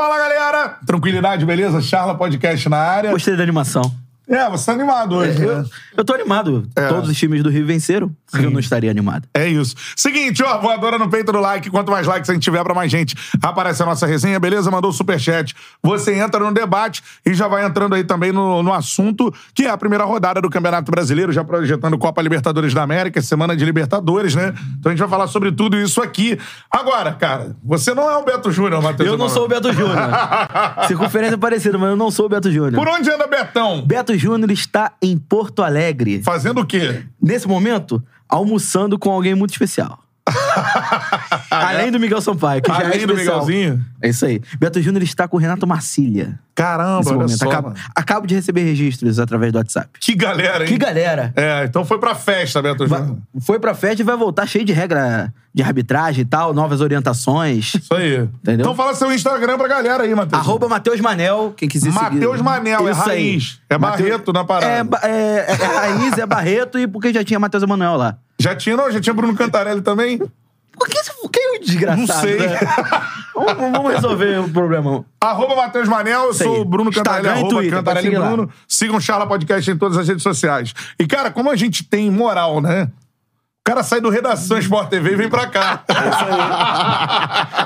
Fala, 0.00 0.16
galera! 0.16 0.78
Tranquilidade, 0.86 1.44
beleza? 1.44 1.78
Charla 1.82 2.14
Podcast 2.14 2.66
na 2.70 2.78
área. 2.78 3.10
Gostei 3.10 3.36
da 3.36 3.42
animação. 3.42 3.82
É, 4.30 4.48
você 4.48 4.66
tá 4.66 4.72
animado 4.72 5.16
hoje, 5.16 5.42
Eu, 5.42 5.58
né? 5.58 5.64
eu 5.96 6.04
tô 6.04 6.14
animado. 6.14 6.68
É. 6.76 6.86
Todos 6.86 7.10
os 7.10 7.18
times 7.18 7.42
do 7.42 7.50
Rio 7.50 7.66
venceram. 7.66 8.14
Eu 8.32 8.48
não 8.48 8.60
estaria 8.60 8.88
animado. 8.88 9.26
É 9.34 9.48
isso. 9.48 9.74
Seguinte, 9.96 10.40
ó, 10.44 10.58
voadora 10.58 10.96
no 10.98 11.10
peito 11.10 11.32
do 11.32 11.40
like. 11.40 11.68
Quanto 11.68 11.90
mais 11.90 12.06
likes 12.06 12.30
a 12.30 12.32
gente 12.32 12.44
tiver 12.44 12.62
pra 12.62 12.72
mais 12.72 12.92
gente, 12.92 13.16
aparece 13.42 13.82
a 13.82 13.86
nossa 13.86 14.06
resenha, 14.06 14.38
beleza? 14.38 14.70
Mandou 14.70 14.90
o 14.90 14.92
superchat. 14.92 15.52
Você 15.82 16.14
entra 16.14 16.38
no 16.38 16.52
debate 16.54 17.02
e 17.26 17.34
já 17.34 17.48
vai 17.48 17.64
entrando 17.64 17.96
aí 17.96 18.04
também 18.04 18.30
no, 18.30 18.62
no 18.62 18.72
assunto, 18.72 19.34
que 19.52 19.64
é 19.64 19.70
a 19.70 19.76
primeira 19.76 20.04
rodada 20.04 20.40
do 20.40 20.48
Campeonato 20.48 20.92
Brasileiro, 20.92 21.32
já 21.32 21.42
projetando 21.42 21.98
Copa 21.98 22.22
Libertadores 22.22 22.72
da 22.72 22.84
América, 22.84 23.20
semana 23.20 23.56
de 23.56 23.64
Libertadores, 23.64 24.36
né? 24.36 24.54
Então 24.78 24.90
a 24.90 24.94
gente 24.94 25.00
vai 25.00 25.08
falar 25.08 25.26
sobre 25.26 25.50
tudo 25.50 25.76
isso 25.76 26.00
aqui. 26.00 26.38
Agora, 26.70 27.12
cara, 27.14 27.56
você 27.64 27.92
não 27.94 28.08
é 28.08 28.16
o 28.16 28.24
Beto 28.24 28.52
Júnior, 28.52 28.80
Matheus. 28.80 29.08
Eu 29.08 29.18
não 29.18 29.28
sou 29.28 29.46
o 29.46 29.48
Beto 29.48 29.72
Júnior. 29.72 29.96
Circunferência 30.86 31.34
é 31.34 31.38
parecida, 31.38 31.76
mas 31.76 31.90
eu 31.90 31.96
não 31.96 32.12
sou 32.12 32.26
o 32.26 32.28
Beto 32.28 32.48
Júnior. 32.50 32.74
Por 32.74 32.88
onde 32.88 33.10
anda 33.10 33.26
Betão? 33.26 33.82
Beto 33.82 34.16
Júnior 34.20 34.50
está 34.50 34.92
em 35.00 35.16
Porto 35.16 35.62
Alegre. 35.62 36.22
Fazendo 36.22 36.60
o 36.60 36.66
quê? 36.66 37.02
Nesse 37.20 37.48
momento, 37.48 38.02
almoçando 38.28 38.98
com 38.98 39.10
alguém 39.10 39.34
muito 39.34 39.52
especial. 39.52 40.04
Além 41.50 41.90
do 41.90 41.98
Miguel 41.98 42.20
Sampaio, 42.20 42.60
que 42.60 42.68
já 42.68 42.82
é 42.82 42.84
Além 42.86 43.06
do 43.06 43.14
especial. 43.14 43.46
Miguelzinho? 43.46 43.84
É 44.02 44.10
isso 44.10 44.26
aí. 44.26 44.40
Beto 44.58 44.80
Júnior 44.80 45.02
está 45.02 45.26
com 45.26 45.38
o 45.38 45.40
Renato 45.40 45.66
Marcília. 45.66 46.38
Caramba, 46.60 47.16
olha 47.16 47.28
só, 47.28 47.46
acabo, 47.48 47.74
acabo 47.94 48.26
de 48.26 48.34
receber 48.34 48.62
registros 48.62 49.18
através 49.18 49.52
do 49.52 49.56
WhatsApp. 49.58 49.88
Que 49.98 50.14
galera, 50.14 50.64
hein? 50.64 50.68
Que 50.68 50.76
galera! 50.78 51.32
É, 51.34 51.64
então 51.64 51.84
foi 51.84 51.98
pra 51.98 52.14
festa, 52.14 52.60
Beto 52.60 52.86
Júnior. 52.86 53.16
Foi 53.40 53.58
pra 53.58 53.74
festa 53.74 54.02
e 54.02 54.04
vai 54.04 54.16
voltar 54.16 54.46
cheio 54.46 54.64
de 54.64 54.72
regra 54.72 55.32
de 55.52 55.62
arbitragem 55.62 56.22
e 56.22 56.24
tal, 56.24 56.54
novas 56.54 56.80
orientações. 56.80 57.74
Isso 57.74 57.94
aí. 57.94 58.18
Entendeu? 58.22 58.60
Então 58.60 58.74
fala 58.74 58.94
seu 58.94 59.10
Instagram 59.12 59.56
pra 59.58 59.66
galera 59.66 60.04
aí, 60.04 60.14
Matheus. 60.14 60.40
Arroba 60.40 60.68
Matheus 60.68 61.00
Manel, 61.00 61.52
quem 61.56 61.68
quiser 61.68 61.90
seguir. 61.92 62.02
Matheus 62.02 62.40
Manel, 62.40 62.86
é 62.88 62.92
aí. 62.92 62.96
raiz. 62.98 63.60
É 63.68 63.76
Barreto 63.78 64.32
na 64.32 64.44
parada. 64.44 64.72
É, 64.72 64.84
ba- 64.84 65.00
é, 65.02 65.46
é 65.48 65.54
raiz, 65.54 66.18
é 66.18 66.26
Barreto 66.26 66.78
e 66.78 66.86
porque 66.86 67.12
já 67.12 67.24
tinha 67.24 67.40
Matheus 67.40 67.62
Emanuel 67.62 67.96
lá. 67.96 68.16
Já 68.38 68.54
tinha, 68.54 68.76
não? 68.76 68.90
Já 68.90 69.00
tinha 69.00 69.12
Bruno 69.12 69.34
Cantarelli 69.34 69.82
também? 69.82 70.20
Por 70.80 70.88
que, 70.88 70.98
quem 71.30 71.44
é 71.44 71.56
o 71.58 71.60
desgraçado? 71.60 72.00
Não 72.00 72.06
sei. 72.06 72.38
né? 72.38 72.58
vamos, 73.36 73.70
vamos 73.70 73.92
resolver 73.92 74.40
o 74.40 74.48
problema. 74.48 75.04
Arroba 75.20 75.54
Matheus 75.54 75.86
Manel, 75.86 76.28
eu 76.28 76.32
sou 76.32 76.62
o 76.62 76.64
Bruno 76.64 76.90
Cantarelli, 76.90 77.28
arroba 77.28 77.48
Twitter, 77.50 77.78
Cantarelli 77.78 78.06
seguir 78.06 78.18
lá. 78.18 78.28
Bruno. 78.28 78.50
Sigam 78.66 78.96
o 78.96 79.00
Charla 79.00 79.26
Podcast 79.26 79.70
em 79.70 79.76
todas 79.76 79.98
as 79.98 80.08
redes 80.08 80.22
sociais. 80.22 80.72
E, 80.98 81.06
cara, 81.06 81.30
como 81.30 81.50
a 81.50 81.56
gente 81.56 81.84
tem 81.84 82.10
moral, 82.10 82.62
né? 82.62 82.90
O 83.60 83.70
cara 83.70 83.82
sai 83.82 84.00
do 84.00 84.08
Redação 84.08 84.56
Sport 84.58 84.88
TV 84.88 85.12
e 85.12 85.16
vem 85.16 85.28
pra 85.28 85.46
cá. 85.46 85.84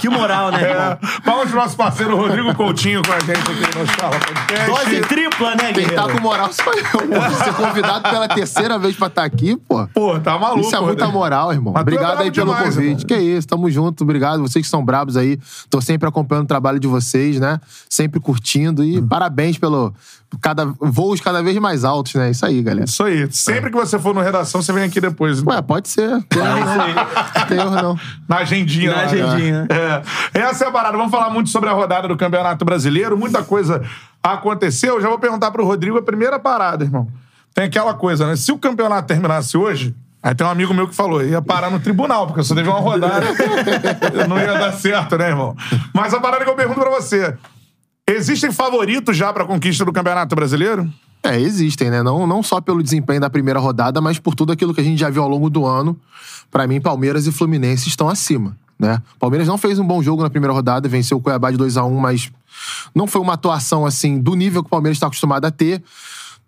Que 0.01 0.09
moral, 0.09 0.51
né, 0.51 0.61
É. 0.65 0.71
irmão? 0.73 0.99
Vamos 1.25 1.51
pro 1.51 1.61
nosso 1.61 1.77
parceiro 1.77 2.17
Rodrigo 2.17 2.53
Coutinho 2.53 3.01
com 3.01 3.13
a 3.13 3.21
gente 3.21 3.39
aqui 3.39 3.79
no 3.79 3.87
Charla 3.87 4.19
Podcast. 4.19 4.67
Dose 4.67 5.01
tripla, 5.03 5.51
né, 5.55 5.73
Quem 5.73 5.87
tá 5.89 6.09
com 6.09 6.21
moral 6.21 6.53
sou 6.53 6.75
eu, 6.75 6.85
pô. 6.85 7.45
Ser 7.45 7.55
convidado 7.55 8.11
pela 8.11 8.27
terceira 8.27 8.77
vez 8.77 8.97
pra 8.97 9.07
estar 9.07 9.23
aqui, 9.23 9.57
pô. 9.57 9.87
Pô, 9.95 10.19
tá 10.19 10.37
maluco. 10.37 10.63
Isso 10.67 10.75
é 10.75 10.81
muita 10.81 11.07
moral, 11.07 11.53
irmão. 11.53 11.73
Mas 11.73 11.81
é 11.81 11.83
obrigado 11.83 12.07
brabo 12.09 12.23
aí 12.25 12.31
pelo 12.33 12.53
demais, 12.53 12.75
convite. 12.75 13.05
irmão. 13.05 13.07
Que 13.07 13.15
isso, 13.17 13.47
tamo 13.47 13.71
junto, 13.71 14.03
obrigado. 14.03 14.41
Vocês 14.43 14.65
que 14.65 14.71
são 14.71 14.85
brabos 14.85 15.17
aí. 15.17 15.39
Tô 15.71 15.81
sempre 15.81 16.09
acompanhando 16.09 16.45
o 16.45 16.49
trabalho 16.49 16.81
de 16.81 16.89
vocês, 16.89 17.39
né? 17.39 17.61
Sempre 17.89 18.19
curtindo. 18.19 18.83
E 18.83 19.01
parabéns 19.01 19.59
pelo 19.59 19.95
cada, 20.41 20.67
voos 20.81 21.21
cada 21.21 21.43
vez 21.43 21.57
mais 21.59 21.85
altos, 21.85 22.15
né? 22.15 22.31
Isso 22.31 22.45
aí, 22.45 22.63
galera. 22.63 22.85
Isso 22.85 23.03
aí. 23.03 23.31
Sempre 23.31 23.71
que 23.71 23.77
você 23.77 23.99
for 23.99 24.15
no 24.15 24.21
Redação, 24.21 24.63
você 24.63 24.73
vem 24.73 24.85
aqui 24.85 25.01
depois. 25.01 25.41
então. 25.41 25.55
Ué, 25.55 25.63
pode 25.63 25.89
ser. 25.89 26.23
Tem 26.25 26.43
erro 26.43 26.65
não. 26.65 27.47
Tem 27.47 27.59
erro 27.59 27.71
não. 27.71 28.01
Na 28.29 28.37
agendinha. 28.39 28.91
Na 28.91 28.97
lá, 28.97 29.03
né? 29.03 29.23
agendinha. 29.23 29.69
É. 29.71 30.41
Essa 30.41 30.65
é 30.65 30.69
a 30.69 30.71
parada. 30.71 30.97
Vamos 30.97 31.13
falar 31.13 31.31
muito 31.31 31.51
sobre 31.51 31.69
a 31.69 31.73
rodada 31.73 32.09
do 32.09 32.17
Campeonato 32.17 32.65
Brasileiro. 32.65 33.17
Muita 33.17 33.43
coisa 33.43 33.83
aconteceu. 34.23 35.01
Já 35.01 35.09
vou 35.09 35.19
perguntar 35.19 35.51
pro 35.51 35.65
Rodrigo 35.65 35.99
a 35.99 36.03
primeira 36.03 36.39
parada, 36.39 36.85
irmão. 36.85 37.09
Tem 37.55 37.65
aquela 37.67 37.95
coisa, 37.95 38.27
né? 38.27 38.35
Se 38.35 38.51
o 38.51 38.59
campeonato 38.59 39.07
terminasse 39.07 39.57
hoje, 39.57 39.95
aí 40.23 40.35
tem 40.35 40.45
um 40.47 40.51
amigo 40.51 40.75
meu 40.75 40.89
que 40.89 40.95
falou, 40.95 41.23
ia 41.23 41.41
parar 41.41 41.71
no 41.71 41.79
tribunal, 41.79 42.27
porque 42.27 42.43
só 42.43 42.55
teve 42.55 42.69
uma 42.69 42.81
rodada. 42.81 43.27
não 44.29 44.39
ia 44.39 44.59
dar 44.59 44.73
certo, 44.73 45.17
né, 45.17 45.29
irmão? 45.29 45.55
Mas 45.93 46.13
a 46.13 46.21
parada 46.21 46.45
que 46.45 46.51
eu 46.51 46.57
pergunto 46.57 46.81
pra 46.81 46.91
você. 46.91 47.37
Existem 48.07 48.53
favoritos 48.53 49.17
já 49.17 49.33
pra 49.33 49.47
conquista 49.47 49.83
do 49.83 49.93
Campeonato 49.93 50.37
Brasileiro? 50.37 50.93
É, 51.23 51.41
existem, 51.41 51.91
né? 51.91 52.03
Não, 52.03 52.27
não 52.27 52.43
só 52.43 52.61
pelo 52.61 52.83
desempenho 52.83 53.19
da 53.19 53.31
primeira 53.31 53.59
rodada, 53.59 53.99
mas 53.99 54.19
por 54.19 54.35
tudo 54.35 54.53
aquilo 54.53 54.75
que 54.75 54.81
a 54.83 54.85
gente 54.85 54.99
já 54.99 55.09
viu 55.09 55.23
ao 55.23 55.29
longo 55.29 55.49
do 55.49 55.65
ano. 55.65 55.99
Pra 56.51 56.67
mim, 56.67 56.83
Palmeiras 56.83 57.27
e 57.27 57.33
Fluminense 57.33 57.89
estão 57.89 58.07
acima, 58.11 58.59
né? 58.79 59.03
Palmeiras 59.19 59.49
não 59.49 59.57
fez 59.57 59.79
um 59.79 59.87
bom 59.87 60.03
jogo 60.03 60.23
na 60.23 60.29
primeira 60.29 60.53
rodada, 60.53 60.87
venceu 60.87 61.17
o 61.17 61.21
Cuiabá 61.21 61.51
de 61.51 61.57
2 61.57 61.79
a 61.79 61.85
1 61.85 61.97
mas 61.99 62.31
não 62.95 63.07
foi 63.07 63.23
uma 63.23 63.33
atuação, 63.33 63.87
assim, 63.87 64.21
do 64.21 64.35
nível 64.35 64.63
que 64.63 64.67
o 64.67 64.71
Palmeiras 64.71 64.97
está 64.97 65.07
acostumado 65.07 65.47
a 65.47 65.51
ter. 65.51 65.83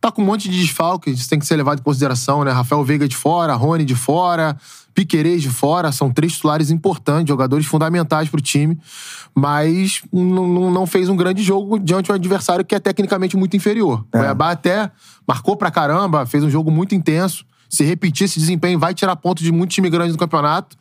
Tá 0.01 0.13
com 0.13 0.23
um 0.23 0.25
monte 0.25 0.49
de 0.49 0.61
desfalque, 0.61 1.11
isso 1.11 1.29
tem 1.29 1.39
que 1.39 1.47
ser 1.47 1.57
levado 1.57 1.81
em 1.81 1.83
consideração, 1.83 2.45
né? 2.45 2.51
Rafael 2.53 2.85
Veiga 2.85 3.09
de 3.09 3.17
fora, 3.17 3.55
Rony 3.55 3.85
de 3.85 3.95
fora, 3.95 4.57
Piquerez 4.95 5.43
de 5.43 5.51
fora, 5.51 5.91
são 5.93 6.11
três 6.11 6.35
titulares 6.35 6.71
importantes, 6.71 7.29
jogadores 7.29 7.67
fundamentais 7.67 8.29
pro 8.29 8.41
time, 8.41 8.79
mas 9.35 10.03
não, 10.13 10.71
não- 10.71 10.87
fez 10.87 11.09
um 11.09 11.17
grande 11.17 11.43
jogo 11.43 11.79
diante 11.79 12.07
de 12.07 12.13
um 12.13 12.15
adversário 12.15 12.65
que 12.65 12.75
é 12.75 12.79
tecnicamente 12.81 13.37
muito 13.37 13.57
inferior. 13.57 14.01
O 14.01 14.19
Cuiabá 14.19 14.51
até 14.53 14.91
marcou 15.27 15.57
pra 15.57 15.71
caramba, 15.71 16.25
fez 16.25 16.43
um 16.45 16.51
jogo 16.51 16.71
muito 16.71 16.95
intenso. 16.95 17.45
Se 17.69 17.83
repetir 17.85 18.25
esse 18.27 18.39
desempenho, 18.39 18.79
vai 18.79 18.95
tirar 18.95 19.17
ponto 19.17 19.43
de 19.43 19.51
muitos 19.51 19.75
time 19.75 19.91
grandes 19.91 20.13
no 20.13 20.19
campeonato 20.19 20.77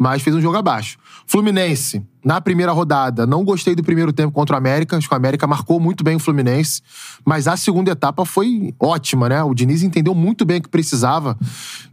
mas 0.00 0.22
fez 0.22 0.34
um 0.34 0.40
jogo 0.40 0.56
abaixo. 0.56 0.96
Fluminense, 1.26 2.02
na 2.24 2.40
primeira 2.40 2.72
rodada, 2.72 3.26
não 3.26 3.44
gostei 3.44 3.74
do 3.74 3.82
primeiro 3.82 4.14
tempo 4.14 4.32
contra 4.32 4.56
o 4.56 4.58
América. 4.58 4.96
Acho 4.96 5.06
que 5.06 5.14
o 5.14 5.16
América 5.16 5.46
marcou 5.46 5.78
muito 5.78 6.02
bem 6.02 6.16
o 6.16 6.18
Fluminense. 6.18 6.80
Mas 7.22 7.46
a 7.46 7.54
segunda 7.54 7.90
etapa 7.90 8.24
foi 8.24 8.74
ótima, 8.80 9.28
né? 9.28 9.42
O 9.42 9.52
Diniz 9.52 9.82
entendeu 9.82 10.14
muito 10.14 10.46
bem 10.46 10.56
o 10.56 10.62
que 10.62 10.70
precisava. 10.70 11.38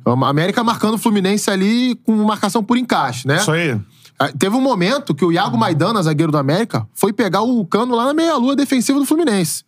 América 0.06 0.64
marcando 0.64 0.94
o 0.94 0.98
Fluminense 0.98 1.52
ali 1.52 1.96
com 2.06 2.16
marcação 2.24 2.64
por 2.64 2.78
encaixe, 2.78 3.28
né? 3.28 3.36
Isso 3.36 3.52
aí. 3.52 3.78
Ah, 4.18 4.30
Teve 4.40 4.56
um 4.56 4.62
momento 4.62 5.14
que 5.14 5.26
o 5.26 5.32
Iago 5.32 5.58
Maidana, 5.58 6.02
zagueiro 6.02 6.32
do 6.32 6.38
América, 6.38 6.88
foi 6.94 7.12
pegar 7.12 7.42
o 7.42 7.66
cano 7.66 7.94
lá 7.94 8.06
na 8.06 8.14
meia-lua 8.14 8.56
defensiva 8.56 9.00
do 9.00 9.06
Fluminense. 9.06 9.67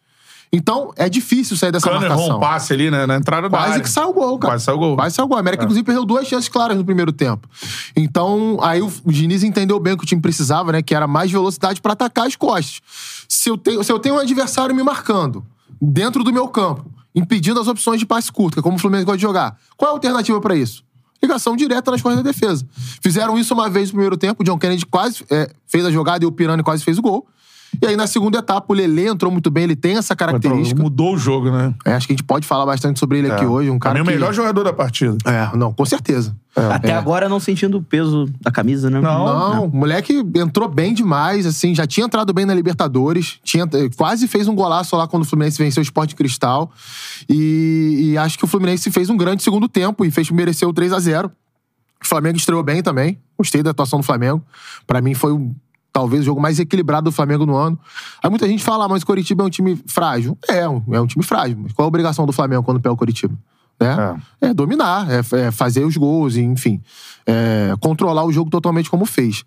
Então, 0.51 0.91
é 0.95 1.07
difícil 1.07 1.55
sair 1.55 1.71
dessa 1.71 1.87
Cano 1.87 2.01
marcação. 2.01 2.37
um 2.37 2.39
passe 2.39 2.73
ali, 2.73 2.89
né? 2.89 3.05
Na 3.05 3.15
entrada 3.17 3.47
da 3.47 3.55
Quase 3.57 3.71
área. 3.73 3.83
que 3.83 3.89
saiu 3.89 4.09
o 4.09 4.13
gol, 4.13 4.39
cara. 4.39 4.53
Quase 4.53 4.65
saiu 4.65 4.75
o 4.77 4.79
gol. 4.79 4.95
Quase 4.95 5.15
saiu 5.15 5.25
o 5.25 5.27
gol. 5.27 5.37
A 5.37 5.39
É. 5.39 5.41
América, 5.41 5.63
inclusive, 5.63 5.85
perdeu 5.85 6.03
duas 6.05 6.27
chances 6.27 6.49
claras 6.49 6.75
no 6.75 6.83
primeiro 6.83 7.11
tempo. 7.11 7.47
Então, 7.95 8.57
aí 8.61 8.81
o, 8.81 8.91
Diniz 9.05 9.43
entendeu 9.43 9.79
bem 9.79 9.93
o 9.93 9.97
que 9.97 10.03
o 10.03 10.07
time 10.07 10.21
precisava, 10.21 10.71
né? 10.71 10.81
Que 10.81 10.95
era 10.95 11.05
mais 11.07 11.31
velocidade 11.31 11.79
pra 11.81 11.93
atacar 11.93 12.25
as 12.25 12.35
costas. 12.35 12.81
Se 13.27 13.49
eu, 13.49 13.57
tenho, 13.57 13.83
se 13.83 13.91
eu 13.91 13.99
tenho 13.99 14.15
um 14.15 14.19
adversário 14.19 14.75
me 14.75 14.81
marcando 14.81 15.45
dentro 15.79 16.23
do 16.23 16.33
meu 16.33 16.47
campo, 16.47 16.83
impedindo 17.13 17.59
as 17.59 17.67
opções 17.67 17.99
de 17.99 18.05
passe 18.07 18.31
curto, 18.31 18.55
que 18.55 18.59
é 18.59 18.63
como 18.63 18.75
o 18.75 18.79
Fluminense 18.79 19.05
gosta 19.05 19.17
de 19.17 19.21
jogar, 19.23 19.55
qual 19.77 19.89
é 19.89 19.91
a 19.91 19.95
alternativa 19.95 20.41
pra 20.41 20.55
isso? 20.55 20.83
Ligação 21.21 21.55
direta 21.55 21.91
nas 21.91 22.01
costas 22.01 22.23
da 22.23 22.31
defesa. 22.31 22.65
Fizeram 23.01 23.37
isso 23.37 23.53
uma 23.53 23.69
vez 23.69 23.89
no 23.89 23.93
primeiro 23.93 24.17
tempo, 24.17 24.41
o 24.41 24.45
John 24.45 24.57
Kennedy 24.57 24.85
quase 24.85 25.23
é, 25.29 25.49
fez 25.67 25.85
a 25.85 25.91
jogada 25.91 26.23
e 26.23 26.27
o 26.27 26.31
Pirani 26.31 26.63
quase 26.63 26.83
fez 26.83 26.97
o 26.97 27.01
gol. 27.01 27.27
E 27.81 27.85
aí, 27.85 27.95
na 27.95 28.07
segunda 28.07 28.39
etapa, 28.39 28.65
o 28.69 28.75
Lelê 28.75 29.07
entrou 29.07 29.31
muito 29.31 29.51
bem, 29.51 29.63
ele 29.65 29.75
tem 29.75 29.97
essa 29.97 30.15
característica. 30.15 30.81
Mudou 30.81 31.13
o 31.13 31.17
jogo, 31.17 31.51
né? 31.51 31.73
É, 31.85 31.93
acho 31.93 32.07
que 32.07 32.13
a 32.13 32.15
gente 32.15 32.23
pode 32.23 32.47
falar 32.47 32.65
bastante 32.65 32.99
sobre 32.99 33.19
ele 33.19 33.31
aqui 33.31 33.45
hoje. 33.45 33.69
Um 33.69 33.77
cara 33.77 33.95
mim, 33.95 34.01
o 34.01 34.05
que... 34.05 34.11
melhor 34.11 34.33
jogador 34.33 34.63
da 34.63 34.73
partida. 34.73 35.15
É, 35.25 35.55
não, 35.55 35.71
com 35.71 35.85
certeza. 35.85 36.35
Até 36.55 36.93
agora 36.93 37.29
não 37.29 37.39
sentindo 37.39 37.77
o 37.77 37.83
peso 37.83 38.25
da 38.41 38.51
camisa, 38.51 38.89
né? 38.89 38.99
Não. 38.99 39.25
Não, 39.25 39.65
o 39.65 39.75
moleque 39.75 40.21
entrou 40.35 40.67
bem 40.67 40.93
demais, 40.93 41.45
assim, 41.45 41.73
já 41.75 41.85
tinha 41.87 42.05
entrado 42.05 42.33
bem 42.33 42.43
na 42.45 42.53
Libertadores, 42.53 43.39
tinha, 43.43 43.63
eh, 43.71 43.89
quase 43.95 44.27
fez 44.27 44.47
um 44.47 44.55
golaço 44.55 44.95
lá 44.97 45.07
quando 45.07 45.23
o 45.23 45.25
Fluminense 45.25 45.57
venceu 45.57 45.79
o 45.79 45.83
Sport 45.83 46.15
Cristal. 46.15 46.71
E, 47.29 48.11
e 48.11 48.17
acho 48.17 48.37
que 48.37 48.43
o 48.43 48.47
Fluminense 48.47 48.89
fez 48.91 49.09
um 49.09 49.15
grande 49.15 49.43
segundo 49.43 49.69
tempo 49.69 50.03
e 50.03 50.11
fez 50.11 50.29
merecer 50.31 50.67
o 50.67 50.73
3 50.73 50.91
a 50.91 50.99
0 50.99 51.31
O 52.03 52.07
Flamengo 52.07 52.37
estreou 52.37 52.63
bem 52.63 52.81
também. 52.81 53.19
Gostei 53.37 53.61
da 53.63 53.69
atuação 53.71 53.99
do 53.99 54.05
Flamengo. 54.05 54.43
Pra 54.87 55.01
mim 55.01 55.13
foi 55.13 55.31
o- 55.31 55.55
talvez 55.91 56.21
o 56.21 56.25
jogo 56.25 56.39
mais 56.41 56.59
equilibrado 56.59 57.05
do 57.05 57.11
Flamengo 57.11 57.45
no 57.45 57.55
ano. 57.55 57.79
Aí 58.23 58.29
muita 58.29 58.47
gente 58.47 58.63
fala, 58.63 58.85
ah, 58.85 58.87
mas 58.89 59.03
o 59.03 59.05
Coritiba 59.05 59.43
é 59.43 59.45
um 59.45 59.49
time 59.49 59.81
frágil. 59.87 60.37
É, 60.47 60.67
um- 60.67 60.83
é 60.91 61.01
um 61.01 61.07
time 61.07 61.23
frágil. 61.23 61.57
Mas 61.61 61.71
qual 61.73 61.85
a 61.85 61.87
obrigação 61.87 62.25
do 62.25 62.31
Flamengo 62.31 62.63
quando 62.63 62.79
pega 62.79 62.93
o 62.93 62.97
Coritiba? 62.97 63.33
Né? 63.79 64.19
É. 64.41 64.53
dominar, 64.53 65.07
é, 65.09 65.21
é 65.47 65.51
fazer 65.51 65.85
os 65.85 65.95
gols, 65.95 66.35
e, 66.35 66.41
enfim. 66.41 66.81
é 67.25 67.73
controlar 67.79 68.25
o 68.25 68.31
jogo 68.31 68.49
totalmente 68.49 68.89
como 68.89 69.05
fez. 69.05 69.45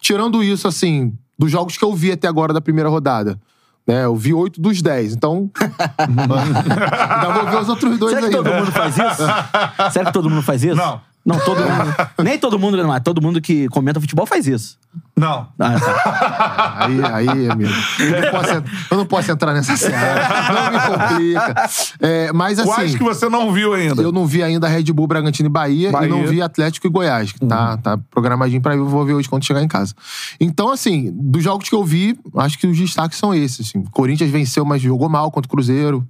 Tirando 0.00 0.42
isso, 0.42 0.66
assim, 0.66 1.12
dos 1.38 1.50
jogos 1.50 1.76
que 1.76 1.84
eu 1.84 1.94
vi 1.94 2.10
até 2.12 2.26
agora 2.26 2.52
da 2.54 2.60
primeira 2.60 2.88
rodada. 2.88 3.38
Né, 3.86 4.06
eu 4.06 4.16
vi 4.16 4.32
oito 4.32 4.58
dos 4.62 4.80
dez, 4.80 5.12
então. 5.14 5.50
Ainda 5.98 7.32
vou 7.34 7.50
ver 7.50 7.60
os 7.60 7.68
outros 7.68 7.98
dois 7.98 8.14
Será 8.14 8.28
que 8.30 8.36
aí. 8.36 8.42
todo 8.42 8.54
mundo 8.54 8.72
faz 8.72 8.96
isso? 8.96 9.22
Será 9.92 10.04
que 10.06 10.12
todo 10.12 10.30
mundo 10.30 10.42
faz 10.42 10.64
isso? 10.64 10.76
Não. 10.76 11.00
Não, 11.24 11.38
todo 11.40 11.60
mundo. 11.60 11.94
nem 12.22 12.38
todo 12.38 12.58
mundo, 12.58 12.86
mas 12.86 13.02
todo 13.02 13.22
mundo 13.22 13.40
que 13.40 13.66
comenta 13.68 13.98
futebol 14.00 14.26
faz 14.26 14.46
isso. 14.46 14.76
Não. 15.16 15.48
Ah, 15.58 15.80
tá. 15.80 16.76
Aí, 16.84 17.00
aí, 17.02 17.50
amigo. 17.50 17.72
Eu 17.98 18.20
não 18.20 18.30
posso, 18.30 18.50
eu 18.90 18.96
não 18.98 19.06
posso 19.06 19.30
entrar 19.32 19.54
nessa 19.54 19.76
seara. 19.76 20.52
Não 20.52 20.72
me 20.72 20.80
complica. 20.80 21.70
É, 22.00 22.32
mas 22.32 22.58
assim. 22.58 22.68
Quais 22.68 22.94
que 22.94 23.02
você 23.02 23.28
não 23.28 23.52
viu 23.52 23.72
ainda? 23.72 24.02
Eu 24.02 24.12
não 24.12 24.26
vi 24.26 24.42
ainda 24.42 24.68
Red 24.68 24.84
Bull, 24.92 25.06
Bragantino 25.06 25.48
e 25.48 25.50
Bahia, 25.50 25.90
Bahia. 25.90 26.08
e 26.08 26.10
não 26.10 26.26
vi 26.26 26.42
Atlético 26.42 26.86
e 26.86 26.90
Goiás, 26.90 27.32
que 27.32 27.40
tá, 27.46 27.76
tá 27.78 27.98
programadinho 28.10 28.60
pra 28.60 28.74
eu 28.74 28.86
vou 28.86 29.04
ver 29.04 29.14
hoje 29.14 29.28
quando 29.28 29.44
chegar 29.44 29.62
em 29.62 29.68
casa. 29.68 29.94
Então, 30.38 30.70
assim, 30.70 31.10
dos 31.14 31.42
jogos 31.42 31.68
que 31.68 31.74
eu 31.74 31.84
vi, 31.84 32.18
acho 32.36 32.58
que 32.58 32.66
os 32.66 32.76
destaques 32.76 33.18
são 33.18 33.34
esses. 33.34 33.68
Assim. 33.68 33.82
Corinthians 33.84 34.30
venceu, 34.30 34.64
mas 34.64 34.82
jogou 34.82 35.08
mal 35.08 35.30
contra 35.30 35.46
o 35.46 35.50
Cruzeiro. 35.50 36.06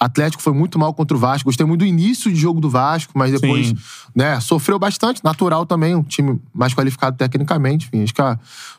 Atlético 0.00 0.42
foi 0.42 0.54
muito 0.54 0.78
mal 0.78 0.94
contra 0.94 1.14
o 1.14 1.20
Vasco. 1.20 1.44
Gostei 1.44 1.66
muito 1.66 1.80
do 1.80 1.84
início 1.86 2.32
de 2.32 2.40
jogo 2.40 2.58
do 2.58 2.70
Vasco, 2.70 3.12
mas 3.14 3.32
depois, 3.38 3.68
Sim. 3.68 3.76
né, 4.16 4.40
sofreu 4.40 4.78
bastante. 4.78 5.22
Natural 5.22 5.66
também, 5.66 5.94
um 5.94 6.02
time 6.02 6.40
mais 6.54 6.72
qualificado 6.72 7.18
tecnicamente. 7.18 7.86
Enfim, 7.86 8.02
acho 8.02 8.14
que 8.14 8.22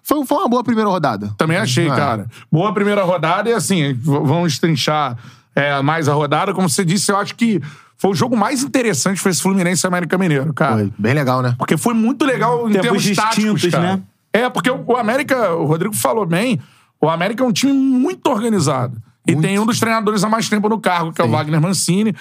foi, 0.01 0.25
foi 0.25 0.37
uma 0.39 0.49
boa 0.49 0.63
primeira 0.63 0.89
rodada. 0.89 1.31
Também 1.37 1.57
achei, 1.57 1.87
É. 1.87 1.95
cara. 1.95 2.25
Boa 2.51 2.73
primeira 2.73 3.03
rodada 3.03 3.49
e 3.49 3.53
assim, 3.53 3.93
vamos 4.01 4.57
trinchar 4.57 5.15
é, 5.55 5.79
mais 5.83 6.09
a 6.09 6.13
rodada. 6.13 6.53
Como 6.55 6.67
você 6.67 6.83
disse, 6.83 7.11
eu 7.11 7.17
acho 7.17 7.35
que 7.35 7.61
foi 7.97 8.09
o 8.09 8.15
jogo 8.15 8.35
mais 8.35 8.63
interessante 8.63 9.21
foi 9.21 9.31
esse 9.31 9.43
Fluminense 9.43 9.85
e 9.85 9.87
América 9.87 10.17
Mineiro, 10.17 10.51
cara. 10.55 10.73
Foi 10.77 10.93
bem 10.97 11.13
legal, 11.13 11.43
né? 11.43 11.53
Porque 11.55 11.77
foi 11.77 11.93
muito 11.93 12.25
legal 12.25 12.67
em 12.67 12.73
Tempos 12.73 13.03
termos 13.03 13.15
táticos, 13.15 13.53
distintos, 13.61 13.69
cara. 13.69 13.97
né? 13.97 14.01
É, 14.33 14.49
porque 14.49 14.71
o 14.71 14.83
o 14.87 14.97
América, 14.97 15.53
o 15.53 15.65
Rodrigo 15.65 15.95
falou 15.95 16.25
bem, 16.25 16.59
o 16.99 17.07
América 17.07 17.43
é 17.43 17.47
um 17.47 17.51
time 17.51 17.71
muito 17.71 18.25
organizado. 18.27 18.97
E 19.27 19.33
Muito. 19.33 19.45
tem 19.47 19.59
um 19.59 19.65
dos 19.65 19.79
treinadores 19.79 20.23
há 20.23 20.29
mais 20.29 20.49
tempo 20.49 20.67
no 20.67 20.79
cargo, 20.79 21.13
que 21.13 21.21
é 21.21 21.23
o 21.23 21.27
Sim. 21.27 21.33
Wagner 21.33 21.61
Mancini. 21.61 22.15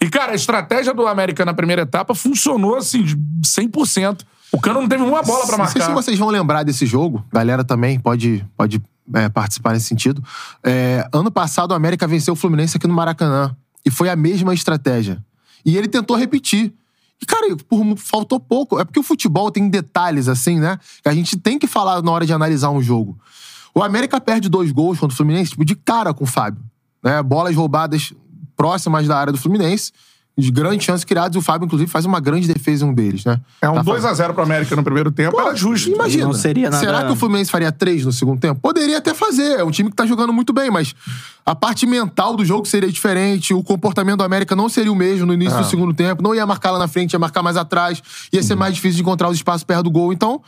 E, 0.00 0.08
cara, 0.08 0.32
a 0.32 0.34
estratégia 0.34 0.92
do 0.94 1.06
América 1.06 1.44
na 1.44 1.54
primeira 1.54 1.82
etapa 1.82 2.14
funcionou, 2.14 2.76
assim, 2.76 3.02
de 3.02 3.16
100%. 3.44 4.20
O 4.52 4.60
Cano 4.60 4.80
não 4.80 4.88
teve 4.88 5.02
uma 5.02 5.22
bola 5.22 5.46
pra 5.46 5.58
Não 5.58 5.66
sei 5.66 5.80
marcar. 5.80 5.86
se 5.86 5.92
vocês 5.92 6.18
vão 6.18 6.28
lembrar 6.28 6.62
desse 6.62 6.86
jogo, 6.86 7.24
galera 7.32 7.64
também 7.64 7.98
pode, 7.98 8.44
pode 8.56 8.80
é, 9.14 9.28
participar 9.28 9.72
nesse 9.72 9.86
sentido. 9.86 10.22
É, 10.62 11.06
ano 11.12 11.30
passado, 11.30 11.72
o 11.72 11.74
América 11.74 12.06
venceu 12.06 12.32
o 12.34 12.36
Fluminense 12.36 12.76
aqui 12.76 12.86
no 12.86 12.94
Maracanã. 12.94 13.54
E 13.84 13.90
foi 13.90 14.08
a 14.08 14.16
mesma 14.16 14.52
estratégia. 14.54 15.22
E 15.64 15.76
ele 15.76 15.88
tentou 15.88 16.16
repetir. 16.16 16.72
E, 17.20 17.26
cara, 17.26 17.56
por- 17.68 17.96
faltou 17.96 18.38
pouco. 18.38 18.78
É 18.78 18.84
porque 18.84 19.00
o 19.00 19.02
futebol 19.02 19.50
tem 19.50 19.68
detalhes, 19.68 20.28
assim, 20.28 20.58
né? 20.60 20.78
Que 21.02 21.08
a 21.08 21.14
gente 21.14 21.36
tem 21.36 21.58
que 21.58 21.66
falar 21.66 22.02
na 22.02 22.10
hora 22.10 22.26
de 22.26 22.32
analisar 22.32 22.70
um 22.70 22.82
jogo. 22.82 23.18
O 23.76 23.82
América 23.82 24.18
perde 24.18 24.48
dois 24.48 24.72
gols 24.72 24.98
contra 24.98 25.12
o 25.12 25.16
Fluminense, 25.18 25.50
tipo, 25.50 25.62
de 25.62 25.76
cara 25.76 26.14
com 26.14 26.24
o 26.24 26.26
Fábio. 26.26 26.64
Né? 27.04 27.22
Bolas 27.22 27.54
roubadas 27.54 28.14
próximas 28.56 29.06
da 29.06 29.18
área 29.18 29.30
do 29.30 29.38
Fluminense. 29.38 29.92
De 30.38 30.50
grandes 30.50 30.84
chances 30.84 31.02
criadas. 31.04 31.34
E 31.34 31.38
o 31.38 31.42
Fábio, 31.42 31.64
inclusive, 31.64 31.90
faz 31.90 32.04
uma 32.04 32.20
grande 32.20 32.46
defesa 32.46 32.84
em 32.84 32.88
um 32.88 32.92
deles, 32.92 33.24
né? 33.24 33.40
É 33.62 33.70
um 33.70 33.74
Tá 33.76 33.82
2x0 33.82 34.34
pro 34.34 34.42
América 34.42 34.76
no 34.76 34.82
primeiro 34.84 35.10
tempo, 35.10 35.32
Pô, 35.34 35.40
era 35.40 35.54
justo. 35.56 35.88
Imagina. 35.88 36.24
Não 36.26 36.32
seria 36.34 36.68
nada- 36.68 36.84
Será 36.84 37.04
que 37.04 37.12
o 37.12 37.16
Fluminense 37.16 37.50
faria 37.50 37.72
três 37.72 38.04
no 38.04 38.12
segundo 38.12 38.38
tempo? 38.38 38.60
Poderia 38.60 38.98
até 38.98 39.14
fazer. 39.14 39.58
É 39.60 39.64
um 39.64 39.70
time 39.70 39.88
que 39.88 39.96
tá 39.96 40.04
jogando 40.04 40.32
muito 40.34 40.52
bem, 40.52 40.70
mas 40.70 40.94
a 41.44 41.54
parte 41.54 41.86
mental 41.86 42.36
do 42.36 42.44
jogo 42.44 42.66
seria 42.66 42.92
diferente. 42.92 43.54
O 43.54 43.62
comportamento 43.62 44.18
do 44.18 44.24
América 44.24 44.54
não 44.54 44.68
seria 44.68 44.92
o 44.92 44.94
mesmo 44.94 45.24
no 45.24 45.32
início 45.32 45.56
Ah. 45.56 45.62
do 45.62 45.66
segundo 45.68 45.94
tempo. 45.94 46.22
Não 46.22 46.34
ia 46.34 46.44
marcar 46.44 46.70
lá 46.70 46.78
na 46.78 46.88
frente, 46.88 47.14
ia 47.14 47.18
marcar 47.18 47.42
mais 47.42 47.56
atrás. 47.56 48.02
Ia 48.30 48.42
ser 48.42 48.56
mais 48.56 48.74
difícil 48.74 48.96
de 48.96 49.02
encontrar 49.02 49.28
os 49.30 49.36
espaços 49.36 49.64
perto 49.64 49.84
do 49.84 49.90
gol. 49.90 50.12
Então, 50.12 50.42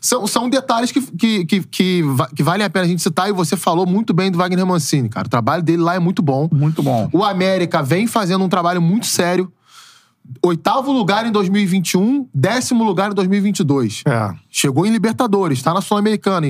são, 0.00 0.26
são 0.26 0.48
detalhes 0.48 0.90
que, 0.90 1.02
que, 1.02 1.44
que, 1.44 1.60
que, 1.64 2.02
que 2.34 2.42
valem 2.42 2.64
a 2.64 2.70
pena 2.70 2.86
a 2.86 2.88
gente 2.88 3.02
citar. 3.02 3.28
E 3.28 3.32
você 3.32 3.56
falou 3.58 3.84
muito 3.84 4.14
bem 4.14 4.30
do 4.30 4.38
Wagner 4.38 4.64
Mancini, 4.64 5.08
cara. 5.10 5.26
O 5.26 5.30
trabalho 5.30 5.62
dele 5.62 5.82
lá 5.82 5.94
é 5.96 5.98
muito 5.98 6.22
bom. 6.22 6.48
Muito 6.50 6.82
bom. 6.82 7.10
O 7.12 7.22
América 7.22 7.82
vem 7.82 8.06
fazendo 8.06 8.42
um 8.42 8.48
trabalho 8.48 8.80
muito 8.80 9.04
sério. 9.06 9.33
Oitavo 10.42 10.92
lugar 10.92 11.26
em 11.26 11.32
2021, 11.32 12.28
décimo 12.34 12.84
lugar 12.84 13.10
em 13.10 13.14
2022. 13.14 14.02
É. 14.06 14.34
Chegou 14.56 14.86
em 14.86 14.90
Libertadores, 14.90 15.60
tá 15.60 15.74
na 15.74 15.80
Sul-Americana, 15.80 16.46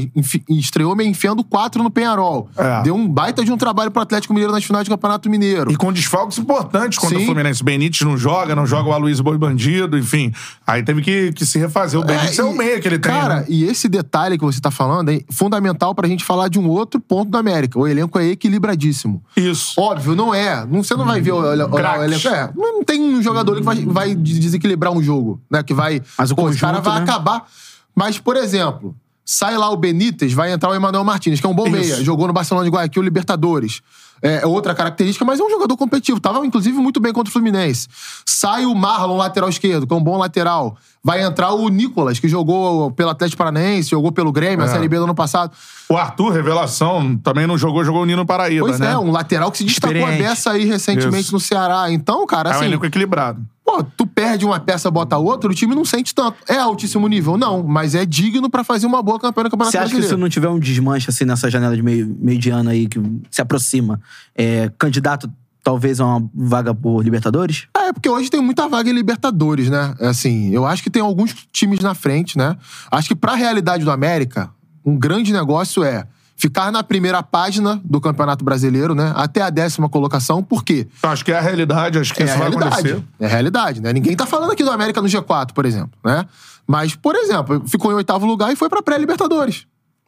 estreou 0.51 0.95
me 0.95 1.07
enfiando 1.07 1.43
quatro 1.43 1.83
no 1.83 1.91
Penharol. 1.91 2.51
É. 2.55 2.83
Deu 2.83 2.95
um 2.95 3.09
baita 3.09 3.43
de 3.43 3.51
um 3.51 3.57
trabalho 3.57 3.91
pro 3.91 4.03
Atlético 4.03 4.35
Mineiro 4.35 4.53
nas 4.53 4.63
finais 4.63 4.87
do 4.87 4.91
Campeonato 4.91 5.31
Mineiro. 5.31 5.73
E 5.73 5.77
com 5.77 5.91
desfalques 5.91 6.37
importantes 6.37 6.99
contra 6.99 7.17
Sim. 7.17 7.23
o 7.23 7.27
Fluminense. 7.27 7.63
O 7.63 7.65
Benítez 7.65 8.03
não 8.03 8.19
joga, 8.19 8.55
não 8.55 8.67
joga 8.67 8.91
o 8.91 8.93
Aloysio 8.93 9.25
Boi 9.25 9.39
Bandido, 9.39 9.97
enfim. 9.97 10.31
Aí 10.67 10.83
teve 10.83 11.01
que, 11.01 11.33
que 11.33 11.47
se 11.47 11.59
refazer. 11.59 11.99
O 11.99 12.05
Benítez 12.05 12.39
é, 12.39 12.43
e- 12.43 12.45
o 12.45 12.53
meia 12.55 12.79
que 12.79 12.87
ele 12.89 12.99
tem. 12.99 13.11
Cara, 13.11 13.37
né? 13.37 13.47
e 13.49 13.65
esse 13.65 13.89
detalhe 13.89 14.37
que 14.37 14.45
você 14.45 14.61
tá 14.61 14.71
falando 14.71 15.09
é 15.11 15.23
fundamental 15.31 15.95
pra 15.95 16.07
gente 16.07 16.23
falar 16.25 16.49
de 16.49 16.59
um 16.59 16.69
outro 16.69 17.01
ponto 17.01 17.31
do 17.31 17.39
América. 17.39 17.79
O 17.79 17.89
elenco 17.89 18.19
é 18.19 18.27
equilibradíssimo. 18.27 19.23
Isso. 19.35 19.81
Óbvio, 19.81 20.15
não 20.15 20.35
é. 20.35 20.67
Não, 20.67 20.83
você 20.85 20.95
não 20.95 21.07
vai 21.07 21.23
ver 21.23 21.33
o, 21.33 21.39
o 21.41 21.53
elenco. 21.55 22.29
É, 22.29 22.51
não 22.55 22.85
tem 22.85 23.01
um 23.01 23.23
jogador 23.23 23.57
que 23.57 23.63
vai, 23.63 23.77
vai 23.87 24.15
des- 24.15 24.39
desequilibrar 24.41 24.93
um 24.93 25.03
jogo, 25.03 25.41
né? 25.51 25.63
Que 25.63 25.73
vai. 25.73 26.03
Mas 26.19 26.31
o 26.31 26.37
pô, 26.37 26.51
esse 26.51 26.59
cara 26.61 26.77
conjunto, 26.83 26.91
vai 26.93 27.01
né? 27.03 27.11
acabar. 27.11 27.47
Mas, 27.95 28.19
por 28.19 28.37
exemplo, 28.37 28.95
sai 29.25 29.57
lá 29.57 29.71
o 29.71 29.77
Benítez, 29.77 30.33
vai 30.33 30.53
entrar 30.53 30.71
o 30.71 30.75
Emanuel 30.75 31.05
Martins, 31.05 31.41
que 31.41 31.47
é 31.47 31.49
um 31.49 31.55
bom 31.55 31.69
meia. 31.69 32.03
Jogou 32.03 32.27
no 32.27 32.33
Barcelona 32.33 32.65
de 32.65 32.75
Guayaquil, 32.75 33.03
Libertadores. 33.03 33.81
É 34.23 34.41
é 34.43 34.47
outra 34.47 34.75
característica, 34.75 35.25
mas 35.25 35.39
é 35.39 35.45
um 35.45 35.51
jogador 35.51 35.77
competitivo. 35.77 36.19
Tava, 36.19 36.45
inclusive, 36.47 36.77
muito 36.79 36.99
bem 36.99 37.13
contra 37.13 37.29
o 37.29 37.33
Fluminense. 37.33 37.89
Sai 38.25 38.65
o 38.65 38.75
Marlon, 38.75 39.17
lateral 39.17 39.51
esquerdo, 39.51 39.87
que 39.87 39.93
é 39.93 39.97
um 39.97 40.03
bom 40.03 40.17
lateral. 40.17 40.79
Vai 41.07 41.23
entrar 41.23 41.53
o 41.53 41.69
Nicolas, 41.69 42.19
que 42.19 42.27
jogou 42.27 42.91
pelo 42.93 43.11
Atlético 43.11 43.37
Paranaense, 43.37 43.91
jogou 43.91 44.11
pelo 44.11 44.33
Grêmio, 44.33 44.65
a 44.65 44.69
É. 44.69 44.73
Série 44.73 44.89
B 44.89 44.97
do 44.97 45.05
ano 45.05 45.15
passado. 45.15 45.53
O 45.87 45.99
Arthur, 45.99 46.31
revelação, 46.33 47.15
também 47.19 47.47
não 47.47 47.59
jogou, 47.59 47.85
jogou 47.85 48.01
o 48.03 48.07
Nino 48.07 48.25
Paraíba, 48.25 48.67
Pois 48.67 48.81
né? 48.81 48.93
é, 48.93 48.99
um 48.99 49.11
lateral 49.11 49.51
que 49.53 49.59
se 49.59 49.65
destacou 49.65 49.95
a 49.97 49.99
Experiente. 50.01 50.23
beça 50.31 50.51
aí 50.53 50.65
recentemente 50.65 51.25
Isso. 51.25 51.33
no 51.35 51.41
Ceará. 51.41 51.91
Então, 51.93 52.27
cara, 52.27 52.49
É 52.49 52.53
um 52.53 52.57
assim. 52.57 52.65
elenco 52.65 52.87
equilibrado. 52.87 53.45
Pô, 53.63 53.83
tu 53.83 54.07
perde 54.07 54.47
uma 54.47 54.59
peça, 54.61 54.91
bota 54.91 55.17
outra, 55.19 55.51
o 55.51 55.55
time 55.55 55.75
não 55.75 55.85
sente 55.85 56.15
tanto. 56.15 56.37
É 56.49 56.57
altíssimo 56.57 57.07
nível? 57.07 57.37
Não, 57.37 57.63
mas 57.63 57.95
é 57.95 58.07
digno 58.07 58.49
pra 58.49 58.65
fazer 58.65 58.87
uma 58.87 59.03
boa 59.03 59.19
campanha 59.19 59.45
no 59.45 59.51
Campeonato 59.51 59.73
Você 59.73 59.79
acha 59.79 59.95
que 59.95 60.03
se 60.03 60.17
não 60.17 60.29
tiver 60.31 60.49
um 60.49 60.59
desmanche 60.59 61.11
assim 61.11 61.25
nessa 61.27 61.51
janela 61.51 61.75
de 61.77 61.83
meio, 61.83 62.17
meio 62.19 62.39
de 62.39 62.49
ano 62.51 62.71
aí 62.71 62.87
que 62.87 62.99
se 63.31 63.43
aproxima, 63.43 64.01
é, 64.35 64.71
candidato 64.79 65.31
talvez 65.65 65.99
a 65.99 66.05
uma 66.05 66.31
vaga 66.35 66.75
por 66.75 67.03
Libertadores? 67.03 67.67
É, 67.77 67.93
porque 67.93 68.09
hoje 68.09 68.31
tem 68.31 68.41
muita 68.41 68.69
vaga 68.69 68.89
em 68.91 68.93
Libertadores, 68.93 69.71
né? 69.71 69.95
É 69.99 70.09
Assim, 70.09 70.51
eu 70.55 70.65
acho 70.67 70.83
que 70.83 70.91
tem 70.91 71.03
alguns 71.03 71.35
times 71.51 71.81
na 71.81 71.95
frente, 71.95 72.37
né? 72.39 72.57
Acho 72.91 73.09
que 73.09 73.15
pra 73.17 73.35
realidade 73.35 73.83
do 73.85 73.91
América, 73.91 74.51
um 74.85 74.97
grande 74.97 75.33
negócio 75.33 75.83
é 75.83 76.07
ficar 76.37 76.71
na 76.71 76.83
primeira 76.83 77.23
página 77.23 77.81
do 77.85 78.01
Campeonato 78.01 78.45
Brasileiro, 78.45 78.95
né? 78.95 79.13
Até 79.17 79.41
a 79.41 79.49
décima 79.51 79.89
colocação. 79.89 80.43
Por 80.43 80.63
quê? 80.63 80.87
Acho 81.03 81.25
que 81.25 81.33
é 81.33 81.39
a 81.39 81.41
realidade, 81.41 81.99
acho 81.99 82.13
que 82.13 82.23
É 82.23 82.27
isso 82.27 82.35
a 82.35 82.39
vai 82.39 82.49
realidade. 82.51 82.75
acontecer. 82.91 83.05
É 83.19 83.25
a 83.27 83.29
realidade, 83.29 83.81
né? 83.81 83.93
Ninguém 83.93 84.15
tá 84.15 84.27
falando 84.27 84.53
aqui 84.53 84.63
do 84.63 84.71
América 84.71 85.01
no 85.01 85.09
G4, 85.09 85.53
por 85.53 85.65
exemplo, 85.65 85.93
né? 86.05 86.27
Mas, 86.67 86.95
por 86.95 87.15
exemplo, 87.15 87.63
ficou 87.67 87.91
em 87.93 87.95
oitavo 87.95 88.27
lugar 88.27 88.53
e 88.53 88.57
foi 88.57 88.69
pra 88.69 88.83
pré-Libertadores. 88.83 89.67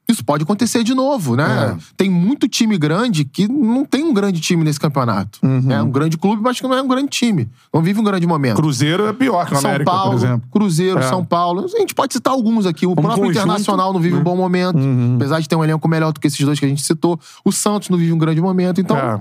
Isso 0.09 0.25
pode 0.25 0.45
acontecer 0.45 0.85
de 0.85 0.95
novo, 0.95 1.35
né? 1.35 1.75
É. 1.77 1.83
Tem 1.97 2.09
muito 2.09 2.47
time 2.49 2.79
grande 2.79 3.25
que 3.25 3.49
não 3.49 3.85
tem 3.85 4.05
um 4.05 4.15
grande 4.15 4.41
time 4.41 4.63
nesse 4.63 4.79
campeonato. 4.79 5.41
Uhum. 5.43 5.71
É 5.73 5.83
um 5.83 5.91
grande 5.91 6.17
clube, 6.17 6.41
mas 6.41 6.61
que 6.61 6.67
não 6.67 6.75
é 6.77 6.81
um 6.81 6.87
grande 6.87 7.09
time. 7.09 7.49
Não 7.75 7.83
vive 7.83 7.99
um 8.01 8.05
grande 8.05 8.25
momento. 8.27 8.57
Cruzeiro 8.57 9.07
é 9.07 9.13
pior 9.13 9.45
que 9.47 9.55
o 9.55 9.57
São 9.61 9.69
América, 9.71 9.91
Paulo, 9.91 10.11
por 10.13 10.17
exemplo. 10.25 10.49
Cruzeiro, 10.53 10.99
É. 11.01 11.03
São 11.09 11.25
Paulo. 11.25 11.65
A 11.65 11.79
gente 11.79 11.93
pode 11.95 12.13
citar 12.13 12.33
alguns 12.33 12.67
aqui. 12.67 12.87
O 12.87 12.95
próprio 12.95 13.17
conjunto, 13.25 13.31
Internacional 13.33 13.93
não 13.93 13.99
vive 14.01 14.15
um 14.17 14.23
bom 14.23 14.37
momento. 14.37 14.79
Uhum. 14.79 15.17
Apesar 15.17 15.41
de 15.41 15.49
ter 15.49 15.57
um 15.57 15.65
elenco 15.65 15.89
melhor 15.89 16.13
do 16.13 16.21
que 16.21 16.29
esses 16.29 16.39
dois 16.45 16.59
que 16.61 16.65
a 16.65 16.69
gente 16.69 16.83
citou. 16.83 17.19
O 17.45 17.51
Santos 17.51 17.89
não 17.89 17.99
vive 17.99 18.13
um 18.13 18.19
grande 18.19 18.41
momento. 18.41 18.81
Então, 18.81 18.97
É. 18.97 19.19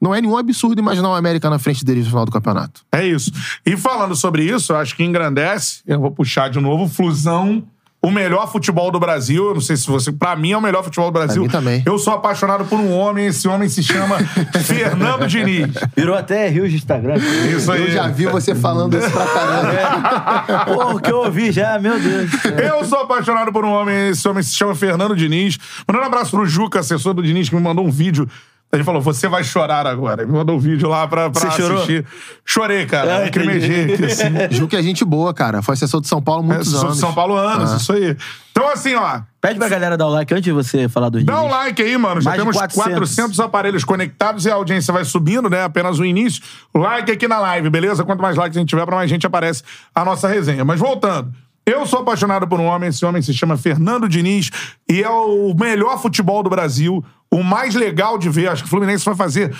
não 0.00 0.12
é 0.12 0.20
nenhum 0.20 0.36
absurdo 0.36 0.80
imaginar 0.80 1.10
o 1.10 1.14
América 1.14 1.48
na 1.48 1.60
frente 1.60 1.84
deles 1.84 2.04
no 2.04 2.10
final 2.10 2.24
do 2.24 2.32
campeonato. 2.32 2.80
É 2.90 3.06
isso. 3.06 3.30
E 3.64 3.76
falando 3.76 4.16
sobre 4.16 4.42
isso, 4.44 4.72
eu 4.72 4.76
acho 4.78 4.96
que 4.96 5.04
engrandece. 5.04 5.80
Eu 5.86 6.00
vou 6.00 6.10
puxar 6.10 6.50
de 6.50 6.58
novo. 6.60 6.88
Flusão, 6.88 7.62
o 8.04 8.10
melhor 8.10 8.50
futebol 8.50 8.90
do 8.90 9.00
Brasil. 9.00 9.48
Eu 9.48 9.54
não 9.54 9.60
sei 9.60 9.76
se 9.76 9.86
você. 9.86 10.12
Pra 10.12 10.36
mim 10.36 10.52
é 10.52 10.56
o 10.56 10.60
melhor 10.60 10.84
futebol 10.84 11.10
do 11.10 11.14
Brasil. 11.14 11.42
mim 11.42 11.48
também. 11.48 11.82
Eu 11.86 11.98
sou 11.98 12.12
apaixonado 12.12 12.64
por 12.66 12.78
um 12.78 12.92
homem. 12.92 13.26
Esse 13.26 13.48
homem 13.48 13.68
se 13.68 13.82
chama 13.82 14.18
Fernando 14.64 15.26
Diniz. 15.26 15.72
Virou 15.96 16.14
até 16.14 16.48
rios 16.48 16.70
de 16.70 16.76
Instagram. 16.76 17.16
Isso 17.16 17.72
aí. 17.72 17.82
Eu 17.82 17.90
já 17.90 18.08
vi 18.08 18.26
você 18.26 18.54
falando 18.54 18.96
isso 18.96 19.10
pra 19.10 19.26
caramba. 19.26 20.64
Porra, 20.66 21.00
que 21.00 21.10
eu 21.10 21.18
ouvi 21.18 21.50
já, 21.50 21.78
meu 21.78 21.98
Deus. 21.98 22.30
Eu 22.62 22.84
sou 22.84 23.00
apaixonado 23.00 23.52
por 23.52 23.64
um 23.64 23.72
homem, 23.72 24.10
esse 24.10 24.26
homem 24.28 24.42
se 24.42 24.54
chama 24.54 24.74
Fernando 24.74 25.16
Diniz. 25.16 25.58
Mandando 25.88 26.04
um 26.04 26.08
abraço 26.08 26.30
pro 26.30 26.46
Juca, 26.46 26.80
assessor 26.80 27.14
do 27.14 27.22
Diniz, 27.22 27.48
que 27.48 27.54
me 27.54 27.62
mandou 27.62 27.86
um 27.86 27.90
vídeo. 27.90 28.28
Ele 28.76 28.84
falou, 28.84 29.00
você 29.00 29.28
vai 29.28 29.42
chorar 29.44 29.86
agora. 29.86 30.22
Ele 30.22 30.30
me 30.32 30.38
mandou 30.38 30.56
um 30.56 30.58
vídeo 30.58 30.88
lá 30.88 31.06
pra, 31.06 31.30
pra 31.30 31.40
Você 31.40 31.50
chorou? 31.52 31.76
assistir. 31.78 32.04
Chorei, 32.44 32.86
cara. 32.86 33.16
Ah, 33.16 33.18
Lacrimejei 33.20 33.94
aqui, 33.94 34.04
assim. 34.04 34.24
Ju 34.50 34.66
que 34.68 34.76
é 34.76 34.82
gente 34.82 35.04
boa, 35.04 35.32
cara. 35.32 35.62
Foi 35.62 35.74
assessor 35.74 36.00
de 36.00 36.08
São 36.08 36.20
Paulo 36.20 36.42
há 36.42 36.44
É, 36.44 36.48
muitos 36.56 36.70
sou 36.70 36.80
anos. 36.82 36.94
de 36.94 37.00
São 37.00 37.14
Paulo 37.14 37.36
há 37.36 37.54
anos, 37.54 37.72
Ah. 37.72 37.76
isso 37.76 37.92
aí. 37.92 38.16
Então, 38.50 38.68
assim, 38.68 38.94
ó. 38.94 39.20
Pede 39.40 39.58
pra 39.58 39.68
galera 39.68 39.96
dar 39.96 40.06
o 40.06 40.10
like 40.10 40.32
antes 40.32 40.44
de 40.44 40.52
você 40.52 40.88
falar 40.88 41.08
dos 41.08 41.24
Dá 41.24 41.36
um 41.40 41.48
Diniz. 41.48 41.52
like 41.56 41.82
aí, 41.82 41.98
mano. 41.98 42.20
Já 42.20 42.30
Mais 42.30 42.40
temos 42.40 42.56
400. 42.56 42.92
400. 42.94 43.40
aparelhos 43.40 43.84
conectados 43.84 44.46
e 44.46 44.50
a 44.50 44.54
audiência 44.54 44.92
vai 44.92 45.04
subindo, 45.04 45.50
né? 45.50 45.64
Apenas 45.64 45.98
o 45.98 46.04
início. 46.04 46.42
Like 46.74 47.10
aqui 47.10 47.26
na 47.28 47.38
live, 47.40 47.68
beleza? 47.70 48.04
Quanto 48.04 48.20
mais 48.22 48.36
likes 48.36 48.56
a 48.56 48.60
gente 48.60 48.68
tiver, 48.68 48.84
pra 48.86 48.96
mais 48.96 49.10
gente 49.10 49.26
aparece 49.26 49.62
a 49.94 50.04
nossa 50.04 50.28
resenha. 50.28 50.64
Mas 50.64 50.78
voltando. 50.78 51.32
Eu 51.66 51.86
sou 51.86 52.00
apaixonado 52.00 52.46
por 52.46 52.60
um 52.60 52.64
homem, 52.64 52.90
esse 52.90 53.04
homem 53.04 53.22
se 53.22 53.32
chama 53.32 53.56
Fernando 53.56 54.08
Diniz 54.08 54.50
e 54.88 55.02
é 55.02 55.08
o 55.08 55.54
melhor 55.58 56.00
futebol 56.00 56.42
do 56.42 56.50
Brasil, 56.50 57.02
o 57.30 57.42
mais 57.42 57.74
legal 57.74 58.18
de 58.18 58.28
ver. 58.28 58.48
Acho 58.48 58.62
que 58.62 58.66
o 58.66 58.70
Fluminense 58.70 59.04
vai 59.04 59.14
fazer. 59.14 59.54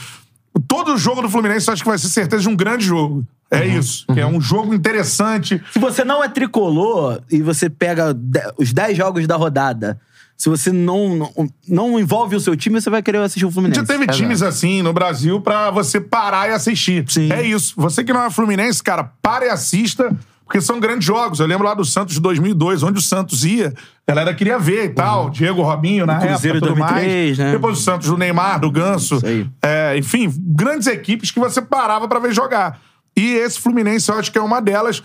Todo 0.69 0.97
jogo 0.99 1.23
do 1.23 1.31
Fluminense 1.31 1.71
acho 1.71 1.83
que 1.83 1.89
vai 1.89 1.99
ser 1.99 2.09
certeza 2.09 2.43
de 2.43 2.49
um 2.49 2.57
grande 2.57 2.85
jogo. 2.85 3.27
É 3.51 3.65
isso. 3.67 4.07
Que 4.13 4.21
é 4.21 4.27
um 4.27 4.41
jogo 4.41 4.75
interessante. 4.75 5.63
Se 5.73 5.79
você 5.79 6.05
não 6.05 6.23
é 6.23 6.29
tricolor 6.29 7.23
e 7.31 7.41
você 7.41 7.71
pega 7.71 8.17
os 8.59 8.73
10 8.73 8.97
jogos 8.97 9.27
da 9.27 9.37
rodada, 9.37 9.99
se 10.37 10.49
você 10.49 10.73
não, 10.73 11.17
não, 11.17 11.33
não 11.69 12.01
envolve 12.01 12.37
o 12.37 12.41
seu 12.41 12.57
time, 12.57 12.81
você 12.81 12.91
vai 12.91 13.03
querer 13.03 13.19
assistir 13.19 13.47
o 13.47 13.51
Fluminense. 13.51 13.81
Já 13.81 13.87
teve 13.87 14.07
times 14.09 14.43
assim 14.43 14.83
no 14.83 14.93
Brasil 14.93 15.41
pra 15.41 15.71
você 15.71 16.01
parar 16.01 16.49
e 16.49 16.53
assistir. 16.53 17.05
Sim. 17.09 17.33
É 17.33 17.43
isso. 17.43 17.75
Você 17.77 18.03
que 18.03 18.13
não 18.13 18.25
é 18.25 18.31
Fluminense, 18.31 18.83
cara, 18.83 19.05
para 19.23 19.47
e 19.47 19.49
assista, 19.49 20.15
porque 20.45 20.61
são 20.61 20.79
grandes 20.79 21.07
jogos. 21.07 21.41
Eu 21.41 21.47
lembro 21.47 21.67
lá 21.67 21.75
do 21.75 21.85
Santos 21.85 22.15
de 22.15 22.21
2002, 22.21 22.83
onde 22.83 22.99
o 22.99 23.03
Santos 23.03 23.45
ia, 23.45 23.73
a 24.07 24.13
galera 24.13 24.35
queria 24.35 24.59
ver 24.59 24.85
e 24.85 24.89
tal. 24.91 25.31
Diego 25.31 25.63
Robinho 25.63 26.05
na 26.07 26.19
Cruzeiro 26.19 26.59
época, 26.59 26.73
tudo 26.73 26.81
2003, 26.81 27.27
mais. 27.27 27.39
né? 27.39 27.53
Depois 27.53 27.79
o 27.79 27.81
Santos 27.81 28.09
do 28.09 28.17
Neymar, 28.17 28.61
do 28.61 28.71
Ganso. 28.71 29.21
É, 29.63 29.97
enfim, 29.97 30.33
grandes 30.39 30.87
equipes 30.87 31.31
que 31.31 31.41
você 31.41 31.63
parava 31.63 32.07
pra 32.07 32.19
ver 32.19 32.33
jogar. 32.33 32.79
E 33.17 33.35
esse 33.35 33.61
Fluminense 33.61 34.11
eu 34.11 34.19
acho 34.19 34.31
que 34.31 34.39
é 34.39 34.43
uma 34.43 34.61
delas. 34.61 35.03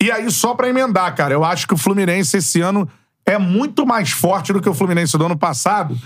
E 0.00 0.10
aí, 0.10 0.30
só 0.30 0.54
pra 0.54 0.68
emendar, 0.68 1.14
cara, 1.14 1.32
eu 1.32 1.44
acho 1.44 1.66
que 1.66 1.74
o 1.74 1.76
Fluminense 1.76 2.36
esse 2.36 2.60
ano 2.60 2.88
é 3.24 3.38
muito 3.38 3.86
mais 3.86 4.10
forte 4.10 4.52
do 4.52 4.60
que 4.60 4.68
o 4.68 4.74
Fluminense 4.74 5.16
do 5.16 5.24
ano 5.24 5.38
passado. 5.38 5.96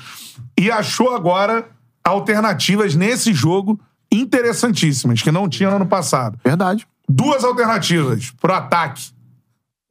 E 0.58 0.70
achou 0.70 1.14
agora 1.14 1.66
alternativas 2.04 2.94
nesse 2.94 3.32
jogo 3.32 3.80
interessantíssimas, 4.12 5.22
que 5.22 5.32
não 5.32 5.48
tinha 5.48 5.70
no 5.70 5.76
ano 5.76 5.86
passado. 5.86 6.38
Verdade. 6.44 6.86
Duas 7.08 7.44
alternativas 7.44 8.32
pro 8.40 8.52
ataque. 8.52 9.14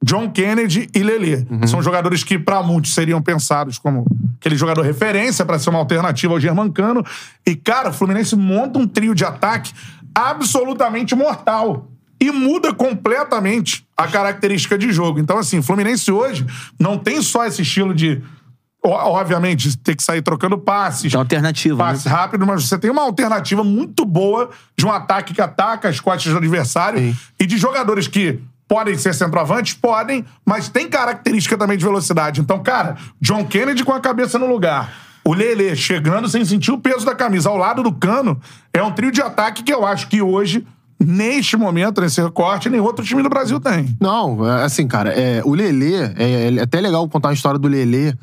John 0.04 0.30
Kennedy 0.30 0.88
e 0.94 1.02
Lelê. 1.02 1.44
São 1.66 1.82
jogadores 1.82 2.22
que, 2.22 2.38
pra 2.38 2.62
muitos, 2.62 2.94
seriam 2.94 3.20
pensados 3.22 3.78
como 3.78 4.06
aquele 4.38 4.56
jogador 4.56 4.82
referência 4.82 5.44
pra 5.44 5.58
ser 5.58 5.70
uma 5.70 5.78
alternativa 5.78 6.32
ao 6.32 6.40
Germancano. 6.40 7.04
E, 7.44 7.56
cara, 7.56 7.88
o 7.88 7.92
Fluminense 7.92 8.36
monta 8.36 8.78
um 8.78 8.86
trio 8.86 9.14
de 9.14 9.24
ataque 9.24 9.72
absolutamente 10.14 11.14
mortal. 11.14 11.90
E 12.20 12.30
muda 12.30 12.72
completamente 12.72 13.86
a 13.96 14.06
característica 14.06 14.78
de 14.78 14.92
jogo. 14.92 15.18
Então, 15.18 15.38
assim, 15.38 15.58
o 15.58 15.62
Fluminense 15.62 16.10
hoje 16.10 16.46
não 16.78 16.96
tem 16.96 17.20
só 17.20 17.44
esse 17.44 17.62
estilo 17.62 17.94
de, 17.94 18.22
obviamente, 18.90 19.76
ter 19.78 19.94
que 19.94 20.02
sair 20.02 20.22
trocando 20.22 20.58
passes, 20.58 21.12
Tem 21.12 21.18
alternativa, 21.18 21.84
né? 21.84 21.92
passe 21.92 22.08
rápido, 22.08 22.46
mas 22.46 22.66
você 22.66 22.78
tem 22.78 22.90
uma 22.90 23.02
alternativa 23.02 23.62
muito 23.64 24.04
boa 24.04 24.50
de 24.76 24.86
um 24.86 24.92
ataque 24.92 25.34
que 25.34 25.40
ataca 25.40 25.88
as 25.88 26.00
costas 26.00 26.32
do 26.32 26.38
adversário 26.38 26.98
Sim. 26.98 27.16
e 27.38 27.46
de 27.46 27.56
jogadores 27.56 28.08
que 28.08 28.40
podem 28.68 28.96
ser 28.96 29.14
centroavantes, 29.14 29.74
podem, 29.74 30.24
mas 30.44 30.68
tem 30.68 30.88
característica 30.88 31.56
também 31.56 31.78
de 31.78 31.84
velocidade. 31.84 32.40
Então, 32.40 32.62
cara, 32.62 32.96
John 33.20 33.44
Kennedy 33.44 33.84
com 33.84 33.92
a 33.92 34.00
cabeça 34.00 34.38
no 34.38 34.46
lugar. 34.46 34.92
O 35.24 35.34
Lele 35.34 35.74
chegando 35.74 36.28
sem 36.28 36.44
sentir 36.44 36.70
o 36.70 36.78
peso 36.78 37.04
da 37.04 37.14
camisa 37.14 37.48
ao 37.48 37.56
lado 37.56 37.82
do 37.82 37.92
cano 37.92 38.40
é 38.72 38.82
um 38.82 38.92
trio 38.92 39.10
de 39.10 39.20
ataque 39.20 39.62
que 39.64 39.72
eu 39.72 39.84
acho 39.84 40.08
que 40.08 40.22
hoje, 40.22 40.64
neste 40.98 41.56
momento, 41.56 42.00
nesse 42.00 42.20
recorte, 42.22 42.68
nenhum 42.68 42.84
outro 42.84 43.04
time 43.04 43.22
do 43.22 43.28
Brasil 43.28 43.60
tem. 43.60 43.96
Não, 44.00 44.46
é, 44.48 44.64
assim, 44.64 44.86
cara, 44.86 45.10
é, 45.10 45.42
o 45.44 45.54
Lelê, 45.54 45.94
é, 46.16 46.54
é 46.56 46.60
até 46.62 46.80
legal 46.80 47.08
contar 47.08 47.28
uma 47.28 47.34
história 47.34 47.58
do 47.58 47.68
Lelê. 47.68 48.14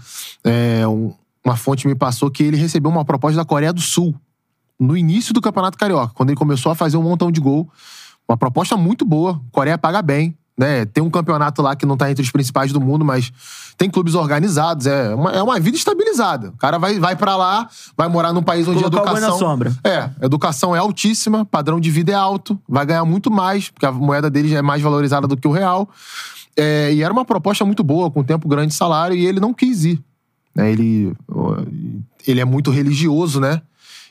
É, 0.44 0.88
um- 0.88 1.14
uma 1.46 1.56
fonte 1.58 1.88
me 1.88 1.96
passou 1.96 2.32
que 2.32 2.42
ele 2.44 2.56
recebeu 2.58 2.90
uma 2.90 3.04
proposta 3.04 3.36
da 3.38 3.46
Coreia 3.46 3.74
do 3.74 3.82
Sul 3.82 4.16
no 4.80 4.96
início 4.98 5.34
do 5.34 5.42
Campeonato 5.42 5.78
Carioca, 5.78 6.14
quando 6.16 6.30
ele 6.30 6.38
começou 6.38 6.72
a 6.72 6.76
fazer 6.76 6.98
um 6.98 7.04
montão 7.04 7.32
de 7.32 7.40
gol. 7.42 7.70
Uma 8.28 8.38
proposta 8.38 8.78
muito 8.78 9.04
boa. 9.06 9.42
Coreia 9.52 9.78
paga 9.78 10.02
bem. 10.02 10.36
Né? 10.56 10.86
Tem 10.86 11.04
um 11.04 11.10
campeonato 11.10 11.64
lá 11.64 11.76
que 11.76 11.86
não 11.86 11.98
tá 11.98 12.12
entre 12.12 12.24
os 12.24 12.30
principais 12.30 12.72
do 12.72 12.80
mundo, 12.80 13.04
mas 13.04 13.32
tem 13.76 13.90
clubes 13.90 14.14
organizados. 14.14 14.86
É 14.86 15.16
uma, 15.16 15.32
é 15.32 15.42
uma 15.42 15.60
vida 15.60 15.76
estabilizada. 15.76 16.50
O 16.50 16.58
cara 16.58 16.78
vai, 16.78 17.00
vai 17.00 17.16
para 17.16 17.36
lá, 17.36 17.68
vai 17.98 18.08
morar 18.08 18.32
num 18.32 18.44
país 18.44 18.68
onde 18.68 18.80
a 18.86 18.90
Colocar 18.90 19.02
o 19.02 19.14
boi 19.14 19.20
na 19.20 19.28
educação. 19.28 19.40
sombra. 19.50 19.74
É, 19.84 20.10
educação 20.22 20.76
é 20.76 20.80
altíssima, 20.80 21.44
padrão 21.44 21.80
de 21.80 21.90
vida 21.90 22.12
é 22.12 22.16
alto, 22.16 22.60
vai 22.70 22.86
ganhar 22.86 23.04
muito 23.04 23.32
mais, 23.32 23.70
porque 23.70 23.86
a 23.86 23.92
moeda 23.92 24.30
deles 24.30 24.52
é 24.52 24.62
mais 24.62 24.82
valorizada 24.82 25.28
do 25.28 25.36
que 25.36 25.48
o 25.48 25.52
real. 25.52 25.90
É, 26.56 26.94
e 26.94 27.02
era 27.02 27.12
uma 27.12 27.26
proposta 27.26 27.66
muito 27.66 27.84
boa, 27.84 28.12
com 28.12 28.24
tempo 28.24 28.48
grande 28.48 28.68
de 28.70 28.76
salário, 28.76 29.16
e 29.18 29.26
ele 29.26 29.40
não 29.40 29.56
quis 29.56 29.86
ir. 29.86 30.00
né? 30.54 30.72
Ele, 30.72 31.12
ele 32.28 32.40
é 32.40 32.46
muito 32.46 32.70
religioso, 32.70 33.40
né? 33.40 33.60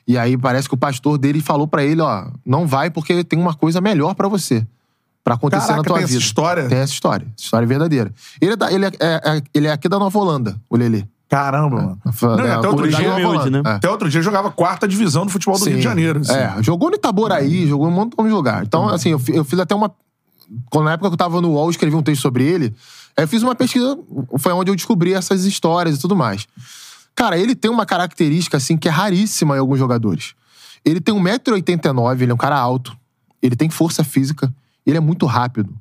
E 0.09 0.19
aí 0.19 0.37
parece 0.37 0.69
que 0.69 0.75
o 0.75 0.79
pastor 0.79 1.17
dele 1.17 1.41
falou 1.41 1.69
pra 1.69 1.85
ele, 1.85 2.01
ó, 2.01 2.27
não 2.45 2.67
vai 2.67 2.91
porque 2.91 3.23
tem 3.23 3.39
uma 3.39 3.55
coisa 3.55 3.81
melhor 3.81 4.17
pra 4.17 4.27
você. 4.27 4.67
Pra 5.25 5.35
acontecer 5.35 5.61
Caraca, 5.69 5.77
na 5.79 5.85
tua 5.85 5.95
tem 5.97 6.05
essa 6.05 6.13
vida. 6.15 6.25
história? 6.25 6.69
Tem 6.69 6.79
essa 6.79 6.93
história. 6.93 7.27
Essa 7.37 7.45
história 7.45 7.65
é 7.65 7.69
verdadeira. 7.69 8.13
Ele 8.41 8.53
é, 8.53 8.57
da- 8.57 8.73
ele 8.73 8.87
é, 8.87 8.91
é- 8.99 9.37
é- 9.37 9.43
ele 9.55 9.67
é 9.69 9.73
aqui 9.73 9.89
da 9.89 9.99
Nova 9.99 10.19
Holanda, 10.19 10.61
o 10.69 10.77
Lelê. 10.77 11.05
Caramba, 11.29 11.77
mano. 11.77 11.99
Não, 12.05 12.37
Não, 12.37 12.47
e 12.47 12.51
até 12.51 12.69
outro 12.69 12.89
dia, 12.89 13.15
humilde, 13.15 13.51
né? 13.51 13.63
Até 13.65 13.89
outro 13.89 14.11
dia 14.11 14.21
jogava 14.21 14.51
quarta 14.51 14.87
divisão 14.87 15.25
do 15.25 15.31
futebol 15.33 15.59
do 15.59 15.65
Rio 15.65 15.77
de 15.77 15.83
Janeiro. 15.83 16.21
assim. 16.21 16.33
É, 16.33 16.57
jogou 16.63 16.91
no 16.91 16.97
Itaboraí, 16.97 17.67
jogou 17.67 17.89
em 17.89 17.91
um 17.91 17.95
montão 17.95 18.27
de 18.27 18.33
lugar. 18.33 18.63
Então, 18.65 18.89
assim, 18.89 19.11
eu, 19.11 19.23
eu 19.29 19.45
fiz 19.45 19.59
até 19.59 19.75
uma. 19.75 19.91
Quando, 20.69 20.85
na 20.87 20.93
época 20.93 21.09
que 21.09 21.15
eu 21.15 21.19
tava 21.19 21.41
no 21.41 21.53
UOL, 21.53 21.65
eu 21.67 21.71
escrevi 21.71 21.97
um 21.97 22.03
texto 22.03 22.21
sobre 22.21 22.45
ele. 22.45 22.75
aí 23.17 23.25
Eu 23.25 23.29
fiz 23.29 23.43
uma 23.43 23.55
pesquisa, 23.55 23.97
foi 24.39 24.53
onde 24.53 24.71
eu 24.71 24.75
descobri 24.77 25.15
essas 25.15 25.45
histórias 25.47 25.97
e 25.97 26.01
tudo 26.01 26.15
mais. 26.15 26.47
Cara, 27.15 27.39
ele 27.39 27.55
tem 27.55 27.71
uma 27.71 27.87
característica, 27.87 28.59
assim, 28.59 28.77
que 28.77 28.87
é 28.89 28.91
raríssima 28.91 29.57
em 29.57 29.59
alguns 29.61 29.79
jogadores. 29.79 30.35
Ele 30.85 31.01
tem 31.01 31.15
1,89m, 31.15 32.21
ele 32.23 32.31
é 32.33 32.35
um 32.35 32.39
cara 32.39 32.59
alto, 32.59 32.95
ele 33.41 33.57
tem 33.57 33.71
força 33.71 34.05
física, 34.05 34.53
ele 34.87 34.97
é 34.97 35.01
muito 35.01 35.27
rápido. 35.27 35.75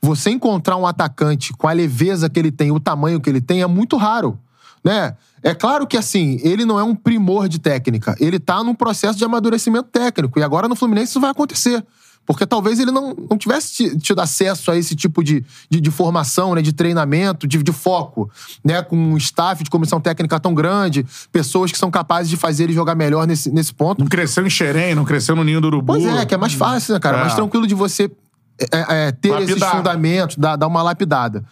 Você 0.00 0.30
encontrar 0.30 0.76
um 0.76 0.86
atacante 0.86 1.52
com 1.52 1.68
a 1.68 1.72
leveza 1.72 2.28
que 2.28 2.38
ele 2.38 2.50
tem, 2.50 2.72
o 2.72 2.80
tamanho 2.80 3.20
que 3.20 3.30
ele 3.30 3.40
tem, 3.40 3.62
é 3.62 3.66
muito 3.66 3.96
raro. 3.96 4.38
Né? 4.84 5.14
É 5.42 5.54
claro 5.54 5.86
que, 5.86 5.96
assim, 5.96 6.40
ele 6.42 6.64
não 6.64 6.78
é 6.78 6.82
um 6.82 6.94
primor 6.94 7.48
de 7.48 7.60
técnica. 7.60 8.16
Ele 8.18 8.40
tá 8.40 8.64
num 8.64 8.74
processo 8.74 9.16
de 9.16 9.24
amadurecimento 9.24 9.88
técnico. 9.90 10.38
E 10.38 10.42
agora 10.42 10.66
no 10.68 10.74
Fluminense 10.74 11.10
isso 11.10 11.20
vai 11.20 11.30
acontecer. 11.30 11.84
Porque 12.24 12.46
talvez 12.46 12.78
ele 12.78 12.92
não, 12.92 13.16
não 13.30 13.36
tivesse 13.36 13.74
ti- 13.74 13.98
tido 13.98 14.20
acesso 14.20 14.70
a 14.70 14.76
esse 14.76 14.94
tipo 14.94 15.24
de, 15.24 15.44
de, 15.68 15.80
de 15.80 15.90
formação, 15.90 16.54
né, 16.54 16.62
de 16.62 16.72
treinamento, 16.72 17.48
de, 17.48 17.60
de 17.60 17.72
foco, 17.72 18.30
né, 18.64 18.80
com 18.80 18.96
um 18.96 19.16
staff 19.16 19.64
de 19.64 19.68
comissão 19.68 20.00
técnica 20.00 20.38
tão 20.38 20.54
grande, 20.54 21.04
pessoas 21.32 21.72
que 21.72 21.78
são 21.78 21.90
capazes 21.90 22.30
de 22.30 22.36
fazer 22.36 22.64
ele 22.64 22.72
jogar 22.72 22.94
melhor 22.94 23.26
nesse, 23.26 23.50
nesse 23.50 23.74
ponto. 23.74 23.98
Não 23.98 24.06
cresceu 24.06 24.46
em 24.46 24.50
Xerém, 24.50 24.94
não 24.94 25.04
cresceu 25.04 25.34
no 25.34 25.42
Ninho 25.42 25.60
do 25.60 25.66
Urubu. 25.66 25.94
Pois 25.94 26.04
é, 26.04 26.24
que 26.24 26.32
é 26.32 26.38
mais 26.38 26.52
fácil, 26.52 26.94
né, 26.94 27.00
cara? 27.00 27.18
É. 27.18 27.20
Mais 27.22 27.34
tranquilo 27.34 27.66
de 27.66 27.74
você 27.74 28.08
é, 28.60 29.06
é, 29.06 29.12
ter 29.12 29.28
esses 29.28 29.48
Lapidar. 29.50 29.76
fundamentos, 29.76 30.36
dar, 30.36 30.56
dar 30.56 30.66
uma 30.66 30.82
lapidada. 30.82 31.44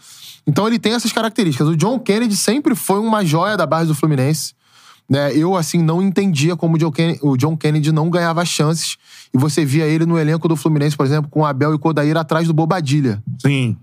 Então 0.47 0.66
ele 0.66 0.78
tem 0.78 0.92
essas 0.92 1.12
características. 1.12 1.69
O 1.69 1.76
John 1.76 1.99
Kennedy 1.99 2.37
sempre 2.37 2.75
foi 2.75 2.99
uma 2.99 3.25
joia 3.25 3.57
da 3.57 3.66
base 3.66 3.88
do 3.88 3.95
Fluminense. 3.95 4.54
Né? 5.09 5.35
Eu, 5.37 5.57
assim, 5.57 5.83
não 5.83 6.00
entendia 6.00 6.54
como 6.54 6.76
o 6.76 7.37
John, 7.37 7.57
Kennedy, 7.57 7.90
o 7.90 7.92
não 7.92 8.09
ganhava 8.09 8.45
chances. 8.45 8.97
E 9.35 9.38
você 9.38 9.64
via 9.64 9.85
ele 9.85 10.07
no 10.07 10.19
elenco 10.19 10.47
do 10.47 10.54
Fluminense, 10.54 10.97
por 10.97 11.04
exemplo, 11.04 11.28
com 11.28 11.40
o 11.40 11.45
Abel 11.45 11.75
e 11.75 11.78
Kodair 11.78 12.16
atrás 12.16 12.47
do 12.47 12.54
Bobadilha. 12.54 13.23
Sim. 13.38 13.76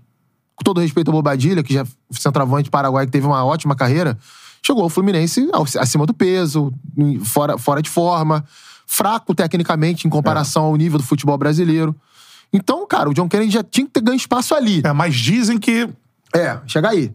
Com 0.56 0.64
todo 0.64 0.80
respeito 0.80 1.08
ao 1.08 1.12
Bobadilha, 1.12 1.62
que 1.62 1.74
já 1.74 1.82
é 1.82 1.86
centroavante 2.10 2.70
paraguai, 2.70 3.04
que 3.04 3.12
teve 3.12 3.26
uma 3.26 3.44
ótima 3.44 3.76
carreira, 3.76 4.18
chegou 4.62 4.82
ao 4.82 4.88
Fluminense 4.88 5.48
acima 5.78 6.06
do 6.06 6.14
peso, 6.14 6.72
fora, 7.24 7.58
fora 7.58 7.82
de 7.82 7.90
forma, 7.90 8.44
fraco 8.86 9.34
tecnicamente 9.34 10.06
em 10.06 10.10
comparação 10.10 10.64
ao 10.64 10.76
nível 10.76 10.98
do 10.98 11.04
futebol 11.04 11.36
brasileiro. 11.36 11.94
Então, 12.52 12.86
cara, 12.86 13.08
o 13.10 13.14
John 13.14 13.28
Kennedy 13.28 13.52
já 13.52 13.62
tinha 13.62 13.86
que 13.86 13.92
ter 13.92 14.00
ganho 14.00 14.16
espaço 14.16 14.54
ali. 14.54 14.80
É, 14.84 14.92
mas 14.92 15.14
dizem 15.14 15.58
que. 15.58 15.88
É, 16.34 16.58
chega 16.66 16.90
aí. 16.90 17.12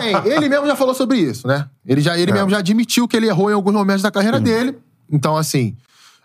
Tem, 0.00 0.14
ele 0.32 0.48
mesmo 0.48 0.66
já 0.66 0.76
falou 0.76 0.94
sobre 0.94 1.18
isso, 1.18 1.46
né? 1.46 1.68
Ele, 1.86 2.00
já, 2.00 2.18
ele 2.18 2.30
É. 2.30 2.34
mesmo 2.34 2.50
já 2.50 2.58
admitiu 2.58 3.06
que 3.08 3.16
ele 3.16 3.26
errou 3.26 3.50
em 3.50 3.54
alguns 3.54 3.72
momentos 3.74 4.02
da 4.02 4.10
carreira 4.10 4.38
dele. 4.40 4.76
Então, 5.10 5.36
assim, 5.36 5.76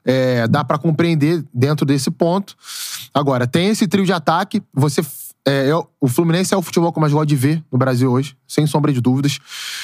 é, 0.06 0.48
dá 0.48 0.64
pra 0.64 0.78
compreender 0.78 1.44
dentro 1.54 1.86
desse 1.86 2.10
ponto. 2.12 2.56
Agora, 3.14 3.46
tem 3.48 3.68
esse 3.68 3.88
trio 3.88 4.06
de 4.06 4.14
ataque. 4.14 4.62
Você. 4.74 5.02
é, 5.46 5.70
é, 5.70 5.76
o 6.00 6.08
Fluminense 6.08 6.54
é 6.54 6.58
o 6.58 6.62
futebol 6.62 6.92
que 6.92 6.98
eu 6.98 7.02
mais 7.02 7.14
gosto 7.14 7.28
de 7.28 7.36
ver 7.36 7.64
no 7.72 7.78
Brasil 7.78 8.12
hoje, 8.12 8.38
sem 8.48 8.66
sombra 8.68 8.92
de 8.94 9.00
dúvidas. 9.02 9.40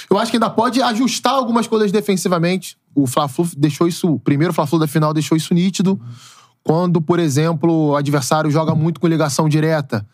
Eu 0.09 0.17
acho 0.17 0.29
que 0.31 0.37
ainda 0.37 0.49
pode 0.49 0.81
ajustar 0.81 1.33
algumas 1.33 1.67
coisas 1.67 1.91
defensivamente. 1.91 2.77
O 2.93 3.07
Fla-Flu 3.07 3.49
deixou 3.57 3.87
isso. 3.87 4.13
O 4.13 4.19
primeiro 4.19 4.53
Fla-Flu 4.53 4.79
da 4.79 4.87
final 4.87 5.13
deixou 5.13 5.35
isso 5.37 5.53
nítido. 5.53 5.99
Quando, 6.65 6.99
por 6.99 7.19
exemplo, 7.19 7.89
o 7.89 7.95
adversário 7.95 8.49
joga 8.49 8.73
muito 8.73 8.99
com 8.99 9.07
ligação 9.07 9.47
direta 9.47 10.05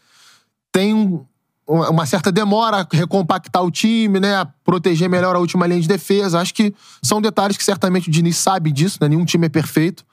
tem 0.71 0.93
um- 0.93 1.25
uma 1.67 2.05
certa 2.05 2.29
demora 2.31 2.81
a 2.81 2.87
recompactar 2.95 3.63
o 3.63 3.71
time, 3.71 4.19
né? 4.19 4.35
A 4.35 4.45
proteger 4.45 5.09
melhor 5.09 5.33
a 5.35 5.39
última 5.39 5.65
linha 5.65 5.79
de 5.79 5.87
defesa. 5.87 6.39
Acho 6.41 6.53
que 6.53 6.73
são 7.01 7.21
detalhes 7.21 7.55
que 7.55 7.63
certamente 7.63 8.09
o 8.09 8.11
Diniz 8.11 8.35
sabe 8.35 8.69
disso, 8.71 8.97
né? 8.99 9.07
Nenhum 9.07 9.23
time 9.23 9.45
é 9.45 9.49
perfeito. 9.49 10.03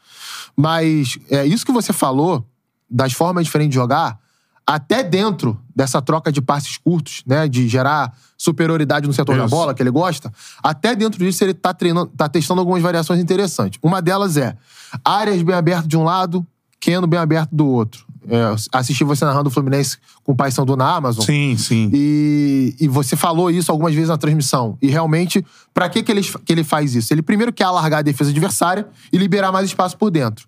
Mas 0.56 1.18
é 1.28 1.44
isso 1.44 1.66
que 1.66 1.72
você 1.72 1.92
falou, 1.92 2.46
das 2.88 3.12
formas 3.12 3.44
diferentes 3.44 3.70
de 3.70 3.74
jogar, 3.76 4.18
até 4.66 5.02
dentro 5.02 5.58
dessa 5.74 6.00
troca 6.00 6.30
de 6.30 6.40
passes 6.40 6.76
curtos, 6.76 7.22
né? 7.26 7.48
De 7.48 7.66
gerar 7.68 8.16
superioridade 8.36 9.08
no 9.08 9.12
setor 9.12 9.36
da 9.36 9.46
Isso. 9.46 9.50
bola, 9.54 9.74
que 9.74 9.82
ele 9.82 9.90
gosta, 9.90 10.32
até 10.62 10.94
dentro 10.94 11.18
disso 11.18 11.42
ele 11.42 11.54
tá, 11.54 11.74
treinando, 11.74 12.12
tá 12.16 12.28
testando 12.28 12.60
algumas 12.60 12.80
variações 12.82 13.18
interessantes. 13.20 13.80
Uma 13.82 14.00
delas 14.00 14.36
é 14.36 14.56
áreas 15.04 15.42
bem 15.42 15.54
abertas 15.54 15.88
de 15.88 15.96
um 15.96 16.04
lado, 16.04 16.46
Keno 16.80 17.06
bem 17.06 17.18
aberto 17.18 17.50
do 17.52 17.66
outro. 17.66 18.06
É, 18.30 18.54
assisti 18.72 19.04
você 19.04 19.24
narrando 19.24 19.48
o 19.48 19.50
Fluminense 19.50 19.96
com 20.22 20.32
o 20.32 20.36
Paysandu 20.36 20.76
na 20.76 20.94
Amazon. 20.94 21.24
Sim, 21.24 21.56
sim. 21.56 21.90
E, 21.92 22.76
e 22.78 22.86
você 22.86 23.16
falou 23.16 23.50
isso 23.50 23.72
algumas 23.72 23.94
vezes 23.94 24.10
na 24.10 24.18
transmissão. 24.18 24.76
E 24.82 24.88
realmente, 24.88 25.44
pra 25.72 25.88
que, 25.88 26.02
que, 26.02 26.12
ele, 26.12 26.22
que 26.22 26.52
ele 26.52 26.62
faz 26.62 26.94
isso? 26.94 27.12
Ele 27.12 27.22
primeiro 27.22 27.52
quer 27.52 27.64
alargar 27.64 28.00
a 28.00 28.02
defesa 28.02 28.30
adversária 28.30 28.86
e 29.10 29.16
liberar 29.16 29.50
mais 29.50 29.66
espaço 29.66 29.96
por 29.96 30.10
dentro. 30.10 30.46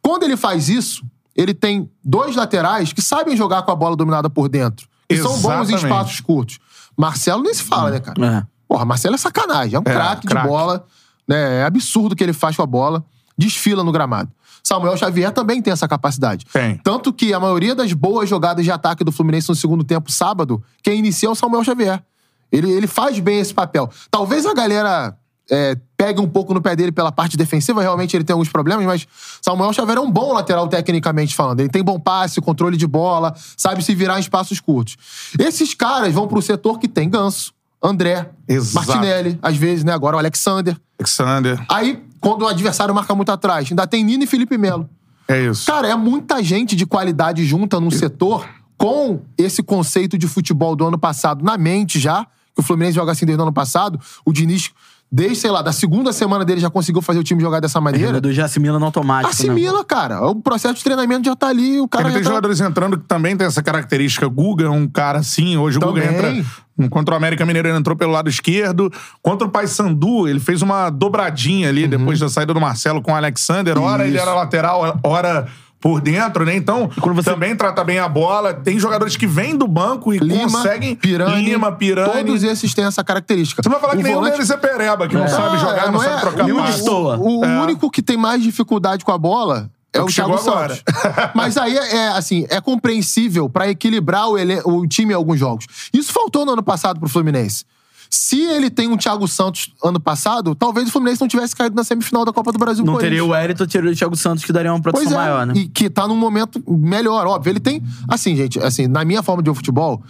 Quando 0.00 0.22
ele 0.22 0.36
faz 0.36 0.70
isso, 0.70 1.04
ele 1.36 1.52
tem 1.52 1.90
dois 2.02 2.34
laterais 2.34 2.92
que 2.92 3.02
sabem 3.02 3.36
jogar 3.36 3.62
com 3.62 3.70
a 3.70 3.76
bola 3.76 3.94
dominada 3.94 4.30
por 4.30 4.48
dentro. 4.48 4.88
Que 5.08 5.18
são 5.18 5.38
bons 5.40 5.70
em 5.70 5.74
espaços 5.74 6.20
curtos. 6.20 6.58
Marcelo 6.96 7.42
nem 7.42 7.52
se 7.52 7.62
fala, 7.62 7.90
né, 7.90 8.00
cara? 8.00 8.26
É. 8.26 8.46
Porra, 8.66 8.84
Marcelo 8.84 9.14
é 9.14 9.18
sacanagem. 9.18 9.76
É 9.76 9.78
um 9.78 9.82
É, 9.84 9.92
craque 9.92 10.26
de 10.26 10.34
bola. 10.34 10.84
Né? 11.26 11.60
É 11.60 11.64
absurdo 11.64 12.12
o 12.14 12.16
que 12.16 12.24
ele 12.24 12.32
faz 12.32 12.56
com 12.56 12.62
a 12.62 12.66
bola. 12.66 13.04
Desfila 13.38 13.84
no 13.84 13.92
gramado. 13.92 14.30
Samuel 14.62 14.96
Xavier 14.96 15.32
também 15.32 15.62
tem 15.62 15.72
essa 15.72 15.86
capacidade. 15.86 16.44
Tem. 16.52 16.76
Tanto 16.78 17.12
que 17.12 17.32
a 17.32 17.40
maioria 17.40 17.74
das 17.74 17.92
boas 17.92 18.28
jogadas 18.28 18.64
de 18.64 18.70
ataque 18.70 19.04
do 19.04 19.12
Fluminense 19.12 19.48
no 19.48 19.54
segundo 19.54 19.84
tempo, 19.84 20.10
sábado, 20.10 20.62
quem 20.82 20.98
inicia 20.98 21.28
é 21.28 21.32
o 21.32 21.34
Samuel 21.34 21.64
Xavier. 21.64 22.02
Ele, 22.50 22.70
ele 22.70 22.86
faz 22.86 23.18
bem 23.18 23.38
esse 23.38 23.54
papel. 23.54 23.88
Talvez 24.10 24.44
a 24.44 24.52
galera 24.52 25.16
é, 25.50 25.76
pegue 25.96 26.20
um 26.20 26.28
pouco 26.28 26.52
no 26.52 26.60
pé 26.60 26.76
dele 26.76 26.92
pela 26.92 27.10
parte 27.10 27.36
defensiva, 27.36 27.80
realmente 27.80 28.16
ele 28.16 28.24
tem 28.24 28.34
alguns 28.34 28.48
problemas, 28.48 28.84
mas 28.84 29.06
Samuel 29.40 29.72
Xavier 29.72 29.98
é 29.98 30.00
um 30.00 30.10
bom 30.10 30.32
lateral 30.32 30.68
tecnicamente 30.68 31.34
falando. 31.34 31.60
Ele 31.60 31.68
tem 31.68 31.82
bom 31.82 31.98
passe, 31.98 32.40
controle 32.40 32.76
de 32.76 32.86
bola, 32.86 33.34
sabe 33.56 33.82
se 33.82 33.94
virar 33.94 34.18
em 34.18 34.20
espaços 34.20 34.60
curtos. 34.60 34.96
Esses 35.38 35.74
caras 35.74 36.12
vão 36.12 36.28
pro 36.28 36.42
setor 36.42 36.78
que 36.78 36.88
tem 36.88 37.08
Ganso, 37.08 37.52
André, 37.82 38.28
Exato. 38.46 38.86
Martinelli, 38.86 39.38
às 39.40 39.56
vezes, 39.56 39.84
né? 39.84 39.92
Agora 39.92 40.16
o 40.16 40.18
Alexander. 40.18 40.76
Alexander. 40.98 41.64
Aí, 41.68 42.04
quando 42.20 42.42
o 42.42 42.48
adversário 42.48 42.94
marca 42.94 43.14
muito 43.14 43.30
atrás, 43.30 43.68
ainda 43.70 43.86
tem 43.86 44.04
Nino 44.04 44.24
e 44.24 44.26
Felipe 44.26 44.56
Melo. 44.58 44.88
É 45.26 45.46
isso. 45.46 45.66
Cara, 45.66 45.88
é 45.88 45.94
muita 45.94 46.42
gente 46.42 46.74
de 46.74 46.86
qualidade 46.86 47.44
junta 47.44 47.78
num 47.78 47.90
setor 47.90 48.48
com 48.76 49.20
esse 49.36 49.62
conceito 49.62 50.16
de 50.16 50.26
futebol 50.26 50.74
do 50.74 50.86
ano 50.86 50.98
passado 50.98 51.44
na 51.44 51.58
mente 51.58 51.98
já, 51.98 52.24
que 52.54 52.60
o 52.60 52.62
Fluminense 52.62 52.94
joga 52.94 53.12
assim 53.12 53.26
desde 53.26 53.40
o 53.40 53.42
ano 53.42 53.52
passado. 53.52 54.00
O 54.24 54.32
Diniz, 54.32 54.70
desde, 55.10 55.36
sei 55.36 55.50
lá, 55.50 55.62
da 55.62 55.72
segunda 55.72 56.12
semana 56.12 56.44
dele 56.44 56.60
já 56.60 56.68
conseguiu 56.70 57.00
fazer 57.02 57.18
o 57.18 57.24
time 57.24 57.40
jogar 57.40 57.60
dessa 57.60 57.78
O 57.78 57.82
maneira. 57.82 58.08
jogador 58.08 58.32
já 58.32 58.44
assimila 58.44 58.78
no 58.78 58.84
automático. 58.84 59.28
né? 59.28 59.50
Assimila, 59.50 59.84
cara. 59.84 60.20
O 60.26 60.34
processo 60.36 60.74
de 60.74 60.84
treinamento 60.84 61.24
já 61.26 61.34
tá 61.36 61.48
ali, 61.48 61.80
o 61.80 61.88
cara 61.88 62.04
Ele 62.04 62.10
já 62.10 62.14
tem 62.16 62.24
tá... 62.24 62.28
jogadores 62.30 62.60
entrando 62.60 62.98
que 62.98 63.04
também 63.06 63.36
tem 63.36 63.46
essa 63.46 63.62
característica. 63.62 64.28
Guga 64.28 64.66
é 64.66 64.70
um 64.70 64.86
cara 64.86 65.18
assim. 65.20 65.56
Hoje 65.56 65.78
o 65.78 65.80
Guga 65.80 66.02
Também. 66.02 66.38
entra. 66.40 66.88
Contra 66.90 67.14
o 67.14 67.16
América 67.16 67.44
Mineiro, 67.44 67.66
ele 67.68 67.76
entrou 67.78 67.96
pelo 67.96 68.12
lado 68.12 68.28
esquerdo. 68.28 68.88
Contra 69.20 69.48
o 69.48 69.50
Paysandu, 69.50 70.28
ele 70.28 70.38
fez 70.38 70.62
uma 70.62 70.90
dobradinha 70.90 71.68
ali 71.68 71.88
depois 71.88 72.20
da 72.20 72.28
saída 72.28 72.54
do 72.54 72.60
Marcelo 72.60 73.02
com 73.02 73.10
o 73.10 73.14
Alexander. 73.16 73.76
Ora 73.76 74.04
ele 74.06 74.12
Uhum. 74.12 74.16
Isso. 74.18 74.28
era 74.28 74.34
lateral, 74.36 75.00
ora 75.02 75.48
por 75.80 76.00
dentro, 76.00 76.44
né? 76.44 76.56
Então, 76.56 76.90
quando 77.00 77.14
você- 77.16 77.30
também 77.30 77.54
trata 77.54 77.84
bem 77.84 77.98
a 77.98 78.08
bola. 78.08 78.52
Tem 78.52 78.78
jogadores 78.78 79.16
que 79.16 79.26
vêm 79.26 79.56
do 79.56 79.66
banco 79.68 80.12
e 80.12 80.18
Lima, 80.18 80.42
conseguem. 80.42 80.96
Pirani, 80.96 81.44
Lima, 81.44 81.70
Pirani. 81.72 82.12
Todos 82.24 82.42
esses 82.42 82.74
têm 82.74 82.84
essa 82.84 83.04
característica. 83.04 83.62
Você 83.62 83.68
vai 83.68 83.78
falar 83.80 83.92
que 83.92 84.00
O 84.00 84.02
nenhum 84.02 84.16
volante- 84.16 84.32
deles 84.36 84.50
é 84.50 84.56
pereba, 84.56 85.06
que 85.06 85.14
não 85.14 85.24
Ah, 85.24 85.28
sabe 85.28 85.58
jogar, 85.58 85.86
não, 85.86 85.92
não 85.92 86.00
sabe 86.00 86.16
é. 86.16 86.20
trocar 86.20 86.44
Nenhum 86.44 86.58
passe. 86.58 86.88
O, 86.90 87.40
o 87.40 87.44
É. 87.44 87.60
único 87.62 87.90
que 87.90 88.02
tem 88.02 88.16
mais 88.16 88.42
dificuldade 88.42 89.04
com 89.04 89.12
a 89.12 89.18
bola 89.18 89.70
é 89.92 89.98
É 89.98 90.02
o 90.02 90.06
que 90.06 90.14
Thiago 90.14 90.36
chegou 90.36 90.52
agora. 90.52 90.74
Santos. 90.74 91.30
Mas 91.34 91.56
aí 91.56 91.76
é, 91.76 91.96
é, 91.96 92.08
assim, 92.08 92.44
é 92.50 92.60
compreensível 92.60 93.48
pra 93.48 93.68
equilibrar 93.68 94.28
o, 94.28 94.36
ele- 94.36 94.60
o 94.64 94.86
time 94.86 95.12
em 95.12 95.16
alguns 95.16 95.38
jogos. 95.38 95.64
Isso 95.94 96.12
faltou 96.12 96.44
no 96.44 96.52
ano 96.52 96.62
passado 96.62 96.98
pro 96.98 97.08
Fluminense. 97.08 97.64
Se 98.10 98.40
ele 98.40 98.70
tem 98.70 98.88
um 98.88 98.96
Thiago 98.96 99.26
Santos 99.28 99.72
ano 99.84 100.00
passado, 100.00 100.54
talvez 100.54 100.88
o 100.88 100.92
Fluminense 100.92 101.20
não 101.20 101.28
tivesse 101.28 101.54
caído 101.54 101.76
na 101.76 101.84
semifinal 101.84 102.24
da 102.24 102.32
Copa 102.32 102.52
do 102.52 102.58
Brasil 102.58 102.84
Não 102.84 102.96
teria 102.96 103.24
o 103.24 103.28
Wellington, 103.28 103.66
teria 103.66 103.90
o 103.90 103.94
Thiago 103.94 104.16
Santos, 104.16 104.44
que 104.44 104.52
daria 104.52 104.72
uma 104.72 104.80
proteção 104.80 105.12
é, 105.12 105.16
maior, 105.16 105.46
né? 105.46 105.54
e 105.56 105.68
que 105.68 105.90
tá 105.90 106.08
num 106.08 106.16
momento 106.16 106.62
melhor, 106.66 107.26
óbvio. 107.26 107.50
Ele 107.50 107.60
tem, 107.60 107.82
assim, 108.08 108.34
gente, 108.34 108.58
assim, 108.60 108.86
na 108.86 109.04
minha 109.04 109.22
forma 109.22 109.42
de 109.42 109.50
ver 109.50 109.56
futebol, 109.56 110.02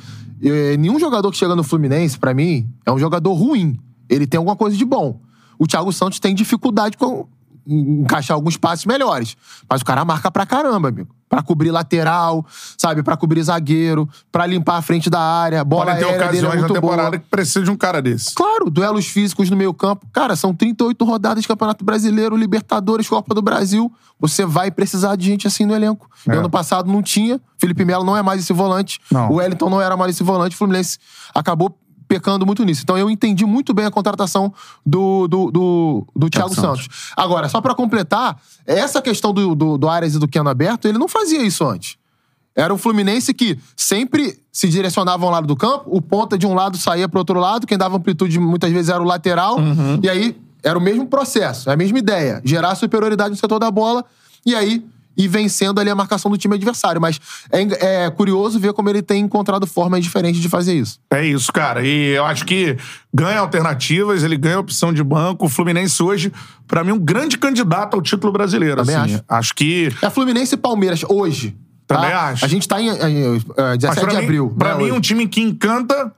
eh, 0.43 0.76
nenhum 0.76 0.99
jogador 0.99 1.31
que 1.31 1.37
chega 1.37 1.57
no 1.57 1.64
Fluminense, 1.64 2.19
pra 2.19 2.33
mim, 2.33 2.69
é 2.87 2.93
um 2.93 2.99
jogador 2.99 3.33
ruim. 3.33 3.78
Ele 4.09 4.26
tem 4.26 4.38
alguma 4.38 4.57
coisa 4.57 4.76
de 4.76 4.85
bom. 4.85 5.21
O 5.59 5.67
Thiago 5.67 5.93
Santos 5.93 6.21
tem 6.21 6.35
dificuldade 6.35 6.97
com 6.97 7.26
encaixar 7.68 8.34
alguns 8.34 8.56
passes 8.56 8.87
melhores. 8.87 9.37
Mas 9.68 9.82
o 9.82 9.84
cara 9.84 10.04
marca 10.04 10.30
pra 10.30 10.46
caramba, 10.46 10.88
amigo. 10.88 11.14
Pra 11.28 11.42
cobrir 11.42 11.70
lateral, 11.70 12.44
sabe? 12.78 13.02
Pra 13.02 13.14
cobrir 13.14 13.42
zagueiro, 13.42 14.08
pra 14.32 14.46
limpar 14.46 14.78
a 14.78 14.82
frente 14.82 15.10
da 15.10 15.20
área. 15.20 15.62
Bola 15.62 15.92
Podem 15.92 16.06
ter 16.06 16.10
é 16.10 16.16
ocasiões 16.16 16.54
na 16.54 16.60
muito 16.60 16.72
temporada 16.75 17.10
boa. 17.10 17.18
que 17.18 17.26
precisa 17.28 17.62
de 17.62 17.70
um 17.70 17.76
cara 17.76 18.00
desse. 18.00 18.34
Claro, 18.34 18.70
duelos 18.70 19.06
físicos 19.06 19.50
no 19.50 19.56
meio 19.56 19.75
campo. 19.75 20.06
Cara, 20.10 20.34
são 20.34 20.54
38 20.54 21.04
rodadas 21.04 21.42
de 21.42 21.48
Campeonato 21.48 21.84
Brasileiro, 21.84 22.34
Libertadores, 22.34 23.06
Copa 23.06 23.34
do 23.34 23.42
Brasil. 23.42 23.92
Você 24.18 24.46
vai 24.46 24.70
precisar 24.70 25.16
de 25.16 25.26
gente 25.26 25.46
assim 25.46 25.66
no 25.66 25.75
elenco. 25.75 26.08
É. 26.26 26.34
Ano 26.34 26.48
passado 26.48 26.90
não 26.90 27.02
tinha. 27.02 27.38
Felipe 27.58 27.84
Melo 27.84 28.04
não 28.04 28.16
é 28.16 28.22
mais 28.22 28.40
esse 28.40 28.52
volante. 28.54 28.98
Não. 29.12 29.30
O 29.30 29.34
Wellington 29.34 29.68
não 29.68 29.82
era 29.82 29.96
mais 29.98 30.14
esse 30.14 30.22
volante. 30.25 30.54
O 30.54 30.58
Fluminense 30.58 30.98
acabou 31.34 31.78
pecando 32.08 32.46
muito 32.46 32.64
nisso. 32.64 32.80
Então 32.82 32.96
eu 32.96 33.10
entendi 33.10 33.44
muito 33.44 33.74
bem 33.74 33.84
a 33.84 33.90
contratação 33.90 34.52
do, 34.84 35.28
do, 35.28 35.50
do, 35.50 36.06
do 36.16 36.30
Thiago 36.30 36.54
Santos. 36.54 36.84
Santos. 36.84 37.12
Agora, 37.14 37.48
só 37.48 37.60
pra 37.60 37.74
completar, 37.74 38.40
essa 38.66 39.02
questão 39.02 39.32
do, 39.32 39.54
do, 39.54 39.78
do 39.78 39.88
Arias 39.88 40.14
e 40.14 40.18
do 40.18 40.26
Keno 40.26 40.48
aberto, 40.48 40.88
ele 40.88 40.99
não 40.99 41.06
fazia 41.06 41.42
isso 41.42 41.64
antes. 41.66 41.97
Era 42.56 42.75
o 42.75 42.78
Fluminense 42.78 43.32
que 43.32 43.56
sempre 43.76 44.40
se 44.50 44.68
direcionava 44.68 45.25
a 45.25 45.28
um 45.28 45.30
lado 45.30 45.47
do 45.47 45.54
campo, 45.54 45.84
o 45.86 46.02
ponta 46.02 46.36
de 46.36 46.44
um 46.44 46.54
lado 46.54 46.76
saía 46.76 47.08
pro 47.08 47.21
outro 47.21 47.38
lado, 47.38 47.66
quem 47.66 47.78
dava 47.78 47.97
amplitude 47.97 48.40
muitas 48.40 48.73
vezes 48.73 48.88
era 48.88 49.00
o 49.00 49.06
lateral, 49.06 49.58
e 50.02 50.08
aí 50.08 50.36
era 50.64 50.76
o 50.76 50.82
mesmo 50.82 51.06
processo, 51.06 51.71
a 51.71 51.76
mesma 51.76 52.00
ideia, 52.00 52.42
gerar 52.44 52.75
superioridade 52.75 53.30
no 53.30 53.36
setor 53.36 53.60
da 53.60 53.71
bola, 53.71 54.04
e 54.44 54.56
aí 54.56 54.84
ir 55.19 55.26
vencendo 55.28 55.81
ali 55.81 55.91
a 55.91 55.95
marcação 55.95 56.31
do 56.31 56.39
time 56.39 56.54
adversário. 56.54 57.00
Mas 57.00 57.21
é, 57.50 58.04
é 58.04 58.11
curioso 58.11 58.59
ver 58.61 58.73
como 58.73 58.89
ele 58.89 59.02
tem 59.02 59.25
encontrado 59.25 59.67
formas 59.67 60.02
diferentes 60.02 60.41
de 60.41 60.49
fazer 60.49 60.75
isso. 60.75 61.00
É 61.11 61.26
isso, 61.26 61.52
cara. 61.52 61.85
E 61.85 62.11
eu 62.11 62.25
acho 62.25 62.45
que 62.45 62.76
ganha 63.13 63.41
alternativas, 63.41 64.23
ele 64.23 64.37
ganha 64.37 64.61
opção 64.61 64.93
de 64.93 65.02
banco. 65.02 65.47
O 65.47 65.49
Fluminense 65.49 66.00
hoje, 66.02 66.33
pra 66.67 66.85
mim, 66.85 66.93
um 66.93 66.99
grande 66.99 67.37
candidato 67.37 67.95
ao 67.95 68.00
título 68.00 68.33
brasileiro. 68.33 68.76
Também 68.76 68.95
assim. 68.95 69.15
acho. 69.15 69.25
Acho 69.28 69.54
que. 69.54 69.93
É 70.00 70.09
Fluminense 70.09 70.54
e 70.54 70.59
Palmeiras 70.59 71.02
hoje. 71.09 71.57
tá? 71.87 71.97
Também 71.97 72.13
acho. 72.13 72.45
A 72.45 72.49
gente 72.49 72.69
tá 72.69 72.81
em, 72.81 72.89
em, 72.89 73.37
em, 73.37 73.43
eh, 73.57 73.76
17 73.76 73.87
Mas 73.87 73.99
pra 73.99 74.07
de 74.11 74.17
mim, 74.17 74.23
abril. 74.23 74.54
pra 74.57 74.76
né, 74.76 74.85
mim, 74.85 74.91
um 74.91 74.95
hoje. 74.95 75.00
time 75.00 75.26
que 75.26 75.41
encanta 75.41 76.13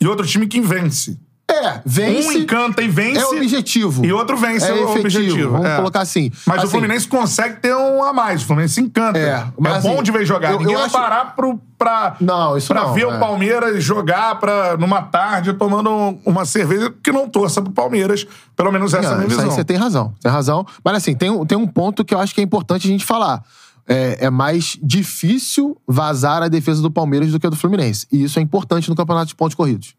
e 0.00 0.06
outro 0.06 0.26
time 0.26 0.46
que 0.46 0.60
vence. 0.60 1.18
É, 1.48 1.80
vence. 1.86 2.28
Um 2.28 2.32
encanta 2.32 2.82
e 2.82 2.88
vence. 2.88 3.20
É 3.20 3.24
objetivo. 3.26 4.04
E 4.04 4.12
outro 4.12 4.36
vence 4.36 4.66
é 4.68 4.72
o 4.74 4.90
efetivo. 4.90 4.98
objetivo. 5.00 5.50
Vamos 5.52 5.66
É. 5.68 5.76
colocar 5.76 6.00
assim. 6.00 6.30
Mas 6.44 6.56
o 6.56 6.60
Assim, 6.62 6.70
Fluminense 6.72 7.06
consegue 7.06 7.60
ter 7.60 7.74
um 7.74 8.02
a 8.02 8.12
mais. 8.12 8.42
O 8.42 8.46
Fluminense 8.46 8.80
encanta. 8.80 9.16
É, 9.18 9.44
mas 9.56 9.82
bom 9.84 9.94
assim, 9.94 10.02
de 10.02 10.10
ver 10.10 10.26
jogar. 10.26 10.52
eu- 10.52 10.58
Ninguém 10.58 10.72
eu 10.74 10.78
vai 10.80 10.86
acho- 10.86 10.94
parar 10.98 11.36
pro, 11.36 11.60
pra, 11.78 12.16
Não, 12.20 12.56
isso 12.56 12.66
pra 12.66 12.82
não, 12.82 12.94
ver 12.94 13.02
é. 13.02 13.06
o 13.06 13.18
Palmeiras 13.20 13.82
jogar 13.82 14.40
pra, 14.40 14.76
numa 14.76 15.02
tarde 15.02 15.52
tomando 15.52 16.18
uma 16.26 16.44
cerveja 16.44 16.92
que 17.02 17.12
não 17.12 17.28
torça 17.28 17.62
pro 17.62 17.72
Palmeiras. 17.72 18.26
Pelo 18.56 18.72
menos 18.72 18.92
essa 18.92 19.04
é 19.04 19.06
a 19.06 19.10
Não, 19.12 19.18
minha 19.18 19.28
visão. 19.28 19.48
você 19.50 19.64
tem 19.64 19.76
razão. 19.76 20.12
Tem 20.20 20.30
razão. 20.32 20.66
Mas 20.84 20.96
assim, 20.96 21.14
tem, 21.14 21.30
um- 21.30 21.46
tem 21.46 21.56
um 21.56 21.66
ponto 21.66 22.04
que 22.04 22.12
eu 22.12 22.18
acho 22.18 22.34
que 22.34 22.40
é 22.40 22.44
importante 22.44 22.88
a 22.88 22.90
gente 22.90 23.04
falar. 23.04 23.40
É, 23.88 24.26
é 24.26 24.30
mais 24.30 24.76
difícil 24.82 25.76
vazar 25.86 26.42
a 26.42 26.48
defesa 26.48 26.82
do 26.82 26.90
Palmeiras 26.90 27.30
do 27.30 27.38
que 27.38 27.46
a 27.46 27.50
do 27.50 27.56
Fluminense. 27.56 28.04
E 28.10 28.24
isso 28.24 28.36
é 28.40 28.42
importante 28.42 28.88
no 28.88 28.96
campeonato 28.96 29.28
de 29.28 29.36
pontos 29.36 29.54
corridos. 29.54 29.94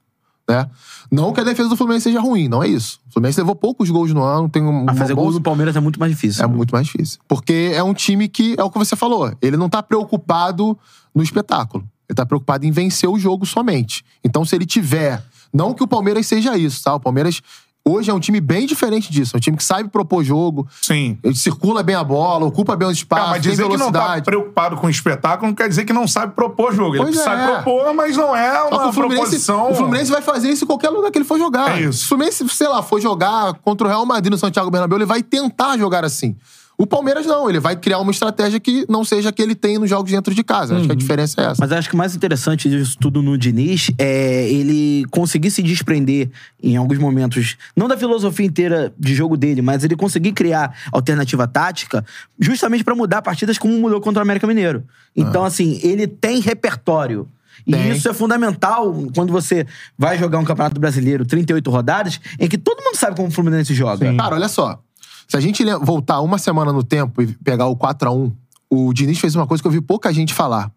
Né? 0.47 0.69
Não 1.11 1.33
que 1.33 1.41
a 1.41 1.43
defesa 1.43 1.67
do 1.67 1.75
Fluminense 1.75 2.03
seja 2.03 2.21
ruim, 2.21 2.47
não 2.47 2.63
é 2.63 2.67
isso. 2.67 2.99
O 3.09 3.13
Fluminense 3.13 3.39
levou 3.39 3.55
poucos 3.55 3.89
gols 3.89 4.13
no 4.13 4.23
ano, 4.23 4.47
tem 4.47 4.63
um. 4.63 4.85
Mas 4.85 4.95
uma 4.95 4.95
fazer 4.95 5.13
gols 5.13 5.35
no 5.35 5.41
Palmeiras 5.41 5.75
é 5.75 5.79
muito 5.79 5.99
mais 5.99 6.11
difícil. 6.11 6.43
É 6.43 6.47
muito 6.47 6.71
mais 6.71 6.85
difícil. 6.85 7.19
Porque 7.27 7.71
é 7.73 7.83
um 7.83 7.93
time 7.93 8.27
que, 8.27 8.55
é 8.57 8.63
o 8.63 8.69
que 8.69 8.77
você 8.77 8.95
falou, 8.95 9.31
ele 9.41 9.57
não 9.57 9.67
tá 9.67 9.83
preocupado 9.83 10.77
no 11.13 11.21
espetáculo. 11.21 11.83
Ele 12.09 12.15
tá 12.15 12.25
preocupado 12.25 12.65
em 12.65 12.71
vencer 12.71 13.09
o 13.09 13.19
jogo 13.19 13.45
somente. 13.45 14.05
Então, 14.23 14.45
se 14.45 14.55
ele 14.55 14.65
tiver. 14.65 15.21
Não 15.53 15.73
que 15.73 15.81
o 15.81 15.87
Palmeiras 15.87 16.27
seja 16.27 16.57
isso, 16.57 16.83
tá? 16.83 16.93
O 16.93 16.99
Palmeiras 16.99 17.41
hoje 17.87 18.09
é 18.11 18.13
um 18.13 18.19
time 18.19 18.39
bem 18.41 18.65
diferente 18.65 19.11
disso. 19.11 19.35
É 19.35 19.37
um 19.37 19.39
time 19.39 19.57
que 19.57 19.63
sabe 19.63 19.89
propor 19.89 20.23
jogo, 20.23 20.67
Sim. 20.81 21.17
ele 21.23 21.35
circula 21.35 21.81
bem 21.83 21.95
a 21.95 22.03
bola, 22.03 22.45
ocupa 22.45 22.75
bem 22.75 22.87
os 22.87 22.93
Ah, 22.97 22.99
espaços, 23.01 23.29
mas 23.29 23.41
tem 23.41 23.51
dizer 23.51 23.63
que 23.69 23.77
não 23.77 23.91
tá 23.91 23.99
velocidade. 23.99 24.25
preocupado 24.25 24.77
com 24.77 24.87
o 24.87 24.89
espetáculo 24.89 25.47
não 25.49 25.55
quer 25.55 25.67
dizer 25.69 25.85
que 25.85 25.93
não 25.93 26.07
sabe 26.07 26.33
propor 26.33 26.73
jogo. 26.73 26.95
Ele 26.95 27.03
Pois 27.03 27.15
sabe 27.17 27.41
é. 27.43 27.47
propor, 27.47 27.93
mas 27.93 28.15
não 28.17 28.35
é 28.35 28.61
uma 28.63 28.87
o 28.89 28.93
proposição. 28.93 29.71
o 29.71 29.75
Fluminense 29.75 30.11
vai 30.11 30.21
fazer 30.21 30.49
isso 30.49 30.63
em 30.63 30.67
qualquer 30.67 30.89
lugar 30.89 31.11
que 31.11 31.17
ele 31.17 31.25
for 31.25 31.37
jogar. 31.37 31.77
É 31.77 31.83
isso. 31.83 31.99
Se 31.99 32.05
o 32.05 32.07
Fluminense, 32.09 32.47
sei 32.49 32.67
lá, 32.67 32.81
for 32.83 32.99
jogar 32.99 33.53
contra 33.55 33.87
o 33.87 33.89
Real 33.89 34.05
Madrid 34.05 34.31
no 34.31 34.37
Santiago 34.37 34.69
Bernabéu, 34.69 34.97
ele 34.97 35.05
vai 35.05 35.21
tentar 35.23 35.77
jogar 35.77 36.03
assim. 36.05 36.35
O 36.79 36.85
Palmeiras 36.85 37.25
não, 37.25 37.49
ele 37.49 37.59
vai 37.59 37.75
criar 37.75 37.97
uma 37.97 38.11
estratégia 38.11 38.59
que 38.59 38.85
não 38.87 39.03
seja 39.03 39.29
a 39.29 39.31
que 39.31 39.41
ele 39.41 39.55
tem 39.55 39.79
nos 39.79 39.89
jogos 39.89 40.11
dentro 40.11 40.35
de 40.35 40.43
casa. 40.43 40.75
Acho 40.75 40.85
que 40.85 40.91
a 40.91 40.93
Uhum. 40.93 40.97
diferença 40.97 41.41
é 41.41 41.45
essa. 41.45 41.55
Mas 41.59 41.71
acho 41.71 41.89
que 41.89 41.95
o 41.95 41.97
mais 41.97 42.15
interessante 42.15 42.69
disso 42.69 42.95
tudo 42.99 43.23
no 43.23 43.35
Diniz 43.35 43.89
é 43.97 44.47
ele 44.47 45.03
conseguir 45.09 45.49
se 45.49 45.63
desprender 45.63 46.29
em 46.61 46.77
alguns 46.77 46.99
momentos, 46.99 47.57
não 47.75 47.87
da 47.87 47.97
filosofia 47.97 48.45
inteira 48.45 48.93
de 48.97 49.15
jogo 49.15 49.35
dele, 49.35 49.61
mas 49.63 49.83
ele 49.83 49.95
conseguir 49.95 50.33
criar 50.33 50.75
alternativa 50.91 51.47
tática 51.47 52.05
justamente 52.39 52.83
pra 52.83 52.93
mudar 52.93 53.23
partidas 53.23 53.57
como 53.57 53.73
mudou 53.79 53.99
contra 53.99 54.19
o 54.19 54.23
América 54.23 54.45
Mineiro. 54.45 54.83
Então, 55.15 55.43
assim, 55.43 55.79
ele 55.81 56.05
tem 56.05 56.39
repertório. 56.39 57.27
E 57.65 57.71
Tem. 57.71 57.91
isso 57.91 58.07
é 58.07 58.13
fundamental 58.13 58.93
quando 59.15 59.33
você 59.33 59.65
vai 59.97 60.17
jogar 60.17 60.37
um 60.37 60.45
Campeonato 60.45 60.79
Brasileiro, 60.79 61.25
38 61.25 61.69
rodadas, 61.71 62.19
em 62.39 62.47
que 62.47 62.57
todo 62.57 62.81
mundo 62.83 62.95
sabe 62.95 63.15
como 63.15 63.27
o 63.27 63.31
Fluminense 63.31 63.73
joga. 63.73 64.13
Cara, 64.15 64.35
olha 64.35 64.47
só. 64.47 64.79
Se 65.27 65.35
a 65.35 65.39
gente 65.39 65.63
voltar 65.81 66.21
uma 66.21 66.37
semana 66.37 66.71
no 66.71 66.83
tempo 66.83 67.21
e 67.21 67.27
pegar 67.27 67.67
o 67.67 67.75
4x1, 67.75 68.33
o 68.69 68.93
Diniz 68.93 69.19
fez 69.19 69.35
uma 69.35 69.45
coisa 69.45 69.61
que 69.61 69.67
eu 69.67 69.71
vi 69.71 69.81
pouca 69.81 70.11
gente 70.13 70.33
falar. 70.33 70.71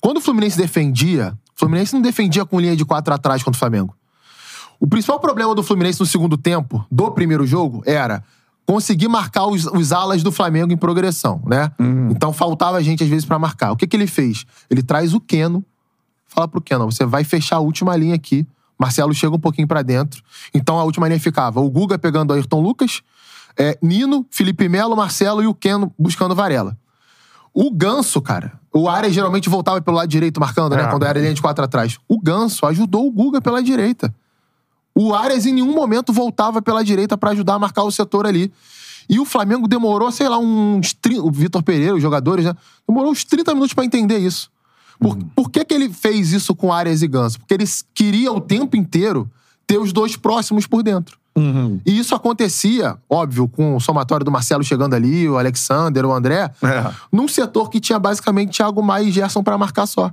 Quando 0.00 0.16
o 0.16 0.20
Fluminense 0.20 0.56
defendia, 0.56 1.36
o 1.54 1.58
Fluminense 1.58 1.92
não 1.92 2.00
defendia 2.00 2.44
com 2.44 2.58
linha 2.58 2.76
de 2.76 2.84
quatro 2.84 3.12
atrás 3.12 3.42
contra 3.42 3.56
o 3.56 3.58
Flamengo. 3.58 3.94
O 4.78 4.86
principal 4.86 5.20
problema 5.20 5.54
do 5.54 5.62
Fluminense 5.62 6.00
no 6.00 6.06
segundo 6.06 6.38
tempo, 6.38 6.84
do 6.90 7.10
primeiro 7.10 7.46
jogo, 7.46 7.82
era 7.84 8.24
conseguir 8.64 9.08
marcar 9.08 9.46
os, 9.46 9.66
os 9.66 9.92
alas 9.92 10.22
do 10.22 10.32
Flamengo 10.32 10.72
em 10.72 10.76
progressão, 10.76 11.42
né? 11.44 11.70
Então 12.10 12.32
faltava 12.32 12.82
gente 12.82 13.02
às 13.02 13.10
vezes 13.10 13.26
pra 13.26 13.38
marcar. 13.38 13.72
O 13.72 13.76
que, 13.76 13.86
que 13.86 13.96
ele 13.96 14.06
fez? 14.06 14.46
Ele 14.70 14.82
traz 14.82 15.12
o 15.12 15.20
Keno, 15.20 15.62
fala 16.26 16.48
pro 16.48 16.60
Keno, 16.60 16.90
você 16.90 17.04
vai 17.04 17.24
fechar 17.24 17.56
a 17.56 17.60
última 17.60 17.94
linha 17.96 18.14
aqui. 18.14 18.46
Marcelo 18.78 19.12
chega 19.12 19.34
um 19.34 19.38
pouquinho 19.38 19.68
pra 19.68 19.82
dentro. 19.82 20.22
Então 20.54 20.78
a 20.78 20.84
última 20.84 21.06
linha 21.06 21.20
ficava 21.20 21.60
o 21.60 21.68
Guga 21.68 21.98
pegando 21.98 22.30
o 22.30 22.34
Ayrton 22.34 22.60
Lucas, 22.60 23.02
é, 23.58 23.78
Nino, 23.82 24.26
Felipe 24.30 24.68
Melo, 24.68 24.96
Marcelo 24.96 25.42
e 25.42 25.46
o 25.46 25.54
Keno 25.54 25.92
buscando 25.98 26.34
Varela. 26.34 26.76
O 27.52 27.70
Ganso, 27.70 28.20
cara, 28.20 28.60
o 28.72 28.88
Arias 28.88 29.12
geralmente 29.12 29.48
voltava 29.48 29.80
pelo 29.80 29.96
lado 29.96 30.08
direito 30.08 30.40
marcando, 30.40 30.76
né? 30.76 30.84
É. 30.84 30.86
Quando 30.86 31.04
era 31.04 31.18
linha 31.18 31.34
de 31.34 31.42
quatro 31.42 31.64
atrás. 31.64 31.98
O 32.08 32.20
Ganso 32.20 32.64
ajudou 32.66 33.06
o 33.06 33.10
Guga 33.10 33.40
pela 33.40 33.62
direita. 33.62 34.14
O 34.94 35.14
Arias 35.14 35.46
em 35.46 35.52
nenhum 35.52 35.74
momento 35.74 36.12
voltava 36.12 36.62
pela 36.62 36.84
direita 36.84 37.16
pra 37.18 37.30
ajudar 37.30 37.54
a 37.54 37.58
marcar 37.58 37.82
o 37.82 37.90
setor 37.90 38.26
ali. 38.26 38.52
E 39.08 39.18
o 39.18 39.24
Flamengo 39.24 39.66
demorou, 39.66 40.12
sei 40.12 40.28
lá, 40.28 40.38
uns 40.38 40.92
30, 40.92 41.22
o 41.22 41.30
Vitor 41.32 41.62
Pereira, 41.64 41.96
os 41.96 42.02
jogadores, 42.02 42.44
né? 42.44 42.54
Demorou 42.88 43.10
uns 43.10 43.24
30 43.24 43.54
minutos 43.54 43.74
pra 43.74 43.84
entender 43.84 44.18
isso. 44.18 44.50
Por, 45.00 45.16
por 45.34 45.50
que, 45.50 45.64
que 45.64 45.74
ele 45.74 45.92
fez 45.92 46.32
isso 46.32 46.54
com 46.54 46.72
Arias 46.72 47.02
e 47.02 47.08
Ganso? 47.08 47.40
Porque 47.40 47.54
ele 47.54 47.64
queria 47.92 48.30
o 48.30 48.40
tempo 48.40 48.76
inteiro 48.76 49.28
ter 49.66 49.78
os 49.78 49.92
dois 49.92 50.16
próximos 50.16 50.66
por 50.66 50.82
dentro. 50.82 51.18
E 51.86 51.98
isso 51.98 52.14
acontecia, 52.14 52.96
óbvio, 53.08 53.48
com 53.48 53.76
o 53.76 53.80
somatório 53.80 54.24
do 54.24 54.30
Marcelo 54.30 54.62
chegando 54.64 54.94
ali, 54.94 55.28
o 55.28 55.38
Alexander, 55.38 56.04
o 56.06 56.12
André, 56.12 56.50
É. 56.62 56.90
num 57.12 57.26
setor 57.28 57.68
que 57.70 57.80
tinha 57.80 57.98
basicamente 57.98 58.56
Thiago 58.56 58.82
Maia 58.82 59.04
e 59.04 59.10
Gerson 59.12 59.42
pra 59.42 59.56
marcar 59.58 59.86
só. 59.86 60.10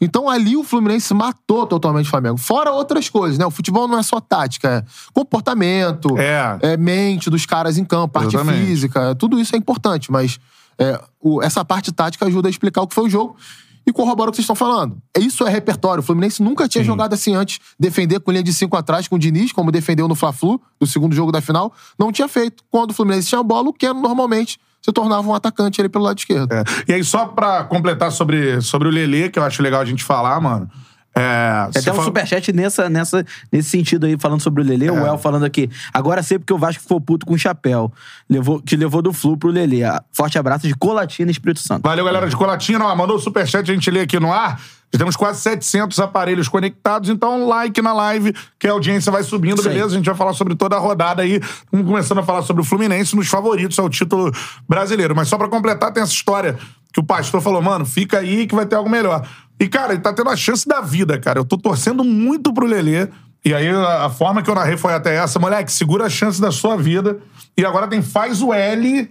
Então 0.00 0.28
ali 0.28 0.56
o 0.56 0.64
Fluminense 0.64 1.14
matou 1.14 1.66
totalmente 1.66 2.06
o 2.06 2.10
Flamengo. 2.10 2.36
Fora 2.36 2.72
outras 2.72 3.08
coisas, 3.08 3.38
né? 3.38 3.46
O 3.46 3.50
futebol 3.50 3.86
não 3.86 3.96
é 3.98 4.02
só 4.02 4.20
tática, 4.20 4.68
é 4.68 4.84
comportamento, 5.12 6.18
É. 6.18 6.76
mente 6.76 7.30
dos 7.30 7.46
caras 7.46 7.78
em 7.78 7.84
campo, 7.84 8.08
parte 8.14 8.34
Exatamente. 8.34 8.66
física, 8.66 9.14
tudo 9.14 9.38
isso 9.38 9.54
é 9.54 9.58
importante, 9.58 10.10
mas 10.10 10.38
é, 10.78 11.00
o- 11.20 11.40
essa 11.40 11.64
parte 11.64 11.92
tática 11.92 12.26
ajuda 12.26 12.48
a 12.48 12.50
explicar 12.50 12.82
o 12.82 12.88
que 12.88 12.94
foi 12.94 13.04
o 13.04 13.08
jogo 13.08 13.36
e 13.86 13.92
corrobora 13.92 14.30
o 14.30 14.32
que 14.32 14.36
vocês 14.36 14.44
estão 14.44 14.56
falando. 14.56 14.98
Isso 15.18 15.46
é 15.46 15.50
repertório. 15.50 16.00
O 16.00 16.02
Fluminense 16.02 16.42
nunca 16.42 16.68
tinha 16.68 16.82
jogado 16.82 17.14
assim 17.14 17.34
antes, 17.34 17.60
defender 17.78 18.20
com 18.20 18.30
linha 18.30 18.42
de 18.42 18.52
cinco 18.52 18.76
atrás 18.76 19.08
com 19.08 19.16
o 19.16 19.18
Diniz, 19.18 19.52
como 19.52 19.70
defendeu 19.70 20.08
no 20.08 20.14
Fla-Flu, 20.14 20.60
no 20.80 20.86
segundo 20.86 21.14
jogo 21.14 21.30
da 21.30 21.40
final, 21.40 21.72
não 21.98 22.10
tinha 22.10 22.28
feito. 22.28 22.62
Quando 22.70 22.90
o 22.90 22.94
Fluminense 22.94 23.28
tinha 23.28 23.40
a 23.40 23.44
bola, 23.44 23.68
o 23.68 23.72
Keno 23.72 24.00
normalmente 24.00 24.58
se 24.80 24.92
tornava 24.92 25.26
um 25.26 25.34
atacante 25.34 25.80
ali 25.80 25.88
pelo 25.88 26.04
lado 26.04 26.18
esquerdo. 26.18 26.52
É. 26.52 26.62
E 26.86 26.92
aí, 26.92 27.02
só 27.02 27.26
pra 27.26 27.64
completar 27.64 28.12
sobre, 28.12 28.60
sobre 28.60 28.86
o 28.86 28.90
Lelê, 28.90 29.30
que 29.30 29.38
eu 29.38 29.42
acho 29.42 29.62
legal 29.62 29.80
a 29.80 29.84
gente 29.84 30.04
falar, 30.04 30.38
mano. 30.40 30.70
É, 31.16 31.68
Tem 31.72 31.80
até 31.80 31.92
um 31.92 31.94
fala- 31.94 32.06
superchat 32.06 32.52
nessa, 32.52 32.90
nessa, 32.90 33.24
nesse 33.52 33.70
sentido 33.70 34.04
aí, 34.06 34.16
falando 34.18 34.40
sobre 34.40 34.62
o 34.62 34.66
Lelê. 34.66 34.86
É. 34.86 34.92
O 34.92 35.06
El 35.06 35.16
falando 35.16 35.44
aqui. 35.44 35.70
Agora 35.92 36.22
sei 36.22 36.38
porque 36.38 36.52
o 36.52 36.58
Vasco 36.58 36.82
ficou 36.82 37.00
puto 37.00 37.24
com 37.24 37.34
o 37.34 37.38
chapéu. 37.38 37.92
Levou, 38.28 38.60
que 38.60 38.76
levou 38.76 39.00
do 39.00 39.12
Flu 39.12 39.36
pro 39.36 39.48
Lelê. 39.50 39.84
Ah, 39.84 40.02
Forte 40.12 40.38
abraço 40.38 40.66
de 40.66 40.74
Colatina, 40.74 41.30
Espírito 41.30 41.60
Santo. 41.60 41.82
Valeu, 41.84 42.04
galera 42.04 42.28
de 42.28 42.36
Colatina. 42.36 42.84
Ó, 42.86 42.96
mandou 42.96 43.16
o 43.16 43.20
superchat, 43.20 43.70
a 43.70 43.74
gente 43.74 43.88
lê 43.90 44.00
aqui 44.00 44.18
no 44.18 44.32
ar. 44.32 44.60
Já 44.94 44.98
temos 44.98 45.16
quase 45.16 45.40
700 45.40 45.98
aparelhos 45.98 46.46
conectados, 46.46 47.10
então 47.10 47.48
like 47.48 47.82
na 47.82 47.92
live, 47.92 48.32
que 48.56 48.68
a 48.68 48.70
audiência 48.70 49.10
vai 49.10 49.24
subindo, 49.24 49.60
aí. 49.60 49.66
beleza? 49.66 49.94
A 49.94 49.96
gente 49.96 50.06
vai 50.06 50.14
falar 50.14 50.34
sobre 50.34 50.54
toda 50.54 50.76
a 50.76 50.78
rodada 50.78 51.20
aí. 51.20 51.40
Vamos 51.72 51.88
começando 51.88 52.18
a 52.18 52.22
falar 52.22 52.42
sobre 52.42 52.62
o 52.62 52.64
Fluminense, 52.64 53.16
nos 53.16 53.26
favoritos 53.26 53.76
ao 53.76 53.90
título 53.90 54.30
brasileiro. 54.68 55.12
Mas 55.16 55.26
só 55.26 55.36
pra 55.36 55.48
completar, 55.48 55.92
tem 55.92 56.00
essa 56.00 56.12
história 56.12 56.56
que 56.92 57.00
o 57.00 57.02
pastor 57.02 57.40
falou, 57.40 57.60
mano, 57.60 57.84
fica 57.84 58.20
aí 58.20 58.46
que 58.46 58.54
vai 58.54 58.66
ter 58.66 58.76
algo 58.76 58.88
melhor. 58.88 59.26
E, 59.58 59.66
cara, 59.66 59.94
ele 59.94 60.00
tá 60.00 60.12
tendo 60.12 60.30
a 60.30 60.36
chance 60.36 60.64
da 60.64 60.80
vida, 60.80 61.18
cara. 61.18 61.40
Eu 61.40 61.44
tô 61.44 61.58
torcendo 61.58 62.04
muito 62.04 62.54
pro 62.54 62.64
Lelê. 62.64 63.08
E 63.44 63.52
aí, 63.52 63.68
a 63.68 64.04
a 64.04 64.10
forma 64.10 64.44
que 64.44 64.48
eu 64.48 64.54
narrei 64.54 64.76
foi 64.76 64.94
até 64.94 65.16
essa. 65.16 65.40
Moleque, 65.40 65.72
segura 65.72 66.06
a 66.06 66.08
chance 66.08 66.40
da 66.40 66.52
sua 66.52 66.76
vida. 66.76 67.18
E 67.58 67.66
agora 67.66 67.88
tem 67.88 68.00
faz 68.00 68.40
o 68.40 68.54
L... 68.54 69.10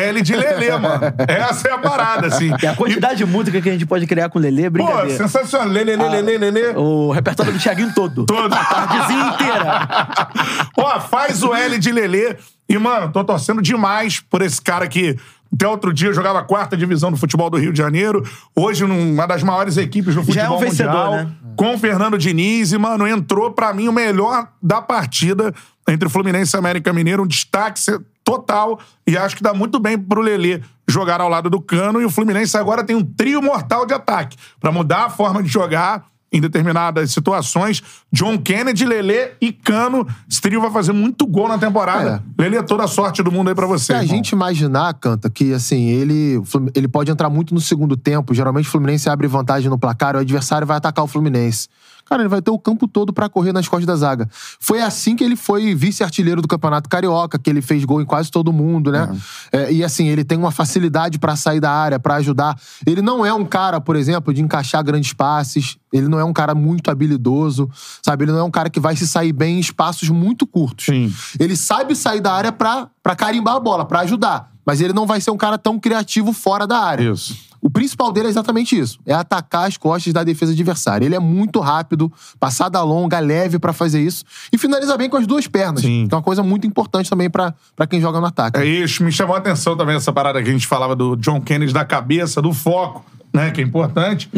L 0.00 0.22
de 0.22 0.34
Lelê, 0.36 0.70
mano. 0.78 1.00
Essa 1.26 1.68
é 1.68 1.72
a 1.72 1.78
parada, 1.78 2.26
assim. 2.28 2.50
E 2.62 2.66
a 2.66 2.74
quantidade 2.74 3.16
de 3.16 3.26
música 3.26 3.60
que 3.60 3.68
a 3.68 3.72
gente 3.72 3.86
pode 3.86 4.06
criar 4.06 4.28
com 4.28 4.38
o 4.38 4.42
Lelê, 4.42 4.64
Pô, 4.64 4.70
brincadeira. 4.70 5.16
sensacional. 5.16 5.68
Lê, 5.68 5.84
lê, 5.84 5.96
lê, 5.96 6.08
lê, 6.08 6.22
lê, 6.22 6.38
lê, 6.38 6.50
lê. 6.50 6.68
O 6.76 7.10
repertório 7.10 7.52
do 7.52 7.58
Thiaguinho 7.58 7.92
todo. 7.94 8.24
Todo. 8.26 8.52
A 8.54 8.64
tardezinha 8.64 9.24
inteira. 9.28 9.88
Ó, 10.76 11.00
faz 11.00 11.42
o 11.42 11.54
L 11.54 11.78
de 11.78 11.92
Lelê. 11.92 12.36
E, 12.68 12.78
mano, 12.78 13.10
tô 13.10 13.24
torcendo 13.24 13.62
demais 13.62 14.20
por 14.20 14.42
esse 14.42 14.60
cara 14.60 14.86
que 14.86 15.16
até 15.52 15.66
outro 15.66 15.92
dia 15.94 16.12
jogava 16.12 16.40
a 16.40 16.42
quarta 16.44 16.76
divisão 16.76 17.10
do 17.10 17.16
futebol 17.16 17.48
do 17.48 17.56
Rio 17.56 17.72
de 17.72 17.78
Janeiro. 17.78 18.22
Hoje, 18.54 18.84
numa 18.84 19.26
das 19.26 19.42
maiores 19.42 19.78
equipes 19.78 20.14
do 20.14 20.22
Já 20.24 20.42
é 20.42 20.44
futebol 20.44 20.56
um 20.58 20.60
vencedor, 20.60 20.92
mundial. 20.92 21.12
né? 21.24 21.28
Com 21.56 21.74
o 21.74 21.78
Fernando 21.78 22.18
Diniz. 22.18 22.72
E, 22.72 22.78
mano, 22.78 23.06
entrou 23.06 23.50
pra 23.50 23.72
mim 23.72 23.88
o 23.88 23.92
melhor 23.92 24.48
da 24.62 24.82
partida 24.82 25.54
entre 25.88 26.08
Fluminense 26.08 26.54
e 26.54 26.58
América 26.58 26.92
Mineiro. 26.92 27.22
Um 27.22 27.26
destaque 27.26 27.80
total. 28.22 28.78
E 29.06 29.16
acho 29.16 29.36
que 29.36 29.42
dá 29.42 29.54
muito 29.54 29.78
bem 29.78 29.98
pro 29.98 30.20
Lelê 30.20 30.60
jogar 30.86 31.20
ao 31.20 31.28
lado 31.28 31.48
do 31.48 31.60
Cano. 31.60 32.00
E 32.00 32.04
o 32.04 32.10
Fluminense 32.10 32.56
agora 32.56 32.84
tem 32.84 32.94
um 32.94 33.04
trio 33.04 33.42
mortal 33.42 33.86
de 33.86 33.94
ataque. 33.94 34.36
Pra 34.60 34.70
mudar 34.70 35.06
a 35.06 35.10
forma 35.10 35.42
de 35.42 35.48
jogar 35.48 36.06
em 36.30 36.40
determinadas 36.40 37.10
situações. 37.10 37.82
John 38.12 38.38
Kennedy, 38.38 38.84
Lelê 38.84 39.30
e 39.40 39.52
Cano. 39.52 40.06
Esse 40.30 40.40
trio 40.40 40.60
vai 40.60 40.70
fazer 40.70 40.92
muito 40.92 41.26
gol 41.26 41.48
na 41.48 41.58
temporada. 41.58 42.22
Lelê, 42.38 42.62
toda 42.62 42.84
a 42.84 42.88
sorte 42.88 43.22
do 43.22 43.32
mundo 43.32 43.48
aí 43.48 43.54
pra 43.54 43.66
você. 43.66 43.86
Se 43.86 43.92
a 43.92 44.02
irmão. 44.02 44.16
gente 44.16 44.30
imaginar, 44.30 44.92
Canta, 44.94 45.30
que 45.30 45.52
assim, 45.52 45.88
ele, 45.88 46.40
ele 46.74 46.88
pode 46.88 47.10
entrar 47.10 47.30
muito 47.30 47.54
no 47.54 47.60
segundo 47.60 47.96
tempo. 47.96 48.34
Geralmente 48.34 48.68
o 48.68 48.70
Fluminense 48.70 49.08
abre 49.08 49.26
vantagem 49.26 49.70
no 49.70 49.78
placar, 49.78 50.16
o 50.16 50.18
adversário 50.18 50.66
vai 50.66 50.76
atacar 50.76 51.04
o 51.04 51.08
Fluminense. 51.08 51.68
Cara, 52.08 52.22
ele 52.22 52.28
vai 52.28 52.40
ter 52.40 52.50
o 52.50 52.58
campo 52.58 52.88
todo 52.88 53.12
pra 53.12 53.28
correr 53.28 53.52
nas 53.52 53.68
costas 53.68 53.86
da 53.86 53.94
zaga. 53.94 54.28
Foi 54.58 54.80
assim 54.80 55.14
que 55.14 55.22
ele 55.22 55.36
foi 55.36 55.74
vice-artilheiro 55.74 56.40
do 56.40 56.48
Campeonato 56.48 56.88
Carioca, 56.88 57.38
que 57.38 57.50
ele 57.50 57.60
fez 57.60 57.84
gol 57.84 58.00
em 58.00 58.04
quase 58.06 58.30
todo 58.30 58.52
mundo, 58.52 58.90
né? 58.90 59.14
É, 59.52 59.72
e 59.72 59.84
assim, 59.84 60.08
ele 60.08 60.24
tem 60.24 60.38
uma 60.38 60.50
facilidade 60.50 61.18
pra 61.18 61.36
sair 61.36 61.60
da 61.60 61.70
área, 61.70 61.98
pra 61.98 62.14
ajudar. 62.14 62.58
Ele 62.86 63.02
não 63.02 63.26
é 63.26 63.34
um 63.34 63.44
cara, 63.44 63.80
por 63.80 63.94
exemplo, 63.94 64.32
de 64.32 64.40
encaixar 64.40 64.82
grandes 64.82 65.12
passes. 65.12 65.76
Ele 65.92 66.08
não 66.08 66.18
é 66.18 66.24
um 66.24 66.32
cara 66.32 66.54
muito 66.54 66.90
habilidoso, 66.90 67.68
sabe? 68.02 68.24
Ele 68.24 68.32
não 68.32 68.38
é 68.38 68.44
um 68.44 68.50
cara 68.50 68.70
que 68.70 68.80
vai 68.80 68.96
se 68.96 69.06
sair 69.06 69.32
bem 69.32 69.56
em 69.56 69.60
espaços 69.60 70.08
muito 70.08 70.46
curtos. 70.46 70.86
Sim. 70.86 71.12
Ele 71.38 71.56
sabe 71.56 71.94
sair 71.94 72.20
da 72.20 72.32
área 72.32 72.52
pra 72.52 72.88
carimbar 73.16 73.56
a 73.56 73.60
bola, 73.60 73.84
pra 73.84 74.00
ajudar. 74.00 74.52
Mas 74.64 74.80
ele 74.80 74.92
não 74.92 75.06
vai 75.06 75.20
ser 75.20 75.30
um 75.30 75.36
cara 75.36 75.56
tão 75.56 75.78
criativo 75.78 76.32
fora 76.32 76.66
da 76.66 76.78
área. 76.78 77.10
Isso. 77.10 77.47
O 77.60 77.70
principal 77.70 78.12
dele 78.12 78.28
é 78.28 78.30
exatamente 78.30 78.78
isso: 78.78 78.98
é 79.04 79.12
atacar 79.12 79.66
as 79.66 79.76
costas 79.76 80.12
da 80.12 80.22
defesa 80.24 80.52
adversária. 80.52 81.04
Ele 81.04 81.14
é 81.14 81.20
muito 81.20 81.60
rápido, 81.60 82.12
passada 82.38 82.82
longa, 82.82 83.18
leve 83.18 83.58
pra 83.58 83.72
fazer 83.72 84.00
isso 84.00 84.24
e 84.52 84.58
finaliza 84.58 84.96
bem 84.96 85.08
com 85.08 85.16
as 85.16 85.26
duas 85.26 85.46
pernas. 85.46 85.80
Sim. 85.80 86.06
Que 86.08 86.14
é 86.14 86.16
uma 86.16 86.22
coisa 86.22 86.42
muito 86.42 86.66
importante 86.66 87.10
também 87.10 87.28
pra 87.28 87.54
pra 87.76 87.86
quem 87.86 88.00
joga 88.00 88.20
no 88.20 88.26
ataque. 88.26 88.58
É 88.58 88.64
isso, 88.64 89.02
me 89.02 89.12
chamou 89.12 89.34
a 89.34 89.38
atenção 89.38 89.76
também 89.76 89.96
essa 89.96 90.12
parada 90.12 90.42
que 90.42 90.48
a 90.48 90.52
gente 90.52 90.66
falava 90.66 90.94
do 90.94 91.16
John 91.16 91.40
Kennedy 91.40 91.72
da 91.72 91.84
cabeça, 91.84 92.40
do 92.42 92.52
foco, 92.52 93.04
né? 93.32 93.50
Que 93.50 93.60
é 93.60 93.64
importante. 93.64 94.30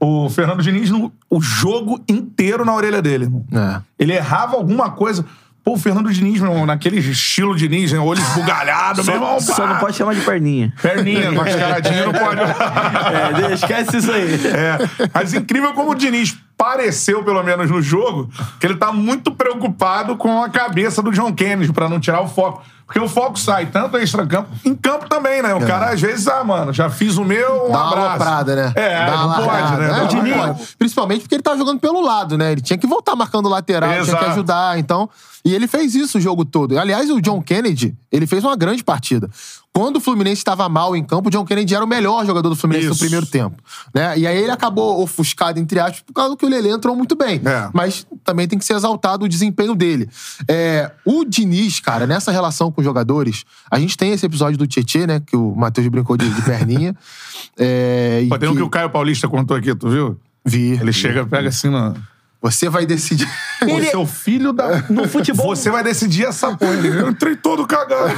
O 0.00 0.28
Fernando 0.30 0.62
Diniz, 0.62 0.90
no, 0.90 1.12
o 1.28 1.40
jogo 1.40 2.00
inteiro 2.08 2.64
na 2.64 2.74
orelha 2.74 3.02
dele. 3.02 3.28
É. 3.52 3.80
Ele 3.98 4.12
errava 4.12 4.56
alguma 4.56 4.90
coisa. 4.90 5.24
Pô, 5.68 5.74
o 5.74 5.78
Fernando 5.78 6.10
Diniz, 6.10 6.40
meu 6.40 6.50
irmão, 6.50 6.64
naquele 6.64 6.98
estilo 6.98 7.54
Diniz, 7.54 7.92
né? 7.92 7.98
Olho 7.98 8.18
esbugalhado, 8.18 9.04
meu 9.04 9.16
irmão. 9.16 9.38
Só 9.38 9.66
não 9.66 9.76
pode 9.76 9.98
chamar 9.98 10.14
de 10.14 10.22
perninha. 10.22 10.72
Perninha, 10.80 11.28
mascaradinho, 11.30 12.06
não 12.06 12.12
pode. 12.14 12.40
É, 12.40 13.52
esquece 13.52 13.98
isso 13.98 14.10
aí. 14.10 14.46
É, 14.46 14.78
mas 15.12 15.34
incrível 15.34 15.74
como 15.74 15.90
o 15.90 15.94
Diniz 15.94 16.34
pareceu, 16.56 17.22
pelo 17.22 17.42
menos 17.42 17.70
no 17.70 17.82
jogo, 17.82 18.30
que 18.58 18.66
ele 18.66 18.76
tá 18.76 18.90
muito 18.92 19.30
preocupado 19.30 20.16
com 20.16 20.42
a 20.42 20.48
cabeça 20.48 21.02
do 21.02 21.12
John 21.12 21.34
Kennedy 21.34 21.70
pra 21.70 21.86
não 21.86 22.00
tirar 22.00 22.22
o 22.22 22.28
foco. 22.28 22.62
Porque 22.88 22.98
o 23.00 23.06
foco 23.06 23.38
sai 23.38 23.66
tanto 23.66 23.98
extra-campo, 23.98 24.48
em 24.64 24.74
campo 24.74 25.06
também, 25.10 25.42
né? 25.42 25.54
O 25.54 25.60
cara, 25.66 25.90
às 25.92 26.00
vezes, 26.00 26.26
ah, 26.26 26.42
mano, 26.42 26.72
já 26.72 26.88
fiz 26.88 27.18
o 27.18 27.24
meu, 27.24 27.66
um 27.66 27.70
Dá 27.70 27.78
uma 27.80 27.86
abraço. 27.88 28.08
aloprada, 28.08 28.56
né? 28.56 28.72
É, 28.74 29.04
Dá 29.04 29.26
uma 29.26 29.36
não 29.38 29.44
pode, 29.46 29.76
né? 29.76 29.86
É, 29.86 29.88
não 30.14 30.34
uma- 30.34 30.54
pode. 30.54 30.68
Principalmente 30.78 31.20
porque 31.20 31.34
ele 31.34 31.42
tava 31.42 31.58
jogando 31.58 31.78
pelo 31.78 32.00
lado, 32.00 32.38
né? 32.38 32.50
Ele 32.52 32.62
tinha 32.62 32.78
que 32.78 32.86
voltar 32.86 33.14
marcando 33.14 33.44
o 33.44 33.50
lateral, 33.50 33.90
tinha 33.90 34.00
Exato. 34.00 34.24
que 34.24 34.30
ajudar. 34.30 34.78
Então, 34.78 35.06
e 35.44 35.54
ele 35.54 35.66
fez 35.68 35.94
isso 35.94 36.16
o 36.16 36.20
jogo 36.20 36.46
todo. 36.46 36.78
Aliás, 36.78 37.10
o 37.10 37.20
John 37.20 37.42
Kennedy, 37.42 37.94
ele 38.10 38.26
fez 38.26 38.42
uma 38.42 38.56
grande 38.56 38.82
partida. 38.82 39.28
Quando 39.78 39.96
o 39.96 40.00
Fluminense 40.00 40.38
estava 40.40 40.68
mal 40.68 40.96
em 40.96 41.04
campo, 41.04 41.28
o 41.28 41.30
John 41.30 41.44
Kennedy 41.44 41.72
era 41.72 41.84
o 41.84 41.86
melhor 41.86 42.26
jogador 42.26 42.48
do 42.48 42.56
Fluminense 42.56 42.86
no 42.88 42.92
Isso. 42.94 43.00
primeiro 43.00 43.24
tempo. 43.26 43.62
Né? 43.94 44.18
E 44.18 44.26
aí 44.26 44.36
ele 44.36 44.50
acabou 44.50 45.00
ofuscado, 45.00 45.60
entre 45.60 45.78
aspas, 45.78 46.00
por 46.00 46.12
causa 46.12 46.36
que 46.36 46.44
o 46.44 46.48
Lelê 46.48 46.70
entrou 46.70 46.96
muito 46.96 47.14
bem. 47.14 47.40
É. 47.44 47.70
Mas 47.72 48.04
também 48.24 48.48
tem 48.48 48.58
que 48.58 48.64
ser 48.64 48.74
exaltado 48.74 49.24
o 49.24 49.28
desempenho 49.28 49.76
dele. 49.76 50.08
É, 50.48 50.90
o 51.04 51.24
Diniz, 51.24 51.78
cara, 51.78 52.08
nessa 52.08 52.32
relação 52.32 52.72
com 52.72 52.80
os 52.80 52.84
jogadores, 52.84 53.44
a 53.70 53.78
gente 53.78 53.96
tem 53.96 54.10
esse 54.10 54.26
episódio 54.26 54.58
do 54.58 54.66
Tietê, 54.66 55.06
né? 55.06 55.22
Que 55.24 55.36
o 55.36 55.54
Matheus 55.54 55.86
brincou 55.86 56.16
de, 56.16 56.28
de 56.28 56.42
perninha. 56.42 56.96
É, 57.56 58.20
e 58.24 58.28
Pô, 58.28 58.38
tem 58.38 58.48
um 58.48 58.52
que- 58.52 58.58
que 58.58 58.64
o 58.64 58.70
Caio 58.70 58.90
Paulista 58.90 59.28
contou 59.28 59.56
aqui, 59.56 59.74
tu 59.74 59.88
viu? 59.88 60.18
Vi. 60.44 60.72
Ele 60.80 60.92
chega, 60.92 61.26
pega 61.26 61.48
assim, 61.48 61.68
na... 61.68 61.94
Você 62.40 62.68
vai 62.68 62.86
decidir. 62.86 63.28
Você 63.60 63.94
é 63.94 63.98
o 63.98 64.06
filho 64.06 64.52
da. 64.52 64.84
No 64.88 65.08
futebol- 65.08 65.56
Você 65.56 65.70
vai 65.70 65.82
decidir 65.82 66.24
essa 66.26 66.56
porra. 66.56 66.72
Ele, 66.74 66.88
Eu 67.00 67.08
entrei 67.10 67.34
todo 67.34 67.66
cagado. 67.66 68.12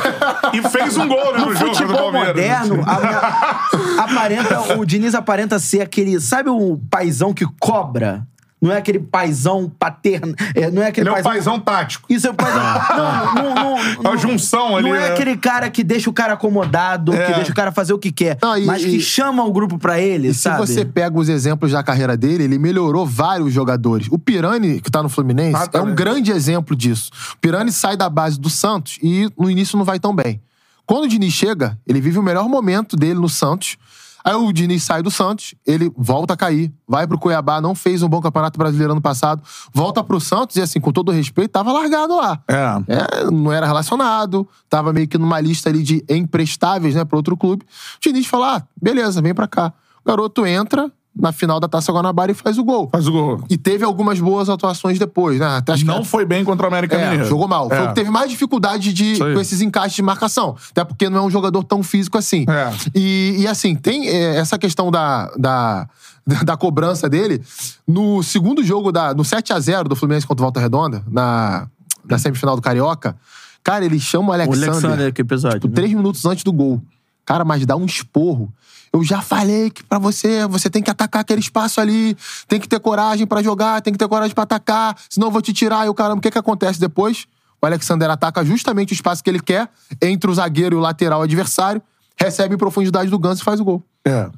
E 0.53 0.61
fez 0.69 0.97
um 0.99 1.09
gol, 1.09 1.33
né? 1.33 1.39
No, 1.39 1.47
No 1.47 1.55
jogo 1.57 1.71
do 1.71 1.77
futebol 1.77 2.13
Palmeiras. 2.13 2.29
moderno, 2.69 2.85
a- 2.87 3.71
aparenta, 4.05 4.77
o 4.77 4.85
Diniz 4.85 5.15
aparenta 5.15 5.59
ser 5.59 5.81
aquele. 5.81 6.21
Sabe 6.21 6.51
o 6.51 6.79
paizão 6.91 7.33
que 7.33 7.47
cobra? 7.59 8.27
Não 8.61 8.71
é 8.71 8.77
aquele 8.77 8.99
paizão 8.99 9.73
paterno. 9.79 10.35
é, 10.55 10.71
não 10.71 10.83
é 10.83 10.89
aquele 10.89 11.09
Ele 11.09 11.17
é 11.17 11.21
o 11.21 11.25
paizão 11.25 11.59
tático. 11.59 12.07
Isso 12.13 12.27
é 12.27 12.31
o 12.31 12.35
paizão. 12.35 12.63
não, 12.63 13.35
não, 13.35 13.55
não, 13.55 13.79
É 13.79 13.97
não. 14.05 14.13
a 14.13 14.17
junção 14.17 14.77
ali, 14.77 14.89
Não 14.89 14.95
é 14.95 15.01
né? 15.09 15.13
aquele 15.15 15.37
cara 15.37 15.71
que 15.71 15.83
deixa 15.83 16.11
o 16.11 16.13
cara 16.13 16.35
acomodado, 16.35 17.15
É. 17.15 17.27
que 17.27 17.33
deixa 17.35 17.53
o 17.53 17.55
cara 17.55 17.73
fazer 17.73 17.93
o 17.95 17.99
que 17.99 18.13
quer. 18.13 18.37
Não, 18.43 18.59
e- 18.59 18.67
mas 18.67 18.85
que 18.85 18.97
e- 18.97 19.01
chama 19.01 19.43
o 19.45 19.53
grupo 19.53 19.79
pra 19.79 19.99
ele, 19.99 20.29
E 20.29 20.35
se 20.35 20.41
sabe? 20.43 20.59
você 20.59 20.85
pega 20.85 21.19
os 21.19 21.29
exemplos 21.31 21.73
da 21.73 21.83
carreira 21.83 22.17
dele, 22.17 22.45
ele 22.45 22.59
melhorou 22.59 23.07
vários 23.07 23.53
jogadores. 23.53 24.09
O 24.11 24.19
Pirani, 24.19 24.81
que 24.81 24.91
tá 24.91 25.03
no 25.03 25.09
Fluminense, 25.09 25.69
é 25.73 25.81
um 25.81 25.95
grande 25.95 26.31
exemplo 26.31 26.77
disso. 26.77 27.11
O 27.35 27.39
Pirani 27.39 27.73
sai 27.73 27.97
da 27.97 28.11
base 28.11 28.39
do 28.39 28.51
Santos 28.51 28.99
e 29.03 29.29
no 29.39 29.51
início 29.51 29.79
não 29.79 29.85
vai 29.87 29.99
tão 29.99 30.15
bem. 30.15 30.41
Quando 30.85 31.05
o 31.05 31.09
Diniz 31.09 31.33
chega, 31.33 31.79
ele 31.87 32.01
vive 32.01 32.19
o 32.19 32.23
melhor 32.23 32.49
momento 32.49 32.97
dele 32.97 33.15
no 33.21 33.29
Santos. 33.29 33.77
Aí 34.25 34.35
o 34.35 34.53
Diniz 34.53 34.83
sai 34.83 35.03
do 35.03 35.11
Santos, 35.11 35.55
ele 35.67 35.91
volta 35.97 36.35
a 36.35 36.37
cair, 36.37 36.73
vai 36.87 37.07
pro 37.07 37.19
Cuiabá, 37.19 37.61
não 37.61 37.75
fez 37.75 38.03
um 38.03 38.09
bom 38.09 38.21
campeonato 38.21 38.59
brasileiro 38.59 38.93
ano 38.93 39.01
passado, 39.01 39.43
volta 39.73 40.03
pro 40.05 40.21
Santos 40.21 40.57
e, 40.57 40.61
assim, 40.61 40.81
com 40.81 40.93
todo 40.93 41.11
respeito, 41.11 41.51
tava 41.51 41.73
largado 41.73 42.17
lá. 42.17 42.43
É. 42.49 42.55
É, 42.89 43.31
não 43.31 43.53
era 43.53 43.67
relacionado, 43.67 44.49
tava 44.69 44.93
meio 44.93 45.09
que 45.09 45.19
numa 45.19 45.41
lista 45.41 45.69
ali 45.69 45.83
de 45.83 46.05
emprestáveis, 46.09 46.95
né, 46.95 47.05
pra 47.05 47.17
outro 47.17 47.37
clube. 47.37 47.65
O 47.65 48.01
Diniz 48.01 48.27
fala: 48.27 48.57
ah, 48.57 48.63
beleza, 48.81 49.23
vem 49.23 49.35
pra 49.35 49.49
cá. 49.49 49.73
O 50.05 50.09
garoto 50.09 50.47
entra 50.47 50.91
na 51.15 51.33
final 51.33 51.59
da 51.59 51.67
Taça 51.69 51.93
Guanabara 51.93 52.31
e 52.31 52.35
faz 52.35 52.57
o 52.57 52.65
gol. 52.65 52.89
Faz 52.91 53.07
o 53.09 53.13
gol. 53.13 53.45
E 53.51 53.59
teve 53.59 53.85
algumas 53.85 54.21
boas 54.21 54.49
atuações 54.49 54.99
depois, 54.99 55.41
né? 55.41 55.57
Até 55.57 55.73
acho 55.73 55.83
que- 55.83 55.89
Não 55.91 56.05
foi 56.05 56.25
bem 56.25 56.45
contra 56.45 56.67
o 56.67 56.69
América 56.69 56.97
é, 56.97 57.05
Mineiro. 57.11 57.25
jogou 57.29 57.49
mal. 57.49 57.69
Foi 57.69 57.77
É. 57.79 57.83
o 57.83 57.89
que 57.89 57.95
teve 57.97 58.11
mais 58.11 58.31
dificuldade 58.31 58.93
de, 58.93 59.19
com 59.19 59.41
esses 59.41 59.61
encaixes 59.61 59.95
de 59.97 60.03
marcação. 60.03 60.57
Até 60.71 60.85
porque 60.85 61.09
não 61.11 61.19
é 61.19 61.23
um 61.23 61.31
jogador 61.31 61.65
tão 61.65 61.83
físico 61.83 62.17
assim. 62.17 62.47
É. 62.49 62.73
E, 62.95 63.37
e, 63.41 63.47
assim, 63.49 63.75
tem 63.75 64.09
é, 64.09 64.37
essa 64.37 64.57
questão 64.57 64.91
da, 64.91 65.27
da, 65.37 65.89
da 66.45 66.57
cobrança 66.57 67.09
dele. 67.09 67.43
No 67.87 68.23
segundo 68.23 68.63
jogo, 68.63 68.93
da, 68.93 69.13
no 69.13 69.25
7x0 69.25 69.85
do 69.89 69.97
Fluminense 69.97 70.27
contra 70.27 70.43
o 70.43 70.47
Volta 70.47 70.61
Redonda, 70.61 71.03
na, 71.11 71.67
na 72.09 72.19
semifinal 72.19 72.55
do 72.55 72.63
Carioca, 72.63 73.17
cara, 73.65 73.85
ele 73.85 73.99
chama 73.99 74.29
o 74.29 74.31
O 74.31 74.33
Alexander, 74.33 74.69
Alexander, 74.71 75.13
que 75.13 75.23
episódio. 75.23 75.59
tipo, 75.59 75.69
né? 75.69 75.75
três 75.75 75.93
minutos 75.93 76.25
antes 76.25 76.45
do 76.45 76.53
gol. 76.53 76.81
Cara, 77.27 77.45
mas 77.45 77.67
dá 77.67 77.77
um 77.77 77.85
esporro. 77.85 78.51
Eu 78.93 79.05
já 79.05 79.23
falei 79.23 79.71
que 79.71 79.85
pra 79.85 79.99
você, 79.99 80.47
você 80.49 80.69
tem 80.69 80.83
que 80.83 80.91
atacar 80.91 81.23
aquele 81.23 81.41
espaço 81.41 81.81
ali, 81.81 82.17
tem 82.49 82.59
que 82.59 82.69
ter 82.69 82.81
coragem 82.81 83.27
pra 83.27 83.43
jogar, 83.43 83.81
tem 83.81 83.93
que 83.93 83.99
ter 83.99 84.09
coragem 84.09 84.35
pra 84.35 84.43
atacar, 84.43 84.97
senão 85.09 85.29
eu 85.29 85.33
vou 85.33 85.41
te 85.41 85.53
tirar. 85.53 85.87
E 85.87 85.89
o 85.89 85.95
caramba, 85.95 86.19
o 86.19 86.21
que 86.21 86.31
que 86.31 86.39
acontece 86.39 86.81
depois? 86.81 87.27
O 87.63 87.67
Alexander 87.67 88.11
ataca 88.11 88.45
justamente 88.45 88.93
o 88.93 88.95
espaço 88.95 89.23
que 89.23 89.31
ele 89.31 89.41
quer, 89.41 89.69
entre 90.03 90.31
o 90.31 90.35
zagueiro 90.35 90.77
e 90.77 90.79
o 90.79 90.81
lateral 90.81 91.23
adversário, 91.23 91.81
recebe 92.17 92.55
em 92.55 92.59
profundidade 92.59 93.11
do 93.11 93.19
Ganso 93.19 93.43
e 93.43 93.45
faz 93.45 93.61
o 93.61 93.65
gol. 93.65 93.85
É. 94.05 94.29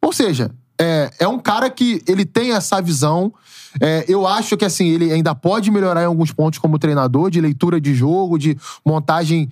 Ou 0.00 0.12
seja, 0.12 0.50
é, 0.80 1.10
é 1.20 1.28
um 1.28 1.38
cara 1.38 1.70
que 1.70 2.02
ele 2.08 2.24
tem 2.24 2.52
essa 2.52 2.80
visão. 2.80 3.32
É, 3.80 4.04
eu 4.08 4.26
acho 4.26 4.56
que 4.56 4.64
assim, 4.64 4.88
ele 4.88 5.12
ainda 5.12 5.34
pode 5.34 5.70
melhorar 5.70 6.02
em 6.02 6.06
alguns 6.06 6.32
pontos 6.32 6.58
como 6.58 6.78
treinador, 6.78 7.30
de 7.30 7.40
leitura 7.40 7.80
de 7.80 7.94
jogo, 7.94 8.38
de 8.38 8.58
montagem 8.84 9.48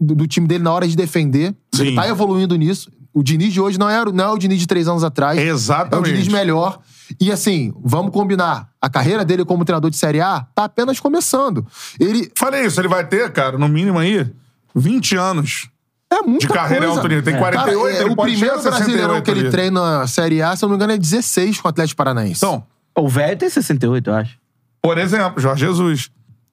do, 0.00 0.14
do 0.14 0.26
time 0.26 0.46
dele 0.46 0.64
na 0.64 0.72
hora 0.72 0.88
de 0.88 0.96
defender. 0.96 1.54
Sim. 1.74 1.82
Ele 1.82 1.96
tá 1.96 2.08
evoluindo 2.08 2.56
nisso. 2.56 2.90
O 3.12 3.22
Diniz 3.22 3.52
de 3.52 3.60
hoje 3.60 3.78
não 3.78 3.88
é, 3.90 4.04
não 4.12 4.24
é 4.24 4.28
o 4.28 4.38
Diniz 4.38 4.58
de 4.60 4.66
três 4.66 4.86
anos 4.88 5.02
atrás. 5.04 5.38
Exatamente. 5.38 6.08
É 6.08 6.12
o 6.12 6.14
Diniz 6.14 6.28
melhor. 6.28 6.78
E 7.20 7.32
assim, 7.32 7.72
vamos 7.82 8.12
combinar. 8.12 8.68
A 8.80 8.88
carreira 8.88 9.24
dele 9.24 9.44
como 9.44 9.64
treinador 9.64 9.90
de 9.90 9.96
Série 9.96 10.20
A 10.20 10.46
tá 10.54 10.64
apenas 10.64 11.00
começando. 11.00 11.66
Ele 11.98 12.30
Falei 12.36 12.64
isso, 12.66 12.80
ele 12.80 12.86
vai 12.88 13.04
ter, 13.06 13.30
cara, 13.32 13.58
no 13.58 13.68
mínimo 13.68 13.98
aí, 13.98 14.30
20 14.74 15.16
anos. 15.16 15.68
é 16.08 16.22
muita 16.22 16.46
De 16.46 16.52
carreira 16.52 16.86
coisa. 16.86 17.00
alto 17.00 17.08
nível. 17.08 17.24
Tem 17.24 17.36
48, 17.36 17.78
Cara, 17.80 17.92
é, 17.92 18.02
ele 18.02 18.10
o 18.12 18.16
pode 18.16 18.30
primeiro 18.32 18.56
chegar 18.58 18.68
a 18.70 18.78
68 18.78 18.84
brasileirão 18.86 19.22
que 19.22 19.30
ele 19.32 19.40
ali. 19.40 19.50
treina 19.50 20.06
Série 20.06 20.40
A, 20.42 20.54
se 20.54 20.64
eu 20.64 20.68
não 20.68 20.76
me 20.76 20.78
engano, 20.78 20.92
é 20.92 20.98
16 20.98 21.60
com 21.60 21.66
o 21.66 21.70
Atlético 21.70 21.96
Paranaense. 21.96 22.44
Então, 22.44 22.62
O 22.96 23.08
velho 23.08 23.36
tem 23.36 23.50
68, 23.50 24.08
eu 24.10 24.14
acho. 24.14 24.38
por 24.80 24.96
exemplo, 24.98 25.40
Jorge 25.42 25.66
Jesus. 25.66 26.10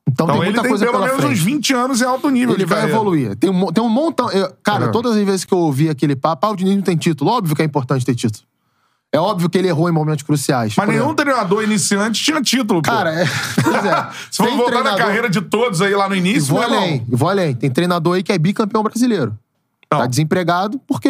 Então, 0.10 0.26
Então 0.26 0.28
tem 0.28 0.36
ele 0.38 0.46
muita 0.46 0.62
tem 0.62 0.70
coisa 0.70 0.86
pelo 0.86 0.98
pela 0.98 1.06
menos 1.08 1.22
frente. 1.22 1.34
uns 1.40 1.44
20 1.44 1.74
anos 1.74 2.02
em 2.02 2.06
alto 2.06 2.30
nível 2.30 2.56
Ele 2.56 2.66
vai 2.66 2.78
carreira. 2.78 2.96
evoluir. 2.98 3.36
Tem 3.36 3.50
um, 3.50 3.66
tem 3.74 3.84
um 3.84 3.90
montão. 3.90 4.30
eu- 4.32 4.52
cara, 4.64 4.86
É. 4.86 4.88
todas 4.90 5.18
as 5.18 5.24
vezes 5.26 5.44
que 5.44 5.54
eu 5.54 5.58
ouvi 5.58 5.90
aquele 5.90 6.16
papo, 6.16 6.48
ah, 6.48 6.52
o 6.52 6.56
Diniz 6.56 6.76
não 6.76 6.82
tem 6.82 6.96
título. 6.96 7.30
Óbvio 7.32 7.56
que 7.56 7.62
é 7.62 7.66
importante 7.66 8.06
ter 8.06 8.16
título. 8.16 8.44
É 9.12 9.20
óbvio 9.20 9.50
que 9.50 9.58
ele 9.58 9.68
errou 9.68 9.90
em 9.90 9.92
momentos 9.92 10.24
cruciais. 10.24 10.74
Mas 10.78 10.88
nenhum 10.88 11.00
exemplo. 11.06 11.16
treinador 11.16 11.64
iniciante 11.64 12.24
tinha 12.24 12.42
título, 12.42 12.82
pô. 12.82 12.90
Cara, 12.92 13.14
é. 13.14 13.26
Pois 13.64 13.86
é. 13.86 14.08
Se 14.32 14.38
for 14.38 14.50
voltar 14.52 14.64
na 14.64 14.68
treinador- 14.82 14.98
carreira 15.06 15.30
de 15.30 15.42
todos 15.42 15.82
aí 15.82 15.94
lá 15.96 16.08
no 16.10 16.16
E 16.16 16.20
início, 16.20 16.54
vou 16.54 16.62
além, 16.62 17.06
vou 17.10 17.30
além. 17.30 17.54
Tem 17.56 17.70
treinador 17.70 18.16
aí 18.16 18.24
que 18.24 18.32
é 18.32 18.38
bicampeão 18.38 18.84
brasileiro. 18.84 19.38
Não. 19.92 20.00
Tá 20.00 20.06
desempregado 20.08 20.80
porque 20.88 21.10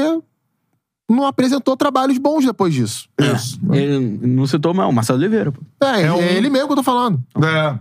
não 1.09 1.25
apresentou 1.25 1.75
trabalhos 1.77 2.17
bons 2.17 2.45
depois 2.45 2.73
disso. 2.73 3.07
Isso. 3.19 3.59
Ele 3.71 4.19
não 4.27 4.45
citou 4.45 4.73
mal, 4.73 4.89
o 4.89 4.93
Marcelo 4.93 5.17
Oliveira, 5.19 5.51
pô. 5.51 5.59
É, 5.85 6.03
é, 6.03 6.11
um- 6.13 6.17
ele 6.19 6.49
mesmo 6.49 6.67
que 6.67 6.73
eu 6.73 6.77
tô 6.77 6.83
falando. 6.83 7.19
É. 7.43 7.75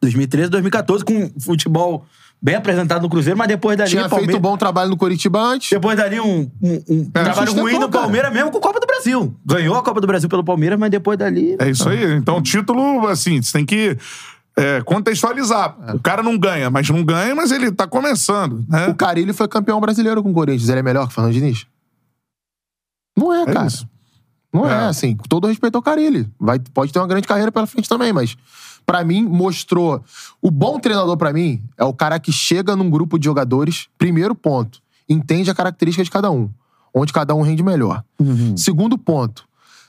2013, 0.00 0.50
2014, 0.50 1.04
com 1.04 1.30
futebol 1.40 2.04
bem 2.42 2.54
apresentado 2.54 3.02
no 3.02 3.10
Cruzeiro, 3.10 3.36
mas 3.38 3.48
depois 3.48 3.76
dali, 3.76 3.90
Tinha 3.90 4.08
Palmeiras... 4.08 4.26
feito 4.26 4.38
um 4.38 4.50
bom 4.50 4.56
trabalho 4.56 4.88
no 4.88 4.96
Curitiba 4.96 5.38
antes. 5.38 5.68
Depois 5.68 5.96
dali, 5.96 6.18
um, 6.18 6.50
um, 6.62 6.82
um 6.88 7.10
trabalho 7.10 7.34
sustentou, 7.34 7.62
ruim 7.62 7.78
no. 7.78 7.90
Palmeiras, 7.90 8.32
mesmo 8.32 8.50
com 8.50 8.58
a 8.58 8.60
Copa 8.62 8.80
do 8.80 8.86
Brasil. 8.86 9.34
Ganhou 9.44 9.76
a 9.76 9.82
Copa 9.82 10.00
do 10.00 10.06
Brasil 10.06 10.28
pelo 10.28 10.42
Palmeiras, 10.42 10.78
mas 10.78 10.90
depois 10.90 11.18
dali... 11.18 11.56
É 11.58 11.68
isso 11.68 11.88
aí. 11.88 12.14
Então, 12.14 12.40
título, 12.40 13.06
assim, 13.08 13.42
você 13.42 13.52
tem 13.52 13.66
que 13.66 13.96
é, 14.56 14.80
contextualizar. 14.82 15.76
O 15.94 16.00
cara 16.00 16.22
não 16.22 16.38
ganha, 16.38 16.70
mas 16.70 16.88
não 16.88 17.04
ganha, 17.04 17.34
mas 17.34 17.52
ele 17.52 17.70
tá 17.70 17.86
começando, 17.86 18.64
né? 18.68 18.88
O 18.88 18.94
Carilli 18.94 19.32
foi 19.32 19.46
campeão 19.46 19.80
brasileiro 19.80 20.22
com 20.22 20.30
o 20.30 20.34
Corinthians. 20.34 20.68
Ele 20.68 20.80
é 20.80 20.82
melhor 20.82 21.06
que 21.06 21.12
o 21.12 21.14
Fernando 21.14 21.34
Diniz? 21.34 21.66
Não 23.16 23.32
é, 23.32 23.42
É 23.42 23.46
cara. 23.46 23.66
isso. 23.66 23.86
Não 24.52 24.68
é. 24.68 24.72
É. 24.72 24.88
assim. 24.88 25.16
Com 25.16 25.24
todo 25.24 25.46
respeito 25.46 25.76
ao 25.76 25.82
Carilli. 25.82 26.28
Vai, 26.38 26.58
pode 26.58 26.92
ter 26.92 26.98
uma 26.98 27.06
grande 27.06 27.28
carreira 27.28 27.52
pela 27.52 27.66
frente 27.66 27.88
também, 27.88 28.12
mas 28.12 28.36
pra 28.86 29.04
mim 29.04 29.22
mostrou. 29.24 30.02
O 30.40 30.50
bom 30.50 30.78
treinador 30.78 31.16
pra 31.16 31.32
mim 31.32 31.62
é 31.76 31.84
o 31.84 31.92
cara 31.92 32.18
que 32.18 32.32
chega 32.32 32.74
num 32.76 32.90
grupo 32.90 33.18
de 33.18 33.24
jogadores, 33.24 33.88
primeiro 33.98 34.34
ponto, 34.34 34.80
entende 35.08 35.50
a 35.50 35.54
característica 35.54 36.04
de 36.04 36.10
cada 36.10 36.30
um, 36.30 36.48
onde 36.94 37.12
cada 37.12 37.34
um 37.34 37.42
rende 37.42 37.62
melhor. 37.62 38.02
Segundo 38.56 38.96
ponto, 38.98 39.44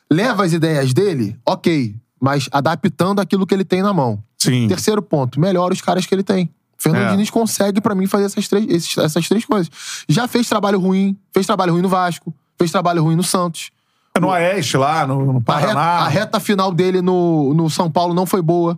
leva 0.10 0.44
as 0.46 0.54
ideias 0.54 0.94
dele, 0.94 1.38
ok, 1.46 1.96
mas 2.20 2.48
adaptando 2.52 3.20
aquilo 3.20 3.46
que 3.48 3.54
ele 3.54 3.66
tem 3.66 3.82
na 3.82 3.94
mão. 3.94 4.24
Sim. 4.38 4.68
Terceiro 4.68 5.02
ponto, 5.02 5.40
melhora 5.40 5.74
os 5.74 5.82
caras 5.82 6.06
que 6.06 6.14
ele 6.14 6.24
tem. 6.24 6.50
Fernando 6.78 7.04
É. 7.10 7.12
Diniz 7.12 7.30
consegue, 7.30 7.80
pra 7.80 7.94
mim, 7.94 8.08
fazer 8.08 8.26
essas 8.26 8.48
três, 8.48 8.66
esses- 8.68 8.98
essas 8.98 9.28
três 9.28 9.46
coisas. 9.46 9.70
Já 10.10 10.28
fez 10.28 10.50
trabalho 10.50 10.80
ruim, 10.80 11.16
fez 11.32 11.46
trabalho 11.46 11.74
ruim 11.74 11.82
no 11.84 11.90
Vasco, 11.90 12.34
fez 12.58 12.72
trabalho 12.72 13.04
ruim 13.04 13.16
no 13.16 13.24
Santos. 13.24 13.70
No 14.20 14.28
Oeste, 14.30 14.76
lá, 14.78 15.08
no, 15.08 15.20
no 15.34 15.44
A 15.48 15.56
reta, 15.58 15.74
Paraná. 15.74 15.82
a 15.82 16.08
reta 16.08 16.40
final 16.40 16.72
dele 16.72 17.02
no, 17.02 17.54
no 17.54 17.70
São 17.70 17.90
Paulo 17.90 18.14
não 18.14 18.26
foi 18.26 18.42
boa. 18.42 18.78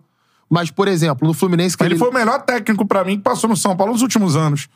Mas, 0.49 0.69
por 0.69 0.87
exemplo, 0.87 1.27
no 1.27 1.33
Fluminense, 1.33 1.75
que 1.75 1.83
Ele 1.83 1.93
ele, 1.93 1.99
foi 1.99 2.09
o 2.09 2.13
melhor 2.13 2.41
técnico 2.43 2.85
pra 2.85 3.03
mim 3.03 3.17
que 3.17 3.23
passou 3.23 3.49
no 3.49 3.57
São 3.57 3.75
Paulo 3.75 3.93
nos 3.93 4.03
últimos 4.03 4.35
anos. 4.35 4.67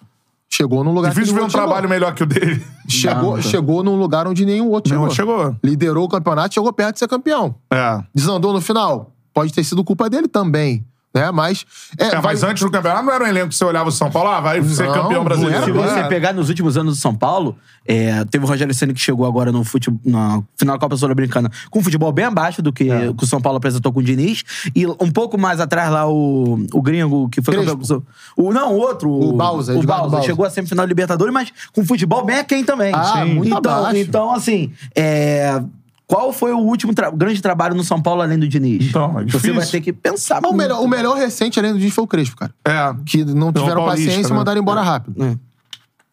chegou 0.49 0.83
num 0.83 0.91
lugar 0.91 1.09
Difícil 1.09 1.33
que 1.33 1.35
ver 1.35 1.41
um 1.41 1.43
outro 1.43 1.59
trabalho 1.59 1.87
melhor 1.87 2.13
que 2.15 2.23
o 2.23 2.25
dele. 2.25 2.65
chegou. 2.87 3.35
Chegou, 3.37 3.41
chegou 3.41 3.83
num 3.83 3.95
lugar 3.95 4.27
onde 4.27 4.43
nenhum 4.45 4.69
outro 4.69 4.91
Nenhum 4.91 5.09
chegou. 5.11 5.33
outro 5.35 5.45
chegou. 5.51 5.59
Liderou 5.63 6.05
o 6.05 6.09
campeonato, 6.09 6.55
chegou 6.55 6.73
perto 6.73 6.93
de 6.93 6.99
ser 6.99 7.07
campeão. 7.07 7.53
É. 7.71 7.99
Desandou 8.15 8.51
no 8.51 8.59
final? 8.61 9.11
Pode 9.33 9.53
ter 9.53 9.63
sido 9.63 9.83
culpa 9.83 10.09
dele 10.09 10.27
também. 10.27 10.83
Né? 11.17 11.31
Mas. 11.31 11.65
É, 11.97 12.05
É, 12.05 12.09
vai- 12.11 12.21
mas 12.21 12.43
antes 12.43 12.61
do 12.63 12.69
campeonato 12.71 13.03
não 13.05 13.13
era 13.13 13.23
um 13.23 13.27
elenco 13.27 13.49
que 13.49 13.55
você 13.55 13.65
olhava 13.65 13.89
o 13.89 13.91
São 13.91 14.09
Paulo, 14.11 14.29
ah, 14.29 14.39
vai 14.39 14.61
ser 14.63 14.85
Não, 14.87 14.93
campeão 14.93 15.11
não 15.19 15.23
brasileiro. 15.23 15.65
Se 15.65 15.71
você 15.71 15.99
É. 15.99 16.07
pegar 16.07 16.33
nos 16.33 16.49
últimos 16.49 16.77
anos 16.77 16.95
do 16.97 17.01
São 17.01 17.13
Paulo, 17.15 17.55
é, 17.85 18.23
teve 18.25 18.43
o 18.45 18.47
Rogério 18.47 18.73
Senna 18.73 18.93
que 18.93 18.99
chegou 18.99 19.25
agora 19.25 19.51
no 19.51 19.63
futebol, 19.63 19.99
na 20.05 20.41
final 20.57 20.75
da 20.75 20.79
Copa 20.79 20.95
Sul-Americana 20.97 21.49
com 21.71 21.79
um 21.79 21.83
futebol 21.83 22.11
bem 22.11 22.25
abaixo 22.25 22.61
do 22.61 22.71
que, 22.73 22.89
É. 22.91 23.13
que 23.13 23.23
o 23.23 23.27
São 23.27 23.39
Paulo 23.41 23.57
apresentou 23.57 23.91
com 23.93 23.99
o 23.99 24.03
Diniz. 24.03 24.43
E 24.75 24.85
um 24.85 25.11
pouco 25.11 25.37
mais 25.37 25.59
atrás 25.59 25.89
lá 25.89 26.07
o, 26.07 26.65
o 26.73 26.81
gringo 26.81 27.29
que 27.29 27.41
foi 27.41 27.55
Crespo. 27.55 27.77
campeão. 27.77 28.03
O, 28.35 28.51
não, 28.53 28.73
o 28.73 28.77
outro. 28.77 29.09
O 29.09 29.33
Bausa, 29.33 29.73
O 29.73 29.77
Edgardo 29.77 30.01
Bausa. 30.01 30.11
Bausa. 30.17 30.25
Chegou 30.27 30.45
a 30.45 30.49
semifinal 30.49 30.85
da 30.85 30.89
Libertadores, 30.89 31.33
mas 31.33 31.51
com 31.73 31.85
futebol 31.85 32.23
bem 32.25 32.37
aquém 32.39 32.63
também. 32.63 32.93
Ah, 32.93 33.23
Sim. 33.23 33.33
muito 33.35 33.57
então, 33.57 33.73
abaixo. 33.79 33.97
então, 33.97 34.33
assim, 34.33 34.71
é, 34.95 35.61
qual 36.07 36.31
foi 36.33 36.53
o 36.53 36.57
último 36.59 36.93
tra- 36.93 37.11
grande 37.11 37.41
trabalho 37.41 37.75
no 37.75 37.83
São 37.83 38.01
Paulo 38.01 38.21
além 38.21 38.39
do 38.39 38.47
Diniz? 38.47 38.85
Então, 38.87 39.09
é 39.19 39.23
Você 39.23 39.25
difícil. 39.25 39.53
vai 39.55 39.65
ter 39.67 39.81
que 39.81 39.91
pensar 39.93 40.39
Mas 40.41 40.49
o 40.51 40.55
melhor, 40.55 40.81
o 40.81 40.87
melhor 40.87 41.17
recente, 41.17 41.59
além 41.59 41.73
do 41.73 41.77
Diniz, 41.77 41.93
foi 41.93 42.03
o 42.05 42.07
Crespo, 42.07 42.35
cara. 42.37 42.53
É. 42.65 42.95
Que 43.05 43.25
não 43.25 43.51
tiveram 43.51 43.83
Paulista, 43.83 44.07
paciência 44.07 44.29
e 44.29 44.31
né? 44.31 44.37
mandaram 44.37 44.61
embora 44.61 44.81
rápido. 44.81 45.21
É. 45.23 45.37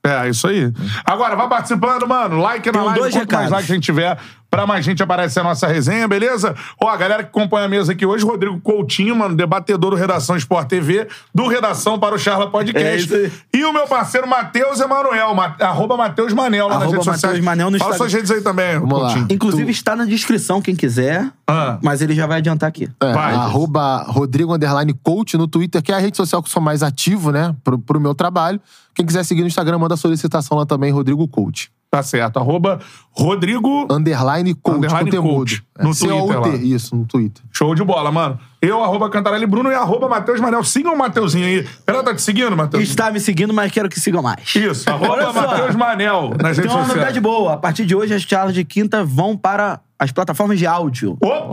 É, 0.07 0.29
isso 0.29 0.47
aí. 0.47 0.71
Agora, 1.03 1.35
vai 1.35 1.49
participando, 1.49 2.07
mano. 2.07 2.37
Like 2.39 2.67
na 2.67 2.73
Tenho 2.73 2.85
live. 2.85 3.01
dois 3.01 3.15
Quanto 3.15 3.33
mais 3.33 3.45
recados. 3.45 3.51
like 3.53 3.73
a 3.73 3.75
gente 3.75 3.85
tiver, 3.85 4.19
pra 4.55 4.67
mais 4.67 4.85
gente 4.85 5.03
aparecer 5.03 5.41
a 5.41 5.43
nossa 5.43 5.67
resenha, 5.67 6.07
beleza? 6.07 6.55
Ó, 6.81 6.89
a 6.89 6.97
galera 6.97 7.25
que 7.25 7.29
acompanha 7.31 7.67
a 7.67 7.69
mesa 7.69 7.91
aqui 7.91 8.07
hoje, 8.07 8.25
Rodrigo 8.25 8.61
Coutinho, 8.61 9.17
mano, 9.17 9.35
debatedor 9.35 9.91
do 9.91 9.97
Redação 9.97 10.37
Sport 10.37 10.69
TV, 10.69 11.09
do 11.35 11.49
Redação 11.49 11.99
para 11.99 12.15
o 12.15 12.19
Charla 12.19 12.45
É 12.45 12.49
Podcast. 12.49 13.13
aí. 13.15 13.33
e 13.53 13.65
o 13.65 13.73
meu 13.73 13.87
parceiro 13.89 14.29
Matheus 14.29 14.79
Emanuel, 14.81 15.35
ma 15.35 15.57
arroba 15.59 15.97
Matheus 15.97 16.33
Manel 16.33 16.69
lá 16.69 16.75
nas 16.75 16.83
Arroba 16.85 16.97
redes 16.99 17.05
sociais. 17.05 17.23
Mateus 17.41 17.45
Manel 17.45 17.71
no 17.73 17.79
Fala 17.79 17.91
Instagram. 17.91 18.11
suas 18.11 18.13
redes 18.13 18.31
aí 18.31 18.41
também, 18.43 18.79
Vamos 18.79 18.99
lá. 19.03 19.09
Coutinho. 19.09 19.27
Inclusive, 19.31 19.71
está 19.73 19.97
na 19.97 20.05
descrição, 20.05 20.63
quem 20.63 20.77
quiser. 20.77 21.29
Ah. 21.49 21.79
Mas 21.83 22.01
ele 22.01 22.15
já 22.15 22.27
vai 22.27 22.39
adiantar 22.39 22.69
aqui. 22.69 22.89
É, 23.03 23.13
Vai. 23.13 23.35
arroba 23.35 24.05
Rodrigo 24.09 24.55
Underline 24.55 24.95
Coach 25.03 25.37
no 25.37 25.49
Twitter, 25.49 25.83
que 25.83 25.91
é 25.91 25.97
a 25.97 25.99
rede 25.99 26.17
social 26.17 26.41
que 26.43 26.49
eu 26.49 26.53
sou 26.53 26.63
mais 26.63 26.83
ativo, 26.83 27.33
né? 27.33 27.55
Pro, 27.65 27.79
pro 27.79 28.01
meu 28.01 28.15
trabalho. 28.15 28.61
Quem 28.95 29.05
quiser 29.05 29.25
seguir 29.25 29.41
no 29.43 29.49
Instagram, 29.49 29.79
manda 29.79 29.97
solicitação 29.97 30.57
lá 30.57 30.65
também, 30.65 30.93
Rodrigo 30.93 31.27
Coach. 31.27 31.71
Tá 31.95 32.03
certo. 32.03 32.41
Arroba 32.41 32.81
Rodrigo. 33.13 33.87
Underline 33.89 34.53
coach 34.55 34.77
Underline 34.79 35.11
coach. 35.17 35.63
No 35.79 35.95
Twitter 35.95 36.41
lá. 36.41 36.49
Isso, 36.57 36.97
no 36.97 37.05
Twitter. 37.05 37.41
Show 37.53 37.73
de 37.73 37.85
bola, 37.85 38.11
mano. 38.11 38.37
Eu, 38.61 38.83
arroba 38.83 39.09
Cantarelli 39.09 39.47
Bruno 39.47 39.71
e 39.71 39.75
arroba 39.77 40.09
Matheus 40.09 40.41
Manel. 40.41 40.65
Sigam 40.65 40.95
o 40.95 40.99
Mateuzinho 40.99 41.47
aí. 41.47 41.69
Ela 41.87 42.03
tá 42.03 42.13
te 42.13 42.21
seguindo, 42.21 42.57
Matheus? 42.57 42.83
Está 42.83 43.13
me 43.13 43.21
seguindo, 43.21 43.55
mas 43.55 43.71
quero 43.71 43.89
que 43.89 44.01
sigam 44.01 44.21
mais. 44.21 44.57
Isso, 44.57 44.91
arroba. 44.91 45.33
Matheus 45.33 45.77
Manel 45.77 46.31
nas 46.31 46.57
Tem 46.57 46.65
redes 46.65 46.73
uma 46.73 46.81
sociais. 46.81 46.89
novidade 46.89 47.21
boa. 47.21 47.53
A 47.53 47.57
partir 47.59 47.87
de 47.87 47.95
hoje, 47.95 48.13
as 48.13 48.23
charlas 48.23 48.55
de 48.55 48.65
quinta 48.65 49.05
vão 49.05 49.37
para 49.37 49.79
as 49.97 50.11
plataformas 50.11 50.59
de 50.59 50.67
áudio. 50.67 51.13
Opa! 51.21 51.37
então 51.37 51.53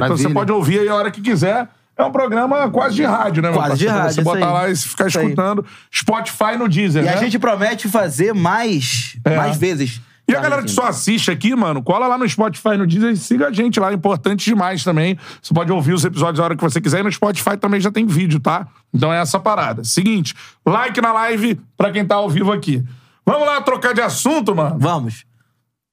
maravilha. 0.00 0.16
você 0.16 0.30
pode 0.30 0.50
ouvir 0.52 0.78
aí 0.78 0.88
a 0.88 0.94
hora 0.94 1.10
que 1.10 1.20
quiser. 1.20 1.68
É 2.02 2.06
um 2.06 2.12
programa 2.12 2.68
quase 2.70 2.96
de 2.96 3.04
rádio, 3.04 3.42
né, 3.42 3.50
meu 3.50 3.58
Quase 3.58 3.76
de 3.78 3.86
rádio, 3.86 4.14
Você 4.14 4.22
botar 4.22 4.52
lá 4.52 4.68
e 4.70 4.76
ficar 4.76 5.06
Isso 5.08 5.18
aí. 5.18 5.24
escutando. 5.26 5.64
Spotify 5.94 6.56
no 6.58 6.68
Deezer, 6.68 7.02
E 7.02 7.06
né? 7.06 7.14
a 7.14 7.16
gente 7.16 7.38
promete 7.38 7.88
fazer 7.88 8.34
mais, 8.34 9.16
É. 9.24 9.36
mais 9.36 9.56
vezes. 9.56 10.00
E 10.28 10.34
a 10.36 10.40
galera 10.40 10.62
que 10.62 10.70
só 10.70 10.86
assiste 10.86 11.30
aqui, 11.30 11.54
mano, 11.54 11.82
cola 11.82 12.06
lá 12.06 12.16
no 12.16 12.26
Spotify 12.28 12.76
no 12.78 12.86
Deezer 12.86 13.10
e 13.10 13.16
siga 13.16 13.48
a 13.48 13.52
gente 13.52 13.78
lá. 13.80 13.90
É 13.90 13.94
importante 13.94 14.44
demais 14.44 14.82
também. 14.84 15.18
Você 15.42 15.52
pode 15.52 15.70
ouvir 15.72 15.92
os 15.92 16.04
episódios 16.04 16.38
a 16.40 16.44
hora 16.44 16.56
que 16.56 16.62
você 16.62 16.80
quiser. 16.80 17.00
E 17.00 17.02
no 17.02 17.12
Spotify 17.12 17.56
também 17.56 17.80
já 17.80 17.90
tem 17.90 18.06
vídeo, 18.06 18.38
tá? 18.40 18.66
Então 18.94 19.12
é 19.12 19.20
essa 19.20 19.38
parada. 19.40 19.82
Seguinte, 19.84 20.34
like 20.64 21.00
na 21.00 21.12
live 21.12 21.60
pra 21.76 21.90
quem 21.90 22.04
tá 22.06 22.14
ao 22.14 22.30
vivo 22.30 22.52
aqui. 22.52 22.82
Vamos 23.26 23.46
lá 23.46 23.60
trocar 23.60 23.92
de 23.94 24.00
assunto, 24.00 24.54
mano. 24.54 24.76
Vamos. 24.78 25.24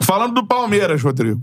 Falando 0.04 0.34
do 0.36 0.46
Palmeiras, 0.46 1.02
Rodrigo. 1.02 1.42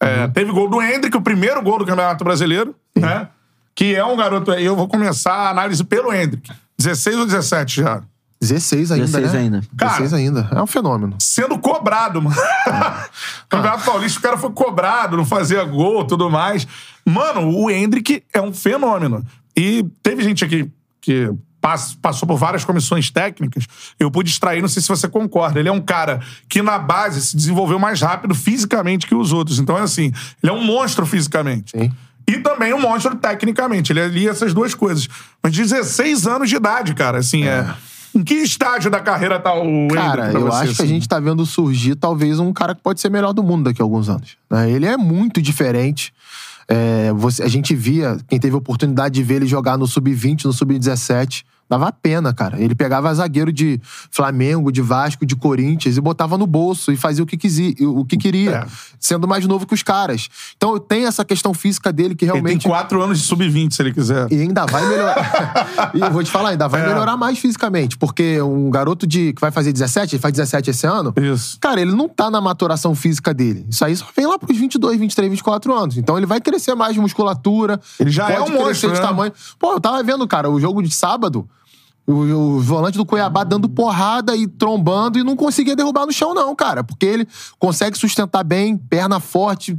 É, 0.00 0.26
Teve 0.28 0.50
gol 0.52 0.68
do 0.70 0.80
Hendrick, 0.80 1.16
o 1.16 1.20
primeiro 1.22 1.60
gol 1.62 1.78
do 1.78 1.84
Campeonato 1.86 2.24
Brasileiro, 2.24 2.74
né? 2.96 3.28
Que 3.74 3.94
é 3.94 4.04
um 4.04 4.16
garoto 4.16 4.50
aí. 4.52 4.64
Eu 4.64 4.76
vou 4.76 4.86
começar 4.88 5.32
a 5.32 5.50
análise 5.50 5.82
pelo 5.84 6.12
Hendrick. 6.12 6.50
16 6.78 7.16
ou 7.16 7.26
17 7.26 7.76
já. 7.82 8.02
16 8.40 8.90
ainda, 8.90 9.06
16 9.06 9.32
né? 9.32 9.38
ainda. 9.38 9.62
Cara, 9.76 9.92
16 10.00 10.12
ainda. 10.14 10.48
É 10.50 10.60
um 10.60 10.66
fenômeno. 10.66 11.14
sendo 11.20 11.56
cobrado, 11.58 12.20
mano. 12.20 12.34
Campeonato 13.48 13.84
Paulista, 13.84 14.18
o 14.18 14.22
cara 14.22 14.36
foi 14.36 14.50
cobrado, 14.50 15.16
não 15.16 15.24
fazia 15.24 15.62
gol 15.64 16.04
tudo 16.04 16.28
mais. 16.30 16.66
Mano, 17.04 17.48
o 17.56 17.70
Hendrick 17.70 18.22
é 18.32 18.40
um 18.40 18.52
fenômeno. 18.52 19.24
E 19.56 19.84
teve 20.02 20.22
gente 20.24 20.44
aqui 20.44 20.70
que 21.00 21.30
pass- 21.60 21.94
passou 22.02 22.26
por 22.26 22.36
várias 22.36 22.64
comissões 22.64 23.10
técnicas. 23.10 23.66
Eu 23.98 24.10
pude 24.10 24.30
extrair, 24.30 24.60
não 24.60 24.68
sei 24.68 24.82
se 24.82 24.88
você 24.88 25.08
concorda. 25.08 25.60
Ele 25.60 25.68
é 25.68 25.72
um 25.72 25.80
cara 25.80 26.20
que 26.48 26.62
na 26.62 26.78
base 26.78 27.20
se 27.20 27.36
desenvolveu 27.36 27.78
mais 27.78 28.00
rápido 28.00 28.34
fisicamente 28.34 29.06
que 29.06 29.14
os 29.14 29.32
outros. 29.32 29.58
Então 29.60 29.78
é 29.78 29.82
assim, 29.82 30.12
ele 30.42 30.50
é 30.50 30.52
um 30.52 30.64
monstro 30.64 31.06
fisicamente. 31.06 31.70
Sim. 31.78 31.92
E 32.32 32.40
também 32.40 32.72
um 32.72 32.80
monstro 32.80 33.14
tecnicamente. 33.16 33.92
Ele 33.92 34.00
alia 34.00 34.30
essas 34.30 34.52
duas 34.54 34.74
coisas. 34.74 35.08
Mas 35.42 35.52
16 35.54 36.26
anos 36.26 36.48
de 36.48 36.56
idade, 36.56 36.94
cara. 36.94 37.18
Assim, 37.18 37.44
é. 37.44 37.66
Em 38.14 38.22
que 38.22 38.34
estágio 38.34 38.90
da 38.90 39.00
carreira 39.00 39.38
tá 39.40 39.54
o 39.54 39.88
Cara, 39.88 40.26
Hendrick 40.28 40.34
eu 40.34 40.46
você, 40.50 40.64
acho 40.64 40.74
que 40.76 40.82
a 40.82 40.84
assim? 40.84 40.94
gente 40.94 41.08
tá 41.08 41.18
vendo 41.18 41.46
surgir 41.46 41.94
talvez 41.94 42.38
um 42.38 42.52
cara 42.52 42.74
que 42.74 42.82
pode 42.82 43.00
ser 43.00 43.10
melhor 43.10 43.32
do 43.32 43.42
mundo 43.42 43.64
daqui 43.64 43.80
a 43.80 43.84
alguns 43.84 44.08
anos. 44.08 44.36
né? 44.50 44.70
Ele 44.70 44.84
é 44.86 44.96
muito 44.98 45.40
diferente. 45.40 46.12
É, 46.68 47.10
você- 47.14 47.42
a 47.42 47.48
gente 47.48 47.74
via, 47.74 48.18
quem 48.28 48.38
teve 48.38 48.54
a 48.54 48.58
oportunidade 48.58 49.14
de 49.14 49.22
ver 49.22 49.36
ele 49.36 49.46
jogar 49.46 49.76
no 49.78 49.86
Sub-20, 49.86 50.44
no 50.44 50.52
Sub-17, 50.52 51.42
dava 51.72 51.90
pena, 51.90 52.34
cara. 52.34 52.60
Ele 52.60 52.74
pegava 52.74 53.12
zagueiro 53.14 53.50
de 53.52 53.80
Flamengo, 54.10 54.70
de 54.70 54.82
Vasco, 54.82 55.24
de 55.24 55.34
Corinthians 55.34 55.96
e 55.96 56.00
botava 56.00 56.36
no 56.36 56.46
bolso 56.46 56.92
e 56.92 56.96
fazia 56.96 57.24
o 57.24 57.26
que, 57.26 57.36
quisi, 57.36 57.74
o 57.80 58.04
que 58.04 58.16
queria, 58.16 58.50
É. 58.56 58.66
sendo 59.00 59.26
mais 59.26 59.46
novo 59.46 59.66
que 59.66 59.72
os 59.74 59.82
caras. 59.82 60.28
Então 60.56 60.78
tem 60.78 61.06
essa 61.06 61.24
questão 61.24 61.54
física 61.54 61.90
dele 61.92 62.14
que 62.14 62.24
Ele 62.26 62.32
tem 62.32 62.42
realmente. 62.42 62.68
quatro 62.68 63.02
anos 63.02 63.18
de 63.18 63.24
sub-20, 63.24 63.72
se 63.72 63.80
ele 63.82 63.92
quiser. 63.92 64.30
E 64.30 64.40
ainda 64.40 64.66
vai 64.66 64.86
melhorar. 64.86 65.90
e 65.94 66.00
eu 66.00 66.10
vou 66.10 66.22
te 66.22 66.30
falar, 66.30 66.50
ainda 66.50 66.68
vai 66.68 66.82
É. 66.82 66.86
melhorar 66.86 67.16
mais 67.16 67.38
fisicamente. 67.38 67.96
Porque 67.96 68.40
um 68.42 68.70
garoto 68.70 69.06
de 69.06 69.32
que 69.32 69.40
vai 69.40 69.50
fazer 69.50 69.72
17, 69.72 70.16
ele 70.16 70.20
faz 70.22 70.32
17 70.34 70.70
esse 70.70 70.86
ano. 70.86 71.14
Isso. 71.16 71.56
Cara, 71.58 71.80
ele 71.80 71.92
não 71.92 72.08
tá 72.08 72.30
na 72.30 72.40
maturação 72.40 72.94
física 72.94 73.32
dele. 73.32 73.64
Isso 73.70 73.84
aí 73.84 73.96
só 73.96 74.06
vem 74.14 74.26
lá 74.26 74.38
pros 74.38 74.56
22, 74.58 74.98
23, 74.98 75.30
24 75.30 75.74
anos. 75.74 75.96
Então 75.96 76.16
ele 76.18 76.26
vai 76.26 76.40
crescer 76.40 76.74
mais 76.74 76.94
de 76.94 77.00
musculatura. 77.00 77.80
Ele 77.98 78.10
já 78.10 78.28
é 78.30 78.40
um 78.40 78.50
monstro, 78.50 78.92
de 78.92 79.00
né? 79.00 79.06
tamanho. 79.06 79.32
Pô, 79.58 79.72
eu 79.72 79.80
tava 79.80 80.02
vendo, 80.02 80.26
cara, 80.28 80.50
o 80.50 80.60
jogo 80.60 80.82
de 80.82 80.90
sábado. 80.94 81.48
O, 82.06 82.58
volante 82.60 82.98
do 82.98 83.06
Cuiabá 83.06 83.44
dando 83.44 83.68
porrada 83.68 84.34
e 84.34 84.46
trombando 84.48 85.18
e 85.18 85.22
não 85.24 85.36
conseguia 85.36 85.76
derrubar 85.76 86.04
no 86.06 86.12
chão, 86.12 86.34
não, 86.34 86.54
cara. 86.54 86.82
Porque 86.82 87.06
ele 87.06 87.28
consegue 87.58 87.96
sustentar 87.96 88.42
bem, 88.42 88.76
perna 88.76 89.20
forte, 89.20 89.78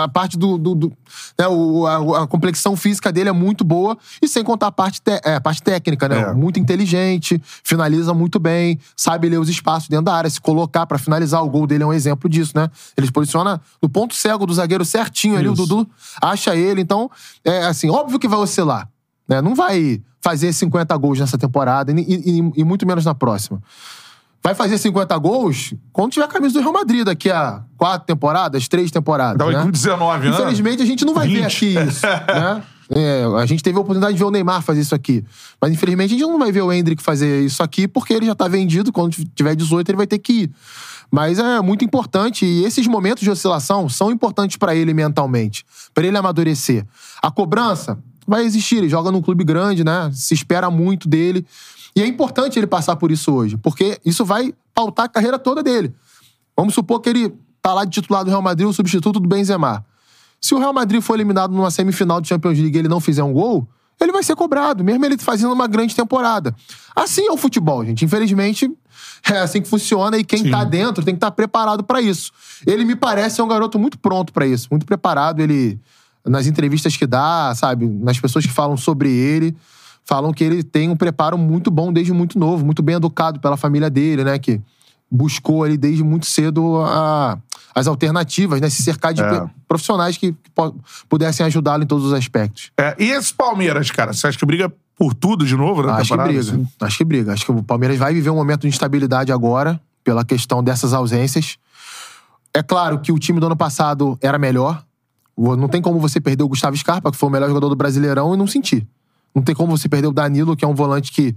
a 0.00 0.08
parte 0.08 0.36
do. 0.36 0.58
do- 0.58 0.74
do- 0.74 0.92
né, 1.38 1.46
o- 1.48 1.86
a, 1.86 2.22
a 2.22 2.26
complexão 2.26 2.76
física 2.76 3.10
dele 3.12 3.28
é 3.28 3.32
muito 3.32 3.64
boa. 3.64 3.96
E 4.20 4.26
sem 4.28 4.42
contar 4.44 4.66
a 4.68 4.72
parte, 4.72 5.00
te- 5.00 5.20
é, 5.24 5.36
a 5.36 5.40
parte 5.40 5.62
técnica, 5.62 6.08
né? 6.08 6.20
É. 6.20 6.32
Muito 6.34 6.58
inteligente, 6.58 7.40
finaliza 7.64 8.12
muito 8.12 8.38
bem, 8.40 8.78
sabe 8.96 9.28
ler 9.28 9.38
os 9.38 9.48
espaços 9.48 9.88
dentro 9.88 10.04
da 10.06 10.14
área, 10.14 10.28
se 10.30 10.40
colocar 10.40 10.84
pra 10.86 10.98
finalizar. 10.98 11.42
O 11.44 11.48
gol 11.50 11.66
dele 11.66 11.82
é 11.84 11.86
um 11.86 11.92
exemplo 11.92 12.28
disso, 12.28 12.52
né? 12.56 12.68
Ele 12.96 13.06
se 13.06 13.12
posiciona 13.12 13.60
no 13.82 13.88
ponto 13.88 14.14
cego 14.14 14.46
do 14.46 14.54
zagueiro 14.54 14.84
certinho 14.84 15.36
ali, 15.36 15.48
o. 15.48 15.54
Dudu 15.54 15.88
acha 16.20 16.54
ele. 16.56 16.80
Então, 16.80 17.10
é 17.44 17.66
assim, 17.66 17.88
óbvio 17.90 18.18
que 18.18 18.28
vai 18.28 18.38
oscilar. 18.38 18.88
Né? 19.28 19.40
Não 19.40 19.54
vai 19.54 20.00
fazer 20.20 20.52
50 20.52 20.96
gols 20.96 21.18
nessa 21.20 21.38
temporada 21.38 21.92
e, 21.92 21.94
e- 22.00 22.52
e 22.56 22.64
muito 22.64 22.86
menos 22.86 23.04
na 23.04 23.14
próxima. 23.14 23.62
Vai 24.42 24.54
fazer 24.54 24.78
50 24.78 25.16
gols 25.18 25.74
quando 25.92 26.12
tiver 26.12 26.24
a 26.26 26.28
camisa 26.28 26.54
do 26.54 26.60
Real 26.60 26.72
Madrid 26.72 27.04
daqui 27.04 27.30
a 27.30 27.62
quatro 27.76 28.06
temporadas, 28.06 28.68
três 28.68 28.90
temporadas. 28.92 29.44
Aí 29.46 29.54
né? 29.54 29.62
com 29.62 29.70
19 29.70 30.26
anos. 30.28 30.38
Infelizmente, 30.38 30.82
a 30.82 30.86
gente 30.86 31.04
não 31.04 31.14
vai 31.14 31.26
ver 31.26 31.42
20. 31.42 31.44
aqui 31.78 31.88
isso, 31.90 32.06
né? 32.06 32.62
É, 32.94 33.24
a 33.40 33.44
gente 33.46 33.64
teve 33.64 33.76
a 33.76 33.80
oportunidade 33.80 34.12
de 34.14 34.18
ver 34.20 34.24
o 34.26 34.30
Neymar 34.30 34.62
fazer 34.62 34.80
isso 34.80 34.94
aqui. 34.94 35.24
Mas, 35.60 35.72
infelizmente, 35.72 36.14
a 36.14 36.18
gente 36.18 36.28
não 36.28 36.38
vai 36.38 36.52
ver 36.52 36.62
o 36.62 36.72
Hendrick 36.72 37.02
fazer 37.02 37.44
isso 37.44 37.60
aqui 37.60 37.88
porque 37.88 38.12
ele 38.14 38.26
já 38.26 38.34
tá 38.36 38.46
vendido. 38.46 38.92
Quando 38.92 39.16
tiver 39.34 39.56
18, 39.56 39.88
ele 39.90 39.96
vai 39.96 40.06
ter 40.06 40.20
que 40.20 40.32
ir. 40.42 40.50
Mas 41.10 41.40
é 41.40 41.60
muito 41.60 41.84
importante 41.84 42.44
e 42.46 42.64
esses 42.64 42.86
momentos 42.86 43.24
de 43.24 43.30
oscilação 43.30 43.88
são 43.88 44.12
importantes 44.12 44.56
pra 44.56 44.74
ele 44.76 44.94
mentalmente, 44.94 45.64
Pra 45.92 46.06
ele 46.06 46.16
amadurecer. 46.16 46.84
A 47.20 47.28
cobrança 47.30 47.98
vai 48.26 48.44
existir, 48.44 48.76
ele 48.76 48.88
joga 48.88 49.10
num 49.10 49.22
clube 49.22 49.44
grande, 49.44 49.84
né? 49.84 50.10
Se 50.12 50.34
espera 50.34 50.70
muito 50.70 51.08
dele. 51.08 51.46
E 51.94 52.02
é 52.02 52.06
importante 52.06 52.58
ele 52.58 52.66
passar 52.66 52.96
por 52.96 53.10
isso 53.10 53.32
hoje, 53.32 53.56
porque 53.56 53.98
isso 54.04 54.24
vai 54.24 54.52
pautar 54.74 55.06
a 55.06 55.08
carreira 55.08 55.38
toda 55.38 55.62
dele. 55.62 55.94
Vamos 56.56 56.74
supor 56.74 57.00
que 57.00 57.08
ele 57.08 57.34
tá 57.62 57.72
lá 57.72 57.84
de 57.84 57.90
titular 57.90 58.24
do 58.24 58.30
Real 58.30 58.42
Madrid, 58.42 58.68
o 58.68 58.72
substituto 58.72 59.18
do 59.18 59.28
Benzema. 59.28 59.84
Se 60.40 60.54
o 60.54 60.58
Real 60.58 60.72
Madrid 60.72 61.00
for 61.00 61.14
eliminado 61.14 61.52
numa 61.52 61.70
semifinal 61.70 62.20
de 62.20 62.28
Champions 62.28 62.58
League 62.58 62.76
e 62.76 62.78
ele 62.78 62.88
não 62.88 63.00
fizer 63.00 63.22
um 63.22 63.32
gol, 63.32 63.66
ele 64.00 64.12
vai 64.12 64.22
ser 64.22 64.36
cobrado, 64.36 64.84
mesmo 64.84 65.04
ele 65.04 65.16
fazendo 65.18 65.52
uma 65.52 65.66
grande 65.66 65.96
temporada. 65.96 66.54
Assim 66.94 67.26
é 67.26 67.32
o 67.32 67.36
futebol, 67.36 67.84
gente. 67.84 68.04
Infelizmente, 68.04 68.70
é 69.28 69.38
assim 69.38 69.62
que 69.62 69.68
funciona 69.68 70.18
e 70.18 70.24
quem 70.24 70.44
Sim. 70.44 70.50
tá 70.50 70.64
dentro 70.64 71.04
tem 71.04 71.14
que 71.14 71.18
estar 71.18 71.30
preparado 71.30 71.82
pra 71.82 72.00
isso. 72.00 72.30
Ele 72.66 72.84
me 72.84 72.94
parece 72.94 73.36
ser 73.36 73.42
um 73.42 73.48
garoto 73.48 73.78
muito 73.78 73.98
pronto 73.98 74.32
pra 74.32 74.46
isso, 74.46 74.68
muito 74.70 74.84
preparado. 74.84 75.40
Ele, 75.40 75.80
nas 76.26 76.46
entrevistas 76.46 76.96
que 76.96 77.06
dá, 77.06 77.52
sabe, 77.54 77.86
nas 77.86 78.18
pessoas 78.18 78.44
que 78.46 78.52
falam 78.52 78.76
sobre 78.76 79.10
ele, 79.10 79.56
falam 80.04 80.32
que 80.32 80.42
ele 80.44 80.62
tem 80.62 80.88
um 80.88 80.96
preparo 80.96 81.36
muito 81.38 81.70
bom 81.70 81.92
desde 81.92 82.12
muito 82.12 82.38
novo, 82.38 82.64
muito 82.64 82.82
bem 82.82 82.96
educado 82.96 83.40
pela 83.40 83.56
família 83.56 83.88
dele, 83.90 84.24
né? 84.24 84.38
Que 84.38 84.60
buscou 85.10 85.62
ali 85.64 85.76
desde 85.76 86.02
muito 86.02 86.26
cedo 86.26 86.80
a- 86.82 87.38
as 87.74 87.86
alternativas, 87.86 88.60
né? 88.60 88.68
Se 88.70 88.82
cercar 88.82 89.12
de 89.14 89.22
É. 89.22 89.44
profissionais 89.68 90.16
que, 90.16 90.32
que 90.32 90.50
pudessem 91.08 91.44
ajudá-lo 91.46 91.84
em 91.84 91.86
todos 91.86 92.04
os 92.06 92.12
aspectos. 92.12 92.70
É, 92.78 92.96
e 92.98 93.10
esse 93.10 93.32
Palmeiras, 93.34 93.90
cara, 93.90 94.12
você 94.12 94.26
acha 94.26 94.38
que 94.38 94.46
briga 94.46 94.72
por 94.96 95.12
tudo 95.14 95.44
de 95.44 95.54
novo 95.56 95.82
na 95.82 95.96
Acho 95.96 96.16
que 96.16 96.22
briga. 96.24 96.40
assim? 96.40 96.66
Acho 96.80 96.96
que 96.98 97.04
briga. 97.04 97.32
Acho 97.32 97.44
que 97.44 97.52
o 97.52 97.62
Palmeiras 97.62 97.98
vai 97.98 98.14
viver 98.14 98.30
um 98.30 98.34
momento 98.36 98.62
de 98.62 98.68
instabilidade 98.68 99.30
agora, 99.30 99.78
pela 100.02 100.24
questão 100.24 100.62
dessas 100.62 100.92
ausências. 100.94 101.58
É 102.54 102.62
claro 102.62 102.98
que 103.00 103.12
o 103.12 103.18
time 103.18 103.38
do 103.38 103.46
ano 103.46 103.56
passado 103.56 104.18
era 104.22 104.38
melhor. 104.38 104.82
Não 105.36 105.68
tem 105.68 105.82
como 105.82 106.00
você 106.00 106.20
perder 106.20 106.44
o 106.44 106.48
Gustavo 106.48 106.76
Scarpa, 106.76 107.10
que 107.10 107.16
foi 107.16 107.28
o 107.28 107.32
melhor 107.32 107.48
jogador 107.48 107.68
do 107.68 107.76
Brasileirão, 107.76 108.34
e 108.34 108.36
não 108.36 108.46
sentir. 108.46 108.86
Não 109.34 109.42
tem 109.42 109.54
como 109.54 109.76
você 109.76 109.88
perder 109.88 110.08
o 110.08 110.12
Danilo, 110.12 110.56
que 110.56 110.64
é 110.64 110.68
um 110.68 110.74
volante 110.74 111.12
que 111.12 111.34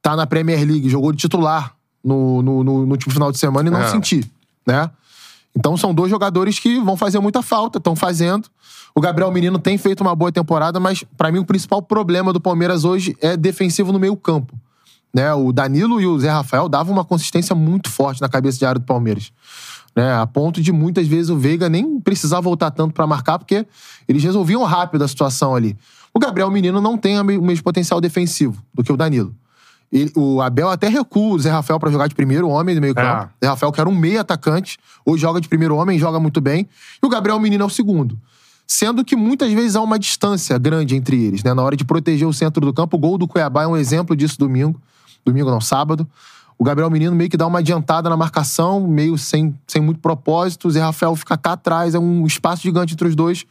tá 0.00 0.14
na 0.14 0.26
Premier 0.26 0.64
League, 0.64 0.88
jogou 0.88 1.10
de 1.10 1.18
titular 1.18 1.74
no, 2.04 2.40
no, 2.40 2.62
no, 2.62 2.86
no 2.86 2.92
último 2.92 3.12
final 3.12 3.32
de 3.32 3.38
semana 3.38 3.68
e 3.68 3.72
não 3.72 3.80
É. 3.80 3.88
sentir, 3.88 4.30
né? 4.64 4.88
Então 5.56 5.76
são 5.76 5.92
dois 5.92 6.10
jogadores 6.10 6.58
que 6.60 6.78
vão 6.80 6.96
fazer 6.96 7.18
muita 7.18 7.42
falta, 7.42 7.78
estão 7.78 7.96
fazendo. 7.96 8.48
O 8.94 9.00
Gabriel 9.00 9.32
Menino 9.32 9.58
tem 9.58 9.76
feito 9.76 10.02
uma 10.02 10.14
boa 10.14 10.30
temporada, 10.30 10.78
mas 10.78 11.02
pra 11.16 11.32
mim 11.32 11.38
o 11.38 11.44
principal 11.44 11.82
problema 11.82 12.32
do 12.32 12.40
Palmeiras 12.40 12.84
hoje 12.84 13.16
é 13.20 13.36
defensivo 13.36 13.90
no 13.90 13.98
meio-campo. 13.98 14.54
Né? 15.12 15.32
O 15.32 15.52
Danilo 15.52 16.00
e 16.00 16.06
o 16.06 16.18
Zé 16.18 16.30
Rafael 16.30 16.68
davam 16.68 16.92
uma 16.92 17.04
consistência 17.04 17.54
muito 17.56 17.90
forte 17.90 18.20
na 18.20 18.28
cabeça 18.28 18.58
de 18.58 18.66
área 18.66 18.78
do 18.78 18.84
Palmeiras. 18.84 19.32
Né? 19.96 20.12
A 20.12 20.26
ponto 20.26 20.60
de 20.60 20.70
muitas 20.72 21.06
vezes 21.08 21.30
o 21.30 21.38
Veiga 21.38 21.68
nem 21.70 21.98
precisar 21.98 22.40
voltar 22.40 22.70
tanto 22.70 22.92
pra 22.92 23.06
marcar, 23.06 23.38
porque 23.38 23.66
eles 24.06 24.22
resolviam 24.22 24.62
rápido 24.64 25.02
a 25.02 25.08
situação 25.08 25.54
ali. 25.54 25.74
O 26.12 26.18
Gabriel 26.18 26.50
Menino 26.50 26.80
não 26.80 26.98
tem 26.98 27.18
o 27.18 27.24
me- 27.24 27.38
o 27.38 27.42
mesmo 27.42 27.64
potencial 27.64 28.00
defensivo 28.00 28.62
do 28.74 28.84
que 28.84 28.92
o 28.92 28.96
Danilo. 28.96 29.34
Ele- 29.90 30.12
o 30.16 30.42
Abel 30.42 30.68
até 30.68 30.88
recua 30.88 31.34
o 31.34 31.38
Zé 31.38 31.50
Rafael 31.50 31.78
pra 31.80 31.90
jogar 31.90 32.08
de 32.08 32.14
primeiro 32.14 32.48
homem 32.48 32.74
no 32.74 32.80
meio-campo. 32.80 33.30
É. 33.40 33.46
Zé 33.46 33.48
Rafael, 33.50 33.72
que 33.72 33.80
era 33.80 33.88
um 33.88 33.94
meio 33.94 34.20
atacante, 34.20 34.78
hoje 35.04 35.22
joga 35.22 35.40
de 35.40 35.48
primeiro 35.48 35.76
homem, 35.76 35.98
joga 35.98 36.18
muito 36.20 36.40
bem. 36.40 36.68
E 37.02 37.06
o 37.06 37.08
Gabriel 37.08 37.38
Menino 37.40 37.62
é 37.62 37.66
o 37.66 37.70
segundo. 37.70 38.18
Sendo 38.66 39.04
que 39.04 39.14
muitas 39.14 39.52
vezes 39.52 39.76
há 39.76 39.80
uma 39.80 39.98
distância 39.98 40.58
grande 40.58 40.96
entre 40.96 41.24
eles, 41.24 41.42
né? 41.44 41.54
Na 41.54 41.62
hora 41.62 41.76
de 41.76 41.84
proteger 41.84 42.26
o 42.26 42.32
centro 42.32 42.60
do 42.66 42.72
campo. 42.72 42.96
O 42.96 43.00
gol 43.00 43.16
do 43.16 43.28
Cuiabá 43.28 43.62
é 43.62 43.66
um 43.66 43.76
exemplo 43.76 44.16
disso 44.16 44.36
domingo. 44.38 44.80
Domingo 45.24 45.50
não, 45.50 45.60
sábado. 45.60 46.06
O 46.58 46.64
Gabriel 46.64 46.90
Menino 46.90 47.14
meio 47.14 47.28
que 47.28 47.36
dá 47.36 47.46
uma 47.46 47.58
adiantada 47.58 48.08
na 48.08 48.16
marcação, 48.16 48.80
meio 48.86 49.18
sem, 49.18 49.54
sem 49.66 49.82
muito 49.82 50.00
propósito. 50.00 50.68
O 50.68 50.70
Zé 50.70 50.80
Rafael 50.80 51.14
fica 51.14 51.36
cá 51.36 51.52
atrás, 51.52 51.94
é 51.94 51.98
um 51.98 52.26
espaço 52.26 52.62
gigante 52.62 52.94
entre 52.94 53.08
os 53.08 53.14
dois. 53.14 53.44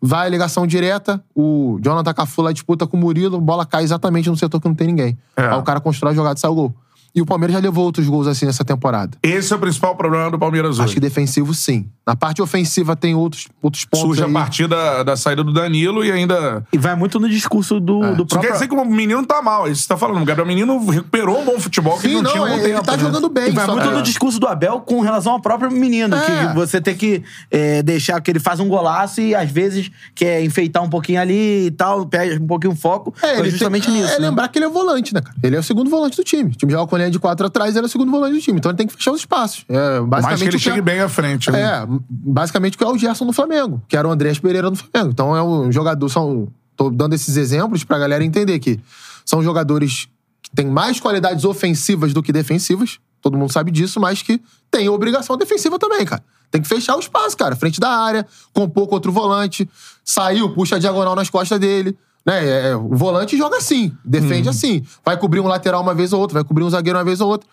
Vai 0.00 0.26
a 0.26 0.30
ligação 0.30 0.66
direta, 0.66 1.22
o 1.34 1.78
Jonathan 1.82 2.12
Cafu 2.12 2.42
lá 2.42 2.52
disputa 2.52 2.86
com 2.86 2.96
o 2.96 3.00
Murilo, 3.00 3.40
bola 3.40 3.64
cai 3.64 3.82
exatamente 3.82 4.28
no 4.28 4.36
setor 4.36 4.60
que 4.60 4.68
não 4.68 4.74
tem 4.74 4.86
ninguém. 4.86 5.18
É. 5.36 5.48
Aí 5.48 5.58
o 5.58 5.62
cara 5.62 5.80
constrói 5.80 6.12
a 6.12 6.14
jogada 6.14 6.36
e 6.36 6.40
sai 6.40 6.50
o 6.50 6.54
gol. 6.54 6.74
E 7.14 7.22
o 7.22 7.26
Palmeiras 7.26 7.54
já 7.54 7.60
levou 7.60 7.84
outros 7.84 8.08
gols 8.08 8.26
assim 8.26 8.44
nessa 8.44 8.64
temporada. 8.64 9.16
Esse 9.22 9.52
é 9.52 9.56
o 9.56 9.58
principal 9.58 9.94
problema 9.94 10.30
do 10.32 10.38
Palmeiras 10.38 10.72
hoje. 10.78 10.82
Acho 10.86 10.94
que 10.94 11.00
defensivo, 11.00 11.54
sim. 11.54 11.88
Na 12.04 12.16
parte 12.16 12.42
ofensiva 12.42 12.94
tem 12.96 13.14
outros, 13.14 13.46
outros 13.62 13.84
pontos 13.84 14.00
Surge 14.06 14.24
aí. 14.24 14.30
a 14.30 14.32
partir 14.32 14.66
da, 14.66 15.02
da 15.04 15.16
saída 15.16 15.42
do 15.44 15.52
Danilo 15.52 16.04
e 16.04 16.10
ainda. 16.10 16.66
E 16.72 16.76
vai 16.76 16.94
muito 16.96 17.18
no 17.20 17.28
discurso 17.28 17.78
do, 17.78 18.00
do 18.00 18.04
Isso 18.04 18.16
quer 18.16 18.26
próprio... 18.26 18.52
dizer 18.52 18.68
que 18.68 18.74
o 18.74 18.84
menino 18.84 19.24
tá 19.24 19.40
mal. 19.40 19.66
Isso 19.70 19.82
que 19.82 19.86
você 19.86 19.88
tá 19.88 19.96
falando. 19.96 20.20
O 20.22 20.24
Gabriel 20.24 20.46
Menino 20.46 20.84
recuperou 20.90 21.40
um 21.40 21.44
bom 21.44 21.58
futebol 21.58 21.94
que 21.96 22.02
Sim, 22.02 22.08
ele 22.08 22.14
não, 22.16 22.22
não, 22.24 22.30
tinha 22.32 22.42
algum 22.42 22.54
ele 22.56 22.72
tempo. 22.74 22.84
tá 22.84 22.92
né? 22.96 22.98
jogando 22.98 23.28
bem. 23.28 23.48
E 23.48 23.52
vai 23.52 23.64
só- 23.64 23.72
muito 23.72 23.88
é. 23.88 23.92
no 23.92 24.02
discurso 24.02 24.40
do 24.40 24.46
Abel 24.48 24.80
com 24.80 25.00
relação 25.00 25.32
ao 25.32 25.40
próprio 25.40 25.70
menino. 25.70 26.16
É. 26.16 26.48
Que 26.48 26.54
você 26.54 26.80
tem 26.80 26.96
que 26.96 27.22
é, 27.50 27.80
deixar 27.82 28.20
que 28.20 28.30
ele 28.30 28.40
faz 28.40 28.58
um 28.58 28.68
golaço 28.68 29.20
e 29.20 29.34
às 29.36 29.50
vezes 29.50 29.88
quer 30.16 30.42
enfeitar 30.44 30.82
um 30.82 30.90
pouquinho 30.90 31.20
ali 31.20 31.66
e 31.66 31.70
tal, 31.70 32.04
perde 32.04 32.42
um 32.42 32.46
pouquinho 32.46 32.72
o 32.72 32.76
foco. 32.76 33.14
É, 33.22 33.36
É, 33.36 33.38
ele 33.38 33.50
justamente 33.50 33.86
tem, 33.86 33.94
nisso. 33.94 34.12
É 34.14 34.18
né? 34.18 34.28
lembrar 34.28 34.48
que 34.48 34.58
ele 34.58 34.66
é 34.66 34.68
volante, 34.68 35.14
né, 35.14 35.22
cara? 35.22 35.36
Ele 35.42 35.54
é 35.56 35.58
o 35.58 35.62
segundo 35.62 35.88
volante 35.88 36.16
do 36.16 36.24
time. 36.24 36.50
O 36.50 36.54
time 36.56 36.72
joga 36.72 36.86
com 36.86 36.96
a 36.96 37.03
linha 37.04 37.10
de 37.12 37.18
quatro 37.18 37.46
atrás, 37.46 37.74
ele 37.76 37.84
é 37.84 37.86
o 37.86 37.90
segundo 37.90 38.10
volante 38.10 38.34
do 38.34 38.40
time. 38.40 38.58
Então 38.58 38.70
ele 38.70 38.76
tem 38.78 38.86
que 38.86 38.92
fechar 38.94 39.12
os 39.12 39.20
espaços. 39.20 39.64
É, 39.68 40.00
basicamente 40.00 40.22
Mais 40.22 40.38
que 40.40 40.44
ele 40.48 40.56
o 40.56 40.60
chegue 40.60 40.78
é- 40.78 40.82
bem 40.82 41.00
à 41.00 41.08
frente. 41.08 41.50
né? 41.50 41.60
É, 41.62 41.86
basicamente 42.08 42.74
o 42.74 42.78
que 42.78 42.84
é 42.84 42.88
o 42.88 42.98
Gerson 42.98 43.24
no 43.24 43.32
Flamengo, 43.32 43.82
que 43.88 43.96
era 43.96 44.06
o 44.06 44.10
Andrés 44.10 44.38
Pereira 44.38 44.70
no 44.70 44.76
Flamengo. 44.76 45.10
Então 45.12 45.36
é 45.36 45.42
um 45.42 45.70
jogador. 45.70 46.08
São, 46.08 46.48
tô 46.76 46.90
dando 46.90 47.14
esses 47.14 47.36
exemplos 47.36 47.84
pra 47.84 47.98
galera 47.98 48.24
entender 48.24 48.58
que 48.58 48.80
são 49.24 49.42
jogadores 49.42 50.08
que 50.42 50.50
têm 50.54 50.66
mais 50.66 51.00
qualidades 51.00 51.44
ofensivas 51.44 52.12
do 52.12 52.22
que 52.22 52.32
defensivas. 52.32 52.98
Todo 53.20 53.38
mundo 53.38 53.50
sabe 53.52 53.70
disso, 53.70 53.98
mas 53.98 54.20
que 54.22 54.40
tem 54.70 54.88
obrigação 54.88 55.36
defensiva 55.36 55.78
também, 55.78 56.04
cara. 56.04 56.22
Tem 56.50 56.60
que 56.60 56.68
fechar 56.68 56.94
o 56.96 57.00
espaço, 57.00 57.36
cara. 57.36 57.56
Frente 57.56 57.80
da 57.80 57.88
área, 57.88 58.26
compor 58.52 58.86
com 58.86 58.94
outro 58.94 59.10
volante. 59.10 59.68
Saiu, 60.04 60.50
puxa 60.50 60.76
a 60.76 60.78
diagonal 60.78 61.16
nas 61.16 61.30
costas 61.30 61.58
dele. 61.58 61.96
Né? 62.24 62.46
É, 62.46 62.68
é, 62.68 62.76
o 62.76 62.94
volante 62.94 63.36
joga 63.36 63.58
assim, 63.58 63.92
defende 64.04 64.48
assim. 64.48 64.82
Vai 65.04 65.16
cobrir 65.18 65.40
um 65.40 65.46
lateral 65.46 65.82
uma 65.82 65.94
vez 65.94 66.12
ou 66.12 66.20
outra, 66.20 66.34
vai 66.34 66.44
cobrir 66.44 66.64
um 66.64 66.70
zagueiro 66.70 66.98
uma 66.98 67.04
vez 67.04 67.20
ou 67.20 67.28
outra 67.28 67.48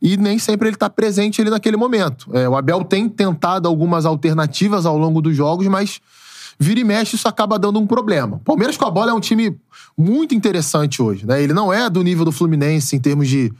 e 0.00 0.16
nem 0.16 0.38
sempre 0.38 0.68
ele 0.68 0.76
tá 0.76 0.90
presente 0.90 1.40
ali 1.40 1.50
naquele 1.50 1.76
momento. 1.76 2.28
É, 2.36 2.48
o 2.48 2.56
Abel 2.56 2.84
tem 2.84 3.08
tentado 3.08 3.66
algumas 3.66 4.04
alternativas 4.04 4.84
ao 4.84 4.98
longo 4.98 5.22
dos 5.22 5.34
jogos, 5.34 5.66
mas 5.66 6.00
vira 6.58 6.80
e 6.80 6.84
mexe 6.84 7.16
isso 7.16 7.26
acaba 7.26 7.58
dando 7.58 7.78
um 7.80 7.86
problema. 7.86 8.40
Palmeiras 8.44 8.76
com 8.76 8.84
a 8.84 8.90
bola 8.90 9.10
é 9.10 9.14
um 9.14 9.20
time 9.20 9.56
muito 9.96 10.34
interessante 10.34 11.00
hoje, 11.00 11.26
né? 11.26 11.42
Ele 11.42 11.52
não 11.52 11.72
é 11.72 11.88
do 11.88 12.02
nível 12.02 12.24
do 12.24 12.32
Fluminense 12.32 12.94
em 12.94 13.00
termos 13.00 13.28
de 13.28 13.52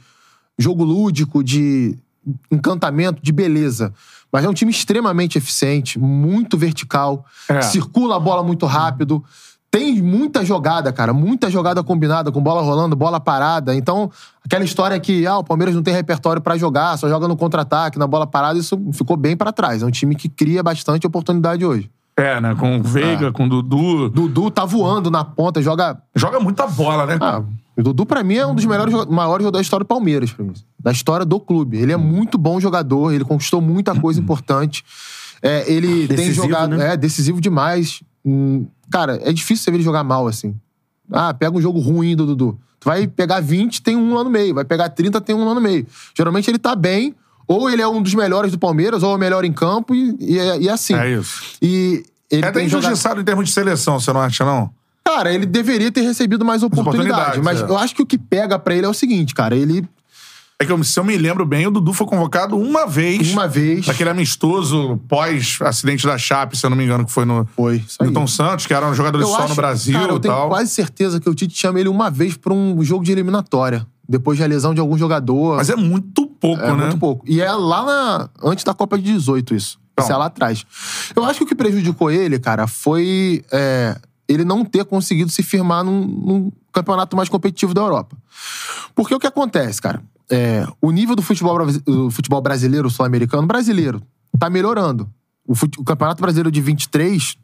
jogo 0.57 0.83
lúdico, 0.83 1.43
de 1.43 1.97
encantamento, 2.51 3.21
de 3.21 3.31
beleza. 3.31 3.93
Mas 4.31 4.43
é 4.45 4.49
um 4.49 4.53
time 4.53 4.71
extremamente 4.71 5.37
eficiente, 5.37 5.97
muito 5.97 6.57
vertical, 6.57 7.25
É. 7.49 7.61
circula 7.61 8.17
a 8.17 8.19
bola 8.19 8.43
muito 8.43 8.65
rápido. 8.65 9.23
Tem 9.75 10.01
muita 10.01 10.45
jogada, 10.45 10.93
cara, 10.93 11.11
muita 11.11 11.51
jogada 11.51 11.83
combinada, 11.83 12.31
com 12.31 12.41
bola 12.41 12.61
rolando, 12.61 12.95
bola 12.95 13.19
parada. 13.19 13.75
Então, 13.75 14.09
aquela 14.41 14.63
história 14.63 14.97
que 15.01 15.27
ah, 15.27 15.39
o 15.39 15.43
Palmeiras 15.43 15.75
não 15.75 15.83
tem 15.83 15.93
repertório 15.93 16.41
pra 16.41 16.57
jogar, 16.57 16.97
só 16.97 17.09
joga 17.09 17.27
no 17.27 17.35
contra-ataque, 17.35 17.99
na 17.99 18.07
bola 18.07 18.25
parada, 18.25 18.57
isso 18.57 18.79
ficou 18.93 19.17
bem 19.17 19.35
pra 19.35 19.51
trás. 19.51 19.83
É 19.83 19.85
um 19.85 19.91
time 19.91 20.15
que 20.15 20.29
cria 20.29 20.63
bastante 20.63 21.05
oportunidade 21.05 21.65
hoje. 21.65 21.91
É, 22.15 22.39
né? 22.39 22.55
Com 22.57 22.77
o 22.77 22.83
Veiga, 22.83 23.33
com 23.33 23.47
o 23.47 23.49
Dudu. 23.49 24.09
Dudu 24.11 24.49
tá 24.49 24.63
voando 24.63 25.11
na 25.11 25.25
ponta, 25.25 25.61
joga. 25.61 26.01
Joga 26.15 26.39
muita 26.39 26.65
bola, 26.67 27.05
né? 27.05 27.17
Ah, 27.19 27.43
o 27.75 27.83
Dudu, 27.83 28.05
pra 28.05 28.23
mim, 28.23 28.35
é 28.35 28.47
um 28.47 28.55
dos 28.55 28.63
melhores, 28.63 28.93
maiores 28.93 29.43
jogadores 29.43 29.51
da 29.51 29.61
história 29.61 29.83
do 29.83 29.87
Palmeiras, 29.89 30.31
pra 30.31 30.45
mim. 30.45 30.53
Da 30.79 30.93
história 30.93 31.25
do 31.25 31.37
clube. 31.37 31.79
Ele 31.79 31.91
é 31.91 31.97
muito 31.97 32.37
bom 32.37 32.61
jogador, 32.61 33.11
ele 33.11 33.25
conquistou 33.25 33.59
muita 33.59 33.93
coisa 33.93 34.21
importante. 34.23 34.85
É, 35.41 35.69
ele 35.69 36.07
tem 36.07 36.15
Decisivo, 36.15 36.43
jogado. 36.43 36.77
né? 36.77 36.93
É, 36.93 36.97
decisivo 36.97 37.41
demais. 37.41 38.01
Hum, 38.25 38.65
cara, 38.89 39.19
é 39.23 39.31
difícil 39.31 39.63
você 39.63 39.71
ver 39.71 39.77
ele 39.77 39.83
jogar 39.83 40.03
mal 40.03 40.27
assim. 40.27 40.55
Ah, 41.11 41.33
pega 41.33 41.55
um 41.55 41.61
jogo 41.61 41.79
ruim 41.79 42.15
do 42.15 42.25
Dudu. 42.25 42.59
Tu 42.79 42.85
vai 42.85 43.07
pegar 43.07 43.39
20, 43.39 43.81
tem 43.81 43.95
um 43.95 44.13
lá 44.13 44.23
no 44.23 44.29
meio. 44.29 44.55
Vai 44.55 44.65
pegar 44.65 44.89
30, 44.89 45.21
tem 45.21 45.35
um 45.35 45.45
lá 45.45 45.53
no 45.53 45.61
meio. 45.61 45.85
Geralmente 46.15 46.49
ele 46.49 46.57
tá 46.57 46.75
bem, 46.75 47.15
ou 47.47 47.69
ele 47.69 47.81
é 47.81 47.87
um 47.87 48.01
dos 48.01 48.13
melhores 48.13 48.51
do 48.51 48.59
Palmeiras, 48.59 49.03
ou 49.03 49.11
é 49.11 49.15
o 49.15 49.17
melhor 49.17 49.45
em 49.45 49.53
campo, 49.53 49.93
e, 49.93 50.15
e 50.19 50.39
é, 50.39 50.59
e 50.59 50.67
é 50.67 50.71
assim. 50.71 50.95
É 50.95 51.11
isso. 51.11 51.57
E 51.61 52.03
ele 52.31 52.43
É 52.43 52.49
até 52.49 52.59
tem 52.59 52.69
jogado... 52.69 52.87
injustiçado 52.87 53.21
em 53.21 53.23
termos 53.23 53.45
de 53.45 53.53
seleção, 53.53 53.99
você 53.99 54.11
não 54.11 54.21
acha, 54.21 54.43
não? 54.43 54.71
Cara, 55.03 55.31
ele 55.31 55.45
deveria 55.45 55.91
ter 55.91 56.01
recebido 56.01 56.43
mais 56.43 56.63
oportunidade. 56.63 57.39
Mas 57.39 57.61
é. 57.61 57.65
eu 57.65 57.77
acho 57.77 57.93
que 57.95 58.01
o 58.01 58.05
que 58.05 58.17
pega 58.17 58.57
pra 58.57 58.75
ele 58.75 58.87
é 58.87 58.89
o 58.89 58.93
seguinte, 58.93 59.35
cara. 59.35 59.55
Ele, 59.55 59.87
É 60.57 60.65
que 60.65 60.71
eu- 60.71 60.81
se 60.85 60.97
eu 60.97 61.03
me 61.03 61.17
lembro 61.17 61.45
bem, 61.45 61.67
o 61.67 61.71
Dudu 61.71 61.91
foi 61.91 62.07
convocado 62.07 62.55
uma 62.57 62.87
vez. 62.87 63.31
uma 63.33 63.45
vez. 63.47 63.85
Daquele 63.85 64.09
amistoso 64.09 64.97
pós-acidente 65.07 66.05
da 66.07 66.17
Chape, 66.17 66.57
se 66.57 66.65
eu 66.65 66.69
não 66.69 66.77
me 66.77 66.85
engano, 66.85 67.05
que 67.05 67.11
foi 67.11 67.25
no 67.25 67.45
Foi. 67.55 67.83
Newton 67.99 68.25
Santos, 68.25 68.65
que 68.65 68.73
era 68.73 68.87
um 68.87 68.93
jogador 68.93 69.19
Eu 69.19 69.27
só 69.27 69.47
no 69.49 69.55
Brasil 69.55 69.99
cara, 69.99 70.11
eu 70.13 70.17
e 70.17 70.19
tenho 70.21 70.33
tal. 70.33 70.47
quase 70.47 70.69
certeza 70.71 71.19
que 71.19 71.29
o 71.29 71.35
Tite 71.35 71.57
chama 71.57 71.79
ele 71.79 71.89
uma 71.89 72.09
vez 72.09 72.37
pra 72.37 72.53
um 72.53 72.81
jogo 72.83 73.03
de 73.03 73.11
eliminatória. 73.11 73.85
Depois 74.07 74.39
da 74.39 74.45
lesão 74.45 74.73
de 74.73 74.79
algum 74.79 74.97
jogador. 74.97 75.57
Mas 75.57 75.69
é 75.69 75.75
muito 75.75 76.25
pouco, 76.27 76.61
É 76.63 76.67
né? 76.67 76.73
muito 76.85 76.97
pouco. 76.99 77.25
E 77.27 77.41
é 77.41 77.51
lá 77.51 77.83
na, 77.83 78.29
antes 78.43 78.63
da 78.63 78.73
Copa 78.73 78.97
de 78.97 79.03
18 79.11 79.53
isso. 79.55 79.77
Então. 79.91 80.05
Isso 80.05 80.13
é 80.13 80.15
lá 80.17 80.25
atrás. 80.27 80.65
Eu 81.15 81.25
acho 81.25 81.39
que 81.39 81.43
o 81.43 81.47
que 81.47 81.55
prejudicou 81.55 82.09
ele, 82.11 82.37
cara, 82.39 82.65
foi 82.67 83.43
é, 83.51 83.97
ele 84.27 84.45
não 84.45 84.63
ter 84.63 84.85
conseguido 84.85 85.31
se 85.31 85.41
firmar 85.43 85.83
num, 85.83 86.01
num 86.05 86.51
campeonato 86.71 87.17
mais 87.17 87.27
competitivo 87.29 87.73
da 87.73 87.81
Europa. 87.81 88.15
Porque 88.93 89.13
o 89.13 89.19
que 89.19 89.27
acontece, 89.27 89.81
cara? 89.81 90.01
É, 90.29 90.67
o 90.81 90.91
nível 90.91 91.15
do 91.15 91.21
futebol, 91.21 91.57
do 91.67 92.09
futebol 92.09 92.41
brasileiro, 92.41 92.89
sul-americano, 92.89 93.47
brasileiro, 93.47 94.01
tá 94.39 94.49
melhorando. 94.49 95.09
O, 95.47 95.53
o 95.53 95.83
Campeonato 95.83 96.21
Brasileiro 96.21 96.51
de 96.51 96.61
23, 96.61 97.37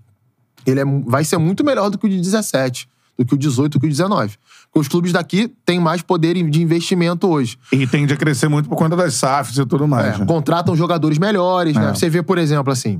ele 0.65 0.79
é 0.79 0.85
vai 1.05 1.23
ser 1.23 1.37
muito 1.37 1.63
melhor 1.63 1.89
do 1.89 1.97
que 1.97 2.05
o 2.05 2.09
de 2.09 2.19
17, 2.19 2.89
do 3.17 3.25
que 3.25 3.33
o 3.33 3.37
18, 3.37 3.73
do 3.73 3.79
que 3.79 3.85
o 3.85 3.89
19. 3.89 4.37
Porque 4.65 4.79
os 4.79 4.87
clubes 4.87 5.11
daqui 5.11 5.53
têm 5.65 5.79
mais 5.79 6.01
poder 6.01 6.33
de 6.49 6.61
investimento 6.61 7.27
hoje. 7.27 7.57
E 7.71 7.85
tende 7.85 8.13
a 8.13 8.17
crescer 8.17 8.47
muito 8.47 8.67
por 8.67 8.75
conta 8.75 8.95
das 8.95 9.13
SAFs 9.15 9.57
e 9.57 9.65
tudo 9.65 9.87
mais. 9.87 10.15
É, 10.15 10.17
né? 10.19 10.25
contratam 10.25 10.75
jogadores 10.75 11.17
melhores, 11.17 11.75
né? 11.75 11.89
É. 11.89 11.93
Você 11.93 12.09
vê, 12.09 12.23
por 12.23 12.37
exemplo, 12.37 12.71
assim, 12.71 12.99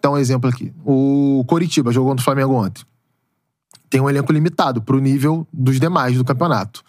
dá 0.00 0.10
um 0.10 0.18
exemplo 0.18 0.48
aqui. 0.48 0.72
O 0.84 1.44
Coritiba 1.48 1.90
jogou 1.90 2.14
no 2.14 2.20
Flamengo 2.20 2.54
ontem. 2.54 2.84
Tem 3.88 4.00
um 4.00 4.08
elenco 4.08 4.32
limitado 4.32 4.80
pro 4.80 5.00
nível 5.00 5.46
dos 5.52 5.80
demais 5.80 6.16
do 6.16 6.24
campeonato. 6.24 6.84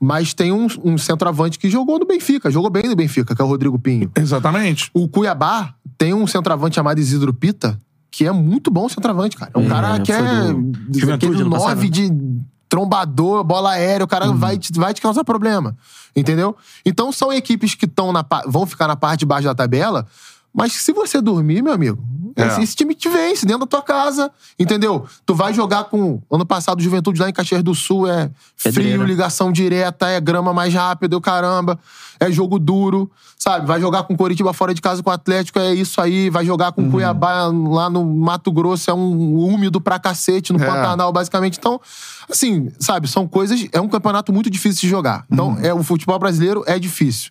Mas 0.00 0.32
tem 0.32 0.50
um, 0.50 0.66
um 0.82 0.96
centroavante 0.96 1.58
que 1.58 1.68
jogou 1.68 1.98
no 1.98 2.06
Benfica, 2.06 2.50
jogou 2.50 2.70
bem 2.70 2.84
no 2.84 2.96
Benfica, 2.96 3.34
que 3.34 3.42
é 3.42 3.44
o 3.44 3.48
Rodrigo 3.48 3.78
Pinho. 3.78 4.10
Exatamente. 4.16 4.90
O 4.94 5.06
Cuiabá 5.06 5.74
tem 5.98 6.14
um 6.14 6.26
centroavante 6.26 6.76
chamado 6.76 6.98
Isidro 6.98 7.34
Pita, 7.34 7.78
que 8.10 8.26
é 8.26 8.32
muito 8.32 8.70
bom 8.70 8.88
centroavante, 8.88 9.36
cara. 9.36 9.50
É 9.54 9.58
um 9.58 9.66
É, 9.66 9.68
cara 9.68 10.00
que 10.00 10.10
é 10.10 10.52
do 10.52 11.12
aquele 11.12 11.40
ano 11.42 11.50
passado, 11.50 11.68
nove 11.68 11.84
né? 11.84 11.90
de 11.90 12.10
trombador, 12.68 13.44
bola 13.44 13.72
aérea, 13.72 14.04
o 14.04 14.08
cara 14.08 14.32
vai, 14.32 14.56
te, 14.56 14.72
vai 14.72 14.94
te 14.94 15.02
causar 15.02 15.24
problema. 15.24 15.76
Entendeu? 16.16 16.56
Então 16.86 17.12
são 17.12 17.32
equipes 17.32 17.74
que 17.74 17.84
estão 17.84 18.12
na 18.12 18.24
vão 18.46 18.64
ficar 18.64 18.88
na 18.88 18.96
parte 18.96 19.20
de 19.20 19.26
baixo 19.26 19.44
da 19.44 19.54
tabela, 19.54 20.06
mas 20.54 20.72
se 20.72 20.92
você 20.92 21.20
dormir, 21.20 21.62
meu 21.62 21.72
amigo, 21.72 22.02
É. 22.36 22.46
esse, 22.46 22.62
esse 22.62 22.76
time 22.76 22.94
te 22.94 23.08
vence 23.08 23.44
dentro 23.44 23.60
da 23.60 23.66
tua 23.66 23.82
casa, 23.82 24.30
entendeu? 24.58 25.04
Tu 25.26 25.34
vai 25.34 25.52
jogar 25.52 25.84
com. 25.84 26.22
Ano 26.30 26.46
passado, 26.46 26.80
Juventude 26.82 27.20
lá 27.20 27.28
em 27.28 27.32
Caxias 27.32 27.62
do 27.62 27.74
Sul 27.74 28.08
é 28.08 28.30
frio, 28.56 28.74
Pedreira. 28.74 29.04
ligação 29.04 29.50
direta, 29.52 30.08
é 30.08 30.20
grama 30.20 30.52
mais 30.54 30.72
rápida, 30.72 31.16
o 31.16 31.20
caramba, 31.20 31.78
é 32.20 32.30
jogo 32.30 32.58
duro, 32.58 33.10
sabe? 33.36 33.66
Vai 33.66 33.80
jogar 33.80 34.04
com 34.04 34.16
Coritiba 34.16 34.52
fora 34.52 34.72
de 34.72 34.80
casa 34.80 35.02
com 35.02 35.10
o 35.10 35.12
Atlético, 35.12 35.58
é 35.58 35.74
isso 35.74 36.00
aí. 36.00 36.30
Vai 36.30 36.44
jogar 36.44 36.72
com 36.72 36.88
Cuiabá 36.90 37.46
lá 37.46 37.90
no 37.90 38.04
Mato 38.04 38.52
Grosso, 38.52 38.90
é 38.90 38.94
um 38.94 39.36
úmido 39.38 39.80
pra 39.80 39.98
cacete, 39.98 40.52
no 40.52 40.62
É. 40.62 40.66
Pantanal, 40.66 41.12
basicamente. 41.12 41.58
Então, 41.58 41.80
assim, 42.30 42.70
sabe, 42.78 43.08
são 43.08 43.26
coisas. 43.26 43.66
É 43.72 43.80
um 43.80 43.88
campeonato 43.88 44.32
muito 44.32 44.48
difícil 44.50 44.82
de 44.82 44.88
jogar. 44.88 45.26
Então, 45.30 45.58
é, 45.60 45.74
o 45.74 45.82
futebol 45.82 46.18
brasileiro 46.18 46.62
é 46.66 46.78
difícil. 46.78 47.30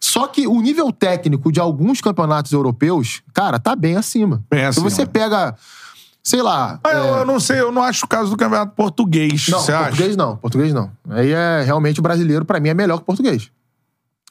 Só 0.00 0.26
que 0.26 0.46
o 0.46 0.60
nível 0.60 0.92
técnico 0.92 1.50
de 1.50 1.58
alguns 1.60 2.00
campeonatos 2.00 2.52
europeus, 2.52 3.22
cara, 3.34 3.58
tá 3.58 3.74
bem 3.74 3.96
acima. 3.96 4.42
Bem 4.50 4.60
Se 4.60 4.66
acima. 4.66 4.88
você 4.90 5.04
pega, 5.06 5.54
sei 6.22 6.40
lá. 6.42 6.78
Eu, 6.84 6.90
é, 6.90 7.20
eu 7.20 7.26
não 7.26 7.40
sei, 7.40 7.60
eu 7.60 7.72
não 7.72 7.82
acho 7.82 8.04
o 8.04 8.08
caso 8.08 8.30
do 8.30 8.36
campeonato 8.36 8.72
português. 8.76 9.48
não, 9.48 9.58
você 9.60 9.72
acha? 9.72 9.88
português 9.88 10.16
não, 10.16 10.36
português 10.36 10.72
não. 10.72 10.90
Aí 11.10 11.32
é 11.32 11.62
realmente 11.64 11.98
o 12.00 12.02
brasileiro, 12.02 12.44
pra 12.44 12.60
mim, 12.60 12.68
é 12.68 12.74
melhor 12.74 12.96
que 12.98 13.02
o 13.02 13.06
português. 13.06 13.50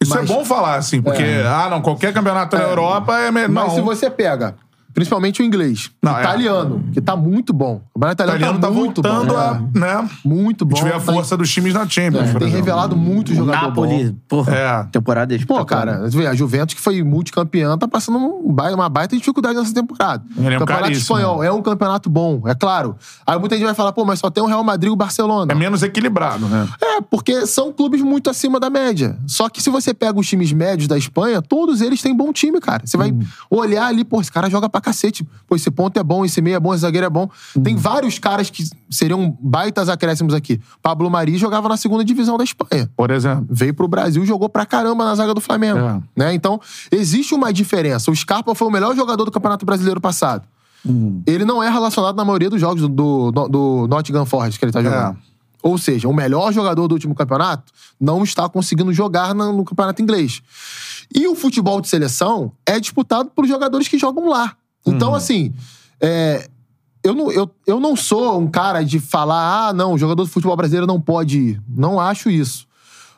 Isso 0.01 0.13
mas- 0.13 0.29
é 0.29 0.33
bom 0.33 0.45
falar, 0.45 0.75
assim, 0.75 1.01
porque, 1.01 1.23
ah, 1.45 1.67
não, 1.69 1.81
qualquer 1.81 2.13
campeonato 2.13 2.55
na 2.55 2.63
Europa 2.63 3.17
é 3.19 3.31
melhor. 3.31 3.49
Mas 3.49 3.67
Não. 3.69 3.75
se 3.75 3.81
você 3.81 4.09
pega 4.09 4.55
Principalmente 4.97 5.43
o 5.43 5.45
inglês. 5.45 5.91
Não, 6.01 6.17
é. 6.17 6.21
italiano, 6.21 6.83
que 6.91 6.99
tá 6.99 7.15
muito 7.15 7.53
bom. 7.53 7.83
O 7.93 7.99
campeonato 7.99 8.23
O 8.23 8.25
italiano, 8.25 8.57
italiano 8.57 8.59
tá 8.59 8.71
muito 8.71 9.01
voltando 9.03 9.33
bom. 9.35 9.39
a, 9.39 9.61
é. 9.75 9.79
né? 10.01 10.09
Muito 10.25 10.65
bom. 10.65 10.81
Vê 10.81 10.89
a 10.89 10.93
Tá- 10.93 10.99
força 11.13 11.37
dos 11.37 11.51
times 11.51 11.75
na 11.75 11.87
Champions, 11.87 12.29
é, 12.29 12.39
tem 12.39 12.47
revelado 12.49 12.95
muito 12.97 13.31
O 13.31 13.35
jogador 13.35 13.67
Napoli, 13.67 14.05
bom. 14.09 14.15
porra, 14.27 14.55
É. 14.55 14.83
temporada 14.91 15.37
Pô, 15.45 15.63
cara, 15.65 15.99
você 16.09 16.17
vê, 16.17 16.25
a 16.25 16.33
Juventus, 16.33 16.73
que 16.73 16.81
foi 16.81 17.03
multicampeã, 17.03 17.77
tá 17.77 17.87
passando 17.87 18.17
um 18.17 18.55
uma 18.73 18.89
baita 18.89 19.15
dificuldade 19.15 19.55
nessa 19.59 19.71
temporada. 19.71 20.23
Ele 20.35 20.47
é 20.47 20.51
um 20.53 20.55
o 20.55 20.59
campeonato 20.61 20.83
caríssimo, 20.85 21.15
espanhol 21.17 21.43
é 21.43 21.51
um 21.51 21.61
campeonato 21.61 22.09
bom, 22.09 22.41
é 22.47 22.55
claro. 22.55 22.95
Aí 23.25 23.37
muita 23.37 23.55
gente 23.55 23.65
vai 23.65 23.75
falar, 23.75 23.91
pô, 23.93 24.03
mas 24.03 24.17
só 24.17 24.31
tem 24.31 24.43
o 24.43 24.47
Real 24.47 24.63
Madrid 24.63 24.89
e 24.89 24.91
o 24.91 24.95
Barcelona. 24.95 25.51
É 25.51 25.55
menos 25.55 25.83
equilibrado, 25.83 26.47
né? 26.47 26.67
É, 26.81 27.01
porque 27.01 27.45
são 27.45 27.71
clubes 27.71 28.01
muito 28.01 28.31
acima 28.31 28.59
da 28.59 28.69
média. 28.71 29.15
Só 29.27 29.47
que 29.47 29.61
se 29.61 29.69
você 29.69 29.93
pega 29.93 30.19
os 30.19 30.27
times 30.27 30.51
médios 30.51 30.87
da 30.87 30.97
Espanha, 30.97 31.39
todos 31.39 31.81
eles 31.81 32.01
têm 32.01 32.15
bom 32.15 32.33
time, 32.33 32.59
cara. 32.59 32.81
Você 32.83 32.97
vai 32.97 33.13
olhar 33.51 33.85
ali, 33.85 34.03
pô, 34.03 34.19
esse 34.19 34.31
cara 34.31 34.49
joga 34.49 34.67
pra 34.67 34.81
cacete. 34.87 35.27
Pô, 35.47 35.55
esse 35.55 35.69
ponto 35.69 35.97
é 35.99 36.03
bom, 36.03 36.25
esse 36.25 36.41
meio 36.41 36.55
é 36.55 36.59
bom, 36.59 36.73
esse 36.73 36.81
zagueiro 36.81 37.05
é 37.05 37.09
bom. 37.09 37.29
Tem 37.63 37.75
vários 37.75 38.19
caras 38.19 38.49
que 38.49 38.63
seriam 38.89 39.37
baitas 39.39 39.89
acréscimos 39.89 40.33
aqui. 40.33 40.59
Pablo 40.81 41.09
Mari 41.09 41.37
jogava 41.37 41.67
na 41.69 41.77
segunda 41.77 42.03
divisão 42.03 42.37
da 42.37 42.43
Espanha. 42.43 42.89
Por 42.95 43.11
exemplo. 43.11 43.45
Veio 43.49 43.73
pro 43.73 43.87
Brasil 43.87 44.23
e 44.23 44.25
jogou 44.25 44.49
pra 44.49 44.65
caramba 44.65 45.05
na 45.05 45.15
zaga 45.15 45.33
do 45.33 45.41
Flamengo. 45.41 45.79
É. 45.79 46.01
Né? 46.15 46.33
Então, 46.33 46.59
existe 46.91 47.33
uma 47.33 47.51
diferença. 47.51 48.09
O 48.11 48.15
Scarpa 48.15 48.55
foi 48.55 48.67
o 48.67 48.71
melhor 48.71 48.95
jogador 48.95 49.25
do 49.25 49.31
Campeonato 49.31 49.65
Brasileiro 49.65 49.99
passado. 49.99 50.43
Ele 51.25 51.43
não 51.43 51.61
é 51.61 51.69
relacionado 51.69 52.15
na 52.15 52.23
maioria 52.23 52.49
dos 52.49 52.61
jogos 52.61 52.81
do, 52.81 53.31
do, 53.31 53.47
do 53.47 53.87
Nottingham 53.89 54.25
Forest 54.25 54.57
que 54.57 54.65
ele 54.65 54.71
tá 54.71 54.81
jogando. 54.81 55.17
É. 55.17 55.27
Ou 55.61 55.77
seja, 55.77 56.07
o 56.07 56.13
melhor 56.13 56.53
jogador 56.53 56.87
do 56.87 56.93
último 56.93 57.13
campeonato 57.13 57.73
não 57.99 58.23
está 58.23 58.47
conseguindo 58.47 58.93
jogar 58.93 59.33
no 59.33 59.65
campeonato 59.65 60.01
inglês. 60.01 60.41
E 61.13 61.27
o 61.27 61.35
futebol 61.35 61.81
de 61.81 61.87
seleção 61.87 62.51
é 62.65 62.79
disputado 62.79 63.31
por 63.35 63.45
jogadores 63.45 63.87
que 63.87 63.97
jogam 63.97 64.29
lá. 64.29 64.55
Então, 64.91 65.15
assim, 65.15 65.53
é, 66.01 66.47
eu, 67.03 67.13
não, 67.13 67.31
eu, 67.31 67.49
eu 67.65 67.79
não 67.79 67.95
sou 67.95 68.39
um 68.39 68.47
cara 68.47 68.83
de 68.83 68.99
falar, 68.99 69.67
ah, 69.67 69.73
não, 69.73 69.93
o 69.93 69.97
jogador 69.97 70.23
do 70.23 70.29
futebol 70.29 70.55
brasileiro 70.55 70.87
não 70.87 70.99
pode 70.99 71.39
ir. 71.39 71.61
Não 71.67 71.99
acho 71.99 72.29
isso. 72.29 72.67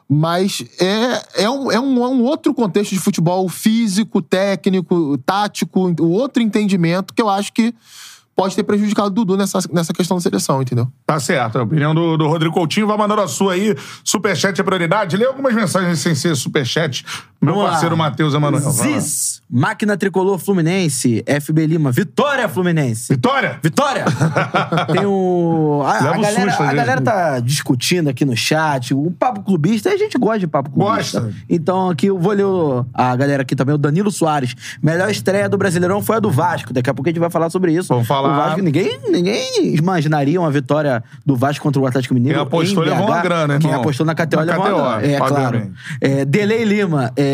Mas 0.07 0.65
é, 0.79 1.43
é, 1.43 1.49
um, 1.49 1.71
é, 1.71 1.79
um, 1.79 2.03
é 2.03 2.07
um 2.07 2.23
outro 2.23 2.51
contexto 2.53 2.91
de 2.91 2.99
futebol 2.99 3.47
físico, 3.47 4.21
técnico, 4.21 5.17
tático, 5.19 5.93
um 5.99 6.09
outro 6.09 6.41
entendimento 6.41 7.13
que 7.13 7.21
eu 7.21 7.29
acho 7.29 7.53
que 7.53 7.75
pode 8.39 8.55
ter 8.55 8.63
prejudicado 8.63 9.07
o 9.07 9.11
Dudu 9.11 9.35
nessa, 9.35 9.59
nessa 9.69 9.91
questão 9.91 10.15
da 10.15 10.21
seleção, 10.21 10.61
entendeu? 10.61 10.87
Tá 11.05 11.19
certo. 11.19 11.59
A 11.59 11.63
opinião 11.63 11.93
do, 11.93 12.15
do 12.15 12.25
Rodrigo 12.25 12.53
Coutinho. 12.53 12.87
Vai 12.87 12.97
mandando 12.97 13.21
a 13.21 13.27
sua 13.27 13.51
aí. 13.51 13.75
Superchat 14.01 14.59
é 14.59 14.63
prioridade. 14.63 15.17
Lê 15.17 15.25
algumas 15.25 15.53
mensagens 15.53 15.99
sem 15.99 16.15
ser 16.15 16.35
superchat. 16.37 17.05
Meu 17.41 17.53
Vamos 17.55 17.69
parceiro 17.71 17.95
Matheus 17.95 18.33
Emanuel. 18.33 18.61
Ziz, 18.69 19.41
Máquina 19.49 19.95
Tricolor 19.95 20.37
Fluminense, 20.37 21.23
FB 21.41 21.67
Lima, 21.67 21.89
Vitória 21.89 22.49
Fluminense. 22.49 23.13
Vitória! 23.13 23.57
Vitória! 23.63 24.03
Tem 24.91 25.05
o. 25.05 25.81
A, 25.85 26.09
a 26.09 26.11
um 26.17 26.21
galera, 26.21 26.49
susto, 26.49 26.61
a 26.61 26.65
vezes. 26.65 26.75
galera 26.75 27.01
tá 27.01 27.39
discutindo 27.39 28.09
aqui 28.09 28.25
no 28.25 28.35
chat. 28.35 28.93
O 28.93 29.09
papo 29.17 29.41
clubista, 29.41 29.89
a 29.89 29.95
gente 29.97 30.17
gosta 30.17 30.39
de 30.39 30.47
papo 30.47 30.69
clubista. 30.69 31.21
Gosta. 31.21 31.35
Então 31.49 31.89
aqui 31.89 32.07
eu 32.07 32.19
vou 32.19 32.33
ler 32.33 32.43
o- 32.45 32.85
a 32.93 33.15
galera 33.15 33.43
aqui 33.43 33.55
também, 33.55 33.73
o 33.73 33.77
Danilo 33.77 34.11
Soares. 34.11 34.53
Melhor 34.83 35.09
estreia 35.09 35.47
do 35.47 35.57
Brasileirão 35.57 36.01
foi 36.01 36.17
a 36.17 36.19
do 36.19 36.29
Vasco. 36.29 36.73
Daqui 36.73 36.89
a 36.89 36.93
pouco 36.93 37.07
a 37.07 37.11
gente 37.11 37.19
vai 37.21 37.29
falar 37.29 37.49
sobre 37.49 37.71
isso. 37.71 37.87
Vamos 37.87 38.05
falar. 38.07 38.33
O 38.33 38.35
Vasco, 38.35 38.61
ninguém, 38.61 38.99
ninguém 39.09 39.75
imaginaria 39.77 40.39
uma 40.41 40.51
vitória 40.51 41.01
do 41.25 41.37
Vasco 41.37 41.63
contra 41.63 41.81
o 41.81 41.87
Atlético 41.87 42.13
Mineiro. 42.13 42.37
Quem 42.37 42.45
apostou 42.45 42.83
levou 42.83 43.07
uma 43.07 43.21
grana, 43.21 43.57
Quem 43.59 43.69
irmão. 43.69 43.81
apostou 43.81 44.05
na 44.05 44.13
KTO 44.13 44.41
levou 44.41 44.65
uma 44.65 44.97
grana. 44.97 45.07
É, 45.13 45.17
claro. 45.17 45.35
obviamente. 45.45 45.71
É, 46.01 46.25
Delei 46.25 46.65
Lima, 46.65 47.11
é, 47.15 47.28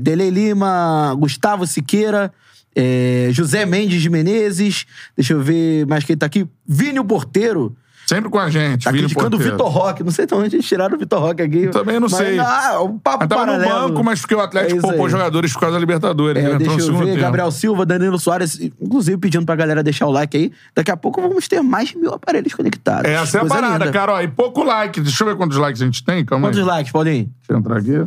Delei 0.00 0.30
Lima, 0.30 1.14
Gustavo 1.18 1.66
Siqueira, 1.66 2.32
é, 2.74 3.28
José 3.32 3.64
Mendes 3.66 4.02
de 4.02 4.10
Menezes, 4.10 4.86
deixa 5.16 5.32
eu 5.32 5.40
ver 5.42 5.86
mais 5.86 6.04
quem 6.04 6.16
tá 6.16 6.26
aqui, 6.26 6.46
Vini 6.66 6.98
o 6.98 7.04
Porteiro, 7.04 7.74
Sempre 8.06 8.28
com 8.28 8.38
a 8.38 8.50
gente. 8.50 8.84
tá 8.84 8.90
Vini 8.90 9.04
criticando 9.04 9.28
o 9.28 9.30
Porteiro. 9.40 9.56
Vitor 9.56 9.66
Roque, 9.72 10.04
não 10.04 10.10
sei 10.12 10.26
de 10.26 10.34
onde 10.34 10.56
eles 10.56 10.66
tiraram 10.66 10.94
o 10.94 10.98
Vitor 10.98 11.18
Roque 11.22 11.40
aqui. 11.40 11.68
Também 11.68 11.94
não 11.98 12.02
Mas, 12.10 12.12
sei. 12.18 12.38
Ah, 12.38 12.82
um 12.82 12.98
papo 12.98 13.26
tava 13.26 13.46
no 13.46 13.52
paralelo. 13.52 13.88
banco, 13.88 14.04
mas 14.04 14.20
porque 14.20 14.34
o 14.34 14.40
Atlético 14.40 14.78
É 14.78 14.82
poupou 14.82 15.06
aí. 15.06 15.10
jogadores 15.10 15.54
por 15.54 15.60
causa 15.60 15.72
da 15.76 15.80
Libertadores. 15.80 16.44
É, 16.44 16.48
né? 16.50 16.58
Deixa 16.58 16.74
no 16.74 16.78
eu 16.80 16.84
segundo 16.84 17.04
ver, 17.06 17.12
tempo. 17.12 17.22
Gabriel 17.22 17.50
Silva, 17.50 17.86
Danilo 17.86 18.18
Soares, 18.18 18.60
inclusive 18.78 19.16
pedindo 19.16 19.46
pra 19.46 19.56
galera 19.56 19.82
deixar 19.82 20.06
o 20.06 20.10
like 20.10 20.36
aí. 20.36 20.52
Daqui 20.74 20.90
a 20.90 20.98
pouco 20.98 21.22
vamos 21.22 21.48
ter 21.48 21.62
mais 21.62 21.88
de 21.88 21.96
mil 21.96 22.12
aparelhos 22.12 22.52
conectados. 22.52 23.10
Essa 23.10 23.38
é 23.38 23.40
a 23.40 23.46
parada, 23.46 23.86
linda. 23.86 23.90
cara. 23.98 24.12
Ó, 24.16 24.20
e 24.20 24.28
pouco 24.28 24.62
like. 24.62 25.00
Deixa 25.00 25.24
eu 25.24 25.28
ver 25.28 25.36
quantos 25.36 25.56
likes 25.56 25.80
a 25.80 25.86
gente 25.86 26.04
tem. 26.04 26.22
Calma 26.26 26.48
Quantos 26.48 26.60
aí. 26.60 26.66
likes, 26.66 26.92
Paulinho? 26.92 27.24
Deixa 27.24 27.52
eu 27.52 27.56
entrar 27.56 27.78
aqui. 27.78 28.06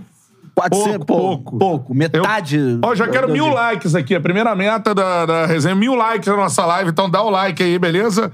400, 0.57 1.05
Pouco, 1.05 1.05
pouco. 1.05 1.57
pouco. 1.59 1.93
Metade. 1.93 2.57
Eu, 2.57 2.79
ó, 2.83 2.95
já 2.95 3.07
quero 3.07 3.27
do- 3.27 3.33
mil 3.33 3.45
do- 3.45 3.53
likes 3.53 3.93
aqui. 3.93 4.15
A 4.15 4.19
primeira 4.19 4.55
meta 4.55 4.95
da, 4.95 5.23
da 5.25 5.45
resenha, 5.45 5.75
mil 5.75 5.93
likes 5.93 6.27
na 6.27 6.35
nossa 6.35 6.65
live. 6.65 6.89
Então 6.89 7.07
dá 7.07 7.21
o 7.21 7.29
like 7.29 7.61
aí, 7.61 7.77
beleza? 7.77 8.31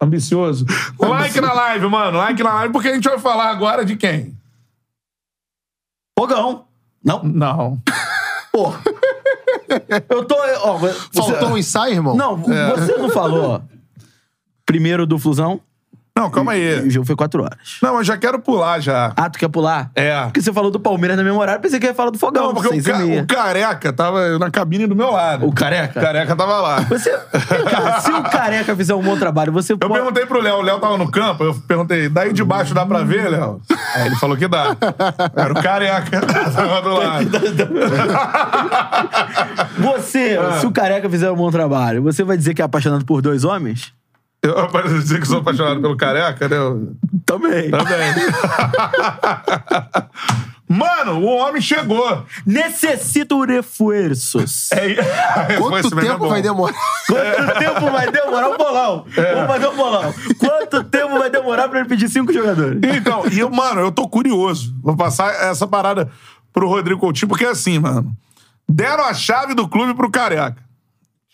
Ambicioso. 0.00 0.64
Like 0.98 1.38
na 1.40 1.52
live, 1.52 1.86
mano. 1.88 2.16
Like 2.18 2.42
na 2.42 2.54
live, 2.54 2.72
porque 2.72 2.88
a 2.88 2.94
gente 2.94 3.06
vai 3.08 3.18
falar 3.18 3.50
agora 3.50 3.84
de 3.84 3.96
quem? 3.96 4.34
Fogão. 6.18 6.64
Não, 7.04 7.22
Não. 7.22 7.82
porra. 8.50 8.80
Eu 10.08 10.24
tô. 10.24 10.36
Ó, 10.62 10.78
você- 10.78 10.98
Faltou 11.12 11.50
um 11.50 11.58
ensaio, 11.58 11.94
irmão? 11.94 12.16
Não, 12.16 12.36
você 12.38 12.96
não 12.96 13.10
falou. 13.10 13.62
Primeiro 14.64 15.06
do 15.06 15.18
Flusão, 15.18 15.60
Não, 16.16 16.30
calma 16.30 16.52
o 16.52 16.54
aí. 16.54 16.88
jogo 16.90 17.06
foi 17.06 17.14
quatro 17.14 17.42
horas. 17.42 17.58
Não, 17.82 17.94
mas 17.94 18.06
já 18.06 18.16
quero 18.16 18.38
pular 18.38 18.80
já. 18.80 19.12
Ah, 19.14 19.28
tu 19.28 19.38
quer 19.38 19.48
pular? 19.48 19.90
É. 19.94 20.22
Porque 20.24 20.40
você 20.40 20.52
falou 20.52 20.70
do 20.70 20.80
Palmeiras 20.80 21.16
na 21.16 21.22
mesma 21.22 21.38
horário, 21.38 21.60
pensei 21.60 21.78
que 21.78 21.86
ia 21.86 21.92
falar 21.94 22.10
do 22.10 22.18
Fogão. 22.18 22.46
Não, 22.46 22.54
porque 22.54 22.68
o, 22.78 22.82
ca- 22.82 23.04
o 23.04 23.26
careca 23.26 23.92
tava 23.92 24.38
na 24.38 24.50
cabine 24.50 24.86
do 24.86 24.96
meu 24.96 25.10
lado. 25.10 25.46
O 25.46 25.52
careca? 25.52 26.00
O 26.00 26.02
careca 26.02 26.34
tava 26.34 26.56
lá. 26.60 26.80
Você. 26.80 27.10
Cara, 27.70 28.00
se 28.00 28.10
o 28.10 28.22
careca 28.22 28.74
fizer 28.74 28.94
um 28.94 29.02
bom 29.02 29.16
trabalho, 29.18 29.52
você 29.52 29.74
Eu 29.74 29.78
pode. 29.78 29.92
perguntei 29.92 30.24
pro 30.26 30.40
Léo, 30.40 30.56
o 30.56 30.62
Léo 30.62 30.78
tava 30.80 30.96
no 30.96 31.10
campo, 31.10 31.44
eu 31.44 31.54
perguntei, 31.54 32.08
daí 32.08 32.32
de 32.32 32.42
baixo 32.42 32.72
dá 32.72 32.86
pra 32.86 33.02
ver, 33.02 33.28
Léo? 33.30 33.60
Aí 33.94 34.06
ele 34.06 34.16
falou 34.16 34.36
que 34.36 34.48
dá. 34.48 34.76
Era 35.36 35.52
o 35.52 35.62
careca, 35.62 36.20
tava 36.54 36.80
do 36.82 36.94
lado. 36.96 37.26
Você, 39.78 40.38
Ah. 40.40 40.60
se 40.60 40.66
o 40.66 40.70
careca 40.72 41.08
fizer 41.08 41.30
um 41.30 41.36
bom 41.36 41.50
trabalho, 41.50 42.02
você 42.02 42.22
vai 42.24 42.36
dizer 42.36 42.54
que 42.54 42.62
é 42.62 42.64
apaixonado 42.64 43.04
por 43.04 43.20
dois 43.22 43.44
homens? 43.44 43.92
Eu 44.48 44.68
pareço 44.68 44.98
dizer 44.98 45.20
que 45.20 45.28
sou 45.28 45.38
apaixonado 45.40 45.80
pelo 45.80 45.96
careca, 45.96 46.48
né? 46.48 46.56
Eu- 46.56 46.92
Também. 47.24 47.70
Também. 47.70 48.14
Mano, 50.68 51.20
o 51.20 51.24
homem 51.26 51.62
chegou. 51.62 52.24
Necessito 52.44 53.40
reforços. 53.44 54.70
É, 54.72 54.96
Foi 55.58 55.80
Quanto 55.82 55.98
é 55.98 56.02
tempo 56.02 56.18
bom. 56.18 56.28
vai 56.28 56.42
demorar? 56.42 56.74
Quanto 57.06 57.58
tempo 57.58 57.90
vai 57.92 58.10
demorar 58.10 58.48
o 58.50 58.58
bolão? 58.58 59.06
É. 59.16 59.34
Vamos 59.34 59.46
fazer 59.48 59.68
um 59.68 59.76
bolão. 59.76 60.14
Quanto 60.38 60.82
tempo 60.84 61.18
vai 61.20 61.30
demorar 61.30 61.68
pra 61.68 61.78
ele 61.78 61.88
pedir 61.88 62.08
cinco 62.08 62.32
jogadores? 62.32 62.80
Então, 62.82 63.22
e 63.30 63.38
eu, 63.38 63.48
mano, 63.48 63.80
eu 63.80 63.92
tô 63.92 64.08
curioso. 64.08 64.74
Vou 64.82 64.96
passar 64.96 65.32
essa 65.48 65.68
parada 65.68 66.10
pro 66.52 66.68
Rodrigo 66.68 66.98
Coutinho, 66.98 67.28
porque 67.28 67.44
é 67.44 67.50
assim, 67.50 67.78
mano. 67.78 68.12
Deram 68.68 69.04
a 69.04 69.14
chave 69.14 69.54
do 69.54 69.68
clube 69.68 69.94
pro 69.94 70.10
Careca. 70.10 70.56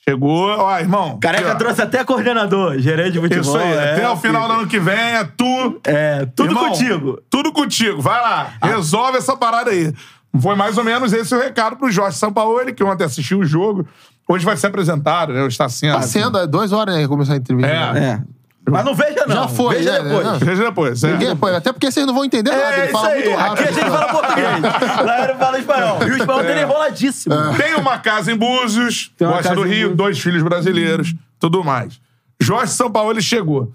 Chegou, 0.08 0.48
ó, 0.48 0.78
irmão. 0.80 1.18
Careca 1.20 1.44
aqui, 1.44 1.54
ó. 1.54 1.58
trouxe 1.58 1.80
até 1.80 2.04
coordenador, 2.04 2.76
gerente 2.78 3.12
de 3.12 3.20
futebol. 3.20 3.40
Isso 3.40 3.56
aí, 3.56 3.72
é, 3.72 3.92
até 3.92 4.10
o 4.10 4.16
final 4.16 4.48
do 4.48 4.54
ano 4.54 4.66
que 4.66 4.80
vem 4.80 4.98
é 4.98 5.22
tu. 5.24 5.80
É, 5.84 6.26
tudo 6.34 6.50
Irmão, 6.50 6.68
contigo. 6.68 7.18
Ah. 7.20 7.22
Tudo 7.30 7.52
contigo. 7.52 8.02
Vai 8.02 8.20
lá, 8.20 8.52
resolve 8.60 9.18
essa 9.18 9.36
parada 9.36 9.70
aí. 9.70 9.94
Foi 10.40 10.56
mais 10.56 10.76
ou 10.76 10.82
menos 10.82 11.12
esse 11.12 11.32
o 11.34 11.38
recado 11.38 11.76
pro 11.76 11.90
Jorge 11.90 12.18
Sampaoli, 12.18 12.72
que 12.72 12.82
ontem 12.82 13.04
assistiu 13.04 13.38
o 13.40 13.44
jogo. 13.44 13.86
Hoje 14.26 14.44
vai 14.44 14.56
ser 14.56 14.68
apresentado, 14.68 15.32
né? 15.32 15.46
Está 15.46 15.68
sendo. 15.68 15.94
Tá 15.94 16.02
sendo, 16.02 16.38
é 16.38 16.46
duas 16.46 16.72
horas, 16.72 16.96
né? 16.96 17.02
que 17.02 17.08
Começar 17.08 17.34
a 17.34 17.36
entrevista. 17.36 17.70
É. 17.70 17.92
né? 17.92 18.24
É. 18.28 18.41
Mas 18.70 18.84
não 18.84 18.94
veja, 18.94 19.26
não. 19.26 19.34
Já 19.34 19.48
foi, 19.48 19.76
Veja 19.76 19.92
né, 19.92 20.08
depois. 20.08 20.26
né? 20.26 20.38
Veja 20.40 20.64
depois. 20.64 21.04
é. 21.04 21.56
Até 21.56 21.72
porque 21.72 21.90
vocês 21.90 22.06
não 22.06 22.14
vão 22.14 22.24
entender 22.24 22.50
nada. 22.50 22.62
É, 22.62 22.76
Ele 22.78 22.82
isso 22.84 22.92
fala 22.92 23.08
aí. 23.08 23.24
muito 23.24 23.36
rápido. 23.36 23.52
Aqui 23.52 23.62
a 23.68 23.72
gente 23.72 23.90
fala 23.90 24.08
português. 24.12 24.62
Lá 25.04 25.24
ele 25.24 25.34
fala 25.38 25.58
espanhol. 25.58 25.98
E 26.02 26.10
o 26.10 26.16
espanhol 26.16 26.42
dele 26.42 26.60
é 26.60 26.62
enroladíssimo. 26.62 27.34
Tem 27.56 27.74
uma 27.74 27.98
casa 27.98 28.30
em 28.32 28.36
Búzios, 28.36 29.10
casa 29.18 29.54
do 29.54 29.62
Rio, 29.62 29.94
dois 29.96 30.18
filhos 30.20 30.42
brasileiros, 30.42 31.14
tudo 31.40 31.64
mais. 31.64 32.00
Jorge 32.40 32.72
Sampaoli 32.72 33.20
chegou. 33.20 33.72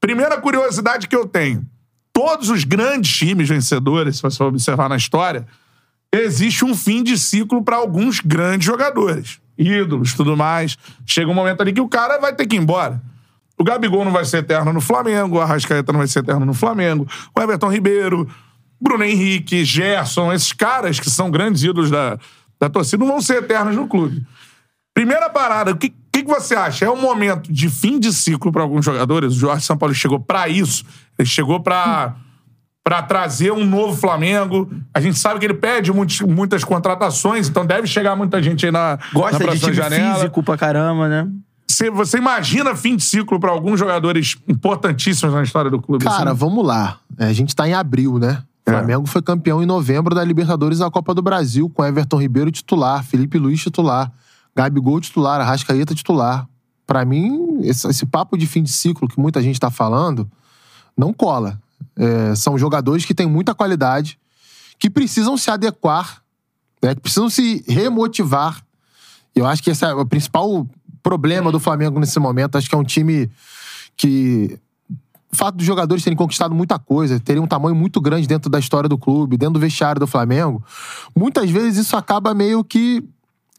Primeira 0.00 0.38
curiosidade 0.40 1.06
que 1.06 1.14
eu 1.14 1.26
tenho. 1.26 1.64
Todos 2.12 2.48
os 2.48 2.64
grandes 2.64 3.14
times 3.16 3.48
vencedores, 3.48 4.16
se 4.16 4.22
você 4.22 4.42
observar 4.42 4.88
na 4.88 4.96
história, 4.96 5.46
existe 6.12 6.64
um 6.64 6.74
fim 6.74 7.02
de 7.02 7.16
ciclo 7.18 7.62
para 7.62 7.76
alguns 7.76 8.20
grandes 8.20 8.66
jogadores. 8.66 9.38
Ídolos, 9.56 10.14
tudo 10.14 10.36
mais. 10.36 10.76
Chega 11.06 11.30
um 11.30 11.34
momento 11.34 11.60
ali 11.60 11.72
que 11.72 11.80
o 11.80 11.88
cara 11.88 12.18
vai 12.18 12.34
ter 12.34 12.46
que 12.46 12.56
ir 12.56 12.58
embora. 12.58 13.00
O 13.60 13.64
Gabigol 13.64 14.04
não 14.04 14.12
vai 14.12 14.24
ser 14.24 14.38
eterno 14.38 14.72
no 14.72 14.80
Flamengo, 14.80 15.36
o 15.36 15.40
Arrascaeta 15.40 15.92
não 15.92 15.98
vai 15.98 16.08
ser 16.08 16.20
eterno 16.20 16.46
no 16.46 16.54
Flamengo, 16.54 17.06
o 17.36 17.40
Everton 17.42 17.70
Ribeiro, 17.70 18.26
Bruno 18.80 19.04
Henrique, 19.04 19.64
Gerson, 19.66 20.32
esses 20.32 20.52
caras 20.54 20.98
que 20.98 21.10
são 21.10 21.30
grandes 21.30 21.62
ídolos 21.62 21.90
da, 21.90 22.18
da 22.58 22.70
torcida 22.70 23.04
não 23.04 23.12
vão 23.12 23.20
ser 23.20 23.42
eternos 23.42 23.76
no 23.76 23.86
clube. 23.86 24.24
Primeira 24.94 25.28
parada, 25.28 25.72
o 25.72 25.76
que, 25.76 25.90
que, 26.12 26.22
que 26.22 26.28
você 26.28 26.54
acha? 26.54 26.86
É 26.86 26.90
um 26.90 27.00
momento 27.00 27.52
de 27.52 27.68
fim 27.68 28.00
de 28.00 28.12
ciclo 28.12 28.50
para 28.50 28.62
alguns 28.62 28.84
jogadores? 28.84 29.34
O 29.34 29.38
Jorge 29.38 29.64
Sampaoli 29.64 29.94
chegou 29.94 30.18
para 30.18 30.48
isso. 30.48 30.84
Ele 31.18 31.28
chegou 31.28 31.60
para 31.60 32.16
pra 32.82 33.02
trazer 33.02 33.52
um 33.52 33.64
novo 33.64 33.94
Flamengo. 33.96 34.68
A 34.94 35.00
gente 35.00 35.18
sabe 35.18 35.38
que 35.38 35.44
ele 35.46 35.54
pede 35.54 35.92
muitos- 35.92 36.20
muitas 36.22 36.64
contratações, 36.64 37.46
então 37.48 37.64
deve 37.64 37.86
chegar 37.86 38.16
muita 38.16 38.42
gente 38.42 38.64
aí 38.66 38.72
na, 38.72 38.98
Gosta 39.12 39.44
na 39.46 39.52
de 39.52 39.60
time 39.60 39.74
janela. 39.74 40.14
físico 40.14 40.42
pra 40.42 40.56
caramba, 40.56 41.06
né? 41.08 41.28
Você, 41.70 41.90
você 41.90 42.18
imagina 42.18 42.74
fim 42.74 42.96
de 42.96 43.04
ciclo 43.04 43.38
pra 43.38 43.50
alguns 43.50 43.78
jogadores 43.78 44.36
importantíssimos 44.48 45.34
na 45.34 45.42
história 45.42 45.70
do 45.70 45.80
clube? 45.80 46.04
Cara, 46.04 46.30
assim? 46.30 46.38
vamos 46.38 46.66
lá. 46.66 46.98
É, 47.16 47.26
a 47.26 47.32
gente 47.32 47.54
tá 47.54 47.68
em 47.68 47.74
abril, 47.74 48.18
né? 48.18 48.42
O 48.66 48.70
É. 48.70 48.74
Flamengo 48.74 49.06
foi 49.06 49.22
campeão 49.22 49.62
em 49.62 49.66
novembro 49.66 50.14
da 50.14 50.24
Libertadores 50.24 50.78
da 50.78 50.90
Copa 50.90 51.14
do 51.14 51.22
Brasil, 51.22 51.70
com 51.70 51.84
Everton 51.84 52.20
Ribeiro 52.20 52.50
titular, 52.50 53.04
Felipe 53.04 53.38
Luiz 53.38 53.60
titular, 53.60 54.12
Gabigol 54.54 55.00
titular, 55.00 55.40
Arrascaeta 55.40 55.94
titular. 55.94 56.46
Pra 56.86 57.04
mim, 57.04 57.60
esse, 57.62 57.86
esse 57.86 58.04
papo 58.04 58.36
de 58.36 58.46
fim 58.46 58.62
de 58.64 58.72
ciclo 58.72 59.06
que 59.08 59.18
muita 59.20 59.40
gente 59.40 59.60
tá 59.60 59.70
falando, 59.70 60.28
não 60.96 61.12
cola. 61.12 61.60
É, 61.96 62.34
são 62.34 62.58
jogadores 62.58 63.04
que 63.04 63.14
têm 63.14 63.26
muita 63.26 63.54
qualidade, 63.54 64.18
que 64.78 64.90
precisam 64.90 65.36
se 65.36 65.50
adequar, 65.50 66.20
né? 66.82 66.94
que 66.96 67.00
precisam 67.00 67.30
se 67.30 67.64
remotivar. 67.68 68.60
Eu 69.34 69.46
acho 69.46 69.62
que 69.62 69.70
esse 69.70 69.84
é 69.84 69.94
o 69.94 70.04
principal 70.04 70.66
problema 71.02 71.50
do 71.50 71.60
Flamengo 71.60 71.98
nesse 71.98 72.18
momento. 72.18 72.56
Acho 72.56 72.68
que 72.68 72.74
é 72.74 72.78
um 72.78 72.84
time 72.84 73.30
que 73.96 74.58
o 75.32 75.36
fato 75.36 75.56
dos 75.56 75.66
jogadores 75.66 76.02
terem 76.02 76.16
conquistado 76.16 76.54
muita 76.54 76.78
coisa, 76.78 77.20
terem 77.20 77.42
um 77.42 77.46
tamanho 77.46 77.74
muito 77.74 78.00
grande 78.00 78.26
dentro 78.26 78.50
da 78.50 78.58
história 78.58 78.88
do 78.88 78.98
clube, 78.98 79.36
dentro 79.36 79.54
do 79.54 79.60
vestiário 79.60 80.00
do 80.00 80.06
Flamengo, 80.06 80.62
muitas 81.16 81.50
vezes 81.50 81.86
isso 81.86 81.96
acaba 81.96 82.34
meio 82.34 82.64
que 82.64 83.02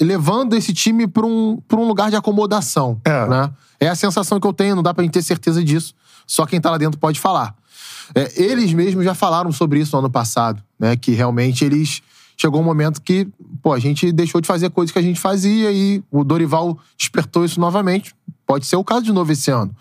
levando 0.01 0.55
esse 0.55 0.73
time 0.73 1.07
para 1.07 1.25
um, 1.25 1.61
pra 1.67 1.79
um 1.79 1.87
lugar 1.87 2.09
de 2.09 2.15
acomodação. 2.15 2.99
É. 3.05 3.27
Né? 3.27 3.51
é 3.81 3.87
a 3.87 3.95
sensação 3.95 4.39
que 4.39 4.45
eu 4.45 4.53
tenho, 4.53 4.75
não 4.75 4.83
dá 4.83 4.93
pra 4.93 5.03
gente 5.03 5.13
ter 5.13 5.23
certeza 5.23 5.63
disso. 5.63 5.95
Só 6.27 6.45
quem 6.45 6.61
tá 6.61 6.69
lá 6.69 6.77
dentro 6.77 6.99
pode 6.99 7.19
falar. 7.19 7.55
É, 8.13 8.41
eles 8.41 8.71
mesmos 8.73 9.03
já 9.03 9.15
falaram 9.15 9.51
sobre 9.51 9.79
isso 9.79 9.95
no 9.95 9.99
ano 9.99 10.09
passado, 10.09 10.61
né? 10.79 10.95
Que 10.95 11.11
realmente 11.11 11.65
eles. 11.65 12.03
Chegou 12.41 12.59
um 12.59 12.63
momento 12.63 13.03
que, 13.03 13.27
pô, 13.61 13.71
a 13.71 13.77
gente 13.77 14.11
deixou 14.11 14.41
de 14.41 14.47
fazer 14.47 14.71
coisas 14.71 14.91
que 14.91 14.97
a 14.97 15.01
gente 15.01 15.19
fazia 15.19 15.71
e 15.71 16.03
o 16.09 16.23
Dorival 16.23 16.75
despertou 16.97 17.45
isso 17.45 17.59
novamente. 17.59 18.15
Pode 18.47 18.65
ser 18.65 18.77
o 18.77 18.83
caso 18.83 19.03
de 19.03 19.13
novo 19.13 19.31
esse 19.31 19.51
ano. 19.51 19.75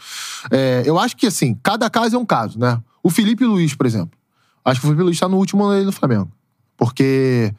É, 0.50 0.82
eu 0.84 0.98
acho 0.98 1.16
que, 1.16 1.26
assim, 1.26 1.58
cada 1.62 1.88
caso 1.88 2.16
é 2.16 2.18
um 2.18 2.26
caso, 2.26 2.58
né? 2.58 2.78
O 3.02 3.08
Felipe 3.08 3.46
Luiz, 3.46 3.74
por 3.74 3.86
exemplo. 3.86 4.10
Acho 4.62 4.78
que 4.78 4.86
o 4.86 4.90
Felipe 4.90 5.04
Luiz 5.04 5.18
tá 5.18 5.26
no 5.26 5.38
último 5.38 5.64
ano 5.64 5.72
dele 5.72 5.86
no 5.86 5.92
Flamengo. 5.92 6.30
Porque 6.76 7.54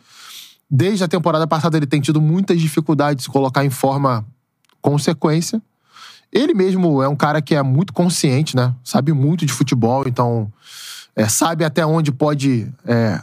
desde 0.69 1.03
a 1.03 1.07
temporada 1.07 1.47
passada 1.47 1.75
ele 1.77 1.87
tem 1.87 1.99
tido 1.99 2.21
muitas 2.21 2.61
dificuldades 2.61 3.17
de 3.17 3.23
se 3.23 3.29
colocar 3.29 3.65
em 3.65 3.71
forma 3.71 4.23
consequência. 4.83 5.59
Ele 6.31 6.53
mesmo 6.53 7.01
é 7.01 7.07
um 7.07 7.15
cara 7.15 7.41
que 7.41 7.55
é 7.55 7.63
muito 7.63 7.91
consciente, 7.91 8.55
né? 8.55 8.71
Sabe 8.83 9.13
muito 9.13 9.47
de 9.47 9.51
futebol, 9.51 10.03
então 10.05 10.53
é, 11.15 11.27
sabe 11.27 11.65
até 11.65 11.83
onde 11.83 12.11
pode 12.11 12.71
é, 12.85 13.19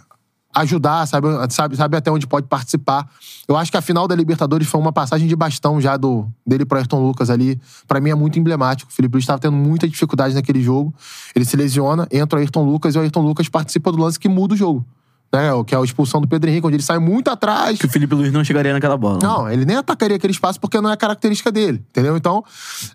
ajudar, 0.60 1.06
sabe, 1.06 1.28
sabe, 1.50 1.76
sabe 1.76 1.96
até 1.96 2.10
onde 2.10 2.26
pode 2.26 2.46
participar. 2.46 3.08
Eu 3.46 3.56
acho 3.56 3.70
que 3.70 3.76
a 3.76 3.80
final 3.80 4.06
da 4.06 4.14
Libertadores 4.14 4.68
foi 4.68 4.80
uma 4.80 4.92
passagem 4.92 5.26
de 5.26 5.34
bastão 5.34 5.80
já 5.80 5.96
do 5.96 6.26
dele 6.46 6.64
pro 6.64 6.78
Ayrton 6.78 7.00
Lucas 7.00 7.30
ali. 7.30 7.60
Pra 7.86 8.00
mim 8.00 8.10
é 8.10 8.14
muito 8.14 8.38
emblemático. 8.38 8.90
O 8.90 8.94
Felipe 8.94 9.14
Luiz 9.14 9.22
estava 9.22 9.38
tendo 9.38 9.56
muita 9.56 9.88
dificuldade 9.88 10.34
naquele 10.34 10.62
jogo. 10.62 10.94
Ele 11.34 11.44
se 11.44 11.56
lesiona, 11.56 12.06
entra 12.10 12.38
o 12.38 12.40
Ayrton 12.40 12.64
Lucas 12.64 12.94
e 12.94 12.98
o 12.98 13.00
Ayrton 13.00 13.22
Lucas 13.22 13.48
participa 13.48 13.90
do 13.90 13.98
lance 13.98 14.18
que 14.18 14.28
muda 14.28 14.54
o 14.54 14.56
jogo. 14.56 14.84
Né? 15.32 15.50
Que 15.66 15.74
é 15.74 15.78
a 15.78 15.82
expulsão 15.82 16.20
do 16.20 16.26
Pedro 16.26 16.48
Henrique, 16.48 16.66
onde 16.66 16.76
ele 16.76 16.82
sai 16.82 16.98
muito 16.98 17.28
atrás. 17.28 17.78
Que 17.78 17.84
o 17.86 17.90
Felipe 17.90 18.14
Luiz 18.14 18.32
não 18.32 18.42
chegaria 18.42 18.72
naquela 18.72 18.96
bola. 18.96 19.18
Não, 19.22 19.50
ele 19.50 19.64
nem 19.66 19.76
atacaria 19.76 20.16
aquele 20.16 20.32
espaço 20.32 20.58
porque 20.58 20.80
não 20.80 20.90
é 20.90 20.96
característica 20.96 21.52
dele, 21.52 21.82
entendeu? 21.90 22.16
Então, 22.16 22.42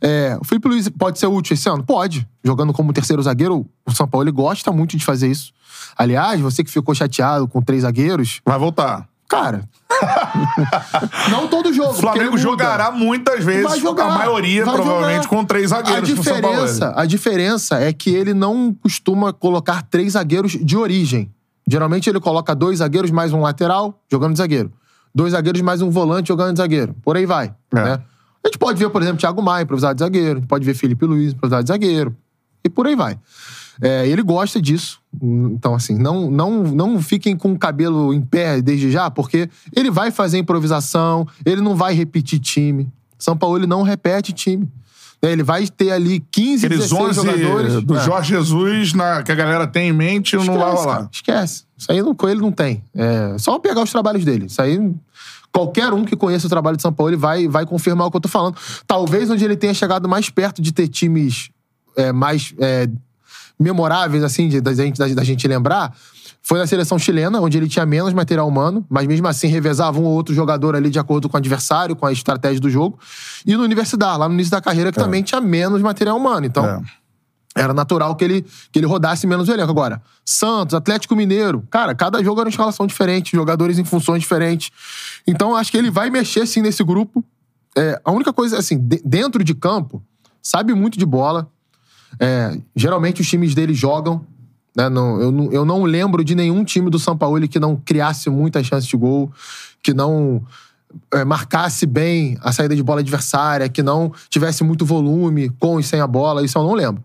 é, 0.01 0.35
o 0.41 0.43
Felipe 0.43 0.67
Luiz 0.67 0.89
pode 0.89 1.19
ser 1.19 1.27
útil 1.27 1.53
esse 1.53 1.69
ano? 1.69 1.83
Pode. 1.83 2.27
Jogando 2.43 2.73
como 2.73 2.91
terceiro 2.91 3.21
zagueiro, 3.21 3.65
o 3.85 3.91
São 3.91 4.07
Paulo 4.07 4.23
ele 4.23 4.31
gosta 4.31 4.71
muito 4.71 4.97
de 4.97 5.05
fazer 5.05 5.29
isso. 5.29 5.51
Aliás, 5.95 6.41
você 6.41 6.63
que 6.63 6.71
ficou 6.71 6.95
chateado 6.95 7.47
com 7.47 7.61
três 7.61 7.83
zagueiros, 7.83 8.41
Vai 8.43 8.57
voltar. 8.57 9.07
cara. 9.29 9.63
não 11.29 11.47
todo 11.47 11.71
jogo. 11.73 11.91
O 11.91 11.93
Flamengo 11.93 12.37
jogará 12.37 12.91
muitas 12.91 13.43
vezes, 13.43 13.63
Vai 13.63 13.79
jogar, 13.79 14.05
a 14.05 14.17
maioria, 14.17 14.65
vai 14.65 14.75
provavelmente, 14.75 15.23
jogar. 15.23 15.27
com 15.29 15.45
três 15.45 15.71
A 15.71 15.77
zagueiros 15.77 16.09
Paulo. 16.09 16.23
diferença, 16.23 16.93
a 16.95 17.05
diferença 17.05 17.79
é 17.79 17.93
que 17.93 18.09
ele 18.09 18.33
não 18.33 18.73
costuma 18.73 19.31
colocar 19.31 19.83
três 19.83 20.13
zagueiros 20.13 20.53
de 20.53 20.75
origem. 20.75 21.31
Geralmente 21.67 22.09
ele 22.09 22.19
coloca 22.19 22.53
dois 22.53 22.79
zagueiros 22.79 23.11
mais 23.11 23.31
um 23.33 23.41
lateral 23.41 24.01
jogando 24.11 24.33
de 24.33 24.39
zagueiro. 24.39 24.71
Dois 25.13 25.31
zagueiros 25.31 25.61
mais 25.61 25.81
um 25.81 25.89
volante 25.89 26.27
jogando 26.27 26.53
de 26.53 26.57
zagueiro. 26.57 26.95
Por 27.01 27.15
aí 27.15 27.25
vai. 27.25 27.53
É. 27.73 27.83
né? 27.83 28.01
A 28.43 28.47
gente 28.47 28.57
pode 28.57 28.77
ver, 28.77 28.89
por 28.89 29.01
exemplo, 29.01 29.19
Thiago 29.19 29.41
Maia 29.41 29.63
improvisado 29.63 29.95
de 29.95 29.99
zagueiro. 30.01 30.37
A 30.37 30.41
gente 30.41 30.47
pode 30.47 30.65
ver 30.65 30.73
Felipe 30.73 31.05
Luiz 31.05 31.31
improvisado 31.31 31.63
de 31.63 31.69
zagueiro. 31.69 32.15
E 32.63 32.69
por 32.69 32.87
aí 32.87 32.95
vai. 32.95 33.17
É, 33.81 34.07
ele 34.07 34.21
gosta 34.21 34.61
disso. 34.61 34.99
Então, 35.21 35.73
assim, 35.75 35.97
não, 35.97 36.29
não, 36.29 36.63
não 36.63 37.01
fiquem 37.01 37.35
com 37.35 37.53
o 37.53 37.57
cabelo 37.57 38.13
em 38.13 38.21
pé 38.21 38.61
desde 38.61 38.91
já, 38.91 39.09
porque 39.09 39.49
ele 39.75 39.89
vai 39.89 40.11
fazer 40.11 40.37
improvisação, 40.37 41.27
ele 41.45 41.61
não 41.61 41.75
vai 41.75 41.93
repetir 41.93 42.39
time. 42.39 42.91
São 43.17 43.37
Paulo 43.37 43.57
ele 43.57 43.67
não 43.67 43.83
repete 43.83 44.33
time. 44.33 44.69
É, 45.23 45.31
Ele 45.31 45.41
vai 45.43 45.65
ter 45.67 45.91
ali 45.91 46.21
15, 46.31 46.65
Aqueles 46.65 46.89
16 46.89 47.17
11 47.17 47.27
jogadores. 47.29 47.83
do 47.83 47.95
É. 47.97 48.03
Jorge 48.03 48.29
Jesus 48.35 48.93
na- 48.93 49.23
que 49.23 49.31
a 49.31 49.35
galera 49.35 49.65
tem 49.65 49.89
em 49.89 49.93
mente, 49.93 50.35
não 50.35 50.45
vai 50.45 50.55
rolar. 50.71 50.95
cara, 50.97 51.09
esquece. 51.11 51.63
Isso 51.77 51.91
aí 51.91 52.01
no 52.01 52.13
Coelho 52.13 52.41
não 52.41 52.51
tem. 52.51 52.83
É 52.93 53.37
só 53.39 53.57
pegar 53.57 53.81
os 53.81 53.89
trabalhos 53.91 54.25
dele. 54.25 54.47
Isso 54.47 54.61
aí. 54.61 54.77
Qualquer 55.51 55.93
um 55.93 56.03
que 56.03 56.15
conheça 56.15 56.47
o 56.47 56.49
trabalho 56.49 56.75
de 56.75 56.81
São 56.81 56.91
Paulo 56.91 57.11
ele 57.11 57.17
vai, 57.17 57.47
vai 57.47 57.65
confirmar 57.65 58.07
o 58.07 58.11
que 58.11 58.17
eu 58.17 58.21
tô 58.21 58.27
falando. 58.27 58.55
Talvez 58.87 59.29
onde 59.29 59.45
ele 59.45 59.55
tenha 59.55 59.73
chegado 59.73 60.09
mais 60.09 60.29
perto 60.29 60.61
de 60.61 60.71
ter 60.71 60.87
times 60.87 61.49
é, 61.95 62.11
mais 62.11 62.53
é, 62.59 62.89
memoráveis, 63.59 64.23
assim, 64.23 64.49
de- 64.49 64.59
da, 64.61 64.73
gente, 64.73 64.97
da, 64.97 65.07
da 65.07 65.23
gente 65.23 65.47
lembrar, 65.47 65.95
foi 66.45 66.59
na 66.59 66.67
seleção 66.67 66.99
chilena, 66.99 67.39
onde 67.39 67.57
ele 67.57 67.69
tinha 67.69 67.85
menos 67.85 68.11
material 68.13 68.45
humano, 68.47 68.85
mas 68.89 69.07
mesmo 69.07 69.25
assim 69.27 69.47
revezava 69.47 69.97
um 69.99 70.03
ou 70.03 70.11
outro 70.11 70.35
jogador 70.35 70.75
ali 70.75 70.89
de 70.89 70.99
acordo 70.99 71.29
com 71.29 71.35
o 71.35 71.39
adversário, 71.39 71.95
com 71.95 72.05
a 72.05 72.11
estratégia 72.11 72.59
do 72.59 72.69
jogo. 72.69 72.99
E 73.45 73.55
no 73.55 73.63
Universidade, 73.63 74.19
lá 74.19 74.27
no 74.27 74.33
início 74.33 74.51
da 74.51 74.59
carreira, 74.59 74.91
que 74.91 74.99
também 74.99 75.23
tinha 75.23 75.39
menos 75.39 75.81
material 75.81 76.17
humano. 76.17 76.45
Então, 76.45 76.65
É. 76.65 76.81
era 77.55 77.73
natural 77.73 78.13
que 78.17 78.25
ele, 78.25 78.41
que 78.73 78.79
ele 78.79 78.85
rodasse 78.85 79.25
menos 79.25 79.47
o 79.47 79.53
elenco. 79.53 79.71
Agora, 79.71 80.01
Santos, 80.25 80.75
Atlético 80.75 81.15
Mineiro, 81.15 81.63
cara, 81.69 81.95
cada 81.95 82.21
jogo 82.21 82.41
era 82.41 82.47
uma 82.47 82.51
escalação 82.51 82.85
diferente, 82.85 83.35
jogadores 83.37 83.79
em 83.79 83.85
funções 83.85 84.19
diferentes. 84.21 84.69
Então, 85.25 85.55
acho 85.55 85.71
que 85.71 85.77
ele 85.77 85.89
vai 85.89 86.09
mexer, 86.09 86.45
sim, 86.45 86.61
nesse 86.61 86.83
grupo. 86.83 87.23
É, 87.77 88.01
a 88.03 88.11
única 88.11 88.33
coisa, 88.33 88.57
assim, 88.57 88.77
de- 88.77 89.01
dentro 89.05 89.43
de 89.45 89.53
campo, 89.55 90.03
sabe 90.41 90.73
muito 90.73 90.99
de 90.99 91.05
bola. 91.05 91.47
É, 92.19 92.57
geralmente 92.75 93.21
os 93.21 93.27
times 93.29 93.55
dele 93.55 93.73
jogam. 93.73 94.25
Né? 94.75 94.89
Não, 94.89 95.21
eu, 95.21 95.31
não, 95.31 95.51
eu 95.51 95.65
não 95.65 95.83
lembro 95.83 96.23
de 96.23 96.35
nenhum 96.35 96.63
time 96.63 96.89
do 96.89 96.99
São 96.99 97.17
Paulo 97.17 97.47
que 97.47 97.59
não 97.59 97.75
criasse 97.75 98.29
muitas 98.29 98.65
chances 98.65 98.87
de 98.87 98.97
gol, 98.97 99.31
que 99.81 99.93
não 99.93 100.41
é, 101.11 101.23
marcasse 101.23 101.85
bem 101.85 102.37
a 102.41 102.51
saída 102.51 102.75
de 102.75 102.83
bola 102.83 103.01
adversária, 103.01 103.69
que 103.69 103.83
não 103.83 104.11
tivesse 104.29 104.63
muito 104.63 104.85
volume 104.85 105.49
com 105.59 105.79
e 105.79 105.83
sem 105.83 105.99
a 105.99 106.07
bola. 106.07 106.43
Isso 106.43 106.57
eu 106.57 106.63
não 106.63 106.73
lembro. 106.73 107.03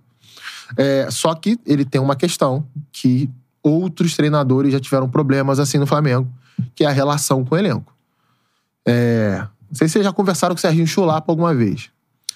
É, 0.77 1.09
só 1.11 1.35
que 1.35 1.59
ele 1.67 1.85
tem 1.85 2.01
uma 2.01 2.17
questão 2.17 2.67
que 2.93 3.31
outros 3.63 4.17
treinadores 4.17 4.73
já 4.73 4.81
tiveram 4.81 5.09
problemas 5.09 5.59
assim 5.59 5.79
no 5.79 5.87
Flamengo, 5.87 6.29
que 6.75 6.85
é 6.85 6.87
a 6.87 6.93
relação 6.93 7.45
com 7.45 7.55
o 7.55 7.59
elenco. 7.59 7.93
É, 8.87 9.47
não 9.69 9.75
sei 9.75 9.89
se 9.89 9.93
vocês 9.93 10.05
já 10.05 10.13
conversaram 10.13 10.55
com 10.55 10.59
o 10.59 10.61
Serginho 10.61 10.87
Chulapa 10.87 11.31
alguma 11.31 11.55
vez. 11.55 11.91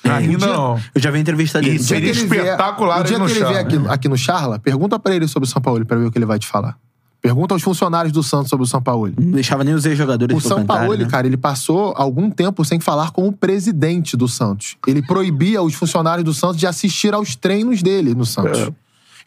Ainda 0.05 0.39
dia- 0.39 0.47
não. 0.49 0.81
Eu 0.95 1.01
já 1.01 1.11
vi 1.11 1.19
a 1.19 1.21
entrevista 1.21 1.61
dele. 1.61 1.77
Isso. 1.77 1.87
Seria 1.87 2.11
O 2.11 2.13
dia 2.15 2.23
que 2.25 2.29
ele 2.35 2.41
vier- 2.43 2.53
espetacular 2.53 3.01
O 3.01 3.05
dia 3.05 3.17
que 3.19 3.23
ele 3.31 3.45
vier 3.45 3.59
aqui, 3.59 3.81
aqui 3.89 4.09
no 4.09 4.17
Charla, 4.17 4.59
pergunta 4.59 4.99
pra 4.99 5.15
ele 5.15 5.29
sobre 5.29 5.49
o 5.49 5.51
São 5.51 5.63
Paulo 5.63 5.85
pra 5.87 5.97
ver 5.97 6.07
o 6.07 6.11
que 6.11 6.19
ele 6.19 6.27
vai 6.27 6.39
te 6.39 6.47
falar. 6.47 6.77
Pergunta 7.21 7.55
aos 7.55 7.63
funcionários 7.63 8.13
do 8.13 8.21
Santos 8.21 8.51
sobre 8.51 8.65
o 8.65 8.67
São 8.67 8.83
Paulo. 8.83 9.13
Não 9.17 9.31
deixava 9.31 9.63
nem 9.63 9.73
os 9.75 9.87
ex-jogadores 9.87 10.37
O 10.37 10.41
São 10.41 10.67
Paulo, 10.67 10.97
né? 10.97 11.05
cara, 11.07 11.25
ele 11.25 11.37
passou 11.37 11.95
algum 11.97 12.29
tempo 12.29 12.65
sem 12.65 12.81
falar 12.81 13.13
com 13.13 13.29
o 13.29 13.33
presidente 13.33 14.17
do 14.17 14.27
Santos. 14.27 14.77
Ele 14.89 15.01
proibia 15.03 15.63
os 15.63 15.73
funcionários 15.75 16.25
do 16.25 16.35
Santos 16.35 16.57
de 16.57 16.67
assistir 16.67 17.15
aos 17.15 17.37
treinos 17.37 17.81
dele 17.81 18.13
no 18.13 18.27
Santos. 18.27 18.59
É. 18.59 18.69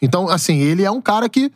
Então, 0.02 0.28
assim, 0.28 0.58
ele 0.58 0.82
é 0.84 0.90
um 0.90 1.00
cara 1.00 1.26
que. 1.26 1.50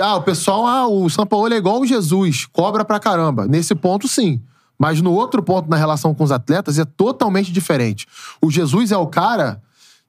Ah, 0.00 0.14
o 0.14 0.22
pessoal, 0.22 0.66
ah, 0.66 0.86
o 0.86 1.08
São 1.10 1.26
Paulo 1.26 1.52
é 1.52 1.56
igual 1.56 1.80
o 1.80 1.86
Jesus, 1.86 2.46
cobra 2.52 2.84
pra 2.84 3.00
caramba. 3.00 3.46
Nesse 3.48 3.74
ponto, 3.74 4.06
sim. 4.06 4.40
Mas 4.78 5.00
no 5.00 5.12
outro 5.12 5.42
ponto, 5.42 5.68
na 5.68 5.76
relação 5.76 6.14
com 6.14 6.24
os 6.24 6.32
atletas, 6.32 6.78
é 6.78 6.84
totalmente 6.84 7.52
diferente. 7.52 8.06
O 8.40 8.50
Jesus 8.50 8.92
é 8.92 8.96
o 8.96 9.06
cara 9.06 9.62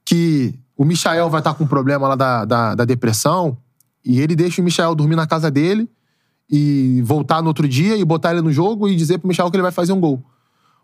que 0.03 0.57
o 0.75 0.85
Michael 0.85 1.29
vai 1.29 1.39
estar 1.39 1.53
com 1.53 1.63
um 1.63 1.67
problema 1.67 2.07
lá 2.07 2.15
da, 2.15 2.45
da, 2.45 2.75
da 2.75 2.85
depressão 2.85 3.57
e 4.05 4.19
ele 4.21 4.35
deixa 4.35 4.61
o 4.61 4.63
Michael 4.63 4.95
dormir 4.95 5.15
na 5.15 5.27
casa 5.27 5.49
dele 5.49 5.89
e 6.49 7.01
voltar 7.03 7.41
no 7.41 7.49
outro 7.49 7.67
dia 7.67 7.97
e 7.97 8.05
botar 8.05 8.31
ele 8.31 8.41
no 8.41 8.51
jogo 8.51 8.87
e 8.87 8.95
dizer 8.95 9.17
pro 9.17 9.27
Michel 9.27 9.49
que 9.49 9.57
ele 9.57 9.63
vai 9.63 9.71
fazer 9.71 9.91
um 9.91 9.99
gol. 9.99 10.23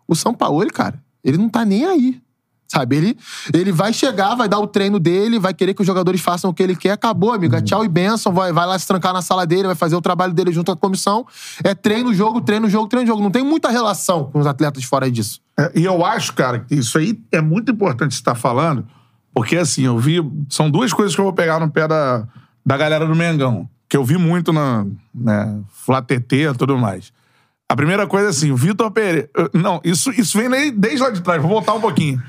O 0.06 0.14
São 0.14 0.34
Paulo, 0.34 0.66
cara, 0.70 1.02
ele 1.22 1.38
não 1.38 1.48
tá 1.48 1.64
nem 1.64 1.86
aí. 1.86 2.20
Sabe? 2.66 2.96
Ele, 2.96 3.18
ele 3.52 3.70
vai 3.70 3.92
chegar, 3.92 4.34
vai 4.34 4.48
dar 4.48 4.58
o 4.58 4.66
treino 4.66 4.98
dele, 4.98 5.38
vai 5.38 5.52
querer 5.52 5.74
que 5.74 5.82
os 5.82 5.86
jogadores 5.86 6.20
façam 6.20 6.50
o 6.50 6.54
que 6.54 6.62
ele 6.62 6.74
quer, 6.74 6.92
acabou, 6.92 7.32
amigo. 7.32 7.54
É 7.54 7.60
tchau 7.60 7.84
e 7.84 7.88
benção, 7.88 8.32
vai, 8.32 8.52
vai 8.52 8.66
lá 8.66 8.78
se 8.78 8.86
trancar 8.86 9.12
na 9.12 9.22
sala 9.22 9.46
dele, 9.46 9.64
vai 9.64 9.76
fazer 9.76 9.94
o 9.94 10.00
trabalho 10.00 10.32
dele 10.32 10.50
junto 10.50 10.66
com 10.66 10.72
a 10.72 10.76
comissão. 10.76 11.26
É 11.62 11.74
treino, 11.74 12.12
jogo, 12.14 12.40
treino, 12.40 12.68
jogo, 12.68 12.88
treino, 12.88 13.06
jogo. 13.06 13.22
Não 13.22 13.30
tem 13.30 13.44
muita 13.44 13.70
relação 13.70 14.24
com 14.24 14.38
os 14.38 14.46
atletas 14.46 14.82
fora 14.84 15.10
disso. 15.10 15.40
É, 15.58 15.72
E 15.74 15.84
eu 15.84 16.04
acho, 16.04 16.32
cara, 16.32 16.60
que 16.60 16.74
isso 16.74 16.98
aí 16.98 17.18
é 17.30 17.40
muito 17.40 17.70
importante 17.70 18.14
você 18.14 18.20
estar 18.20 18.34
falando, 18.34 18.86
porque 19.32 19.56
assim, 19.56 19.82
eu 19.82 19.98
vi. 19.98 20.20
São 20.48 20.70
duas 20.70 20.92
coisas 20.92 21.14
que 21.14 21.20
eu 21.20 21.24
vou 21.24 21.34
pegar 21.34 21.60
no 21.60 21.70
pé 21.70 21.86
da, 21.86 22.26
da 22.64 22.76
galera 22.76 23.06
do 23.06 23.14
Mengão, 23.14 23.68
que 23.88 23.96
eu 23.96 24.04
vi 24.04 24.16
muito 24.16 24.52
na 24.52 24.86
né, 25.14 25.60
Flá 25.70 26.00
TT 26.00 26.50
e 26.50 26.54
tudo 26.54 26.78
mais. 26.78 27.12
A 27.68 27.76
primeira 27.76 28.06
coisa 28.06 28.26
é 28.26 28.30
assim, 28.30 28.50
o 28.50 28.56
Vitor 28.56 28.90
Pereira. 28.90 29.28
Não, 29.52 29.80
isso, 29.84 30.10
isso 30.10 30.38
vem 30.38 30.72
desde 30.72 31.02
lá 31.02 31.10
de 31.10 31.20
trás, 31.20 31.40
vou 31.40 31.50
voltar 31.50 31.74
um 31.74 31.80
pouquinho. 31.80 32.22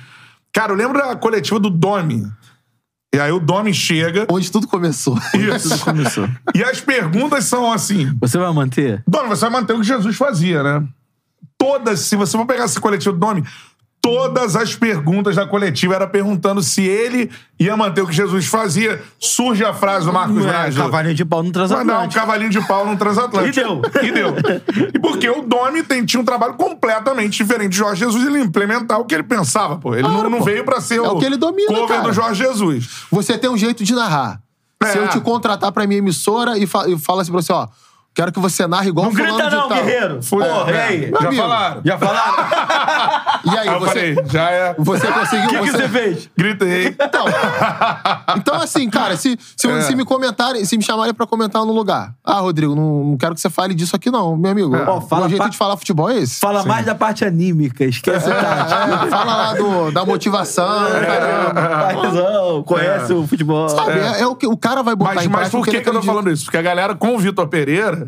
Cara, 0.55 0.71
eu 0.71 0.77
lembro 0.77 0.97
da 0.97 1.13
coletiva 1.17 1.59
do 1.59 1.69
Domi. 1.69 2.25
E 3.13 3.19
aí 3.19 3.29
o 3.29 3.41
Domi 3.41 3.73
chega. 3.73 4.25
Onde 4.29 4.49
tudo 4.49 4.65
começou. 4.67 5.17
Isso. 5.35 5.83
Começou. 5.83 6.29
E 6.55 6.63
as 6.63 6.79
perguntas 6.79 7.43
são 7.43 7.73
assim: 7.73 8.17
Você 8.21 8.37
vai 8.37 8.53
manter? 8.53 9.03
Domi, 9.05 9.27
você 9.27 9.41
vai 9.41 9.49
manter 9.49 9.73
o 9.73 9.81
que 9.81 9.83
Jesus 9.85 10.15
fazia, 10.15 10.63
né? 10.63 10.87
Todas, 11.57 11.99
se 11.99 12.15
você 12.15 12.37
for 12.37 12.45
pegar 12.45 12.65
esse 12.65 12.79
coletivo 12.79 13.11
do 13.11 13.19
Domi, 13.19 13.43
todas 14.05 14.55
as 14.55 14.75
perguntas 14.75 15.35
da 15.35 15.47
coletiva 15.47 15.95
era 15.95 16.05
perguntando 16.05 16.61
se 16.61 16.83
ele 16.83 17.31
ia 17.59 17.75
manter 17.75 18.01
o 18.01 18.07
que 18.07 18.13
Jesus 18.13 18.45
fazia. 18.45 19.01
Surge 19.19 19.65
a 19.65 19.73
frase 19.73 20.05
do 20.05 20.13
Marcos 20.13 20.35
Não 20.45 20.49
é, 20.49 20.71
cavalinho 20.71 21.15
de 21.15 21.25
pau 21.25 21.41
no 21.41 21.49
Mas 21.49 21.55
não, 21.57 21.65
um 21.65 21.67
transatlântico. 21.69 22.13
cavalinho 22.21 22.49
de 22.51 22.67
pau 22.67 22.85
no 22.85 22.95
transatlântico. 22.97 23.59
E 23.59 23.63
deu. 23.63 23.81
E 24.03 24.11
deu. 24.11 24.35
E 24.93 24.99
porque 24.99 25.27
o 25.27 25.41
Domi 25.41 25.81
tem- 25.81 26.05
tinha 26.05 26.21
um 26.21 26.25
trabalho 26.25 26.53
completamente 26.53 27.31
diferente 27.35 27.71
de 27.71 27.77
Jorge 27.77 28.05
Jesus, 28.05 28.23
ele 28.27 28.39
implementar 28.39 28.99
o 28.99 29.05
que 29.05 29.15
ele 29.15 29.23
pensava, 29.23 29.77
pô. 29.77 29.93
Ele 29.95 30.03
não, 30.03 30.11
Claro, 30.13 30.29
não 30.29 30.37
pô. 30.39 30.45
veio 30.45 30.63
pra 30.63 30.79
ser 30.79 30.97
É 30.97 31.01
o 31.01 31.17
que 31.17 31.25
ele 31.25 31.37
domina, 31.37 31.67
cover 31.73 31.87
cara. 31.87 32.01
do 32.03 32.13
Jorge 32.13 32.43
Jesus. 32.43 32.87
Você 33.09 33.37
tem 33.39 33.49
um 33.49 33.57
jeito 33.57 33.83
de 33.83 33.95
narrar. 33.95 34.39
Se 34.83 34.99
É. 34.99 35.01
eu 35.03 35.07
te 35.09 35.19
contratar 35.19 35.71
pra 35.71 35.87
minha 35.87 35.97
emissora 35.97 36.59
e, 36.59 36.67
fa 36.67 36.87
e 36.87 36.95
fala 36.99 37.23
assim 37.23 37.31
pra 37.31 37.41
você, 37.41 37.51
ó, 37.51 37.67
quero 38.15 38.31
que 38.31 38.39
você 38.39 38.65
narre 38.65 38.89
igual 38.89 39.05
Não 39.07 39.13
fulano 39.13 39.33
grita 39.35 39.49
de 39.49 39.55
não, 39.55 39.67
tal. 39.69 39.77
guerreiro. 39.77 40.19
Porra, 40.29 40.71
e 40.71 40.73
é. 40.73 40.81
aí? 40.83 41.11
Já 41.11 41.27
amigo. 41.27 41.41
falaram. 41.43 41.81
Já 41.85 41.97
falaram? 41.97 42.35
E 43.45 43.49
aí, 43.49 43.59
Aí 43.59 43.67
eu 43.75 43.79
você, 43.79 43.87
falei, 43.87 44.15
já 44.25 44.49
é. 44.49 44.75
você 44.79 45.07
conseguiu... 45.07 45.45
O 45.45 45.49
que, 45.65 45.71
que 45.71 45.77
você 45.77 45.87
fez? 45.87 46.29
Gritei. 46.35 46.87
Então, 46.99 47.25
então, 48.37 48.55
assim, 48.55 48.89
cara, 48.89 49.15
se, 49.15 49.37
se, 49.55 49.67
É. 49.69 49.81
se 49.81 49.95
me 49.95 50.03
comentarem, 50.03 50.65
se 50.65 50.75
me 50.75 50.83
chamarem 50.83 51.13
pra 51.13 51.27
comentar 51.27 51.63
no 51.63 51.71
lugar. 51.71 52.15
Ah, 52.23 52.39
Rodrigo, 52.39 52.73
não, 52.73 53.03
não 53.03 53.17
quero 53.17 53.35
que 53.35 53.41
você 53.41 53.49
fale 53.49 53.75
disso 53.75 53.95
aqui, 53.95 54.09
não, 54.09 54.35
meu 54.35 54.49
amigo. 54.51 54.75
Ó, 54.87 54.99
fala 54.99 55.27
o 55.27 55.29
jeito 55.29 55.43
pa- 55.43 55.49
de 55.49 55.57
falar 55.57 55.77
futebol 55.77 56.09
é 56.09 56.17
esse. 56.17 56.39
Fala 56.39 56.63
mais 56.65 56.87
da 56.87 56.95
parte 56.95 57.23
anímica, 57.23 57.83
esquece 57.85 58.27
o 58.27 58.33
tático. 58.33 59.05
É, 59.05 59.09
fala 59.11 59.35
lá 59.35 59.53
do, 59.53 59.91
da 59.91 60.03
motivação, 60.03 60.65
caramba. 60.89 62.01
Paizão, 62.01 62.63
conhece 62.63 63.13
o 63.13 63.27
futebol. 63.27 63.69
Sabe, 63.69 63.91
é, 63.99 64.21
é 64.21 64.27
o 64.27 64.35
que 64.35 64.47
o 64.47 64.57
cara 64.57 64.81
vai 64.81 64.95
botar 64.95 65.13
Mas, 65.15 65.25
em 65.25 65.29
mas 65.29 65.37
prática 65.49 65.57
por 65.57 65.61
o 65.61 65.63
que, 65.63 65.69
ele 65.69 65.83
que 65.83 65.89
eu 65.89 65.93
tô 65.93 65.99
acredita. 65.99 66.13
falando 66.19 66.33
isso? 66.33 66.45
Porque 66.45 66.57
a 66.57 66.61
galera 66.63 66.95
com 66.95 67.13
o 67.15 67.19
Vitor 67.19 67.47
Pereira. 67.47 68.04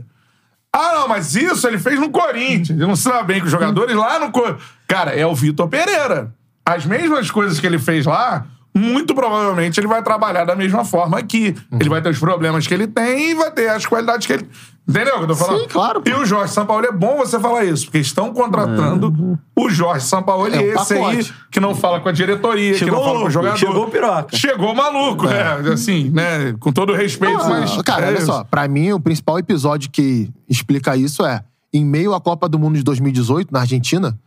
Ah, 0.73 0.93
não, 0.95 1.07
mas 1.07 1.35
isso 1.35 1.67
ele 1.67 1.79
fez 1.79 1.99
no 1.99 2.09
Corinthians. 2.09 2.69
Ele 2.79 2.85
não 2.85 2.93
dá 2.93 3.23
bem 3.23 3.39
com 3.39 3.45
os 3.45 3.51
jogadores 3.51 3.95
lá 3.95 4.19
no. 4.19 4.31
Co- 4.31 4.55
Cara, 4.87 5.11
é 5.11 5.25
o 5.25 5.33
Vitor 5.33 5.67
Pereira. 5.67 6.33
As 6.65 6.85
mesmas 6.85 7.31
coisas 7.31 7.59
que 7.59 7.65
ele 7.65 7.79
fez 7.79 8.05
lá, 8.05 8.45
muito 8.75 9.15
provavelmente 9.15 9.79
ele 9.79 9.87
vai 9.87 10.03
trabalhar 10.03 10.45
da 10.45 10.55
mesma 10.55 10.83
forma 10.85 11.17
aqui. 11.17 11.55
Ele 11.79 11.89
vai 11.89 12.01
ter 12.01 12.09
os 12.09 12.19
problemas 12.19 12.67
que 12.67 12.73
ele 12.73 12.85
tem 12.87 13.31
e 13.31 13.33
vai 13.33 13.49
ter 13.51 13.69
as 13.69 13.85
qualidades 13.85 14.27
que 14.27 14.33
ele. 14.33 14.47
Entendeu 14.89 15.15
o 15.15 15.17
que 15.17 15.23
eu 15.23 15.27
tô 15.27 15.35
falando? 15.35 15.59
Sim, 15.61 15.67
claro, 15.67 16.01
pô. 16.01 16.09
E 16.09 16.13
o 16.13 16.25
Jorge 16.25 16.53
Sampaoli 16.53 16.87
é 16.87 16.91
bom 16.93 17.17
você 17.17 17.37
falar 17.39 17.65
isso, 17.65 17.85
porque 17.85 17.97
estão 17.97 18.33
contratando 18.33 19.37
o 19.55 19.69
Jorge 19.69 20.05
Sampaoli, 20.05 20.55
É 20.55 20.59
um 20.77 20.81
esse 20.81 20.93
aí, 20.93 20.99
pacote. 21.01 21.33
que 21.51 21.59
não 21.59 21.75
fala 21.75 21.99
com 21.99 22.07
a 22.07 22.11
diretoria, 22.13 22.71
que 22.71 22.79
Chegou 22.79 22.99
não 22.99 23.05
fala 23.05 23.19
com 23.19 23.25
o 23.25 23.29
jogador. 23.29 23.57
chegou 23.57 23.83
o 23.85 23.91
piroca. 23.91 24.37
Chegou 24.37 24.73
maluco, 24.73 25.27
é. 25.27 25.73
Assim, 25.73 26.09
né? 26.09 26.53
Com 26.59 26.71
todo 26.71 26.93
o 26.93 26.95
respeito, 26.95 27.41
Ah, 27.41 27.49
mas. 27.49 27.81
cara, 27.81 28.05
é 28.05 28.07
olha 28.09 28.17
isso. 28.17 28.27
só, 28.27 28.43
pra 28.45 28.65
mim 28.67 28.91
o 28.93 28.99
principal 28.99 29.37
episódio 29.37 29.89
que 29.91 30.31
explica 30.47 30.95
isso 30.95 31.25
é, 31.25 31.43
em 31.73 31.83
meio 31.83 32.13
à 32.13 32.21
Copa 32.21 32.47
do 32.47 32.57
Mundo 32.57 32.75
de 32.77 32.83
2018, 32.83 33.51
na 33.51 33.59
Argentina, 33.59 34.17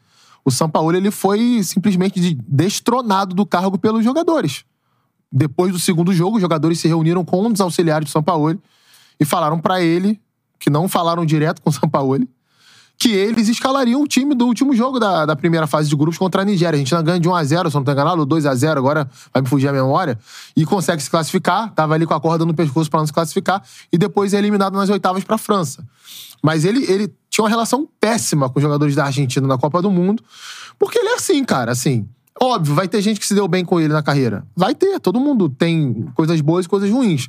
o 0.44 0.50
Sampaoli 0.50 0.98
ele 0.98 1.10
foi 1.10 1.62
simplesmente 1.62 2.20
de- 2.20 2.38
destronado 2.46 3.34
do 3.34 3.46
cargo 3.46 3.78
pelos 3.78 4.04
jogadores. 4.04 4.64
Depois 5.32 5.72
do 5.72 5.78
segundo 5.78 6.12
jogo, 6.12 6.36
os 6.36 6.42
jogadores 6.42 6.78
se 6.80 6.86
reuniram 6.88 7.24
com 7.24 7.46
um 7.46 7.50
dos 7.50 7.60
auxiliares 7.62 8.08
do 8.08 8.10
Sampaoli 8.10 8.58
e 9.18 9.24
falaram 9.24 9.58
pra 9.58 9.80
ele, 9.80 10.20
que 10.60 10.70
não 10.70 10.88
falaram 10.88 11.26
direto 11.26 11.60
com 11.62 11.70
o 11.70 11.72
Sampaoli, 11.74 12.28
que 12.98 13.08
eles 13.08 13.48
escalariam 13.48 14.02
o 14.02 14.06
time 14.06 14.34
do 14.34 14.46
último 14.46 14.76
jogo 14.76 15.00
da, 15.00 15.24
da 15.24 15.34
primeira 15.34 15.66
fase 15.66 15.88
de 15.88 15.96
grupos 15.96 16.18
contra 16.18 16.42
a 16.42 16.44
Nigéria. 16.44 16.76
A 16.76 16.78
gente 16.78 17.02
ganha 17.02 17.18
de 17.18 17.26
1x0, 17.30 17.70
se 17.70 17.74
não 17.74 17.82
tô 17.82 17.90
enganado, 17.90 18.20
ou 18.20 18.26
2x0, 18.26 18.76
agora 18.76 19.08
vai 19.32 19.42
me 19.42 19.48
fugir 19.48 19.68
a 19.68 19.72
memória, 19.72 20.18
e 20.54 20.66
consegue 20.66 21.02
se 21.02 21.10
classificar, 21.10 21.72
tava 21.72 21.94
ali 21.94 22.04
com 22.04 22.12
a 22.12 22.20
corda 22.20 22.44
no 22.44 22.52
pescoço 22.52 22.90
pra 22.90 23.00
não 23.00 23.06
se 23.06 23.12
classificar, 23.12 23.62
e 23.90 23.96
depois 23.96 24.34
é 24.34 24.38
eliminado 24.38 24.74
nas 24.74 24.90
oitavas 24.90 25.24
pra 25.24 25.38
França. 25.38 25.82
Mas 26.42 26.66
ele, 26.66 26.84
ele 26.92 27.10
tinha 27.30 27.42
uma 27.42 27.48
relação 27.48 27.88
péssima 27.98 28.50
com 28.50 28.58
os 28.58 28.62
jogadores 28.62 28.94
da 28.94 29.06
Argentina 29.06 29.46
na 29.46 29.56
Copa 29.56 29.80
do 29.80 29.90
Mundo, 29.90 30.22
porque 30.78 30.98
ele 30.98 31.08
é 31.08 31.14
assim, 31.14 31.42
cara, 31.42 31.72
assim. 31.72 32.06
Óbvio, 32.38 32.74
vai 32.74 32.86
ter 32.86 33.00
gente 33.00 33.18
que 33.18 33.26
se 33.26 33.34
deu 33.34 33.48
bem 33.48 33.64
com 33.64 33.80
ele 33.80 33.92
na 33.92 34.02
carreira. 34.02 34.46
Vai 34.54 34.74
ter, 34.74 35.00
todo 35.00 35.18
mundo 35.18 35.48
tem 35.48 36.06
coisas 36.14 36.40
boas 36.42 36.66
e 36.66 36.68
coisas 36.68 36.90
ruins. 36.90 37.28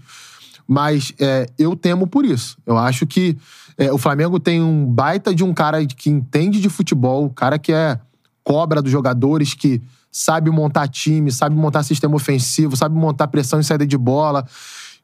Mas 0.74 1.14
é, 1.20 1.50
eu 1.60 1.76
temo 1.76 2.08
por 2.08 2.24
isso. 2.24 2.58
Eu 2.66 2.78
acho 2.78 3.06
que 3.06 3.38
é, 3.78 3.92
o 3.92 3.98
Flamengo 3.98 4.40
tem 4.40 4.64
um 4.64 4.86
baita 4.86 5.36
de 5.36 5.44
um 5.44 5.54
cara 5.54 5.86
que 5.86 6.10
entende 6.10 6.62
de 6.62 6.70
futebol, 6.70 7.26
um 7.26 7.30
cara 7.30 7.60
que 7.60 7.74
é 7.74 8.00
cobra 8.42 8.82
dos 8.82 8.90
jogadores, 8.90 9.54
que 9.54 9.82
sabe 10.10 10.50
montar 10.50 10.88
time, 10.88 11.30
sabe 11.30 11.58
montar 11.58 11.84
sistema 11.84 12.16
ofensivo, 12.16 12.78
sabe 12.78 12.96
montar 12.96 13.28
pressão 13.28 13.60
em 13.60 13.64
saída 13.64 13.86
de 13.86 13.98
bola, 13.98 14.48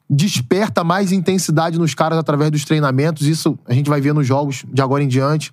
desperta 0.08 0.82
mais 0.82 1.12
intensidade 1.12 1.78
nos 1.78 1.92
caras 1.92 2.18
através 2.18 2.50
dos 2.50 2.64
treinamentos. 2.64 3.26
Isso 3.26 3.58
a 3.66 3.74
gente 3.74 3.90
vai 3.90 4.00
ver 4.00 4.14
nos 4.14 4.26
jogos 4.26 4.64
de 4.72 4.80
agora 4.80 5.04
em 5.04 5.08
diante. 5.08 5.52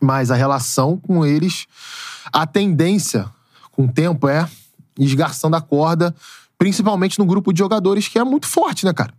Mas 0.00 0.30
a 0.30 0.36
relação 0.36 0.96
com 0.96 1.26
eles, 1.26 1.66
a 2.32 2.46
tendência 2.46 3.26
com 3.72 3.86
o 3.86 3.92
tempo 3.92 4.28
é 4.28 4.48
esgarçando 4.96 5.56
a 5.56 5.60
corda, 5.60 6.14
principalmente 6.56 7.18
no 7.18 7.26
grupo 7.26 7.52
de 7.52 7.58
jogadores 7.58 8.06
que 8.06 8.16
é 8.16 8.22
muito 8.22 8.46
forte, 8.46 8.84
né, 8.84 8.92
cara? 8.92 9.12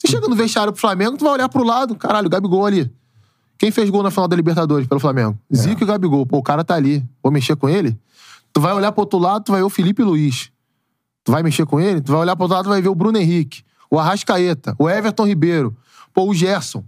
Você 0.00 0.12
chega 0.12 0.26
no 0.28 0.34
vestiário 0.34 0.72
pro 0.72 0.80
Flamengo, 0.80 1.16
tu 1.16 1.24
vai 1.24 1.34
olhar 1.34 1.48
pro 1.48 1.62
lado, 1.62 1.94
caralho, 1.94 2.26
o 2.26 2.30
Gabigol 2.30 2.64
ali. 2.66 2.90
Quem 3.58 3.70
fez 3.70 3.90
gol 3.90 4.02
na 4.02 4.10
final 4.10 4.26
da 4.26 4.34
Libertadores 4.34 4.86
pelo 4.86 4.98
Flamengo? 5.00 5.38
Zico 5.54 5.82
e 5.82 5.86
Gabigol. 5.86 6.24
Pô, 6.24 6.38
o 6.38 6.42
cara 6.42 6.64
tá 6.64 6.74
ali. 6.74 7.04
Vou 7.22 7.30
mexer 7.30 7.54
com 7.56 7.68
ele? 7.68 7.98
Tu 8.52 8.60
vai 8.60 8.72
olhar 8.72 8.90
pro 8.90 9.02
outro 9.02 9.18
lado, 9.18 9.44
tu 9.44 9.52
vai 9.52 9.60
ver 9.60 9.66
o 9.66 9.70
Felipe 9.70 10.02
Luiz. 10.02 10.50
Tu 11.22 11.30
vai 11.30 11.42
mexer 11.42 11.66
com 11.66 11.78
ele? 11.78 12.00
Tu 12.00 12.10
vai 12.10 12.22
olhar 12.22 12.34
pro 12.34 12.44
outro 12.44 12.56
lado, 12.56 12.64
tu 12.64 12.70
vai 12.70 12.80
ver 12.80 12.88
o 12.88 12.94
Bruno 12.94 13.18
Henrique, 13.18 13.62
o 13.90 13.98
Arrascaeta, 13.98 14.74
o 14.78 14.88
Everton 14.88 15.26
Ribeiro, 15.26 15.76
pô, 16.14 16.24
o 16.26 16.34
Gerson. 16.34 16.82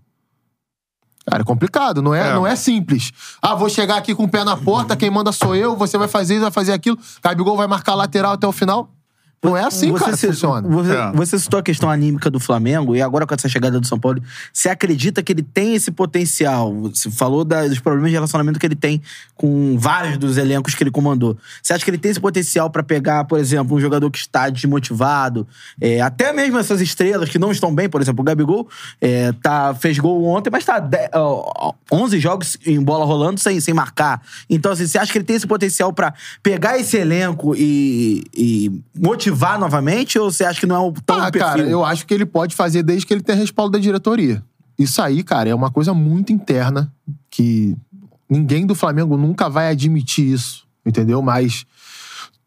Cara, 1.26 1.42
é 1.42 1.44
complicado, 1.44 2.00
não 2.02 2.14
é, 2.14 2.30
É. 2.30 2.32
não 2.34 2.46
é 2.46 2.56
simples. 2.56 3.12
Ah, 3.40 3.54
vou 3.54 3.68
chegar 3.68 3.96
aqui 3.98 4.14
com 4.14 4.24
o 4.24 4.28
pé 4.28 4.42
na 4.42 4.56
porta, 4.56 4.96
quem 4.96 5.10
manda 5.10 5.30
sou 5.30 5.54
eu, 5.54 5.76
você 5.76 5.96
vai 5.98 6.08
fazer 6.08 6.34
isso, 6.34 6.42
vai 6.42 6.50
fazer 6.50 6.72
aquilo. 6.72 6.98
Gabigol 7.22 7.56
vai 7.56 7.66
marcar 7.66 7.94
lateral 7.94 8.32
até 8.32 8.46
o 8.46 8.50
final. 8.52 8.90
Não 9.45 9.57
é 9.57 9.64
assim, 9.64 9.93
cara, 9.93 10.12
que 10.12 10.18
se- 10.18 10.28
funciona. 10.28 10.68
Você, 10.68 10.93
É. 10.93 11.12
você 11.12 11.36
citou 11.36 11.59
a 11.59 11.62
questão 11.64 11.90
anímica 11.90 12.30
do 12.30 12.38
Flamengo, 12.38 12.95
e 12.95 13.03
agora 13.03 13.26
com 13.26 13.34
essa 13.34 13.49
chegada 13.49 13.80
do 13.80 13.86
São 13.86 13.99
Paulo, 13.99 14.22
você 14.53 14.68
acredita 14.68 15.20
que 15.20 15.32
ele 15.32 15.43
tem 15.43 15.74
esse 15.74 15.90
potencial? 15.90 16.72
Você 16.82 17.11
falou 17.11 17.45
da- 17.45 17.66
dos 17.66 17.80
problemas 17.80 18.11
de 18.11 18.14
relacionamento 18.14 18.61
que 18.61 18.64
ele 18.66 18.76
tem 18.76 19.03
com 19.34 19.76
vários 19.76 20.16
dos 20.16 20.36
elencos 20.36 20.76
que 20.76 20.84
ele 20.84 20.93
comandou. 20.93 21.36
Você 21.61 21.72
acha 21.72 21.84
que 21.84 21.90
ele 21.90 21.99
tem 21.99 22.12
esse 22.12 22.20
potencial 22.20 22.70
pra 22.70 22.84
pegar, 22.84 23.24
por 23.24 23.40
exemplo, 23.40 23.76
um 23.76 23.80
jogador 23.80 24.09
que 24.12 24.18
está 24.18 24.49
desmotivado, 24.49 25.45
é, 25.80 26.01
até 26.01 26.32
mesmo 26.32 26.57
essas 26.59 26.80
estrelas 26.80 27.28
que 27.28 27.36
não 27.38 27.51
estão 27.51 27.74
bem, 27.74 27.88
por 27.88 28.01
exemplo, 28.01 28.20
o 28.20 28.24
Gabigol 28.24 28.68
é, 29.01 29.32
tá, 29.43 29.74
fez 29.74 29.99
gol 29.99 30.24
ontem, 30.24 30.51
mas 30.51 30.64
tá 30.64 30.80
ó, 31.14 31.72
11 31.90 32.20
jogos 32.20 32.57
em 32.64 32.80
bola 32.80 33.05
rolando 33.05 33.40
sem, 33.40 33.59
sem 33.59 33.74
marcar. 33.74 34.22
Então, 34.49 34.70
assim, 34.70 34.86
você 34.86 34.99
acha 34.99 35.11
que 35.11 35.18
ele 35.18 35.24
tem 35.24 35.34
esse 35.34 35.49
potencial 35.49 35.93
pra 35.93 36.14
pegar 36.45 36.78
esse 36.78 36.97
elenco 36.97 37.57
e, 37.57 38.22
e 38.32 38.70
motivar 38.97 39.32
novamente? 39.59 40.18
Ou 40.18 40.30
você 40.30 40.45
acha 40.45 40.61
que 40.61 40.66
não 40.66 40.76
é 40.76 40.78
o 40.78 40.93
tão 40.93 41.16
Ah, 41.18 41.30
perfil? 41.30 41.49
cara, 41.49 41.62
eu 41.62 41.85
acho 41.85 42.07
que 42.07 42.14
ele 42.14 42.26
pode 42.26 42.55
fazer 42.55 42.83
desde 42.83 43.07
que 43.07 43.12
ele 43.14 43.22
tenha 43.22 43.39
respaldo 43.39 43.72
da 43.72 43.78
diretoria. 43.78 44.43
Isso 44.78 45.01
aí, 45.03 45.22
cara, 45.22 45.49
é 45.49 45.55
uma 45.55 45.70
coisa 45.70 45.93
muito 45.95 46.33
interna 46.33 46.93
que 47.30 47.76
ninguém 48.28 48.66
do 48.66 48.74
Flamengo 48.74 49.16
nunca 49.16 49.49
vai 49.49 49.68
admitir 49.68 50.33
isso, 50.33 50.64
entendeu? 50.85 51.20
Mas 51.22 51.64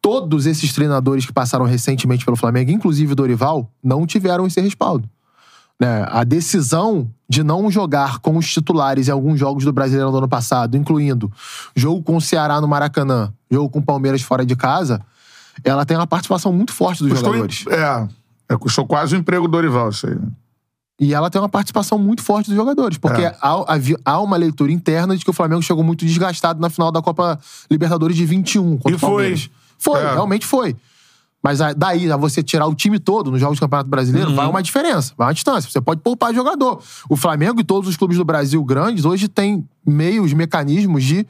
todos 0.01 0.45
esses 0.45 0.73
treinadores 0.73 1.25
que 1.25 1.33
passaram 1.33 1.65
recentemente 1.65 2.25
pelo 2.25 2.37
Flamengo, 2.37 2.71
inclusive 2.71 3.13
o 3.13 3.15
Dorival, 3.15 3.71
não 3.83 4.05
tiveram 4.05 4.45
esse 4.45 4.59
respaldo. 4.61 5.09
Né? 5.79 6.05
A 6.09 6.23
decisão 6.23 7.09
de 7.27 7.43
não 7.43 7.69
jogar 7.69 8.19
com 8.19 8.37
os 8.37 8.51
titulares 8.51 9.07
em 9.07 9.11
alguns 9.11 9.39
jogos 9.39 9.65
do 9.65 9.73
Brasileirão 9.73 10.11
do 10.11 10.19
ano 10.19 10.27
passado, 10.27 10.77
incluindo 10.77 11.31
jogo 11.75 12.01
com 12.03 12.15
o 12.15 12.21
Ceará 12.21 12.61
no 12.61 12.67
Maracanã, 12.67 13.33
jogo 13.49 13.69
com 13.69 13.79
o 13.79 13.83
Palmeiras 13.83 14.21
fora 14.21 14.45
de 14.45 14.55
casa, 14.55 15.01
ela 15.63 15.85
tem 15.85 15.95
uma 15.97 16.07
participação 16.07 16.51
muito 16.53 16.73
forte 16.73 17.01
dos 17.03 17.11
Custou, 17.13 17.33
jogadores. 17.33 17.65
é, 17.67 18.07
é, 18.53 18.57
custou 18.57 18.85
quase 18.85 19.15
o 19.15 19.17
emprego 19.19 19.47
do 19.47 19.51
Dorival, 19.51 19.89
isso 19.89 20.07
aí. 20.07 20.15
né? 20.15 20.27
E 20.99 21.13
ela 21.13 21.29
tem 21.29 21.41
uma 21.41 21.49
participação 21.49 21.97
muito 21.97 22.21
forte 22.23 22.47
dos 22.47 22.55
jogadores, 22.55 22.97
porque 22.97 23.21
É. 23.21 23.35
há, 23.41 23.65
há 24.05 24.21
uma 24.21 24.37
leitura 24.37 24.71
interna 24.71 25.17
de 25.17 25.25
que 25.25 25.29
o 25.29 25.33
Flamengo 25.33 25.61
chegou 25.61 25.83
muito 25.83 26.05
desgastado 26.05 26.59
na 26.61 26.69
final 26.69 26.89
da 26.89 27.01
Copa 27.01 27.37
Libertadores 27.69 28.15
de 28.15 28.25
21 28.25 28.77
contra 28.77 28.91
E 28.91 28.95
o 28.95 28.99
Palmeiras. 28.99 29.49
Foi, 29.77 29.99
É. 29.99 30.13
realmente 30.13 30.45
foi. 30.45 30.73
Mas 31.43 31.59
daí, 31.77 32.09
a 32.11 32.15
você 32.17 32.41
tirar 32.41 32.65
o 32.65 32.73
time 32.73 32.97
todo 32.97 33.29
nos 33.29 33.39
jogos 33.41 33.57
do 33.57 33.61
Campeonato 33.61 33.89
Brasileiro, 33.89 34.29
Uhum. 34.29 34.35
vai 34.35 34.47
uma 34.47 34.63
diferença, 34.63 35.13
vai 35.17 35.27
uma 35.27 35.33
distância. 35.33 35.69
Você 35.69 35.79
pode 35.81 36.01
poupar 36.01 36.33
jogador. 36.33 36.81
O 37.09 37.15
Flamengo 37.17 37.59
e 37.59 37.63
todos 37.63 37.87
os 37.89 37.97
clubes 37.97 38.17
do 38.17 38.23
Brasil 38.25 38.63
grandes 38.63 39.03
hoje 39.05 39.27
têm 39.27 39.67
meios, 39.85 40.31
mecanismos 40.33 41.03
de 41.03 41.27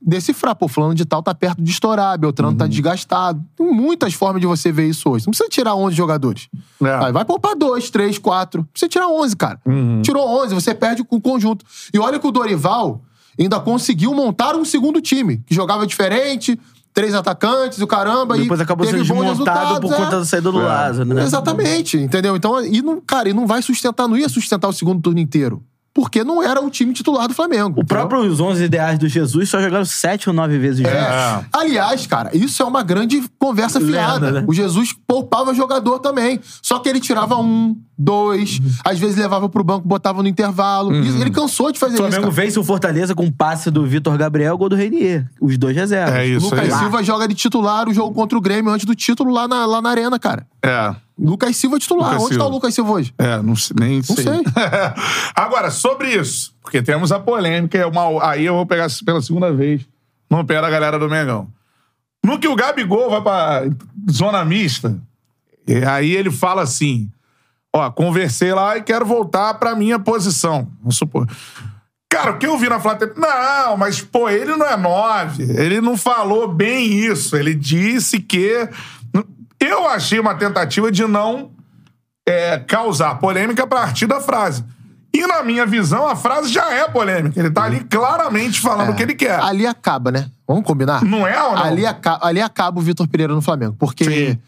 decifrar. 0.00 0.54
Pô, 0.54 0.68
fulano 0.68 0.94
de 0.94 1.04
tal 1.04 1.22
tá 1.22 1.34
perto 1.34 1.62
de 1.62 1.70
estourar, 1.70 2.18
Beltrano 2.18 2.56
tá 2.56 2.66
desgastado. 2.66 3.44
Tem 3.56 3.66
muitas 3.66 4.14
formas 4.14 4.40
de 4.40 4.46
você 4.46 4.70
ver 4.72 4.88
isso 4.88 5.08
hoje. 5.08 5.26
Não 5.26 5.30
precisa 5.30 5.48
tirar 5.48 5.74
11 5.74 5.94
jogadores. 5.94 6.48
É. 6.80 6.98
Vai, 6.98 7.12
vai 7.12 7.24
poupar 7.24 7.56
dois, 7.56 7.90
três, 7.90 8.18
quatro. 8.18 8.62
Não 8.62 8.68
precisa 8.68 8.88
tirar 8.88 9.08
11, 9.08 9.36
cara. 9.36 9.60
Tirou 10.02 10.26
11, 10.42 10.54
você 10.54 10.74
perde 10.74 11.04
com 11.04 11.16
o 11.16 11.20
conjunto. 11.20 11.64
E 11.92 11.98
olha 11.98 12.18
que 12.18 12.26
o 12.26 12.30
Dorival 12.30 13.02
ainda 13.38 13.60
conseguiu 13.60 14.12
montar 14.14 14.56
um 14.56 14.64
segundo 14.64 15.00
time, 15.00 15.38
que 15.46 15.54
jogava 15.54 15.86
diferente, 15.86 16.58
três 16.92 17.14
atacantes, 17.14 17.80
o 17.80 17.86
caramba. 17.86 18.36
Depois 18.36 18.58
e 18.58 18.62
acabou 18.62 18.86
sendo 18.86 18.98
desmontado 18.98 19.80
por 19.80 19.92
é. 19.92 19.96
conta 19.96 20.18
da 20.18 20.24
saída 20.24 20.50
do 20.50 20.58
Lázaro, 20.58 21.08
né? 21.14 21.22
Exatamente, 21.22 21.96
entendeu? 21.96 22.34
Então, 22.34 22.64
e 22.64 22.82
não, 22.82 23.00
cara, 23.00 23.28
e 23.28 23.32
não 23.32 23.46
vai 23.46 23.62
sustentar, 23.62 24.08
não 24.08 24.16
ia 24.16 24.28
sustentar 24.28 24.68
o 24.68 24.72
segundo 24.72 25.00
turno 25.00 25.20
inteiro. 25.20 25.62
Porque 25.94 26.22
não 26.22 26.40
era 26.42 26.60
o 26.64 26.70
time 26.70 26.92
titular 26.92 27.26
do 27.26 27.34
Flamengo. 27.34 27.80
O 27.80 27.84
próprio 27.84 28.20
os 28.20 28.38
11 28.38 28.62
ideais 28.62 28.98
do 28.98 29.08
Jesus 29.08 29.48
só 29.48 29.60
jogaram 29.60 29.84
sete 29.84 30.28
ou 30.28 30.34
nove 30.34 30.56
vezes 30.58 30.78
juntos. 30.78 30.92
É. 30.92 31.44
Aliás, 31.52 32.06
cara, 32.06 32.30
isso 32.36 32.62
é 32.62 32.66
uma 32.66 32.82
grande 32.84 33.22
conversa 33.38 33.80
Lenda, 33.80 33.92
fiada. 33.92 34.30
né? 34.32 34.44
O 34.46 34.52
Jesus 34.52 34.94
poupava 35.06 35.52
jogador 35.54 35.98
também. 35.98 36.38
Só 36.62 36.78
que 36.78 36.88
ele 36.88 37.00
tirava 37.00 37.36
um, 37.36 37.76
dois, 37.98 38.60
às 38.84 38.98
vezes 38.98 39.16
levava 39.16 39.48
pro 39.48 39.64
banco, 39.64 39.88
botava 39.88 40.22
no 40.22 40.28
intervalo. 40.28 40.94
Isso- 40.94 41.20
Ele 41.20 41.30
cansou 41.30 41.72
de 41.72 41.80
fazer 41.80 41.94
O 41.94 41.98
Flamengo 41.98 42.28
isso. 42.28 42.30
Vence 42.32 42.58
o 42.60 42.64
Fortaleza 42.64 43.12
com 43.14 43.24
um 43.24 43.32
passe 43.32 43.68
do 43.68 43.84
Vitor 43.84 44.16
Gabriel 44.16 44.54
e 44.54 44.58
gol 44.58 44.68
do 44.68 44.76
Reinier. 44.76 45.28
Os 45.40 45.58
dois 45.58 45.74
reservas. 45.74 46.14
É 46.14 46.26
isso 46.26 46.44
Lucas 46.46 46.60
aí. 46.72 46.78
Silva 46.78 47.02
joga 47.02 47.26
de 47.26 47.34
titular 47.34 47.88
o 47.88 47.92
jogo 47.94 48.14
contra 48.14 48.38
o 48.38 48.40
Grêmio 48.40 48.70
antes 48.72 48.86
do 48.86 48.94
título 48.94 49.32
lá 49.32 49.48
na, 49.48 49.66
lá 49.66 49.82
na 49.82 49.90
Arena, 49.90 50.16
cara. 50.18 50.46
É. 50.62 50.94
Lucas 51.18 51.56
Silva 51.56 51.78
titular. 51.78 52.10
Lucas 52.10 52.22
Onde 52.22 52.28
Silva. 52.34 52.44
tá 52.44 52.50
o 52.50 52.52
Lucas 52.54 52.74
Silva 52.74 52.92
hoje? 52.92 53.14
É, 53.18 53.42
não, 53.42 53.56
sei- 53.56 53.76
nem 53.78 54.02
sei. 54.02 54.16
sei. 54.16 54.24
Agora, 55.34 55.70
sobre 55.70 56.10
isso, 56.14 56.54
porque 56.62 56.82
temos 56.82 57.10
a 57.12 57.18
polêmica, 57.18 57.76
é 57.76 57.86
uma, 57.86 58.30
aí 58.30 58.44
eu 58.46 58.54
vou 58.54 58.66
pegar 58.66 58.86
pela 59.04 59.20
segunda 59.20 59.52
vez 59.52 59.82
no 60.30 60.44
pé 60.44 60.60
da 60.60 60.70
galera 60.70 60.98
do 60.98 61.08
Mengão. 61.08 61.48
No 62.24 62.38
que 62.38 62.48
o 62.48 62.56
Gabigol 62.56 63.10
vai 63.10 63.22
pra 63.22 63.62
zona 64.10 64.44
mista, 64.44 64.98
e 65.66 65.84
aí 65.84 66.12
ele 66.14 66.30
fala 66.30 66.62
assim: 66.62 67.10
ó, 67.74 67.90
conversei 67.90 68.52
lá 68.52 68.76
e 68.76 68.82
quero 68.82 69.04
voltar 69.06 69.54
pra 69.54 69.74
minha 69.74 69.98
posição. 69.98 70.68
Vamos 70.80 70.96
supor. 70.96 71.26
Cara, 72.10 72.30
o 72.32 72.38
que 72.38 72.46
eu 72.46 72.56
vi 72.56 72.68
na 72.70 72.80
Flávia 72.80 73.12
Não, 73.16 73.76
mas, 73.76 74.00
pô, 74.00 74.30
ele 74.30 74.56
não 74.56 74.66
é 74.66 74.76
nove. 74.78 75.42
Ele 75.42 75.78
não 75.80 75.94
falou 75.96 76.48
bem 76.48 76.86
isso. 76.90 77.36
Ele 77.36 77.54
disse 77.54 78.18
que. 78.18 78.66
Eu 79.60 79.88
achei 79.88 80.18
uma 80.20 80.34
tentativa 80.34 80.90
de 80.90 81.06
não 81.06 81.50
é, 82.26 82.58
causar 82.58 83.16
polêmica 83.16 83.64
a 83.64 83.66
partir 83.66 84.06
da 84.06 84.20
frase. 84.20 84.64
E 85.14 85.26
na 85.26 85.42
minha 85.42 85.64
visão, 85.66 86.06
a 86.06 86.14
frase 86.14 86.52
já 86.52 86.70
é 86.72 86.86
polêmica. 86.88 87.38
Ele 87.40 87.50
tá 87.50 87.64
ali 87.64 87.80
claramente 87.80 88.60
falando 88.60 88.90
o 88.90 88.94
que 88.94 89.02
ele 89.02 89.14
quer. 89.14 89.40
Ali 89.40 89.66
acaba, 89.66 90.10
né? 90.12 90.30
Vamos 90.46 90.64
combinar? 90.64 91.02
Não 91.04 91.26
é 91.26 91.42
ou 91.42 91.54
não? 91.56 91.62
Ali, 91.64 91.86
aca- 91.86 92.18
ali 92.22 92.40
acaba 92.40 92.78
o 92.78 92.82
Vitor 92.82 93.08
Pereira 93.08 93.34
no 93.34 93.40
Flamengo. 93.42 93.74
Porque 93.78 94.04
Sim. 94.04 94.38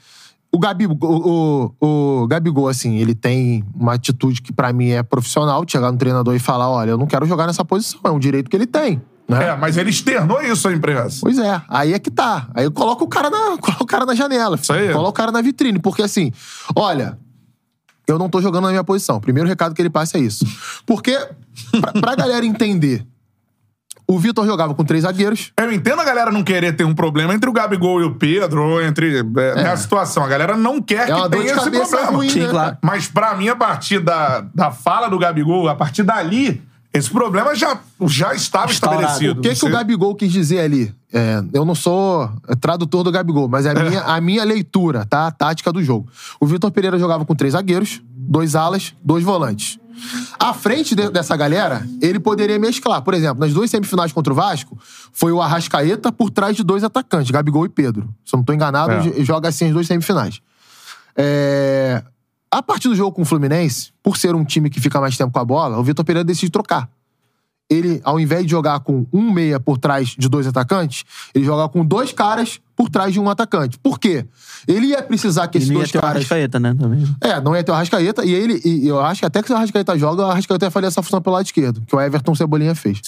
o 0.52 0.58
Gabigol, 0.58 0.96
o, 1.00 1.74
o, 1.80 2.22
o 2.22 2.26
Gabigol, 2.28 2.68
assim, 2.68 2.98
ele 2.98 3.14
tem 3.14 3.64
uma 3.74 3.94
atitude 3.94 4.42
que 4.42 4.52
pra 4.52 4.72
mim 4.72 4.90
é 4.90 5.02
profissional, 5.02 5.64
chegar 5.66 5.90
no 5.90 5.98
treinador 5.98 6.34
e 6.34 6.38
falar, 6.38 6.68
olha, 6.68 6.90
eu 6.90 6.98
não 6.98 7.06
quero 7.06 7.24
jogar 7.26 7.46
nessa 7.46 7.64
posição, 7.64 8.00
é 8.04 8.10
um 8.10 8.18
direito 8.18 8.48
que 8.50 8.56
ele 8.56 8.66
tem. 8.66 9.00
Né? 9.30 9.48
É, 9.48 9.56
mas 9.56 9.76
ele 9.76 9.90
externou 9.90 10.42
isso 10.42 10.66
à 10.66 10.72
imprensa. 10.72 11.18
Pois 11.22 11.38
é, 11.38 11.62
aí 11.68 11.92
é 11.92 11.98
que 11.98 12.10
tá. 12.10 12.48
Aí 12.54 12.68
coloca 12.70 13.04
o 13.04 13.08
cara 13.08 13.30
na, 13.30 13.56
coloca 13.62 13.82
o 13.82 13.86
cara 13.86 14.04
na 14.04 14.14
janela. 14.14 14.56
Isso 14.60 14.72
aí. 14.72 14.88
Coloca 14.92 15.10
o 15.10 15.12
cara 15.12 15.30
na 15.32 15.40
vitrine. 15.40 15.78
Porque 15.78 16.02
assim, 16.02 16.32
olha, 16.74 17.16
eu 18.06 18.18
não 18.18 18.28
tô 18.28 18.42
jogando 18.42 18.64
na 18.64 18.70
minha 18.70 18.84
posição. 18.84 19.20
Primeiro 19.20 19.48
recado 19.48 19.74
que 19.74 19.80
ele 19.80 19.90
passa 19.90 20.18
é 20.18 20.20
isso. 20.20 20.44
Porque, 20.84 21.16
pra, 21.80 21.92
pra 21.92 22.14
galera 22.16 22.44
entender, 22.44 23.06
o 24.06 24.18
Vitor 24.18 24.44
jogava 24.44 24.74
com 24.74 24.84
três 24.84 25.04
zagueiros. 25.04 25.52
Eu 25.56 25.72
entendo 25.72 26.00
a 26.00 26.04
galera 26.04 26.32
não 26.32 26.42
querer 26.42 26.74
ter 26.74 26.82
um 26.84 26.92
problema 26.94 27.32
entre 27.32 27.48
o 27.48 27.52
Gabigol 27.52 28.00
e 28.00 28.04
o 28.04 28.14
Pedro, 28.16 28.64
ou 28.64 28.82
entre. 28.82 29.18
É, 29.18 29.22
Nessa 29.54 29.82
situação. 29.84 30.24
A 30.24 30.26
galera 30.26 30.56
não 30.56 30.82
quer 30.82 31.08
É 31.08 31.14
que 31.14 31.28
tenha 31.30 31.52
esse 31.54 31.70
problema. 31.70 32.10
ruim, 32.10 32.28
Sim, 32.28 32.40
né? 32.40 32.48
claro. 32.48 32.78
Mas 32.82 33.06
pra 33.06 33.36
mim, 33.36 33.48
a 33.48 33.54
partir 33.54 34.00
da, 34.00 34.40
da 34.52 34.72
fala 34.72 35.08
do 35.08 35.16
Gabigol, 35.16 35.68
a 35.68 35.76
partir 35.76 36.02
dali, 36.02 36.60
esse 36.92 37.10
problema 37.10 37.54
já, 37.54 37.78
já 38.06 38.34
estava 38.34 38.70
Instaurado. 38.72 39.02
estabelecido. 39.04 39.38
O 39.40 39.42
que, 39.42 39.54
que 39.54 39.64
o 39.66 39.70
Gabigol 39.70 40.14
quis 40.14 40.32
dizer 40.32 40.60
ali? 40.60 40.94
É, 41.12 41.42
eu 41.52 41.64
não 41.64 41.74
sou 41.74 42.28
tradutor 42.60 43.02
do 43.04 43.10
Gabigol, 43.12 43.48
mas 43.48 43.66
é 43.66 43.70
a 43.70 43.74
minha, 43.74 44.00
a 44.02 44.20
minha 44.20 44.44
leitura, 44.44 45.04
tá? 45.06 45.26
A 45.26 45.30
tática 45.30 45.72
do 45.72 45.82
jogo. 45.82 46.08
O 46.40 46.46
Vitor 46.46 46.70
Pereira 46.70 46.98
jogava 46.98 47.24
com 47.24 47.34
três 47.34 47.52
zagueiros, 47.52 48.00
dois 48.12 48.54
alas, 48.54 48.92
dois 49.02 49.22
volantes. 49.24 49.78
À 50.38 50.54
frente 50.54 50.94
de- 50.94 51.10
dessa 51.10 51.36
galera, 51.36 51.86
ele 52.00 52.18
poderia 52.18 52.58
mesclar. 52.58 53.02
Por 53.02 53.12
exemplo, 53.12 53.38
nas 53.40 53.52
duas 53.52 53.70
semifinais 53.70 54.12
contra 54.12 54.32
o 54.32 54.36
Vasco, 54.36 54.78
foi 55.12 55.30
o 55.30 55.42
Arrascaeta 55.42 56.10
por 56.10 56.30
trás 56.30 56.56
de 56.56 56.62
dois 56.64 56.82
atacantes, 56.82 57.30
Gabigol 57.30 57.66
e 57.66 57.68
Pedro. 57.68 58.08
Se 58.24 58.34
eu 58.34 58.38
não 58.38 58.44
tô 58.44 58.52
enganado, 58.54 58.92
É. 58.92 59.22
joga 59.24 59.48
assim 59.48 59.66
as 59.66 59.72
duas 59.72 59.86
semifinais. 59.86 60.40
É, 61.16 62.02
A 62.52 62.62
partir 62.62 62.88
do 62.88 62.96
jogo 62.96 63.12
com 63.12 63.22
o 63.22 63.24
Fluminense, 63.24 63.92
por 64.02 64.16
ser 64.16 64.34
um 64.34 64.44
time 64.44 64.68
que 64.68 64.80
fica 64.80 65.00
mais 65.00 65.16
tempo 65.16 65.32
com 65.32 65.38
a 65.38 65.44
bola, 65.44 65.78
o 65.78 65.84
Vitor 65.84 66.04
Pereira 66.04 66.24
decide 66.24 66.50
trocar 66.50 66.90
ele, 67.70 68.00
ao 68.02 68.18
invés 68.18 68.44
de 68.44 68.50
jogar 68.50 68.80
com 68.80 69.06
um 69.12 69.30
meia 69.30 69.60
por 69.60 69.78
trás 69.78 70.08
de 70.18 70.28
dois 70.28 70.46
atacantes, 70.46 71.04
ele 71.32 71.44
joga 71.44 71.68
com 71.68 71.84
dois 71.84 72.12
caras 72.12 72.60
por 72.74 72.90
trás 72.90 73.12
de 73.12 73.20
um 73.20 73.30
atacante. 73.30 73.78
Por 73.78 74.00
quê? 74.00 74.26
Ele 74.66 74.86
ia 74.86 75.02
precisar 75.02 75.46
que 75.46 75.58
E 75.58 75.60
esses 75.60 75.68
não 75.68 75.76
ia 75.76 75.80
dois 75.82 75.92
ter 75.92 75.98
o 75.98 76.00
caras. 76.00 76.16
Arrascaeta, 76.16 76.58
né? 76.58 76.74
Também. 76.76 77.16
É, 77.20 77.40
não 77.40 77.54
ia 77.54 77.62
ter 77.62 77.70
o 77.70 77.74
Arrascaeta. 77.74 78.24
E 78.24 78.34
ele, 78.34 78.60
e 78.64 78.88
eu 78.88 78.98
acho 79.00 79.20
que 79.20 79.26
até 79.26 79.40
que 79.40 79.46
se 79.46 79.54
o 79.54 79.56
Arrascaeta 79.56 79.96
joga, 79.96 80.26
o 80.26 80.30
Arrascaeta 80.30 80.66
ia 80.66 80.70
fazer 80.70 80.86
essa 80.86 81.02
função 81.02 81.22
pelo 81.22 81.36
lado 81.36 81.46
esquerdo, 81.46 81.80
que 81.86 81.94
o 81.94 82.00
Everton 82.00 82.34
Cebolinha 82.34 82.74
fez. 82.74 83.00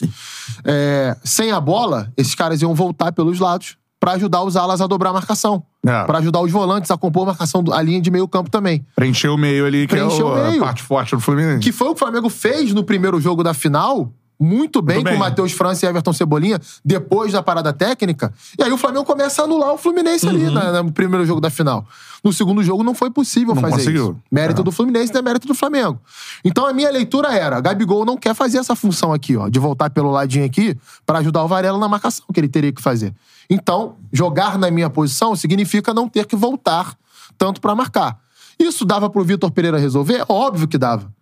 É, 0.64 1.16
sem 1.24 1.50
a 1.50 1.60
bola, 1.60 2.12
esses 2.16 2.34
caras 2.34 2.62
iam 2.62 2.72
voltar 2.72 3.10
pelos 3.12 3.40
lados 3.40 3.76
pra 4.02 4.12
ajudar 4.14 4.42
os 4.42 4.56
alas 4.56 4.80
a 4.80 4.86
dobrar 4.88 5.10
a 5.10 5.12
marcação. 5.12 5.62
É. 5.86 6.02
Pra 6.02 6.18
ajudar 6.18 6.40
os 6.40 6.50
volantes 6.50 6.90
a 6.90 6.98
compor 6.98 7.22
a 7.22 7.26
marcação, 7.26 7.62
a 7.70 7.80
linha 7.80 8.00
de 8.00 8.10
meio 8.10 8.26
campo 8.26 8.50
também. 8.50 8.84
Preencher 8.96 9.28
o 9.28 9.36
meio 9.38 9.64
ali, 9.64 9.86
que 9.86 9.94
Preencher 9.94 10.22
é 10.22 10.24
o- 10.24 10.32
o 10.32 10.34
meio. 10.50 10.60
a 10.60 10.66
parte 10.66 10.82
forte 10.82 11.14
do 11.14 11.20
Fluminense. 11.20 11.60
Que 11.60 11.70
foi 11.70 11.86
o 11.86 11.90
que 11.94 11.96
o 11.96 11.98
Flamengo 12.00 12.28
fez 12.28 12.74
no 12.74 12.82
primeiro 12.82 13.20
jogo 13.20 13.44
da 13.44 13.54
final, 13.54 14.12
muito 14.42 14.82
bem, 14.82 14.96
Muito 14.96 15.04
bem. 15.06 15.14
com 15.14 15.16
o 15.16 15.20
Matheus 15.20 15.52
França 15.52 15.86
e 15.86 15.88
Everton 15.88 16.12
Cebolinha, 16.12 16.60
depois 16.84 17.32
da 17.32 17.42
parada 17.42 17.72
técnica. 17.72 18.32
E 18.58 18.62
aí 18.62 18.72
o 18.72 18.76
Flamengo 18.76 19.04
começa 19.04 19.42
a 19.42 19.44
anular 19.44 19.72
o 19.72 19.78
Fluminense 19.78 20.28
ali 20.28 20.50
na- 20.50 20.82
no 20.82 20.90
primeiro 20.92 21.24
jogo 21.24 21.40
da 21.40 21.48
final. 21.50 21.86
No 22.24 22.32
segundo 22.32 22.62
jogo 22.62 22.82
não 22.82 22.94
foi 22.94 23.10
possível 23.10 23.54
Não 23.54 23.60
fazer 23.62 23.76
conseguiu. 23.76 24.02
isso. 24.10 24.16
Mérito 24.30 24.60
É. 24.60 24.64
do 24.64 24.70
Fluminense 24.72 25.12
não 25.12 25.20
é 25.20 25.22
mérito 25.22 25.46
do 25.46 25.54
Flamengo. 25.54 26.00
Então 26.44 26.66
a 26.66 26.72
minha 26.72 26.90
leitura 26.90 27.32
era: 27.34 27.60
Gabigol 27.60 28.04
não 28.04 28.16
quer 28.16 28.34
fazer 28.34 28.58
essa 28.58 28.74
função 28.76 29.12
aqui, 29.12 29.36
ó, 29.36 29.48
de 29.48 29.58
voltar 29.58 29.90
pelo 29.90 30.10
ladinho 30.10 30.44
aqui 30.44 30.76
pra 31.06 31.18
ajudar 31.18 31.42
o 31.44 31.48
Varela 31.48 31.78
na 31.78 31.88
marcação 31.88 32.24
que 32.32 32.38
ele 32.40 32.48
teria 32.48 32.72
que 32.72 32.80
fazer. 32.82 33.14
Então, 33.50 33.96
jogar 34.12 34.56
na 34.58 34.70
minha 34.70 34.88
posição 34.88 35.34
significa 35.36 35.92
não 35.92 36.08
ter 36.08 36.26
que 36.26 36.36
voltar 36.36 36.94
tanto 37.36 37.60
pra 37.60 37.74
marcar. 37.74 38.18
Isso 38.58 38.84
dava 38.84 39.10
pro 39.10 39.24
Vitor 39.24 39.50
Pereira 39.50 39.78
resolver? 39.78 40.24
Óbvio 40.28 40.68
que 40.68 40.78
dava. 40.78 41.12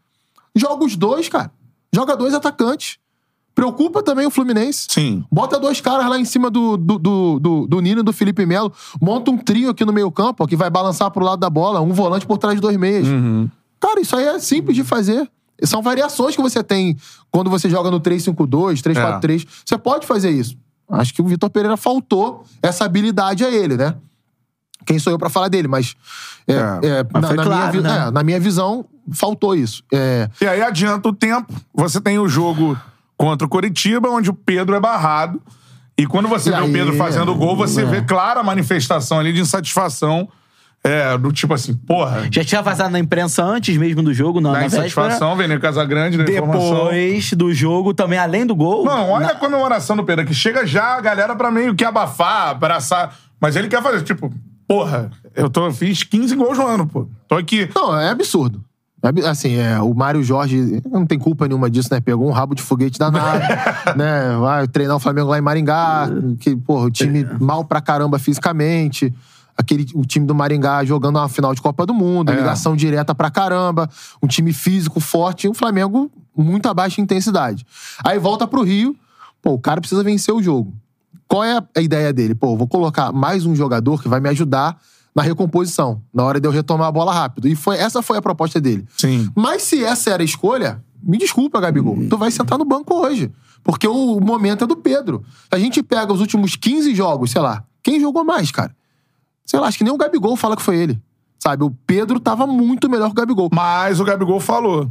Joga 0.54 0.84
os 0.84 0.96
dois, 0.96 1.28
cara. 1.28 1.50
Joga 1.92 2.14
dois 2.16 2.34
atacantes. 2.34 2.98
Preocupa 3.60 4.02
também 4.02 4.26
o 4.26 4.30
Fluminense. 4.30 4.86
Sim. 4.88 5.22
Bota 5.30 5.60
dois 5.60 5.82
caras 5.82 6.08
lá 6.08 6.18
em 6.18 6.24
cima 6.24 6.48
do, 6.50 6.78
do, 6.78 6.98
do, 6.98 7.38
do, 7.38 7.66
do 7.66 7.80
Nino 7.80 8.00
e 8.00 8.02
do 8.02 8.10
Felipe 8.10 8.46
Melo. 8.46 8.72
Monta 8.98 9.30
um 9.30 9.36
trio 9.36 9.68
aqui 9.68 9.84
no 9.84 9.92
meio 9.92 10.10
campo, 10.10 10.42
ó, 10.42 10.46
que 10.46 10.56
vai 10.56 10.70
balançar 10.70 11.10
pro 11.10 11.22
lado 11.22 11.40
da 11.40 11.50
bola. 11.50 11.78
Um 11.82 11.92
volante 11.92 12.26
por 12.26 12.38
trás 12.38 12.54
de 12.54 12.60
dois 12.62 12.78
meias. 12.78 13.06
Cara, 13.78 14.00
isso 14.00 14.16
aí 14.16 14.24
é 14.24 14.38
simples 14.38 14.74
de 14.74 14.82
fazer. 14.82 15.30
São 15.62 15.82
variações 15.82 16.34
que 16.34 16.40
você 16.40 16.64
tem 16.64 16.96
quando 17.30 17.50
você 17.50 17.68
joga 17.68 17.90
no 17.90 18.00
3-5-2, 18.00 18.80
3-4-3. 18.80 19.46
Você 19.62 19.76
pode 19.76 20.06
fazer 20.06 20.30
isso. 20.30 20.56
Acho 20.88 21.12
que 21.12 21.20
o 21.20 21.26
Vitor 21.26 21.50
Pereira 21.50 21.76
faltou 21.76 22.44
essa 22.62 22.86
habilidade 22.86 23.44
a 23.44 23.50
ele, 23.50 23.76
né? 23.76 23.94
Quem 24.86 24.98
sou 24.98 25.12
eu 25.12 25.18
pra 25.18 25.28
falar 25.28 25.48
dele, 25.48 25.68
mas, 25.68 25.94
é, 26.48 26.54
É, 26.54 26.58
é, 27.00 27.06
mas 27.12 27.22
na, 27.22 27.34
na 27.34 27.42
claro, 27.42 27.76
minha, 27.76 27.82
né? 27.82 28.06
é, 28.06 28.10
na 28.10 28.22
minha 28.22 28.40
visão, 28.40 28.86
faltou 29.12 29.54
isso. 29.54 29.84
É, 29.92 30.30
E 30.40 30.46
aí 30.46 30.62
adianta 30.62 31.10
o 31.10 31.12
tempo. 31.12 31.52
Você 31.74 32.00
tem 32.00 32.18
o 32.18 32.26
jogo 32.26 32.74
contra 33.20 33.46
o 33.46 33.50
Coritiba, 33.50 34.08
onde 34.08 34.30
o 34.30 34.34
Pedro 34.34 34.74
é 34.74 34.80
barrado. 34.80 35.42
E 35.96 36.06
quando 36.06 36.26
você 36.26 36.48
E 36.48 36.52
vê 36.52 36.58
o 36.58 36.64
aí, 36.64 36.72
Pedro 36.72 36.96
fazendo 36.96 37.32
o 37.32 37.34
gol, 37.34 37.54
você 37.54 37.82
é. 37.82 37.84
vê 37.84 38.00
clara 38.00 38.40
a 38.40 38.42
manifestação 38.42 39.18
ali 39.20 39.30
de 39.30 39.42
insatisfação. 39.42 40.26
É, 40.82 41.18
do 41.18 41.30
tipo 41.30 41.52
assim, 41.52 41.74
porra, 41.74 42.26
Já 42.32 42.42
tinha 42.42 42.62
vazado 42.62 42.88
na 42.88 42.98
imprensa 42.98 43.44
antes 43.44 43.76
mesmo 43.76 44.02
do 44.02 44.14
jogo, 44.14 44.40
na, 44.40 44.48
da 44.48 44.54
na 44.54 44.60
véspera. 44.62 44.86
insatisfação, 44.86 45.36
Vene 45.36 45.58
Casagrande, 45.58 46.16
da 46.16 46.22
informação. 46.32 46.84
Depois 46.84 47.32
do 47.34 47.52
jogo, 47.52 47.92
também 47.92 48.18
além 48.18 48.46
do 48.46 48.56
gol. 48.56 48.86
Não, 48.86 49.10
olha 49.10 49.26
a 49.26 49.34
comemoração 49.34 49.94
do 49.94 50.02
Pedro, 50.02 50.24
que 50.24 50.32
chega 50.32 50.66
já 50.66 50.96
a 50.96 51.00
galera 51.02 51.36
pra 51.36 51.50
meio 51.50 51.74
que 51.74 51.84
abafar, 51.84 52.48
abraçar. 52.48 53.14
Mas 53.38 53.54
ele 53.54 53.68
quer 53.68 53.82
fazer, 53.82 54.02
tipo, 54.02 54.32
porra, 54.66 55.10
eu 55.36 55.50
tô, 55.50 55.70
fiz 55.70 56.02
15 56.02 56.34
gols 56.34 56.56
no 56.56 56.66
ano, 56.66 56.86
pô. 56.86 57.06
Tô 57.28 57.34
aqui. 57.34 57.68
Não, 57.74 58.00
é 58.00 58.08
absurdo. 58.08 58.64
É 59.02 59.28
Assim, 59.28 59.54
é, 59.56 59.80
o 59.80 59.94
Mário 59.94 60.22
Jorge 60.22 60.82
não 60.90 61.06
tem 61.06 61.18
culpa 61.18 61.48
nenhuma 61.48 61.70
disso, 61.70 61.88
né? 61.90 62.00
Pegou 62.00 62.28
um 62.28 62.32
rabo 62.32 62.54
de 62.54 62.62
foguete 62.62 62.98
danado, 62.98 63.42
né? 63.96 64.36
Vai 64.38 64.68
treinar 64.68 64.96
o 64.96 65.00
Flamengo 65.00 65.28
lá 65.30 65.38
em 65.38 65.42
Maringá, 65.42 66.08
que, 66.38 66.54
porra, 66.54 66.86
o 66.86 66.90
time 66.90 67.26
mal 67.40 67.64
pra 67.64 67.80
caramba 67.80 68.18
fisicamente. 68.18 69.12
Aquele, 69.56 69.86
o 69.94 70.04
time 70.06 70.26
do 70.26 70.34
Maringá 70.34 70.84
jogando 70.84 71.16
uma 71.16 71.28
final 71.28 71.54
de 71.54 71.60
Copa 71.60 71.84
do 71.84 71.92
Mundo, 71.94 72.30
É. 72.32 72.36
ligação 72.36 72.74
direta 72.76 73.14
pra 73.14 73.30
caramba, 73.30 73.88
um 74.22 74.26
time 74.26 74.52
físico 74.52 75.00
forte, 75.00 75.46
e 75.46 75.50
o 75.50 75.54
Flamengo 75.54 76.10
muito 76.36 76.66
abaixo 76.68 76.96
de 76.96 77.02
intensidade. 77.02 77.66
Aí 78.04 78.18
volta 78.18 78.46
pro 78.46 78.62
Rio, 78.62 78.96
pô, 79.42 79.52
o 79.52 79.58
cara 79.58 79.80
precisa 79.80 80.02
vencer 80.02 80.34
o 80.34 80.42
jogo. 80.42 80.72
qual 81.28 81.44
é 81.44 81.60
a 81.76 81.80
ideia 81.80 82.12
dele? 82.12 82.34
Pô, 82.34 82.56
vou 82.56 82.66
colocar 82.66 83.12
mais 83.12 83.44
um 83.46 83.54
jogador 83.54 84.02
que 84.02 84.08
vai 84.08 84.18
me 84.20 84.28
ajudar 84.30 84.76
na 85.14 85.22
recomposição, 85.22 86.02
na 86.12 86.24
hora 86.24 86.40
de 86.40 86.46
eu 86.46 86.52
retomar 86.52 86.88
a 86.88 86.92
bola 86.92 87.12
rápido. 87.12 87.48
E 87.48 87.54
foi, 87.54 87.76
essa 87.76 88.02
foi 88.02 88.18
a 88.18 88.22
proposta 88.22 88.60
dele. 88.60 88.86
Sim. 88.96 89.30
Mas 89.34 89.62
se 89.62 89.84
essa 89.84 90.10
era 90.10 90.22
a 90.22 90.24
escolha, 90.24 90.82
me 91.02 91.18
desculpa, 91.18 91.60
Gabigol, 91.60 91.98
tu 92.08 92.16
vai 92.16 92.30
sentar 92.30 92.58
no 92.58 92.64
banco 92.64 92.94
hoje. 92.94 93.30
Porque 93.62 93.86
o 93.86 94.20
momento 94.20 94.64
é 94.64 94.66
do 94.66 94.76
Pedro. 94.76 95.22
A 95.50 95.58
gente 95.58 95.82
pega 95.82 96.12
os 96.12 96.20
últimos 96.20 96.56
15 96.56 96.94
jogos, 96.94 97.30
sei 97.30 97.42
lá, 97.42 97.64
quem 97.82 98.00
jogou 98.00 98.24
mais, 98.24 98.50
cara? 98.50 98.74
Sei 99.44 99.58
lá, 99.58 99.66
acho 99.66 99.78
que 99.78 99.84
nem 99.84 99.92
o 99.92 99.98
Gabigol 99.98 100.36
fala 100.36 100.56
que 100.56 100.62
foi 100.62 100.76
ele. 100.76 101.00
Sabe, 101.42 101.64
o 101.64 101.70
Pedro 101.86 102.20
tava 102.20 102.46
muito 102.46 102.88
melhor 102.88 103.06
que 103.06 103.12
o 103.12 103.14
Gabigol. 103.14 103.48
Mas 103.52 103.98
o 103.98 104.04
Gabigol 104.04 104.40
falou. 104.40 104.90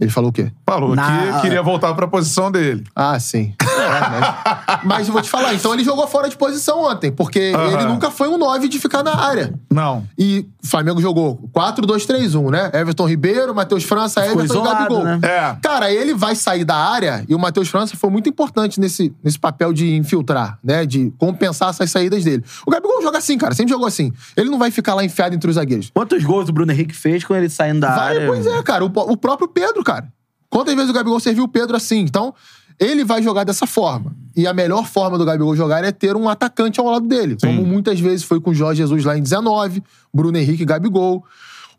Ele 0.00 0.10
falou 0.10 0.30
o 0.30 0.32
quê? 0.32 0.50
Falou 0.64 0.94
Na- 0.94 1.32
que 1.34 1.40
queria 1.42 1.62
voltar 1.62 1.92
pra 1.94 2.06
posição 2.06 2.50
dele. 2.52 2.84
Ah, 2.94 3.18
sim. 3.18 3.54
É, 3.78 4.00
mas, 4.10 4.80
mas 4.84 5.06
eu 5.06 5.12
vou 5.14 5.22
te 5.22 5.30
falar, 5.30 5.54
então 5.54 5.72
ele 5.72 5.82
jogou 5.84 6.06
fora 6.08 6.28
de 6.28 6.36
posição 6.36 6.82
ontem, 6.84 7.10
porque 7.12 7.38
ele 7.38 7.84
nunca 7.84 8.10
foi 8.10 8.28
um 8.28 8.36
9 8.36 8.68
de 8.68 8.78
ficar 8.78 9.02
na 9.04 9.14
área. 9.16 9.54
Não. 9.72 10.04
E 10.18 10.46
o 10.62 10.66
Flamengo 10.66 11.00
jogou 11.00 11.48
4-2-3-1, 11.54 12.50
né? 12.50 12.70
Everton 12.74 13.06
Ribeiro, 13.08 13.54
Matheus 13.54 13.84
França, 13.84 14.20
Ficou 14.20 14.40
Everton 14.40 14.54
e 14.54 14.56
isolado, 14.58 14.78
Gabigol. 14.94 15.04
né? 15.04 15.20
É. 15.22 15.56
Cara, 15.62 15.90
ele 15.92 16.12
vai 16.14 16.34
sair 16.34 16.64
da 16.64 16.74
área 16.76 17.24
e 17.28 17.34
o 17.34 17.38
Matheus 17.38 17.68
França 17.68 17.96
foi 17.96 18.10
muito 18.10 18.28
importante 18.28 18.78
nesse, 18.80 19.14
nesse 19.22 19.38
papel 19.38 19.72
de 19.72 19.96
infiltrar, 19.96 20.58
né? 20.62 20.84
De 20.84 21.10
compensar 21.18 21.70
essas 21.70 21.90
saídas 21.90 22.24
dele. 22.24 22.44
O 22.66 22.70
Gabigol 22.70 23.00
joga 23.02 23.18
assim, 23.18 23.38
cara, 23.38 23.54
sempre 23.54 23.72
jogou 23.72 23.86
assim. 23.86 24.12
Ele 24.36 24.50
não 24.50 24.58
vai 24.58 24.70
ficar 24.70 24.94
lá 24.94 25.04
enfiado 25.04 25.34
entre 25.34 25.48
os 25.48 25.54
zagueiros. 25.56 25.90
Quantos 25.94 26.22
gols 26.24 26.48
o 26.48 26.52
Bruno 26.52 26.72
Henrique 26.72 26.94
fez 26.94 27.24
com 27.24 27.34
ele 27.34 27.48
saindo 27.48 27.80
da 27.80 27.94
Vai, 27.94 28.16
área? 28.16 28.26
pois 28.26 28.46
é, 28.46 28.62
cara. 28.62 28.84
O, 28.84 28.88
o 28.94 29.16
próprio 29.16 29.48
Pedro, 29.48 29.82
cara. 29.92 30.08
Quantas 30.50 30.74
vezes 30.74 30.90
o 30.90 30.92
Gabigol 30.92 31.18
serviu 31.20 31.44
o 31.44 31.48
Pedro 31.48 31.76
assim? 31.76 32.00
Então, 32.00 32.34
ele 32.78 33.04
vai 33.04 33.22
jogar 33.22 33.44
dessa 33.44 33.66
forma. 33.66 34.14
E 34.36 34.46
a 34.46 34.52
melhor 34.52 34.86
forma 34.86 35.16
do 35.18 35.24
Gabigol 35.24 35.56
jogar 35.56 35.82
é 35.84 35.90
ter 35.92 36.14
um 36.16 36.28
atacante 36.28 36.78
ao 36.78 36.86
lado 36.86 37.06
dele. 37.06 37.36
Como 37.40 37.64
muitas 37.64 37.98
vezes 38.00 38.24
foi 38.24 38.40
com 38.40 38.50
o 38.50 38.54
Jorge 38.54 38.82
Jesus 38.82 39.04
lá 39.04 39.16
em 39.16 39.22
19, 39.22 39.82
Bruno 40.14 40.36
Henrique 40.38 40.62
e 40.62 40.66
Gabigol. 40.66 41.24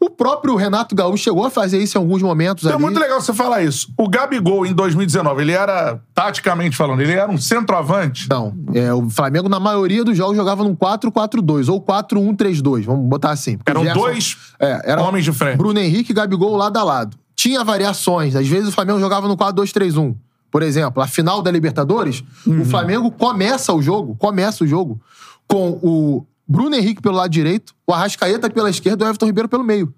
O 0.02 0.10
próprio 0.10 0.56
Renato 0.56 0.96
Gaúcho 0.96 1.24
chegou 1.26 1.46
a 1.46 1.50
fazer 1.50 1.78
isso 1.84 1.98
em 1.98 2.02
alguns 2.02 2.22
momentos 2.22 2.64
Então 2.64 2.72
é 2.72 2.76
ali. 2.76 2.84
muito 2.84 3.00
legal 3.00 3.20
você 3.20 3.34
falar 3.34 3.64
isso. 3.64 3.92
O 3.98 4.08
Gabigol, 4.08 4.66
em 4.66 4.72
2019, 4.74 5.42
ele 5.42 5.52
era, 5.52 6.00
taticamente 6.14 6.76
falando, 6.78 7.02
ele 7.02 7.12
era 7.12 7.30
um 7.30 7.38
centroavante. 7.38 8.28
Não. 8.30 8.54
É, 8.74 8.94
o 8.94 9.10
Flamengo, 9.10 9.50
na 9.50 9.60
maioria 9.60 10.04
dos 10.06 10.16
jogos, 10.16 10.38
jogava 10.38 10.64
num 10.64 10.74
4-4-2 10.74 11.68
ou 11.70 11.82
4-1-3-2. 11.82 12.84
Vamos 12.86 13.10
botar 13.10 13.32
assim. 13.32 13.58
Eram 13.66 13.84
Gerson- 13.84 14.00
dois 14.00 14.38
é, 14.60 14.82
era 14.92 15.02
homens 15.02 15.26
de 15.26 15.34
frente. 15.34 15.58
Bruno 15.58 15.80
Henrique 15.80 16.12
e 16.12 16.16
Gabigol 16.16 16.56
lado 16.56 16.78
a 16.78 16.84
lado. 16.84 17.18
Tinha 17.42 17.64
variações. 17.64 18.36
Às 18.36 18.50
vezes 18.50 18.68
o 18.68 18.72
Flamengo 18.74 19.00
jogava 19.00 19.26
no 19.26 19.38
4-2-3-1. 19.38 20.14
Por 20.52 20.62
exemplo, 20.62 21.02
a 21.02 21.08
final 21.08 21.42
da 21.42 21.50
Libertadores, 21.50 22.22
Uhum. 22.46 22.64
o 22.64 22.66
Flamengo 22.66 23.10
começa 23.12 23.74
o 23.74 23.82
jogo, 23.82 24.14
começa 24.18 24.66
o 24.66 24.68
jogo 24.68 25.00
com 25.48 25.80
o 25.82 26.26
Bruno 26.46 26.76
Henrique 26.76 27.02
pelo 27.02 27.16
lado 27.16 27.30
direito, 27.30 27.74
o 27.88 27.94
Arrascaeta 27.94 28.50
pela 28.50 28.70
esquerda 28.70 29.06
e 29.06 29.08
o 29.08 29.10
Everton 29.10 29.26
Ribeiro 29.28 29.48
pelo 29.48 29.64
meio. 29.64 29.94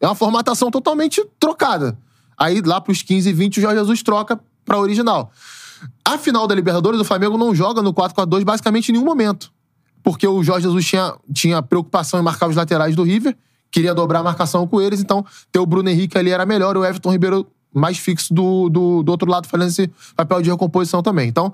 É 0.00 0.08
uma 0.08 0.16
formatação 0.16 0.72
totalmente 0.72 1.24
trocada. 1.38 1.96
Aí 2.36 2.60
lá 2.60 2.80
pros 2.80 3.00
15 3.00 3.28
e 3.30 3.32
20 3.32 3.58
o 3.58 3.60
Jorge 3.60 3.78
Jesus 3.78 4.02
troca 4.02 4.40
pra 4.64 4.76
original. 4.80 5.30
A 6.04 6.18
final 6.18 6.48
da 6.48 6.54
Libertadores, 6.56 6.98
o 6.98 7.04
Flamengo 7.04 7.38
não 7.38 7.54
joga 7.54 7.80
no 7.80 7.94
4-4-2 7.94 8.42
basicamente 8.42 8.88
em 8.88 8.92
nenhum 8.94 9.04
momento. 9.04 9.52
Porque 10.02 10.26
o 10.26 10.42
Jorge 10.42 10.64
Jesus 10.66 10.84
tinha, 10.84 11.14
tinha 11.32 11.62
preocupação 11.62 12.18
em 12.18 12.24
marcar 12.24 12.48
os 12.48 12.56
laterais 12.56 12.96
do 12.96 13.04
River, 13.04 13.36
queria 13.72 13.94
dobrar 13.94 14.20
a 14.20 14.22
marcação 14.22 14.66
com 14.68 14.80
eles, 14.80 15.00
então 15.00 15.24
ter 15.50 15.58
o 15.58 15.66
Bruno 15.66 15.88
Henrique 15.88 16.16
ali 16.16 16.30
era 16.30 16.46
melhor, 16.46 16.76
o 16.76 16.84
Everton 16.84 17.10
Ribeiro 17.10 17.46
mais 17.74 17.96
fixo 17.98 18.32
do, 18.32 18.68
do, 18.68 19.02
do 19.02 19.10
outro 19.10 19.28
lado, 19.28 19.48
fazendo 19.48 19.68
esse 19.68 19.90
papel 20.14 20.42
de 20.42 20.50
recomposição 20.50 21.02
também. 21.02 21.26
Então, 21.26 21.52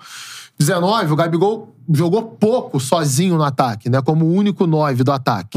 19, 0.59 1.13
o 1.13 1.17
Gabigol 1.17 1.75
jogou 1.93 2.23
pouco 2.23 2.81
sozinho 2.81 3.37
no 3.37 3.45
ataque, 3.45 3.89
né? 3.89 4.03
Como 4.03 4.25
o 4.25 4.33
único 4.33 4.67
9 4.67 5.05
do 5.05 5.13
ataque. 5.13 5.57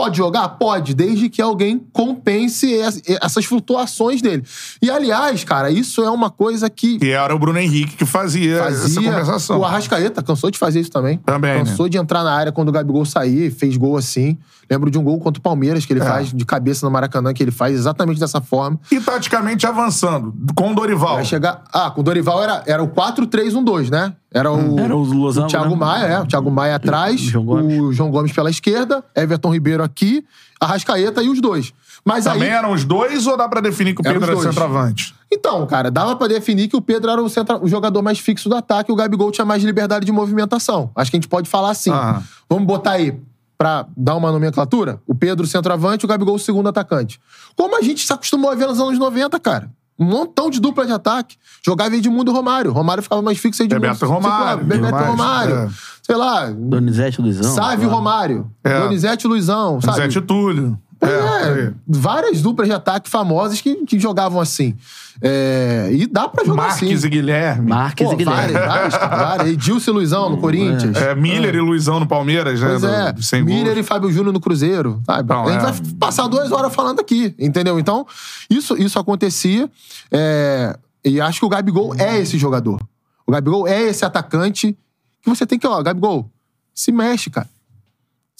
Pode 0.00 0.16
jogar? 0.16 0.48
Pode, 0.50 0.94
desde 0.94 1.28
que 1.28 1.42
alguém 1.42 1.78
compense 1.92 2.72
es- 2.72 3.02
essas 3.22 3.44
flutuações 3.44 4.22
dele. 4.22 4.42
E, 4.80 4.90
aliás, 4.90 5.44
cara, 5.44 5.70
isso 5.70 6.02
é 6.02 6.10
uma 6.10 6.30
coisa 6.30 6.70
que 6.70 6.98
E 7.02 7.10
era 7.10 7.34
o 7.34 7.38
Bruno 7.38 7.58
Henrique 7.58 7.96
que 7.96 8.06
fazia, 8.06 8.56
essa 8.60 8.70
fazia. 8.82 9.10
compensação. 9.12 9.58
O 9.58 9.64
Arrascaeta 9.64 10.22
cansou 10.22 10.50
de 10.50 10.58
fazer 10.58 10.80
isso 10.80 10.90
também. 10.90 11.18
Também, 11.18 11.52
né? 11.52 11.58
Cansou 11.70 11.88
de 11.88 11.98
entrar 11.98 12.22
na 12.24 12.32
área 12.32 12.50
quando 12.50 12.70
o 12.70 12.72
Gabigol 12.72 13.04
sair, 13.04 13.50
fez 13.50 13.76
gol 13.76 13.96
assim. 13.98 14.38
Lembro 14.70 14.90
de 14.90 14.96
um 14.98 15.02
gol 15.02 15.18
contra 15.18 15.38
o 15.38 15.42
Palmeiras 15.42 15.84
que 15.84 15.92
ele 15.92 16.00
É. 16.00 16.04
faz 16.04 16.32
de 16.32 16.44
cabeça 16.46 16.86
no 16.86 16.90
Maracanã, 16.92 17.34
que 17.34 17.42
ele 17.42 17.50
faz 17.50 17.74
exatamente 17.74 18.18
dessa 18.20 18.40
forma. 18.40 18.80
E 18.90 19.00
taticamente 19.00 19.66
avançando, 19.66 20.32
com 20.54 20.70
o 20.70 20.74
Dorival. 20.74 21.16
Vai 21.16 21.24
chegar. 21.24 21.62
Ah, 21.72 21.90
com 21.90 22.00
o 22.00 22.04
Dorival 22.04 22.42
era, 22.42 22.62
era 22.66 22.82
o 22.82 22.88
4-3-1-2, 22.88 23.90
né? 23.90 24.14
Era 24.32 24.52
o. 24.52 24.78
Era 24.78 24.94
o 24.96 25.02
Losango, 25.02 25.48
Thiago 25.48 25.70
né? 25.70 25.76
Maia, 25.76 26.06
é. 26.06 26.20
O 26.20 26.26
Thiago 26.26 26.50
Maia 26.50 26.76
atrás. 26.76 27.20
O 27.20 27.24
João 27.24 27.44
Gomes. 27.44 27.80
O 27.80 27.92
João 27.92 28.10
Gomes 28.10 28.32
pela 28.32 28.48
esquerda. 28.50 29.04
Everton 29.16 29.52
Ribeiro 29.52 29.82
aqui. 29.82 30.24
Arrascaeta 30.60 31.22
e 31.22 31.28
os 31.28 31.40
dois. 31.40 31.72
Mas 32.04 32.24
Também 32.24 32.44
aí. 32.44 32.48
eram 32.54 32.72
os 32.72 32.84
dois 32.84 33.26
ou 33.26 33.36
dá 33.36 33.48
pra 33.48 33.60
definir 33.60 33.94
que 33.94 34.00
o 34.00 34.04
Pedro 34.04 34.22
era 34.24 34.32
dois. 34.32 34.46
centroavante? 34.46 35.14
Então, 35.32 35.66
cara, 35.66 35.90
dava 35.90 36.16
pra 36.16 36.26
definir 36.28 36.68
que 36.68 36.76
o 36.76 36.80
Pedro 36.80 37.10
era 37.10 37.22
o, 37.22 37.28
centra- 37.28 37.62
o 37.62 37.68
jogador 37.68 38.02
mais 38.02 38.18
fixo 38.18 38.48
do 38.48 38.54
ataque 38.56 38.90
e 38.90 38.92
o 38.92 38.96
Gabigol 38.96 39.30
tinha 39.30 39.44
mais 39.44 39.62
liberdade 39.62 40.04
de 40.06 40.12
movimentação. 40.12 40.90
Acho 40.94 41.10
que 41.10 41.16
a 41.16 41.20
gente 41.20 41.28
pode 41.28 41.48
falar 41.48 41.70
assim. 41.70 41.90
Aham. 41.90 42.22
Vamos 42.48 42.66
botar 42.66 42.92
aí, 42.92 43.18
pra 43.58 43.86
dar 43.96 44.16
uma 44.16 44.32
nomenclatura, 44.32 45.00
o 45.06 45.14
Pedro 45.14 45.46
centroavante 45.46 46.04
e 46.04 46.06
o 46.06 46.08
Gabigol 46.08 46.38
segundo 46.38 46.68
atacante. 46.68 47.20
Como 47.56 47.76
a 47.76 47.82
gente 47.82 48.04
se 48.06 48.12
acostumou 48.12 48.50
a 48.50 48.54
ver 48.54 48.66
nos 48.66 48.80
anos 48.80 48.98
90, 48.98 49.38
cara. 49.38 49.70
Um 50.00 50.06
montão 50.06 50.48
de 50.48 50.58
dupla 50.58 50.86
de 50.86 50.92
ataque. 50.92 51.36
Jogava 51.64 51.94
Edmundo 51.94 52.32
e 52.32 52.34
Romário. 52.34 52.72
Romário 52.72 53.02
ficava 53.02 53.20
mais 53.20 53.38
fixo 53.38 53.62
Edmundo. 53.62 53.82
Bebeto 53.82 54.06
Romário, 54.06 54.64
Bebeto 54.64 54.92
mais, 54.92 55.06
Romário. 55.06 55.54
é. 55.54 55.68
Sei 56.02 56.16
lá, 56.16 56.50
Donizete 56.50 57.20
Luizão. 57.20 57.54
Sávio 57.54 57.88
claro. 57.88 57.94
Romário. 57.96 58.50
É. 58.64 58.80
Donizete 58.80 59.28
Luizão, 59.28 59.80
sabe? 59.80 60.10
Zé 60.10 60.20
Túlio. 60.20 60.78
É, 61.02 61.06
É, 61.08 61.72
várias 61.88 62.42
duplas 62.42 62.68
de 62.68 62.74
ataque 62.74 63.08
famosas 63.08 63.60
que, 63.60 63.86
que 63.86 63.98
jogavam 63.98 64.40
assim. 64.40 64.76
É, 65.22 65.88
e 65.92 66.06
dá 66.06 66.28
pra 66.28 66.44
jogar 66.44 66.62
Marques 66.68 66.98
assim. 66.98 67.06
e 67.06 67.10
Guilherme. 67.10 67.68
Marques 67.70 68.06
Pô, 68.06 68.12
e 68.12 68.16
Guilherme. 68.16 68.52
várias, 68.52 68.92
várias, 68.92 68.94
várias. 69.18 69.48
Edilson 69.48 69.90
e 69.90 69.94
Luizão 69.94 70.30
no 70.30 70.38
Corinthians. 70.38 70.96
É, 70.96 71.14
Miller 71.14 71.54
e 71.54 71.60
Luizão 71.60 72.00
no 72.00 72.06
Palmeiras, 72.06 72.60
né? 72.60 72.68
Pois 72.68 72.84
é. 72.84 73.12
do- 73.12 73.22
sem 73.22 73.42
Miller 73.42 73.74
gols. 73.74 73.78
e 73.78 73.82
Fábio 73.82 74.10
Júnior 74.12 74.32
no 74.32 74.40
Cruzeiro, 74.40 75.00
sabe? 75.06 75.22
Então, 75.24 75.46
a 75.46 75.52
gente 75.52 75.64
é. 75.64 75.70
vai 75.72 75.92
passar 75.98 76.26
duas 76.28 76.52
horas 76.52 76.74
falando 76.74 77.00
aqui, 77.00 77.34
entendeu? 77.38 77.78
Então, 77.78 78.06
isso, 78.48 78.76
isso 78.76 78.98
acontecia. 78.98 79.70
é, 80.10 80.76
e 81.04 81.18
acho 81.20 81.40
que 81.40 81.46
o 81.46 81.48
Gabigol 81.48 81.94
é 81.98 82.18
esse 82.20 82.36
jogador. 82.36 82.78
O 83.26 83.32
Gabigol 83.32 83.66
é 83.66 83.82
esse 83.84 84.04
atacante 84.04 84.76
que 85.22 85.28
você 85.30 85.46
tem 85.46 85.58
que, 85.58 85.66
ó, 85.66 85.82
Gabigol, 85.82 86.30
se 86.74 86.92
mexe, 86.92 87.30
cara. 87.30 87.48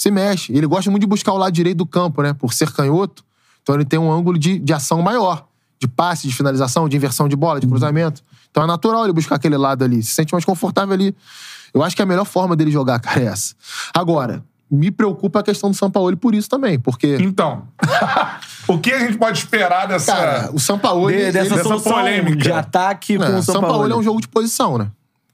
Se 0.00 0.10
mexe. 0.10 0.50
Ele 0.50 0.66
gosta 0.66 0.90
muito 0.90 1.02
de 1.02 1.06
buscar 1.06 1.30
o 1.32 1.36
lado 1.36 1.52
direito 1.52 1.76
do 1.76 1.84
campo, 1.84 2.22
né? 2.22 2.32
Por 2.32 2.54
ser 2.54 2.72
canhoto. 2.72 3.22
Então 3.62 3.74
ele 3.74 3.84
tem 3.84 3.98
um 3.98 4.10
ângulo 4.10 4.38
de, 4.38 4.58
de 4.58 4.72
ação 4.72 5.02
maior. 5.02 5.46
De 5.78 5.86
passe, 5.86 6.26
de 6.26 6.34
finalização, 6.34 6.88
de 6.88 6.96
inversão 6.96 7.28
de 7.28 7.36
bola, 7.36 7.60
de 7.60 7.66
cruzamento. 7.66 8.22
Então 8.50 8.62
é 8.62 8.66
natural 8.66 9.04
ele 9.04 9.12
buscar 9.12 9.34
aquele 9.36 9.58
lado 9.58 9.84
ali. 9.84 10.02
Se 10.02 10.12
sente 10.14 10.32
mais 10.32 10.42
confortável 10.42 10.94
ali. 10.94 11.14
Eu 11.74 11.82
acho 11.82 11.94
que 11.94 12.00
a 12.00 12.06
melhor 12.06 12.24
forma 12.24 12.56
dele 12.56 12.70
jogar, 12.70 12.98
cara, 13.00 13.20
é 13.20 13.24
essa. 13.26 13.54
Agora, 13.94 14.42
me 14.70 14.90
preocupa 14.90 15.40
a 15.40 15.42
questão 15.42 15.70
do 15.70 15.76
São 15.76 15.90
Paulo 15.90 16.16
por 16.16 16.34
isso 16.34 16.48
também. 16.48 16.78
Porque, 16.78 17.18
Então, 17.20 17.64
o 18.66 18.78
que 18.78 18.92
a 18.92 19.00
gente 19.00 19.18
pode 19.18 19.36
esperar 19.38 19.86
dessa... 19.86 20.14
cara, 20.16 20.50
o 20.54 20.58
São 20.58 20.78
Paulo... 20.78 21.10
De- 21.10 21.30
dessa 21.30 21.56
dessa 21.56 21.78
polêmica. 21.78 22.36
de 22.36 22.50
ataque 22.52 23.18
com 23.18 23.24
É, 23.24 23.28
o 23.38 23.42
São, 23.42 23.54
São 23.56 23.60
Paulo 23.60 23.92
é 23.92 23.94
um 23.96 24.02
jogo 24.02 24.18
de 24.18 24.28
posição, 24.28 24.78
né? 24.78 24.90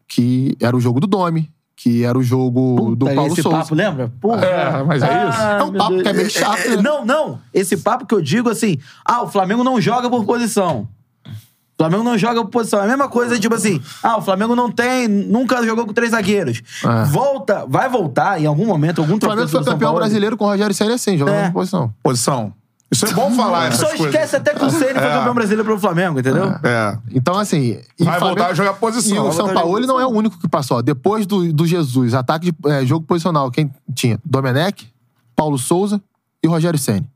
Que 0.09 0.57
era 0.61 0.77
o 0.77 0.81
jogo 0.81 0.99
do 0.99 1.07
Domi, 1.07 1.49
que 1.77 2.03
era 2.05 2.19
o 2.19 2.23
jogo 2.23 2.75
Puta, 2.77 2.97
do 2.97 3.15
Paulo 3.15 3.33
esse 3.33 3.43
Souza. 3.43 3.59
papo, 3.59 3.75
lembra? 3.75 4.11
Porra. 4.21 4.45
É, 4.47 4.83
mas 4.83 5.03
é 5.03 5.29
isso. 5.29 5.39
Ah, 5.39 5.59
É 5.61 5.63
um 5.63 5.73
papo 5.73 5.91
Deus. 5.91 6.03
que 6.03 6.09
é 6.09 6.13
meio 6.15 6.31
chato, 6.31 6.59
É, 6.59 6.67
é, 6.69 6.77
né? 6.77 6.83
Não, 6.83 7.05
não. 7.05 7.39
Esse 7.53 7.77
papo 7.77 8.07
que 8.07 8.15
eu 8.15 8.23
digo 8.23 8.49
assim, 8.49 8.79
ah, 9.05 9.23
o 9.23 9.29
Flamengo 9.29 9.63
não 9.63 9.79
joga 9.81 10.09
por 10.09 10.25
posição. 10.25 10.89
O 11.27 11.83
Flamengo 11.83 12.03
não 12.03 12.17
joga 12.17 12.41
por 12.43 12.49
posição. 12.51 12.81
É 12.81 12.85
a 12.85 12.87
mesma 12.87 13.07
coisa, 13.09 13.39
tipo 13.39 13.55
assim, 13.55 13.83
ah, 14.03 14.17
o 14.17 14.23
Flamengo 14.23 14.57
não 14.57 14.73
tem, 14.73 15.07
nunca 15.07 15.63
jogou 15.67 15.85
com 15.85 15.93
três 15.93 16.13
zagueiros. 16.13 16.63
É. 16.83 17.05
Volta, 17.05 17.67
vai 17.69 17.87
voltar 17.91 18.41
em 18.41 18.47
algum 18.47 18.65
momento, 18.65 19.03
algum 19.03 19.17
O 19.17 19.21
Flamengo 19.21 19.47
foi 19.49 19.63
campeão 19.63 19.95
brasileiro 19.95 20.35
com 20.39 20.47
o 20.47 20.49
Rogério 20.49 20.75
Ceni 20.75 20.95
assim, 20.95 21.19
jogando 21.19 21.35
É. 21.35 21.49
em 21.49 21.53
posição. 21.53 21.93
Posição. 22.03 22.55
Isso 22.91 23.05
é 23.05 23.13
bom 23.13 23.31
falar 23.33 23.67
essas 23.67 23.81
Só 23.81 23.89
coisas. 23.89 24.07
esquece 24.07 24.37
até 24.37 24.55
que 24.55 24.65
o 24.65 24.71
Ceni 24.71 24.95
foi 24.95 25.03
É. 25.09 25.11
campeão 25.13 25.35
brasileiro 25.35 25.65
pro 25.65 25.79
Flamengo, 25.79 26.21
entendeu? 26.21 26.45
É. 26.63 26.97
Então, 27.13 27.37
assim. 27.37 27.81
e 27.99 28.05
Vai 28.05 28.19
Flamengo- 28.19 28.27
voltar 28.39 28.47
a 28.47 28.55
jogar 28.55 28.75
posição. 28.75 29.17
E 29.17 29.19
o 29.19 29.23
Vai 29.25 29.33
São 29.33 29.47
voltar 29.47 29.61
a 29.61 29.63
Paulo 29.63 29.81
jogar 29.83 29.87
não 29.93 30.01
é 30.01 30.07
o 30.07 30.11
único 30.11 30.39
que 30.39 30.49
passou. 30.49 30.79
ó. 30.79 30.83
Depois 30.83 31.27
do, 31.27 31.53
do 31.53 31.67
Jesus, 31.67 32.15
ataque 32.15 32.53
de 32.53 32.71
é, 32.71 32.87
jogo 32.87 33.05
posicional, 33.05 33.51
quem 33.51 33.71
tinha? 33.93 34.21
Domenech, 34.25 34.89
Paulo 35.35 35.59
Souza 35.59 36.01
e 36.43 36.47
Rogério 36.47 36.79
Ceni. 36.79 37.11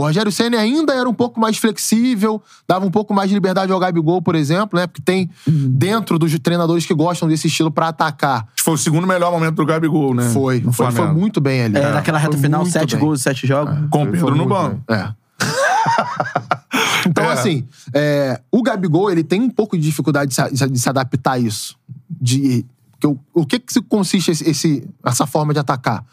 O 0.00 0.04
Rogério 0.04 0.32
Ceni 0.32 0.56
ainda 0.56 0.94
era 0.94 1.08
um 1.08 1.12
pouco 1.14 1.38
mais 1.38 1.58
flexível, 1.58 2.42
dava 2.66 2.86
um 2.86 2.90
pouco 2.90 3.12
mais 3.12 3.28
de 3.28 3.34
liberdade 3.34 3.70
ao 3.70 3.78
Gabigol, 3.78 4.22
por 4.22 4.34
exemplo, 4.34 4.78
né? 4.78 4.86
Porque 4.86 5.02
tem 5.02 5.28
dentro 5.46 6.18
dos 6.18 6.36
treinadores 6.38 6.86
que 6.86 6.94
gostam 6.94 7.28
desse 7.28 7.48
estilo 7.48 7.70
pra 7.70 7.88
atacar. 7.88 8.44
Acho 8.44 8.56
que 8.56 8.62
foi 8.64 8.74
o 8.74 8.78
segundo 8.78 9.06
melhor 9.06 9.30
momento 9.30 9.56
do 9.56 9.66
Gabigol, 9.66 10.14
né? 10.14 10.30
Foi, 10.30 10.60
foi, 10.72 10.90
foi 10.90 11.12
muito 11.12 11.40
bem 11.40 11.64
ali. 11.64 11.76
É, 11.76 11.92
naquela 11.92 12.18
reta 12.18 12.32
Foi 12.32 12.40
final, 12.42 12.64
sete 12.66 12.96
bem. 12.96 13.04
gols, 13.04 13.20
sete 13.22 13.46
jogos. 13.46 13.74
Com 13.90 14.02
o 14.02 14.06
Pedro 14.06 14.20
foi 14.20 14.30
no 14.30 14.36
muito 14.36 14.48
banco. 14.48 14.80
bem. 14.88 14.96
É. 14.98 15.10
então, 17.06 17.24
É. 17.24 17.32
assim, 17.32 17.66
é, 17.94 18.40
o 18.50 18.62
Gabigol, 18.62 19.10
ele 19.10 19.22
tem 19.24 19.40
um 19.40 19.50
pouco 19.50 19.76
de 19.76 19.82
dificuldade 19.82 20.30
de 20.30 20.34
se, 20.58 20.68
de 20.68 20.78
se 20.78 20.88
adaptar 20.88 21.32
a 21.32 21.38
isso. 21.38 21.76
De 22.08 22.64
Porque 22.92 23.06
o, 23.06 23.18
o 23.42 23.46
que, 23.46 23.58
que 23.58 23.80
consiste 23.82 24.30
esse, 24.30 24.48
esse- 24.48 24.88
essa 25.04 25.26
forma 25.26 25.52
de 25.54 25.58
atacar? 25.58 26.04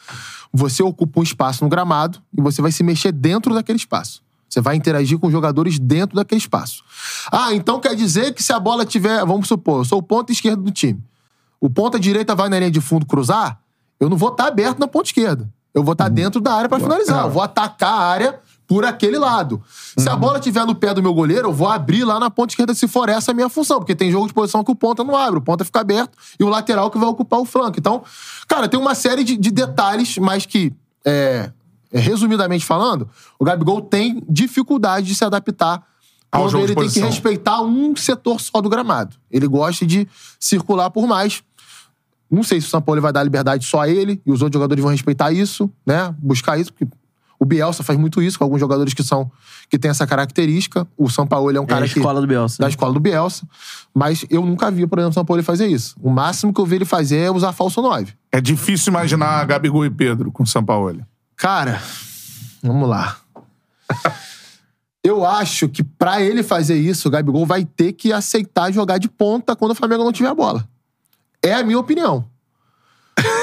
Você 0.53 0.81
ocupa 0.83 1.19
um 1.19 1.23
espaço 1.23 1.63
no 1.63 1.69
gramado 1.69 2.19
e 2.37 2.41
você 2.41 2.61
vai 2.61 2.71
se 2.71 2.83
mexer 2.83 3.11
dentro 3.11 3.53
daquele 3.53 3.77
espaço. 3.77 4.21
Você 4.49 4.61
vai 4.61 4.75
interagir 4.75 5.19
com 5.19 5.27
os 5.27 5.33
jogadores 5.33 5.77
dentro 5.77 6.15
daquele 6.15 6.39
espaço. 6.39 6.83
Ah, 7.31 7.53
então 7.53 7.79
quer 7.79 7.95
dizer 7.95 8.33
que 8.33 8.41
se 8.41 8.53
a 8.53 8.59
bola 8.59 8.85
tiver. 8.85 9.25
Vamos 9.25 9.47
supor, 9.47 9.81
eu 9.81 9.85
sou 9.85 9.99
o 9.99 10.03
ponta 10.03 10.31
esquerdo 10.31 10.63
do 10.63 10.71
time. 10.71 11.03
O 11.59 11.69
ponta 11.69 11.99
direita 11.99 12.35
vai 12.35 12.49
na 12.49 12.59
linha 12.59 12.71
de 12.71 12.79
fundo 12.79 13.05
cruzar, 13.05 13.59
eu 13.99 14.09
não 14.09 14.17
vou 14.17 14.29
estar 14.29 14.47
aberto 14.47 14.79
na 14.79 14.87
ponta 14.87 15.07
esquerda. 15.07 15.49
Eu 15.73 15.83
vou 15.83 15.93
estar 15.93 16.09
dentro 16.09 16.39
da 16.41 16.53
área 16.53 16.69
para 16.69 16.79
finalizar. 16.79 17.25
Eu 17.25 17.31
vou 17.31 17.41
atacar 17.41 17.93
a 17.93 18.03
área 18.03 18.39
por 18.67 18.83
aquele 18.83 19.17
lado. 19.17 19.63
Se 19.97 20.09
a 20.09 20.15
bola 20.15 20.39
estiver 20.39 20.65
no 20.65 20.75
pé 20.75 20.93
do 20.93 21.01
meu 21.01 21.13
goleiro, 21.13 21.47
eu 21.47 21.53
vou 21.53 21.69
abrir 21.69 22.03
lá 22.03 22.19
na 22.19 22.29
ponta 22.29 22.51
esquerda 22.51 22.73
se 22.73 22.87
for 22.87 23.07
essa 23.07 23.31
a 23.31 23.33
minha 23.33 23.47
função. 23.47 23.79
Porque 23.79 23.95
tem 23.95 24.11
jogo 24.11 24.27
de 24.27 24.33
posição 24.33 24.63
que 24.63 24.69
o 24.69 24.75
ponta 24.75 25.03
não 25.03 25.15
abre, 25.15 25.39
o 25.39 25.41
ponta 25.41 25.63
fica 25.63 25.79
aberto 25.79 26.17
e 26.37 26.43
o 26.43 26.49
lateral 26.49 26.91
que 26.91 26.97
vai 26.97 27.07
ocupar 27.07 27.39
o 27.39 27.45
flanco. 27.45 27.79
Então, 27.79 28.03
cara, 28.47 28.67
tem 28.67 28.79
uma 28.79 28.93
série 28.93 29.23
de, 29.23 29.37
de 29.37 29.51
detalhes, 29.51 30.17
mas 30.17 30.45
que, 30.45 30.73
é, 31.05 31.49
é, 31.93 31.99
resumidamente 31.99 32.65
falando, 32.65 33.09
o 33.39 33.45
Gabigol 33.45 33.81
tem 33.81 34.21
dificuldade 34.27 35.07
de 35.07 35.15
se 35.15 35.23
adaptar 35.23 35.81
Ao 36.29 36.43
quando 36.43 36.59
ele 36.59 36.75
tem 36.75 36.89
que 36.89 36.99
respeitar 36.99 37.61
um 37.61 37.95
setor 37.95 38.41
só 38.41 38.59
do 38.59 38.67
gramado. 38.67 39.15
Ele 39.31 39.47
gosta 39.47 39.85
de 39.85 40.05
circular 40.37 40.89
por 40.89 41.07
mais. 41.07 41.41
Não 42.29 42.43
sei 42.43 42.59
se 42.59 42.67
o 42.67 42.69
São 42.69 42.81
Paulo 42.81 43.01
vai 43.01 43.13
dar 43.13 43.23
liberdade 43.23 43.65
só 43.65 43.79
a 43.79 43.89
ele 43.89 44.21
e 44.25 44.31
os 44.31 44.41
outros 44.41 44.59
jogadores 44.59 44.83
vão 44.83 44.91
respeitar 44.91 45.31
isso, 45.31 45.71
né? 45.85 46.13
Buscar 46.19 46.59
isso, 46.59 46.73
porque 46.73 46.85
o 47.39 47.45
Bielsa 47.45 47.83
faz 47.83 47.97
muito 47.99 48.21
isso 48.21 48.37
com 48.37 48.43
alguns 48.43 48.59
jogadores 48.59 48.93
que 48.93 49.03
são 49.03 49.31
que 49.69 49.77
têm 49.77 49.91
essa 49.91 50.07
característica. 50.07 50.87
O 50.97 51.09
São 51.09 51.27
Paulo 51.27 51.55
é 51.55 51.59
um 51.59 51.63
É 51.63 51.67
cara 51.67 51.85
a 51.85 51.87
que 51.87 51.97
escola 51.99 52.21
do 52.21 52.27
Bielsa. 52.27 52.57
da 52.61 52.69
escola 52.69 52.93
do 52.93 52.99
Bielsa, 52.99 53.45
mas 53.93 54.25
eu 54.29 54.45
nunca 54.45 54.71
vi, 54.71 54.87
por 54.87 54.97
exemplo, 54.99 55.11
o 55.11 55.13
São 55.13 55.25
Paulo 55.25 55.43
fazer 55.43 55.67
isso. 55.67 55.95
O 56.01 56.09
máximo 56.09 56.53
que 56.53 56.59
eu 56.61 56.65
vi 56.65 56.75
ele 56.77 56.85
fazer 56.85 57.17
é 57.17 57.31
usar 57.31 57.51
falso 57.53 57.81
9. 57.81 58.13
É 58.31 58.39
difícil 58.41 58.91
imaginar 58.91 59.45
Gabigol 59.45 59.85
e 59.85 59.89
Pedro 59.89 60.31
com 60.31 60.43
o 60.43 60.47
Sampaoli. 60.47 61.03
Cara, 61.35 61.81
vamos 62.63 62.87
lá. 62.89 63.17
Eu 65.03 65.25
acho 65.25 65.69
que 65.69 65.83
pra 65.83 66.21
ele 66.21 66.43
fazer 66.43 66.75
isso, 66.75 67.07
o 67.07 67.11
Gabigol 67.11 67.45
vai 67.45 67.63
ter 67.63 67.93
que 67.93 68.11
aceitar 68.11 68.71
jogar 68.73 68.97
de 68.97 69.07
ponta 69.07 69.55
quando 69.55 69.71
o 69.71 69.75
Flamengo 69.75 70.03
não 70.03 70.11
tiver 70.11 70.27
a 70.27 70.35
bola. 70.35 70.67
É 71.41 71.53
a 71.53 71.63
minha 71.63 71.79
opinião. 71.79 72.25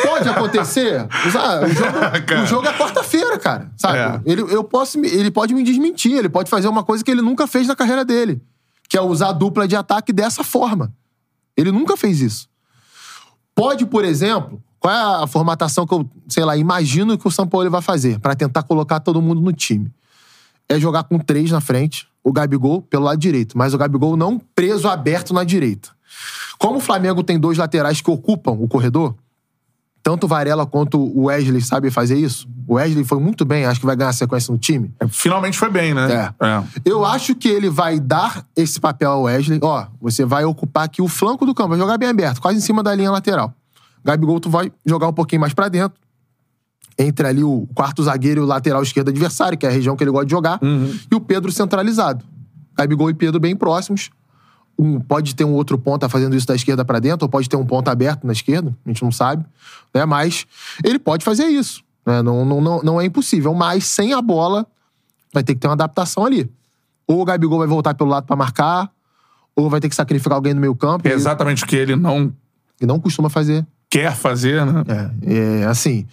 Pode 0.07 0.29
acontecer. 0.29 1.07
O 1.27 1.31
jogo, 1.31 1.47
o 2.43 2.47
jogo 2.47 2.69
é 2.69 2.73
quarta-feira, 2.73 3.39
cara. 3.39 3.71
Sabe? 3.77 3.99
É. 3.99 4.21
Ele, 4.25 4.43
eu 4.43 4.63
posso, 4.63 4.99
ele 4.99 5.31
pode 5.31 5.55
me 5.55 5.63
desmentir, 5.63 6.13
ele 6.13 6.29
pode 6.29 6.49
fazer 6.49 6.69
uma 6.69 6.85
coisa 6.85 7.05
que 7.05 7.11
ele 7.11 7.23
nunca 7.23 7.47
fez 7.47 7.67
na 7.67 7.75
carreira 7.75 8.05
dele, 8.05 8.41
que 8.89 8.97
é 8.97 9.01
usar 9.01 9.29
a 9.29 9.33
dupla 9.33 9.67
de 9.67 9.77
ataque 9.77 10.13
dessa 10.13 10.45
forma. 10.45 10.93
Ele 11.57 11.73
nunca 11.73 11.97
fez 11.97 12.21
isso. 12.21 12.49
Pode, 13.55 13.87
por 13.87 14.05
exemplo, 14.05 14.63
qual 14.81 14.95
é 14.95 15.23
a 15.25 15.27
formatação 15.27 15.87
que 15.87 15.95
eu, 15.95 16.09
sei 16.29 16.45
lá, 16.45 16.57
imagino 16.57 17.17
que 17.17 17.27
o 17.27 17.31
São 17.31 17.47
Paulo 17.47 17.71
vai 17.71 17.83
fazer 17.83 18.19
pra 18.19 18.35
tentar 18.35 18.63
colocar 18.65 19.01
todo 19.01 19.23
mundo 19.23 19.41
no 19.41 19.53
time? 19.53 19.93
É 20.69 20.79
jogar 20.79 21.05
com 21.05 21.19
três 21.19 21.51
na 21.51 21.61
frente, 21.61 22.09
o 22.23 22.33
Gabigol 22.33 22.83
pelo 22.83 23.05
lado 23.05 23.19
direito, 23.19 23.57
mas 23.57 23.75
o 23.75 23.79
Gabigol 23.79 24.17
não 24.17 24.39
preso 24.55 24.89
aberto 24.89 25.33
na 25.33 25.45
direita. 25.45 25.91
Como 26.59 26.79
o 26.79 26.81
Flamengo 26.81 27.23
tem 27.23 27.39
dois 27.39 27.59
laterais 27.59 28.01
que 28.01 28.11
ocupam 28.11 28.53
o 28.53 28.69
corredor, 28.69 29.15
tanto 30.05 30.25
o 30.25 30.29
Varela 30.29 30.67
quanto 30.67 31.01
o 31.01 31.25
Wesley 31.25 31.63
sabem 31.63 31.91
fazer 31.91 32.19
isso. 32.19 32.47
O 32.69 32.75
Wesley 32.75 33.05
foi 33.05 33.19
muito 33.19 33.43
bem, 33.43 33.65
acho 33.65 33.81
que 33.81 33.87
vai 33.87 33.97
ganhar 33.97 34.13
sequência 34.13 34.53
no 34.53 34.59
time. 34.59 34.93
Finalmente 35.09 35.59
foi 35.59 35.71
bem, 35.71 35.95
né? 35.95 36.35
É. 36.39 36.63
Eu 36.85 37.07
acho 37.07 37.35
que 37.35 37.49
ele 37.49 37.71
vai 37.71 37.99
dar 37.99 38.47
esse 38.55 38.79
papel 38.79 39.11
ao 39.11 39.23
Wesley. 39.23 39.59
Ó, 39.63 39.87
você 39.99 40.27
vai 40.27 40.45
ocupar 40.45 40.85
aqui 40.85 41.01
o 41.01 41.09
flanco 41.09 41.47
do 41.47 41.55
campo, 41.55 41.71
vai 41.71 41.79
jogar 41.79 41.97
bem 41.97 42.11
aberto, 42.11 42.39
quase 42.39 42.59
em 42.59 42.61
cima 42.61 42.83
da 42.83 42.95
linha 42.95 43.11
lateral. 43.11 43.55
Gabigol, 44.05 44.39
tu 44.39 44.51
vai 44.51 44.71
jogar 44.85 45.09
um 45.09 45.13
pouquinho 45.13 45.41
mais 45.41 45.55
pra 45.55 45.71
dentro. 45.71 45.99
Entre 46.99 47.27
ali 47.27 47.43
o 47.43 47.67
quarto 47.75 48.03
zagueiro 48.03 48.43
e 48.43 48.45
o 48.45 48.47
lateral 48.47 48.83
esquerdo 48.83 49.09
adversário, 49.09 49.57
que 49.57 49.65
é 49.65 49.71
a 49.71 49.73
região 49.73 49.97
que 49.97 50.05
ele 50.05 50.11
gosta 50.11 50.27
de 50.27 50.33
jogar. 50.33 50.61
E 51.11 51.15
o 51.15 51.21
Pedro 51.21 51.51
centralizado. 51.51 52.23
Gabigol 52.77 53.09
e 53.09 53.15
Pedro 53.15 53.41
bem 53.41 53.57
próximos. 53.57 54.11
Um, 54.79 54.99
pode 55.01 55.35
ter 55.35 55.45
um 55.45 55.53
outro 55.53 55.79
ponta 55.79 56.09
fazendo 56.09 56.35
isso 56.35 56.47
da 56.47 56.55
esquerda 56.55 56.85
pra 56.85 56.99
dentro, 56.99 57.25
ou 57.25 57.29
pode 57.29 57.49
ter 57.49 57.57
um 57.57 57.65
ponta 57.65 57.91
aberto 57.91 58.27
na 58.27 58.33
esquerda, 58.33 58.77
a 58.85 58.89
gente 58.89 59.03
não 59.03 59.13
sabe. 59.13 59.45
Né? 59.95 60.05
Mas 60.05 60.47
ele 60.83 60.99
pode 60.99 61.25
fazer 61.25 61.47
isso. 61.47 61.83
né? 62.05 62.23
Não, 62.23 62.45
não, 62.45 62.61
não, 62.61 62.83
não 62.83 63.01
é 63.01 63.05
impossível. 63.05 63.55
Mas 63.55 63.87
sem 63.87 64.13
a 64.13 64.21
bola, 64.21 64.67
vai 65.33 65.43
ter 65.45 65.55
que 65.55 65.61
ter 65.61 65.69
uma 65.69 65.75
adaptação 65.75 66.25
ali. 66.25 66.51
Ou 67.07 67.21
o 67.21 67.25
Gabigol 67.25 67.59
vai 67.59 67.69
voltar 67.69 67.95
pelo 67.95 68.11
lado 68.11 68.27
pra 68.27 68.35
marcar, 68.35 68.91
ou 69.55 69.71
vai 69.71 69.81
ter 69.81 69.89
que 69.89 69.95
sacrificar 69.95 70.35
alguém 70.35 70.55
no 70.55 70.61
meio 70.61 70.75
campo. 70.75 71.07
É 71.07 71.13
exatamente 71.13 71.63
o 71.63 71.67
que 71.67 71.77
ele 71.77 71.95
não 71.95 72.33
E 72.81 72.87
não 72.87 72.99
costuma 72.99 73.31
fazer. 73.31 73.65
Quer 73.95 74.17
fazer, 74.17 74.67
né? 74.67 74.83
É, 75.25 75.61
é 75.61 75.65
assim. 75.67 76.05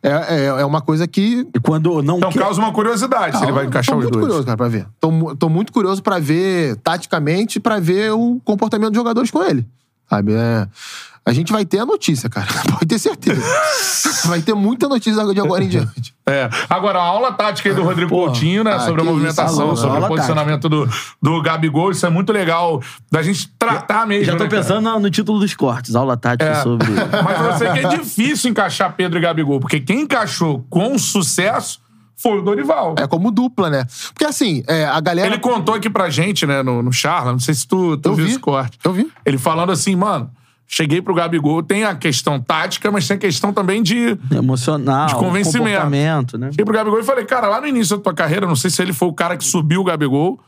É, 0.00 0.10
é, 0.10 0.44
é 0.46 0.64
uma 0.64 0.80
coisa 0.80 1.08
que. 1.08 1.48
E 1.52 1.58
quando 1.58 2.00
não 2.02 2.18
Então 2.18 2.30
quer... 2.30 2.38
causa 2.38 2.60
uma 2.60 2.72
curiosidade 2.72 3.36
se 3.38 3.42
ele 3.44 3.50
vai 3.52 3.66
encaixar 3.66 3.94
tô 3.94 3.98
os 3.98 4.04
muito 4.04 4.12
dois. 4.12 4.24
curioso, 4.26 4.46
cara, 4.46 4.56
pra 4.56 4.68
ver. 4.68 4.86
Tô, 5.00 5.34
tô 5.34 5.48
muito 5.48 5.72
curioso 5.72 6.00
pra 6.02 6.18
ver, 6.20 6.76
taticamente, 6.76 7.58
pra 7.58 7.80
ver 7.80 8.12
o 8.12 8.40
comportamento 8.44 8.90
dos 8.90 8.98
jogadores 8.98 9.30
com 9.32 9.42
ele. 9.42 9.66
Sabe? 10.08 10.34
É, 10.34 10.68
a 11.26 11.32
gente 11.32 11.52
vai 11.52 11.64
ter 11.64 11.78
a 11.78 11.86
notícia, 11.86 12.28
cara. 12.28 12.46
Pode 12.70 12.86
ter 12.86 12.98
certeza. 12.98 13.42
vai 14.28 14.42
ter 14.42 14.54
muita 14.54 14.88
notícia 14.88 15.24
de 15.32 15.40
agora 15.40 15.64
em 15.64 15.68
diante. 15.68 16.14
É. 16.26 16.48
Agora, 16.68 16.98
a 16.98 17.02
aula 17.02 17.32
tática 17.32 17.68
aí 17.68 17.74
do 17.74 17.82
Rodrigo 17.82 18.10
Porra. 18.10 18.30
Coutinho, 18.32 18.62
né? 18.62 18.72
Ah, 18.74 18.80
sobre 18.80 19.00
a 19.00 19.04
movimentação, 19.04 19.72
isso, 19.72 19.82
sobre 19.82 20.00
o 20.00 20.08
posicionamento 20.08 20.68
do, 20.68 20.88
do 21.20 21.42
Gabigol. 21.42 21.90
Isso 21.90 22.04
é 22.04 22.10
muito 22.10 22.32
legal 22.32 22.82
da 23.10 23.22
gente 23.22 23.48
tratar 23.58 24.06
mesmo. 24.06 24.26
Já 24.26 24.36
tô 24.36 24.44
né, 24.44 24.50
pensando 24.50 24.82
no, 24.82 25.00
no 25.00 25.10
título 25.10 25.38
dos 25.38 25.54
cortes, 25.54 25.94
aula 25.94 26.16
tática 26.16 26.50
É. 26.50 26.62
sobre... 26.62 26.88
Mas 27.24 27.40
eu 27.40 27.58
sei 27.58 27.72
que 27.72 27.86
é 27.86 27.98
difícil 27.98 28.50
encaixar 28.50 28.92
Pedro 28.94 29.18
e 29.18 29.22
Gabigol, 29.22 29.60
porque 29.60 29.80
quem 29.80 30.02
encaixou 30.02 30.64
com 30.68 30.98
sucesso 30.98 31.80
foi 32.16 32.38
o 32.38 32.42
Dorival. 32.42 32.94
É 32.98 33.06
como 33.06 33.30
dupla, 33.30 33.68
né? 33.68 33.86
Porque 34.12 34.24
assim, 34.24 34.62
é, 34.66 34.84
a 34.86 35.00
galera. 35.00 35.28
Ele 35.28 35.38
contou 35.38 35.74
aqui 35.74 35.90
pra 35.90 36.08
gente, 36.08 36.46
né, 36.46 36.62
no, 36.62 36.82
no 36.82 36.92
Charla, 36.92 37.32
não 37.32 37.38
sei 37.38 37.54
se 37.54 37.66
tu, 37.66 37.96
tu 37.96 38.10
Eu 38.10 38.14
viu 38.14 38.24
vi. 38.24 38.30
esse 38.32 38.40
corte. 38.40 38.78
Eu 38.84 38.92
vi. 38.92 39.10
Ele 39.26 39.36
falando 39.36 39.72
assim, 39.72 39.94
mano, 39.96 40.30
cheguei 40.74 41.00
pro 41.00 41.14
Gabigol, 41.14 41.62
tem 41.62 41.84
a 41.84 41.94
questão 41.94 42.40
tática, 42.40 42.90
mas 42.90 43.06
tem 43.06 43.16
a 43.16 43.20
questão 43.20 43.52
também 43.52 43.82
de. 43.82 44.18
Emocional, 44.30 45.06
De 45.06 45.14
convencimento. 45.14 45.64
comportamento, 45.66 46.36
né? 46.38 46.50
Cheguei 46.50 46.64
pro 46.64 46.74
Gabigol 46.74 46.98
e 47.00 47.04
falei, 47.04 47.24
cara, 47.24 47.46
lá 47.48 47.60
no 47.60 47.66
início 47.66 47.96
da 47.96 48.02
tua 48.02 48.14
carreira, 48.14 48.46
não 48.46 48.56
sei 48.56 48.70
se 48.70 48.82
ele 48.82 48.92
foi 48.92 49.08
o 49.08 49.12
cara 49.12 49.36
que 49.36 49.44
subiu 49.44 49.80
o 49.80 49.84
Gabigol, 49.84 50.40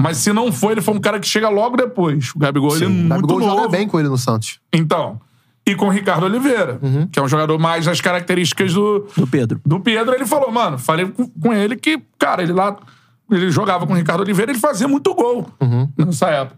mas 0.00 0.16
se 0.18 0.32
não 0.32 0.50
foi, 0.50 0.72
ele 0.72 0.80
foi 0.80 0.94
um 0.94 1.00
cara 1.00 1.20
que 1.20 1.26
chega 1.26 1.48
logo 1.48 1.76
depois. 1.76 2.30
O 2.34 2.38
Gabigol, 2.38 2.74
ele 2.76 2.84
é 2.84 2.88
o 2.88 2.90
muito 2.90 3.08
Gabigol 3.26 3.40
novo. 3.40 3.56
joga 3.56 3.68
bem 3.68 3.86
com 3.86 3.98
ele 4.00 4.08
no 4.08 4.16
Santos. 4.18 4.60
Então, 4.72 5.20
e 5.66 5.74
com 5.74 5.86
o 5.86 5.90
Ricardo 5.90 6.24
Oliveira, 6.24 6.78
Uhum. 6.82 7.06
que 7.08 7.18
é 7.18 7.22
um 7.22 7.28
jogador 7.28 7.58
mais 7.58 7.84
das 7.84 8.00
características 8.00 8.72
do, 8.72 9.06
Do 9.16 9.26
Pedro. 9.26 9.60
do 9.66 9.80
Pedro, 9.80 10.14
ele 10.14 10.24
falou, 10.26 10.50
mano, 10.50 10.78
falei 10.78 11.06
com, 11.06 11.26
com 11.28 11.52
ele 11.52 11.76
que, 11.76 12.00
cara, 12.18 12.42
ele 12.42 12.52
lá. 12.52 12.76
Ele 13.30 13.50
jogava 13.50 13.84
com 13.86 13.92
o 13.92 13.96
Ricardo 13.96 14.20
Oliveira, 14.20 14.52
ele 14.52 14.58
fazia 14.60 14.86
muito 14.86 15.12
gol 15.12 15.46
Uhum. 15.60 15.88
nessa 15.98 16.28
época. 16.28 16.56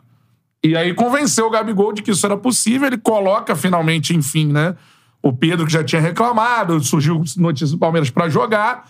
E 0.63 0.77
aí 0.77 0.93
convenceu 0.93 1.47
o 1.47 1.51
Gabigol 1.51 1.93
de 1.93 2.03
que 2.03 2.11
isso 2.11 2.27
era 2.27 2.37
possível, 2.37 2.87
ele 2.87 2.99
coloca 2.99 3.55
finalmente, 3.55 4.15
enfim, 4.15 4.53
né? 4.53 4.75
O 5.23 5.33
Pedro, 5.33 5.67
que 5.67 5.73
já 5.73 5.85
tinha 5.85 6.01
reclamado, 6.01 6.81
surgiu 6.83 7.23
notícia 7.37 7.75
do 7.75 7.79
Palmeiras 7.79 8.11
pra 8.11 8.29
jogar, 8.29 8.89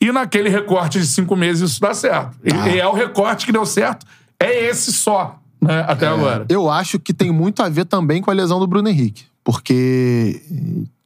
e 0.00 0.12
naquele 0.12 0.48
recorte 0.48 1.00
de 1.00 1.06
cinco 1.06 1.34
meses 1.34 1.70
isso 1.70 1.80
dá 1.80 1.92
certo. 1.92 2.36
Ah. 2.52 2.68
e 2.68 2.78
é 2.78 2.86
o 2.86 2.92
recorte 2.92 3.46
que 3.46 3.52
deu 3.52 3.66
certo, 3.66 4.06
é 4.38 4.68
esse 4.68 4.92
só, 4.92 5.38
né? 5.60 5.84
Até 5.88 6.06
agora. 6.06 6.46
Eu 6.48 6.70
acho 6.70 6.98
que 6.98 7.12
tem 7.12 7.32
muito 7.32 7.62
a 7.62 7.68
ver 7.68 7.84
também 7.84 8.22
com 8.22 8.30
a 8.30 8.34
lesão 8.34 8.60
do 8.60 8.66
Bruno 8.66 8.88
Henrique. 8.88 9.24
Porque 9.42 10.42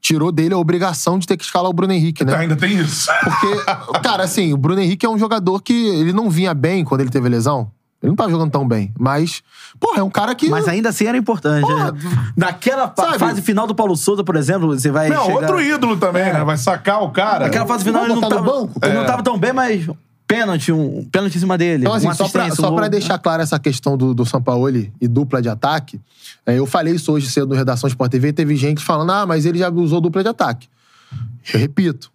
tirou 0.01 0.33
dele 0.33 0.53
a 0.53 0.59
obrigação 0.59 1.19
de 1.19 1.27
ter 1.27 1.37
que 1.37 1.45
escalar 1.45 1.71
o 1.71 1.73
Bruno 1.73 1.93
Henrique, 1.93 2.25
né? 2.25 2.35
Ainda 2.35 2.57
tem 2.57 2.77
isso. 2.77 3.09
Porque, 3.23 4.01
cara, 4.03 4.25
assim, 4.25 4.53
o 4.53 4.57
Bruno 4.57 4.81
Henrique 4.81 5.07
é 5.07 5.09
um 5.09 5.17
jogador 5.17 5.63
que 5.63 5.73
ele 5.73 6.13
não 6.13 6.29
vinha 6.29 6.53
bem 6.53 6.85
quando 6.85 7.03
ele 7.03 7.11
teve 7.11 7.29
lesão. 7.29 7.71
Ele 8.03 8.11
não 8.11 8.17
tava 8.17 8.31
jogando 8.31 8.51
tão 8.51 8.67
bem. 8.67 8.93
Mas, 8.99 9.43
porra, 9.79 10.01
é 10.01 10.03
um 10.03 10.11
cara 10.11 10.35
que. 10.35 10.49
Mas 10.49 10.67
ainda 10.67 10.89
assim 10.89 11.07
era 11.07 11.17
importante. 11.17 11.63
Porra, 11.67 11.93
né? 11.93 12.33
Naquela 12.37 12.93
sabe? 12.97 13.19
fase 13.19 13.43
final 13.43 13.67
do 13.67 13.75
Paulo 13.75 13.97
Souza, 13.97 14.25
por 14.25 14.37
exemplo, 14.37 14.69
você 14.79 14.91
vai 14.91 15.09
Não, 15.09 15.25
chegar... 15.25 15.35
outro 15.41 15.61
ídolo 15.61 15.97
também, 15.97 16.25
né? 16.33 16.43
Vai 16.45 16.57
sacar 16.57 17.03
o 17.03 17.11
cara. 17.11 17.45
Naquela 17.45 17.67
fase 17.67 17.85
final 17.85 18.05
ele 18.05 18.15
não 18.15 18.21
tava, 18.21 18.43
banco? 18.43 18.79
ele 18.83 18.95
não 18.95 19.03
É. 19.03 19.07
tava 19.07 19.23
tão 19.23 19.39
bem, 19.39 19.53
mas 19.53 19.87
pênalti, 20.27 20.73
um 20.73 21.05
pênalti 21.13 21.37
em 21.37 21.41
cima 21.41 21.57
dele. 21.59 21.83
Então, 21.85 21.95
assim, 21.95 22.13
só 22.15 22.29
pra, 22.29 22.51
só 22.51 22.71
um 22.71 22.75
pra 22.75 22.85
gol. 22.85 22.91
deixar 22.91 23.19
clara 23.19 23.43
essa 23.43 23.59
questão 23.59 23.97
do, 23.97 24.15
do 24.15 24.25
Sampaoli 24.27 24.93
e 25.01 25.07
dupla 25.07 25.41
de 25.43 25.49
ataque, 25.49 26.01
é, 26.47 26.59
eu 26.59 26.67
falei 26.67 26.95
isso 26.95 27.13
hoje 27.13 27.29
cedo 27.31 27.49
no 27.49 27.55
Redação 27.55 27.87
Sport 27.89 28.11
TV 28.11 28.29
e 28.29 28.33
teve 28.33 28.57
gente 28.57 28.83
falando, 28.85 29.11
ah, 29.13 29.27
mas 29.27 29.47
ele 29.47 29.59
já 29.59 29.71
usou 29.71 30.01
dupla 30.01 30.23
de 30.23 30.29
ataque. 30.29 30.69
Eu 31.53 31.61
repito, 31.61 32.11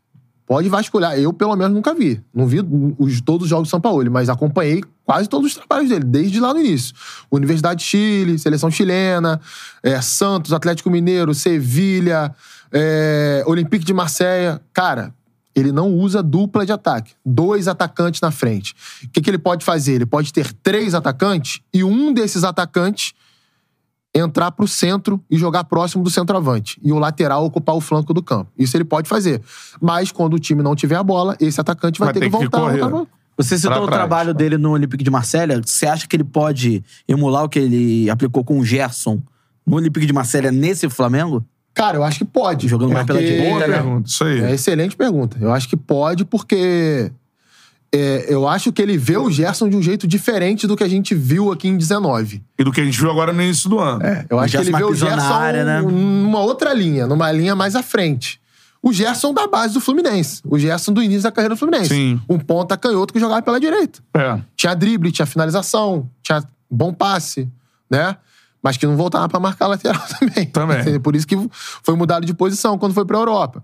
pode 0.48 0.70
vasculhar. 0.70 1.20
Eu, 1.20 1.34
pelo 1.34 1.56
menos, 1.56 1.74
nunca 1.74 1.94
vi. 1.94 2.24
Não 2.34 2.48
vi 2.48 2.66
os, 2.98 3.20
todos 3.20 3.44
os 3.44 3.50
jogos 3.50 3.68
do 3.68 3.72
Sampaoli, 3.72 4.10
mas 4.10 4.30
acompanhei 4.30 4.82
quase 5.06 5.28
todos 5.28 5.52
os 5.52 5.56
trabalhos 5.56 5.90
dele, 5.90 6.06
desde 6.06 6.40
lá 6.40 6.54
no 6.54 6.60
início. 6.60 6.96
Universidade 7.30 7.82
de 7.82 7.86
Chile, 7.86 8.40
Seleção 8.40 8.72
Chilena, 8.72 9.40
é, 9.84 10.02
Santos, 10.02 10.54
Atlético 10.54 10.90
Mineiro, 10.90 11.34
Sevilha, 11.34 12.34
é, 12.72 13.44
Olympique 13.46 13.86
de 13.86 13.94
Marseille. 13.94 14.60
Cara, 14.74 15.14
ele 15.54 15.72
não 15.72 15.94
usa 15.94 16.24
dupla 16.24 16.66
de 16.66 16.72
ataque. 16.72 17.14
Dois 17.26 17.68
atacantes 17.68 18.22
na 18.22 18.32
frente. 18.32 18.74
O 19.04 19.10
que, 19.10 19.22
que 19.22 19.30
ele 19.30 19.38
pode 19.38 19.66
fazer? 19.66 19.94
Ele 19.94 20.06
pode 20.06 20.32
ter 20.32 20.54
três 20.54 20.94
atacantes 20.94 21.62
e 21.74 21.84
um 21.84 22.14
desses 22.14 22.46
atacantes 22.46 23.14
entrar 24.18 24.52
pro 24.52 24.68
centro 24.68 25.22
e 25.30 25.38
jogar 25.38 25.64
próximo 25.66 26.04
do 26.04 26.10
centroavante. 26.10 26.80
E 26.84 26.92
o 26.92 27.00
lateral 27.00 27.46
ocupar 27.46 27.76
o 27.76 27.82
flanco 27.82 28.14
do 28.14 28.22
campo. 28.24 28.52
Isso 28.58 28.76
ele 28.78 28.84
pode 28.84 29.08
fazer. 29.08 29.42
Mas 29.82 30.12
quando 30.12 30.34
o 30.36 30.40
time 30.40 30.62
não 30.64 30.76
tiver 30.76 30.96
a 30.96 31.04
bola, 31.04 31.36
esse 31.40 31.60
atacante 31.60 32.00
vai, 32.00 32.08
Vai 32.08 32.14
ter, 32.14 32.20
ter 32.22 32.26
que 32.26 32.32
que 32.32 32.38
voltar. 32.44 32.60
voltar 32.72 32.90
pra- 32.90 33.08
Você 33.38 33.56
citou 33.58 33.72
Pra 33.74 33.82
o 33.84 33.86
trás, 33.88 34.00
trabalho 34.00 34.34
tá. 34.34 34.38
dele 34.40 34.58
no 34.58 34.72
Olympique 34.72 35.04
de 35.04 35.12
Marselha. 35.12 35.62
Você 35.64 35.86
acha 35.86 36.08
que 36.08 36.16
ele 36.16 36.24
pode 36.24 36.84
emular 37.08 37.44
o 37.44 37.50
que 37.50 37.60
ele 37.60 38.10
aplicou 38.10 38.44
com 38.44 38.60
o 38.60 38.66
Gerson 38.66 39.22
no 39.66 39.76
Olympique 39.76 40.06
de 40.08 40.14
Marselha 40.14 40.52
nesse 40.52 40.90
Flamengo? 40.90 41.46
Cara, 41.74 41.98
eu 41.98 42.04
acho 42.04 42.18
que 42.18 42.26
pode. 42.26 42.68
Jogando 42.68 42.92
mais 42.94 43.06
pela 43.06 43.20
direita, 43.20 43.50
Boa 43.50 43.60
né? 43.68 43.74
pergunta, 43.76 44.10
isso 44.10 44.24
aí. 44.24 44.40
É 44.42 44.54
excelente 44.56 44.96
pergunta. 44.98 45.38
Eu 45.40 45.54
acho 45.54 45.70
que 45.70 45.78
pode 45.78 46.26
porque 46.26 47.12
é, 47.94 48.26
eu 48.28 48.48
acho 48.48 48.72
que 48.72 48.82
ele 48.82 48.98
vê 48.98 49.18
o 49.18 49.30
Gerson 49.30 49.70
de 49.70 49.76
um 49.76 49.82
jeito 49.82 50.08
diferente 50.08 50.68
do 50.68 50.76
que 50.76 50.84
a 50.84 50.88
gente 50.88 51.16
viu 51.16 51.52
aqui 51.52 51.68
em 51.68 51.78
19. 51.78 52.44
E 52.60 52.64
do 52.64 52.72
que 52.72 52.82
a 52.82 52.86
gente 52.86 53.00
viu 53.00 53.10
agora 53.10 53.32
no 53.32 53.42
início 53.42 53.70
do 53.70 53.80
ano. 53.80 54.04
É, 54.06 54.26
eu 54.30 54.38
O 54.38 54.40
acho 54.40 54.58
que 54.58 54.64
ele 54.64 54.76
vê 54.76 54.84
o 54.84 54.94
Gerson 54.94 55.34
área, 55.34 55.64
né? 55.64 55.82
numa 55.82 56.40
outra 56.40 56.74
linha, 56.74 57.08
numa 57.08 57.32
linha 57.32 57.56
mais 57.56 57.76
à 57.76 57.84
frente. 57.84 58.40
O 58.82 58.94
Gerson 58.94 59.34
da 59.34 59.48
base 59.48 59.74
do 59.74 59.82
Fluminense. 59.82 60.42
O 60.46 60.58
Gerson 60.60 60.94
do 60.94 61.02
início 61.02 61.24
da 61.24 61.32
carreira 61.32 61.56
do 61.56 61.58
Fluminense. 61.58 61.90
Sim. 61.90 62.22
Um 62.30 62.38
ponta 62.38 62.78
canhoto 62.78 63.14
que 63.14 63.20
jogava 63.20 63.42
pela 63.42 63.60
direita. 63.60 64.00
É. 64.14 64.40
Tinha 64.56 64.74
drible, 64.76 65.12
tinha 65.12 65.26
finalização, 65.26 66.10
tinha 66.22 66.44
bom 66.70 66.94
passe, 66.94 67.50
né? 67.90 68.16
Mas 68.62 68.76
que 68.78 68.86
não 68.88 68.98
voltava 68.98 69.30
pra 69.30 69.40
marcar 69.40 69.68
lateral 69.68 70.02
também. 70.20 70.46
Também. 70.48 71.00
Por 71.00 71.16
isso 71.16 71.28
que 71.28 71.36
foi 71.84 71.96
mudado 71.96 72.26
de 72.26 72.34
posição 72.34 72.78
quando 72.78 72.94
foi 72.94 73.06
pra 73.06 73.18
Europa. 73.18 73.64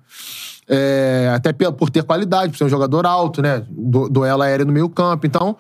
É, 0.67 1.31
até 1.35 1.51
por 1.71 1.89
ter 1.89 2.03
qualidade, 2.03 2.51
por 2.51 2.57
ser 2.57 2.63
um 2.63 2.69
jogador 2.69 3.05
alto, 3.05 3.41
né? 3.41 3.65
Du- 3.69 4.07
duelo 4.07 4.41
aéreo 4.43 4.65
no 4.65 4.71
meio 4.71 4.87
campo. 4.89 5.25
Então, 5.25 5.57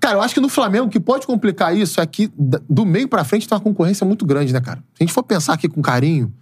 cara, 0.00 0.16
eu 0.16 0.22
acho 0.22 0.34
que 0.34 0.40
no 0.40 0.48
Flamengo 0.48 0.86
o 0.86 0.88
que 0.90 0.98
pode 0.98 1.26
complicar 1.26 1.76
isso 1.76 2.00
é 2.00 2.06
que 2.06 2.30
do 2.68 2.84
meio 2.84 3.06
pra 3.06 3.22
frente 3.24 3.46
tem 3.46 3.54
uma 3.56 3.62
concorrência 3.62 4.04
muito 4.06 4.24
grande, 4.24 4.52
né, 4.52 4.60
cara? 4.60 4.78
Se 4.94 5.02
a 5.02 5.04
gente 5.04 5.12
for 5.12 5.22
pensar 5.22 5.52
aqui 5.52 5.68
com 5.68 5.82
carinho, 5.82 6.32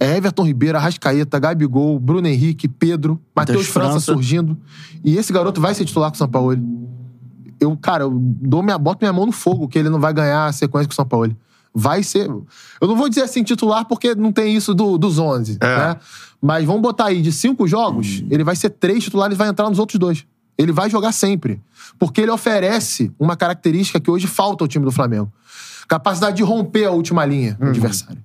é 0.00 0.16
Everton 0.16 0.44
Ribeiro, 0.44 0.76
Arrascaeta, 0.76 1.38
Gabigol, 1.38 1.98
Bruno 2.00 2.26
Henrique, 2.26 2.66
Pedro, 2.68 3.20
Matheus 3.34 3.66
França, 3.66 3.90
França. 3.92 4.12
surgindo. 4.12 4.58
E 5.04 5.16
esse 5.16 5.32
garoto 5.32 5.60
vai 5.60 5.74
ser 5.74 5.84
titular 5.84 6.10
com 6.10 6.14
o 6.16 6.18
São 6.18 6.28
Paulo. 6.28 6.56
Eu, 7.60 7.76
cara, 7.76 8.04
eu 8.04 8.10
dou 8.14 8.62
minha, 8.62 8.76
boto 8.78 8.98
minha 9.02 9.12
mão 9.12 9.26
no 9.26 9.32
fogo 9.32 9.66
que 9.68 9.78
ele 9.78 9.88
não 9.88 9.98
vai 10.00 10.12
ganhar 10.12 10.46
a 10.46 10.52
sequência 10.52 10.86
com 10.88 10.92
o 10.92 10.96
São 10.96 11.06
Paulo. 11.06 11.34
Vai 11.74 12.02
ser. 12.02 12.26
Eu 12.28 12.88
não 12.88 12.96
vou 12.96 13.08
dizer 13.08 13.22
assim 13.22 13.42
titular 13.42 13.84
porque 13.86 14.14
não 14.14 14.32
tem 14.32 14.54
isso 14.56 14.74
do- 14.74 14.96
dos 14.98 15.18
11, 15.18 15.58
É. 15.60 15.66
né? 15.78 15.96
Mas 16.40 16.64
vamos 16.64 16.82
botar 16.82 17.06
aí 17.06 17.20
de 17.22 17.32
cinco 17.32 17.66
jogos, 17.66 18.22
ele 18.30 18.44
vai 18.44 18.54
ser 18.56 18.70
três 18.70 19.02
titulares 19.04 19.34
e 19.34 19.38
vai 19.38 19.48
entrar 19.48 19.68
nos 19.68 19.78
outros 19.78 19.98
dois. 19.98 20.24
Ele 20.58 20.72
vai 20.72 20.88
jogar 20.88 21.12
sempre. 21.12 21.60
Porque 21.98 22.20
ele 22.22 22.30
oferece 22.30 23.10
uma 23.18 23.36
característica 23.36 24.00
que 24.00 24.10
hoje 24.10 24.26
falta 24.26 24.64
ao 24.64 24.68
time 24.68 24.84
do 24.84 24.90
Flamengo: 24.92 25.30
capacidade 25.88 26.36
de 26.36 26.42
romper 26.42 26.86
a 26.86 26.90
última 26.90 27.24
linha 27.26 27.54
do 27.60 27.66
adversário. 27.68 28.18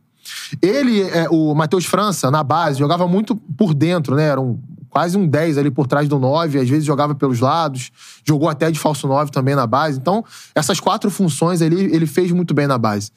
Ele, 0.62 1.02
é, 1.02 1.28
o 1.30 1.54
Matheus 1.54 1.86
França, 1.86 2.30
na 2.32 2.44
base, 2.44 2.80
jogava 2.80 3.08
muito 3.08 3.36
por 3.36 3.74
dentro, 3.74 4.16
né? 4.16 4.26
Era 4.28 4.40
um, 4.42 4.58
quase 4.92 5.18
um 5.18 5.26
10 5.26 5.58
ali 5.58 5.72
por 5.72 5.88
trás 5.88 6.08
do 6.08 6.20
9, 6.20 6.60
às 6.60 6.70
vezes 6.70 6.86
jogava 6.86 7.16
pelos 7.16 7.40
lados, 7.40 7.92
jogou 8.28 8.48
até 8.50 8.70
de 8.70 8.78
falso 8.78 9.08
9 9.08 9.32
também 9.32 9.56
na 9.56 9.66
base. 9.66 9.98
Então, 9.98 10.24
essas 10.54 10.80
quatro 10.80 11.10
funções 11.10 11.62
ali, 11.62 11.76
ele 11.96 12.06
fez 12.06 12.32
muito 12.32 12.54
bem 12.54 12.68
na 12.68 12.78
base. 12.78 13.10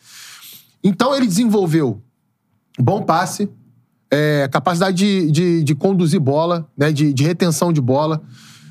Então, 0.82 1.14
ele 1.14 1.26
desenvolveu 1.26 2.00
bom 2.78 3.02
passe, 3.02 3.50
é, 4.10 4.48
capacidade 4.50 4.96
de, 4.96 5.30
de, 5.30 5.64
de 5.64 5.74
conduzir 5.74 6.20
bola, 6.20 6.66
né? 6.76 6.92
de, 6.92 7.12
de 7.12 7.24
retenção 7.24 7.72
de 7.72 7.80
bola, 7.80 8.22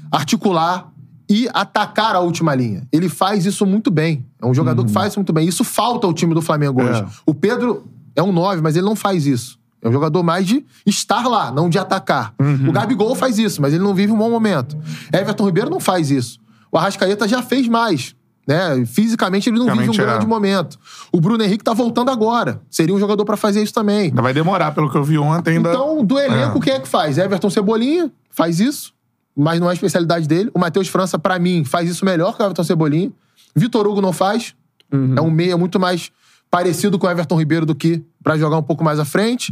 articular 0.10 0.90
e 1.30 1.50
atacar 1.54 2.16
a 2.16 2.20
última 2.20 2.56
linha. 2.56 2.88
Ele 2.92 3.10
faz 3.10 3.46
isso 3.46 3.66
muito 3.66 3.92
bem. 3.92 4.26
É 4.42 4.46
um 4.46 4.54
jogador 4.54 4.86
que 4.86 4.92
faz 4.92 5.10
isso 5.12 5.20
muito 5.20 5.34
bem. 5.34 5.48
Isso 5.48 5.64
falta 5.64 6.08
ao 6.08 6.14
time 6.14 6.34
do 6.34 6.42
Flamengo 6.42 6.80
É. 6.82 6.84
hoje. 6.86 7.06
O 7.26 7.34
Pedro 7.34 7.86
é 8.16 8.24
um 8.24 8.32
9, 8.32 8.62
mas 8.62 8.76
ele 8.76 8.86
não 8.86 8.96
faz 8.96 9.26
isso. 9.26 9.60
É 9.84 9.90
um 9.90 9.92
jogador 9.92 10.24
mais 10.24 10.48
de 10.48 10.66
estar 10.86 11.28
lá, 11.28 11.52
não 11.52 11.70
de 11.70 11.78
atacar. 11.78 12.34
O 12.68 12.72
Gabigol 12.72 13.14
faz 13.16 13.38
isso, 13.38 13.62
mas 13.62 13.74
ele 13.74 13.84
não 13.84 13.94
vive 13.94 14.14
um 14.14 14.18
bom 14.18 14.30
momento. 14.30 14.78
Everton 15.12 15.46
Ribeiro 15.46 15.70
não 15.70 15.80
faz 15.80 16.10
isso. 16.10 16.40
O 16.72 16.78
Arrascaeta 16.78 17.28
já 17.28 17.42
fez 17.42 17.68
mais. 17.68 18.16
Né? 18.48 18.86
Fisicamente 18.86 19.50
ele 19.50 19.58
não 19.58 19.74
vive 19.74 19.90
um 19.90 19.94
é. 19.94 19.98
grande 19.98 20.26
momento. 20.26 20.78
O 21.12 21.22
Bruno 21.22 21.44
Henrique 21.44 21.64
tá 21.64 21.74
voltando 21.74 22.12
agora. 22.12 22.62
Seria 22.70 22.94
um 22.94 23.00
jogador 23.00 23.24
pra 23.26 23.38
fazer 23.38 23.62
isso 23.62 23.74
também. 23.74 24.06
Ainda 24.06 24.22
vai 24.22 24.34
demorar, 24.34 24.72
pelo 24.74 24.90
que 24.90 24.98
eu 24.98 25.04
vi 25.04 25.18
ontem. 25.18 25.58
Ainda... 25.58 25.70
Então, 25.70 26.04
do 26.04 26.20
elenco, 26.20 26.58
É. 26.58 26.62
quem 26.62 26.74
é 26.74 26.80
que 26.80 26.88
faz? 26.88 27.18
Everton 27.18 27.50
Cebolinha 27.50 28.12
faz 28.30 28.60
isso, 28.60 28.94
mas 29.36 29.60
não 29.60 29.68
é 29.68 29.72
a 29.72 29.74
especialidade 29.74 30.28
dele. 30.28 30.50
O 30.54 30.60
Matheus 30.60 30.88
França, 30.88 31.18
pra 31.18 31.40
mim, 31.40 31.64
faz 31.64 31.90
isso 31.90 32.04
melhor 32.04 32.36
que 32.36 32.42
o 32.42 32.46
Everton 32.46 32.64
Cebolinha. 32.64 33.12
Vitor 33.56 33.88
Hugo 33.88 34.02
não 34.02 34.12
faz. 34.12 34.56
Uhum. 34.92 35.16
É 35.18 35.22
um 35.22 35.32
meia 35.32 35.58
muito 35.58 35.80
mais 35.80 36.12
parecido 36.54 37.00
com 37.00 37.08
o 37.08 37.10
Everton 37.10 37.36
Ribeiro 37.40 37.66
do 37.66 37.74
que 37.74 38.04
pra 38.24 38.38
jogar 38.38 38.60
um 38.60 38.62
pouco 38.64 38.84
mais 38.84 39.00
à 39.00 39.06
frente. 39.06 39.52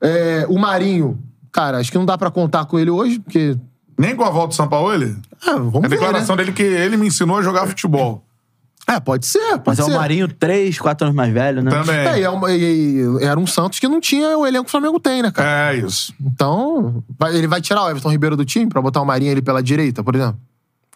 É, 0.00 0.44
o 0.48 0.58
Marinho, 0.58 1.16
cara, 1.52 1.78
acho 1.78 1.92
que 1.92 1.96
não 1.96 2.04
dá 2.04 2.18
pra 2.18 2.28
contar 2.28 2.64
com 2.64 2.76
ele 2.76 2.90
hoje, 2.90 3.20
porque. 3.20 3.56
Nem 3.96 4.16
com 4.16 4.24
a 4.24 4.30
volta 4.30 4.48
do 4.48 4.54
São 4.54 4.66
Paulo, 4.66 4.92
ele? 4.92 5.16
Ah, 5.46 5.52
vamos 5.52 5.76
A 5.76 5.80
ver, 5.82 5.90
declaração 5.90 6.34
né? 6.34 6.42
dele 6.42 6.52
que 6.56 6.64
ele 6.64 6.96
me 6.96 7.06
ensinou 7.06 7.38
a 7.38 7.42
jogar 7.42 7.68
futebol. 7.68 8.24
É, 8.88 8.98
pode 8.98 9.26
ser, 9.26 9.58
pode 9.60 9.62
Mas 9.66 9.78
é 9.78 9.82
ser. 9.84 9.92
o 9.92 9.94
Marinho, 9.94 10.26
três, 10.26 10.76
quatro 10.76 11.06
anos 11.06 11.16
mais 11.16 11.32
velho, 11.32 11.62
né? 11.62 11.70
Também. 11.70 11.94
É, 11.96 12.18
e 12.18 12.22
é 12.24 12.28
uma- 12.28 12.52
e- 12.52 13.00
e 13.20 13.24
era 13.24 13.38
um 13.38 13.46
Santos 13.46 13.78
que 13.78 13.86
não 13.86 14.00
tinha 14.00 14.36
o 14.36 14.44
elenco 14.44 14.64
que 14.64 14.68
o 14.68 14.72
Flamengo 14.72 14.98
tem, 14.98 15.22
né, 15.22 15.30
cara? 15.30 15.72
É 15.72 15.76
isso. 15.78 16.12
Então, 16.20 17.02
vai- 17.16 17.34
ele 17.36 17.46
vai 17.46 17.60
tirar 17.62 17.84
o 17.84 17.88
Everton 17.90 18.10
Ribeiro 18.10 18.36
do 18.36 18.44
time 18.44 18.66
pra 18.68 18.82
botar 18.82 19.00
o 19.00 19.06
Marinho 19.06 19.30
ali 19.30 19.40
pela 19.40 19.62
direita, 19.62 20.02
por 20.02 20.16
exemplo? 20.16 20.36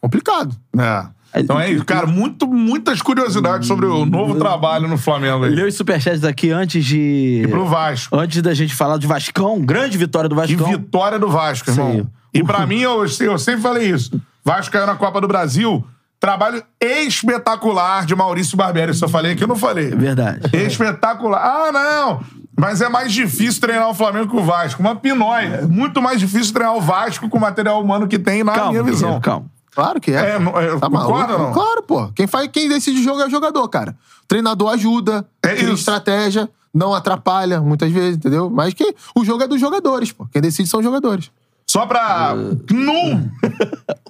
Complicado. 0.03 0.55
É. 0.77 1.07
Então 1.35 1.61
é 1.61 1.71
isso. 1.71 1.85
Cara, 1.85 2.07
muito, 2.07 2.47
muitas 2.47 3.03
curiosidades 3.03 3.69
sobre 3.69 3.87
o 3.87 4.05
novo 4.07 4.37
trabalho 4.37 4.89
no 4.89 4.97
Flamengo 4.97 5.45
aí. 5.45 5.55
Leu 5.55 5.69
os 5.69 5.75
superchats 5.75 6.25
aqui 6.25 6.51
antes 6.51 6.85
de. 6.85 7.43
E 7.45 7.49
pro 7.49 7.67
Vasco. 7.67 8.17
Antes 8.17 8.41
da 8.43 8.55
gente 8.55 8.75
falar 8.75 8.99
de 8.99 9.07
Vascão, 9.07 9.61
grande 9.61 9.97
vitória 9.99 10.29
do 10.29 10.35
E 10.35 10.39
Vascão. 10.39 10.67
vitória 10.71 11.19
do 11.19 11.29
Vasco, 11.29 11.71
irmão. 11.71 12.07
E 12.33 12.43
pra 12.43 12.67
mim, 12.67 12.81
eu, 12.81 13.05
eu 13.21 13.39
sempre 13.39 13.61
falei 13.61 13.91
isso. 13.91 14.21
Vasco 14.45 14.73
caiu 14.73 14.87
na 14.87 14.95
Copa 14.97 15.21
do 15.21 15.29
Brasil. 15.29 15.85
Trabalho 16.21 16.63
espetacular 16.81 18.05
de 18.05 18.15
Maurício 18.17 18.57
Barbieri. 18.57 18.91
Isso 18.93 19.05
eu 19.05 19.09
falei 19.09 19.33
aqui, 19.33 19.45
eu 19.45 19.49
não 19.49 19.57
falei. 19.57 19.91
Verdade. 19.91 20.41
Espetacular. 20.53 21.41
Ah, 21.41 21.71
não! 21.73 22.21
Mas 22.59 22.81
é 22.81 22.89
mais 22.89 23.13
difícil 23.13 23.61
treinar 23.61 23.89
o 23.89 23.95
Flamengo 23.95 24.29
que 24.29 24.37
o 24.37 24.43
Vasco. 24.43 24.81
Uma 24.83 24.97
pinóia. 24.97 25.61
É 25.63 25.67
muito 25.67 26.03
mais 26.03 26.19
difícil 26.19 26.53
treinar 26.53 26.75
o 26.75 26.81
Vasco 26.81 27.29
com 27.29 27.39
o 27.39 27.41
material 27.41 27.81
humano 27.81 28.09
que 28.09 28.19
tem, 28.19 28.43
na 28.43 28.53
Calma, 28.53 28.71
minha 28.73 28.83
visão. 28.83 29.21
Calma. 29.21 29.47
Claro 29.75 30.01
que 30.01 30.11
é. 30.13 30.17
É, 30.17 30.35
é, 30.35 30.39
tá 30.39 30.89
concorda 30.89 30.89
maluco? 30.91 31.33
ou 31.33 31.39
não? 31.39 31.53
Claro, 31.53 31.83
pô. 31.83 32.09
Quem, 32.09 32.27
faz, 32.27 32.49
quem 32.53 32.69
decide 32.69 33.01
o 33.01 33.03
jogo 33.03 33.21
é 33.21 33.27
o 33.27 33.31
jogador, 33.31 33.69
cara. 33.69 33.97
O 34.25 34.27
treinador 34.27 34.73
ajuda, 34.73 35.27
É 35.43 35.55
cria 35.55 35.73
estratégia, 35.73 36.49
não 36.75 36.95
atrapalha, 36.95 37.61
muitas 37.61 37.91
vezes, 37.91 38.17
entendeu? 38.17 38.51
Mas 38.51 38.75
que 38.75 38.95
o 39.15 39.25
jogo 39.25 39.43
é 39.43 39.49
dos 39.49 39.61
jogadores, 39.61 40.13
pô. 40.13 40.27
Quem 40.33 40.43
decide 40.43 40.69
são 40.69 40.81
os 40.81 40.85
jogadores. 40.85 41.31
Só 41.67 41.87
pra. 41.87 42.35
Knu! 42.67 43.31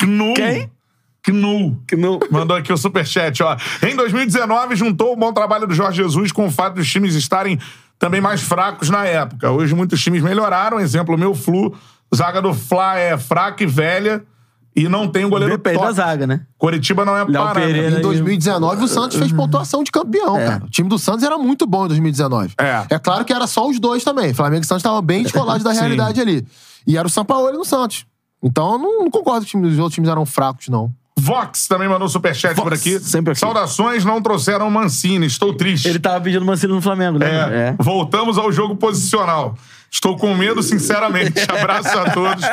Knu! 0.00 0.34
Quem? 0.36 0.70
Knu. 1.22 1.82
Knu. 1.86 2.20
Mandou 2.30 2.56
aqui 2.56 2.72
o 2.72 2.76
superchat, 2.76 3.42
ó. 3.42 3.56
Em 3.82 3.94
2019, 3.94 4.76
juntou 4.76 5.12
o 5.12 5.16
bom 5.16 5.32
trabalho 5.32 5.66
do 5.66 5.74
Jorge 5.74 6.02
Jesus 6.02 6.32
com 6.32 6.46
o 6.46 6.50
fato 6.50 6.76
dos 6.76 6.90
times 6.90 7.14
estarem 7.14 7.58
também 7.98 8.20
mais 8.20 8.40
fracos 8.40 8.88
na 8.88 9.04
época. 9.04 9.50
Hoje 9.50 9.74
muitos 9.74 10.00
times 10.00 10.22
melhoraram. 10.22 10.78
Exemplo, 10.78 11.14
o 11.14 11.18
meu 11.18 11.34
Flu. 11.34 11.74
Zaga 12.14 12.40
do 12.40 12.54
Fla 12.54 12.96
é 12.96 13.18
fraca 13.18 13.62
e 13.62 13.66
velha. 13.66 14.24
E 14.78 14.88
não 14.88 15.08
tem 15.08 15.24
o 15.24 15.28
goleiro 15.28 15.56
Depende 15.56 15.78
da 15.78 15.82
top. 15.84 15.94
zaga, 15.96 16.26
né? 16.26 16.40
Coritiba 16.56 17.04
não 17.04 17.16
é 17.16 17.24
Léo 17.24 17.32
parâmetro. 17.32 17.74
Pereira. 17.74 17.98
Em 17.98 18.02
2019, 18.02 18.84
o 18.84 18.88
Santos 18.88 19.16
fez 19.18 19.32
pontuação 19.32 19.82
de 19.82 19.90
campeão, 19.90 20.36
cara. 20.36 20.64
O 20.64 20.70
time 20.70 20.88
do 20.88 20.98
Santos 20.98 21.24
era 21.24 21.36
muito 21.36 21.66
bom 21.66 21.86
em 21.86 21.88
2019. 21.88 22.54
É. 22.58 22.86
É 22.90 22.98
claro 22.98 23.24
que 23.24 23.32
era 23.32 23.46
só 23.46 23.68
os 23.68 23.80
dois 23.80 24.04
também. 24.04 24.32
Flamengo 24.32 24.62
e 24.62 24.66
Santos 24.66 24.80
estavam 24.80 25.02
bem 25.02 25.22
descolados 25.24 25.64
da 25.64 25.72
realidade 25.72 26.20
ali. 26.20 26.46
E 26.86 26.96
era 26.96 27.06
o 27.06 27.10
Sampaoli 27.10 27.56
no 27.56 27.64
Santos. 27.64 28.06
Então, 28.42 28.72
eu 28.72 28.78
não, 28.78 28.98
não 29.00 29.10
concordo 29.10 29.44
que 29.44 29.56
os 29.56 29.78
outros 29.78 29.94
times 29.94 30.08
eram 30.08 30.24
fracos, 30.24 30.68
não. 30.68 30.92
Vox 31.18 31.66
também 31.66 31.88
mandou 31.88 32.08
superchat 32.08 32.54
Vox, 32.54 32.62
por 32.62 32.72
aqui. 32.72 33.00
sempre 33.00 33.32
aqui. 33.32 33.40
Saudações 33.40 34.04
não 34.04 34.22
trouxeram 34.22 34.70
Mancini. 34.70 35.26
Estou 35.26 35.52
triste. 35.52 35.88
Ele 35.88 35.98
tava 35.98 36.20
pedindo 36.20 36.44
Mancini 36.44 36.72
no 36.72 36.80
Flamengo, 36.80 37.18
né? 37.18 37.26
É, 37.28 37.76
voltamos 37.78 38.38
ao 38.38 38.52
jogo 38.52 38.76
posicional. 38.76 39.56
Estou 39.90 40.16
com 40.16 40.34
medo, 40.34 40.62
sinceramente. 40.62 41.32
Abraço 41.50 41.98
a 41.98 42.10
todos. 42.10 42.44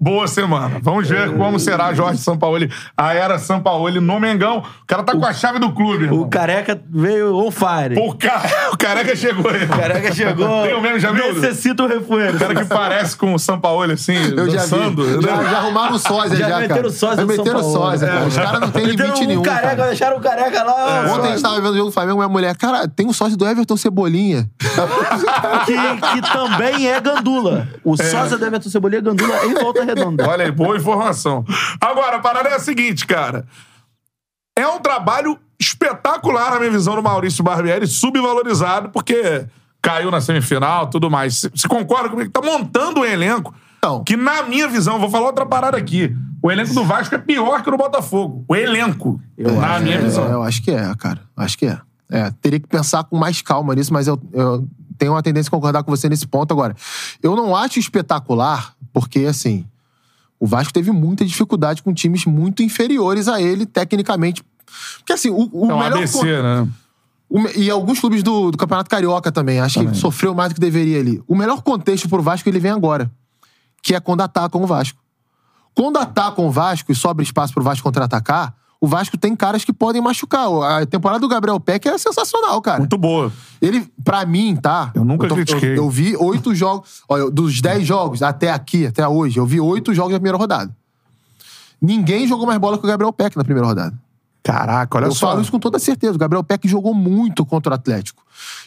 Boa 0.00 0.28
semana. 0.28 0.78
Vamos 0.82 1.08
ver 1.08 1.34
como 1.36 1.58
será 1.58 1.92
Jorge 1.92 2.18
Sampaoli, 2.18 2.70
a 2.96 3.14
era 3.14 3.38
Sampaoli 3.38 3.98
no 3.98 4.20
Mengão. 4.20 4.58
O 4.58 4.86
cara 4.86 5.02
tá 5.02 5.12
com 5.16 5.24
a 5.24 5.32
chave 5.32 5.58
do 5.58 5.72
clube, 5.72 6.04
irmão. 6.04 6.20
O 6.20 6.28
Careca 6.28 6.80
veio 6.90 7.34
on 7.36 7.50
fire. 7.50 7.98
O, 7.98 8.14
ca... 8.14 8.42
o 8.72 8.76
careca 8.76 9.16
chegou 9.16 9.50
aí. 9.50 9.64
O 9.64 9.68
Careca 9.68 10.14
chegou. 10.14 10.62
Tem 10.62 10.74
o 10.74 10.80
mesmo, 10.80 10.98
já 11.00 11.10
viu? 11.12 11.34
Necessita 11.34 11.82
o 11.82 11.86
refueiro. 11.88 12.36
O 12.36 12.38
cara 12.38 12.54
que 12.54 12.64
parece 12.66 13.16
com 13.16 13.34
o 13.34 13.38
Sampaoli, 13.38 13.92
assim, 13.94 14.14
Eu 14.36 14.48
já 14.50 14.60
dançando. 14.60 15.04
vi. 15.04 15.22
Já, 15.26 15.42
já 15.44 15.58
arrumaram 15.58 15.94
o 15.94 15.98
sósia, 15.98 16.36
Já 16.36 16.48
já, 16.48 16.58
meteram 16.60 16.82
cara. 16.82 16.90
sósia 16.90 17.16
Já 17.16 17.26
meteram 17.26 17.60
Paulo. 17.60 17.72
sósia, 17.72 18.08
cara. 18.08 18.20
É. 18.20 18.26
Os 18.26 18.36
caras 18.36 18.60
não 18.60 18.70
têm 18.70 18.86
Meteram 18.86 19.04
limite 19.08 19.24
um 19.24 19.28
nenhum, 19.28 19.42
careca, 19.42 19.76
cara. 19.76 19.88
deixaram 19.88 20.16
o 20.18 20.20
careca 20.20 20.62
lá. 20.62 21.06
Ontem 21.12 21.28
a 21.28 21.30
gente 21.32 21.42
tava 21.42 21.56
vendo 21.56 21.72
o 21.72 21.76
jogo 21.76 21.90
do 21.90 21.92
Flamengo, 21.92 22.18
minha 22.18 22.28
mulher, 22.28 22.56
cara, 22.56 22.86
tem 22.86 23.06
um 23.06 23.12
sócio 23.12 23.36
do 23.36 23.46
Everton 23.46 23.76
Cebolinha. 23.76 24.48
que, 25.66 25.74
que 25.74 26.32
também 26.32 26.81
é 26.86 27.00
gandula. 27.00 27.68
O 27.84 27.96
sósia 27.96 28.36
do 28.38 28.44
Everton 28.44 28.68
Cebolinha 28.70 28.98
é 28.98 29.02
gandula 29.02 29.44
em 29.46 29.54
volta 29.54 29.84
redonda. 29.84 30.28
Olha 30.28 30.44
aí, 30.44 30.50
boa 30.50 30.76
informação. 30.76 31.44
Agora, 31.80 32.16
a 32.16 32.20
parada 32.20 32.48
é 32.48 32.54
a 32.54 32.58
seguinte, 32.58 33.06
cara. 33.06 33.46
É 34.56 34.66
um 34.66 34.78
trabalho 34.78 35.38
espetacular 35.58 36.50
na 36.52 36.58
minha 36.58 36.70
visão 36.70 36.94
do 36.94 37.02
Maurício 37.02 37.42
Barbieri, 37.42 37.86
subvalorizado, 37.86 38.90
porque 38.90 39.46
caiu 39.80 40.10
na 40.10 40.20
semifinal 40.20 40.88
tudo 40.88 41.10
mais. 41.10 41.48
Você 41.54 41.66
concorda 41.66 42.08
comigo? 42.08 42.30
Tá 42.30 42.40
montando 42.42 43.00
um 43.00 43.04
elenco 43.04 43.54
Não. 43.82 44.04
que, 44.04 44.16
na 44.16 44.42
minha 44.42 44.68
visão, 44.68 44.98
vou 44.98 45.08
falar 45.10 45.26
outra 45.26 45.46
parada 45.46 45.76
aqui. 45.76 46.14
O 46.42 46.50
elenco 46.50 46.74
do 46.74 46.84
Vasco 46.84 47.14
é 47.14 47.18
pior 47.18 47.62
que 47.62 47.68
o 47.68 47.72
do 47.72 47.78
Botafogo. 47.78 48.44
O 48.48 48.54
elenco, 48.56 49.20
na 49.38 49.78
minha 49.78 49.96
É, 49.96 50.00
visão. 50.00 50.24
Eu 50.28 50.42
acho 50.42 50.62
que 50.62 50.70
é, 50.70 50.92
cara. 50.98 51.20
Acho 51.36 51.56
que 51.56 51.66
é. 51.66 51.78
É, 52.10 52.30
teria 52.42 52.60
que 52.60 52.66
pensar 52.66 53.04
com 53.04 53.16
mais 53.16 53.40
calma 53.40 53.74
nisso, 53.74 53.92
mas 53.92 54.06
eu, 54.06 54.20
eu 54.34 54.66
tenho 54.98 55.12
uma 55.12 55.22
tendência 55.22 55.48
a 55.48 55.50
concordar 55.50 55.82
com 55.82 55.90
você 55.90 56.08
nesse 56.08 56.26
ponto 56.26 56.52
agora. 56.52 56.74
Eu 57.22 57.34
não 57.36 57.54
acho 57.56 57.78
espetacular, 57.78 58.74
porque, 58.92 59.20
assim, 59.20 59.64
o 60.38 60.46
Vasco 60.46 60.72
teve 60.72 60.90
muita 60.90 61.24
dificuldade 61.24 61.82
com 61.82 61.92
times 61.94 62.24
muito 62.26 62.62
inferiores 62.62 63.28
a 63.28 63.40
ele, 63.40 63.66
tecnicamente. 63.66 64.42
Porque, 64.98 65.12
assim, 65.12 65.30
o, 65.30 65.48
o 65.52 65.70
É 65.70 65.74
um 65.74 65.78
melhor. 65.78 65.98
ABC, 65.98 66.18
con- 66.18 66.24
né? 66.24 66.68
o 67.28 67.48
e 67.58 67.70
alguns 67.70 67.98
clubes 67.98 68.22
do, 68.22 68.50
do 68.50 68.58
Campeonato 68.58 68.90
Carioca 68.90 69.32
também. 69.32 69.58
Acho 69.60 69.86
que 69.86 69.96
sofreu 69.96 70.34
mais 70.34 70.50
do 70.50 70.54
que 70.56 70.60
deveria 70.60 71.00
ali. 71.00 71.22
O 71.26 71.34
melhor 71.34 71.62
contexto 71.62 72.08
pro 72.08 72.22
Vasco 72.22 72.48
ele 72.48 72.58
vem 72.58 72.70
agora, 72.70 73.10
que 73.82 73.94
é 73.94 74.00
quando 74.00 74.20
atacam 74.20 74.62
o 74.62 74.66
Vasco. 74.66 74.98
Quando 75.74 75.96
atacam 75.96 76.46
o 76.46 76.50
Vasco 76.50 76.92
e 76.92 76.94
sobra 76.94 77.22
espaço 77.22 77.54
pro 77.54 77.62
Vasco 77.62 77.82
contra-atacar, 77.82 78.54
o 78.82 78.86
Vasco 78.88 79.16
tem 79.16 79.36
caras 79.36 79.64
que 79.64 79.72
podem 79.72 80.02
machucar. 80.02 80.46
A 80.80 80.84
temporada 80.84 81.20
do 81.20 81.28
Gabriel 81.28 81.60
Peck 81.60 81.86
é 81.88 81.96
sensacional, 81.96 82.60
cara. 82.60 82.80
Muito 82.80 82.98
boa. 82.98 83.32
Ele, 83.60 83.88
pra 84.04 84.26
mim, 84.26 84.56
tá? 84.56 84.90
Eu 84.94 85.04
nunca 85.04 85.28
tô- 85.28 85.36
critiquei. 85.36 85.70
Eu, 85.70 85.76
eu 85.84 85.90
vi 85.90 86.16
oito 86.16 86.52
jogos. 86.56 87.02
Olha, 87.08 87.30
dos 87.30 87.60
dez 87.60 87.86
jogos 87.86 88.22
até 88.22 88.50
aqui, 88.50 88.86
até 88.86 89.06
hoje, 89.06 89.38
eu 89.38 89.46
vi 89.46 89.60
oito 89.60 89.94
jogos 89.94 90.12
na 90.12 90.18
primeira 90.18 90.36
rodada. 90.36 90.74
Ninguém 91.80 92.26
jogou 92.26 92.46
mais 92.46 92.58
bola 92.58 92.76
que 92.78 92.84
o 92.84 92.88
Gabriel 92.88 93.12
Peck 93.12 93.36
na 93.36 93.44
primeira 93.44 93.66
rodada. 93.66 93.96
Caraca, 94.42 94.98
olha 94.98 95.06
Eu 95.06 95.14
só. 95.14 95.28
falo 95.28 95.40
isso 95.42 95.52
com 95.52 95.58
toda 95.60 95.78
certeza. 95.78 96.14
O 96.14 96.18
Gabriel 96.18 96.42
Peck 96.42 96.66
jogou 96.68 96.92
muito 96.92 97.46
contra 97.46 97.70
o 97.70 97.74
Atlético. 97.74 98.22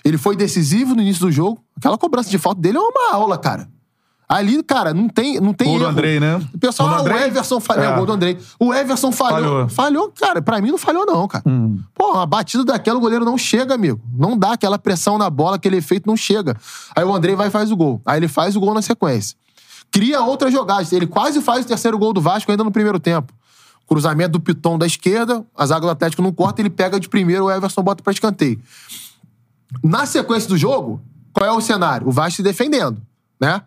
Ele 0.06 0.18
foi 0.18 0.36
decisivo 0.36 0.96
no 0.96 1.02
início 1.02 1.26
do 1.26 1.32
jogo. 1.32 1.62
Aquela 1.78 1.98
cobrança 1.98 2.30
de 2.30 2.38
falta 2.38 2.62
dele 2.62 2.78
é 2.78 2.82
uma 2.82 3.14
aula, 3.14 3.38
cara. 3.38 3.68
Ali, 4.28 4.62
cara, 4.64 4.94
não 4.94 5.08
tem, 5.08 5.40
não 5.40 5.54
tem 5.54 5.68
Gol 5.68 5.78
do 5.78 5.84
erro. 5.84 5.92
Andrei, 5.92 6.20
né? 6.20 6.42
O 6.54 6.58
pessoal, 6.58 6.90
do 6.90 7.10
ah, 7.10 7.14
o? 7.14 7.18
Everson 7.18 7.60
falhou. 7.60 7.84
É. 7.84 7.94
O 7.94 7.96
gol 7.98 8.06
do 8.08 8.14
Andrei. 8.14 8.38
O 8.60 8.74
Everson 8.74 9.12
falhou. 9.12 9.40
Falhou. 9.40 9.70
falhou. 9.70 10.14
cara. 10.20 10.42
Pra 10.42 10.60
mim 10.60 10.72
não 10.72 10.78
falhou, 10.78 11.06
não, 11.06 11.28
cara. 11.28 11.44
Hum. 11.48 11.80
Pô, 11.94 12.14
uma 12.14 12.26
batida 12.26 12.66
daquela, 12.66 12.98
o 12.98 13.02
goleiro 13.02 13.24
não 13.24 13.38
chega, 13.38 13.76
amigo. 13.76 14.02
Não 14.18 14.38
dá 14.38 14.54
aquela 14.54 14.80
pressão 14.80 15.18
na 15.18 15.30
bola, 15.30 15.58
aquele 15.58 15.78
efeito 15.78 16.08
não 16.08 16.18
chega. 16.18 16.58
Aí 16.96 17.04
o 17.04 17.14
Andrei 17.14 17.36
vai 17.36 17.48
e 17.48 17.52
faz 17.52 17.72
o 17.72 17.76
gol. 17.76 18.02
Aí 18.06 18.18
ele 18.20 18.28
faz 18.28 18.56
o 18.56 18.60
gol 18.60 18.74
na 18.74 18.82
sequência. 18.82 19.38
Cria 19.92 20.22
outras 20.22 20.52
jogadas. 20.52 20.92
Ele 20.92 21.06
quase 21.06 21.40
faz 21.40 21.64
o 21.64 21.68
terceiro 21.68 21.98
gol 21.98 22.12
do 22.12 22.20
Vasco 22.20 22.50
ainda 22.50 22.64
no 22.64 22.72
primeiro 22.72 23.00
tempo. 23.00 23.32
Cruzamento 23.88 24.32
do 24.32 24.40
Piton 24.40 24.80
da 24.80 24.88
esquerda, 24.88 25.46
a 25.56 25.66
zaga 25.68 25.82
do 25.82 25.92
Atlético 25.92 26.24
não 26.24 26.32
corta, 26.32 26.60
ele 26.60 26.72
pega 26.72 27.00
de 27.00 27.08
primeiro, 27.08 27.46
o 27.46 27.52
Everson 27.52 27.84
bota 27.84 28.02
pra 28.02 28.12
escanteio. 28.12 28.60
Na 29.84 30.08
sequência 30.08 30.50
do 30.50 30.58
jogo, 30.58 31.00
qual 31.32 31.48
é 31.48 31.52
o 31.52 31.62
cenário? 31.62 32.08
O 32.08 32.12
Vasco 32.12 32.38
se 32.38 32.44
defendendo, 32.44 33.00
né? 33.40 33.62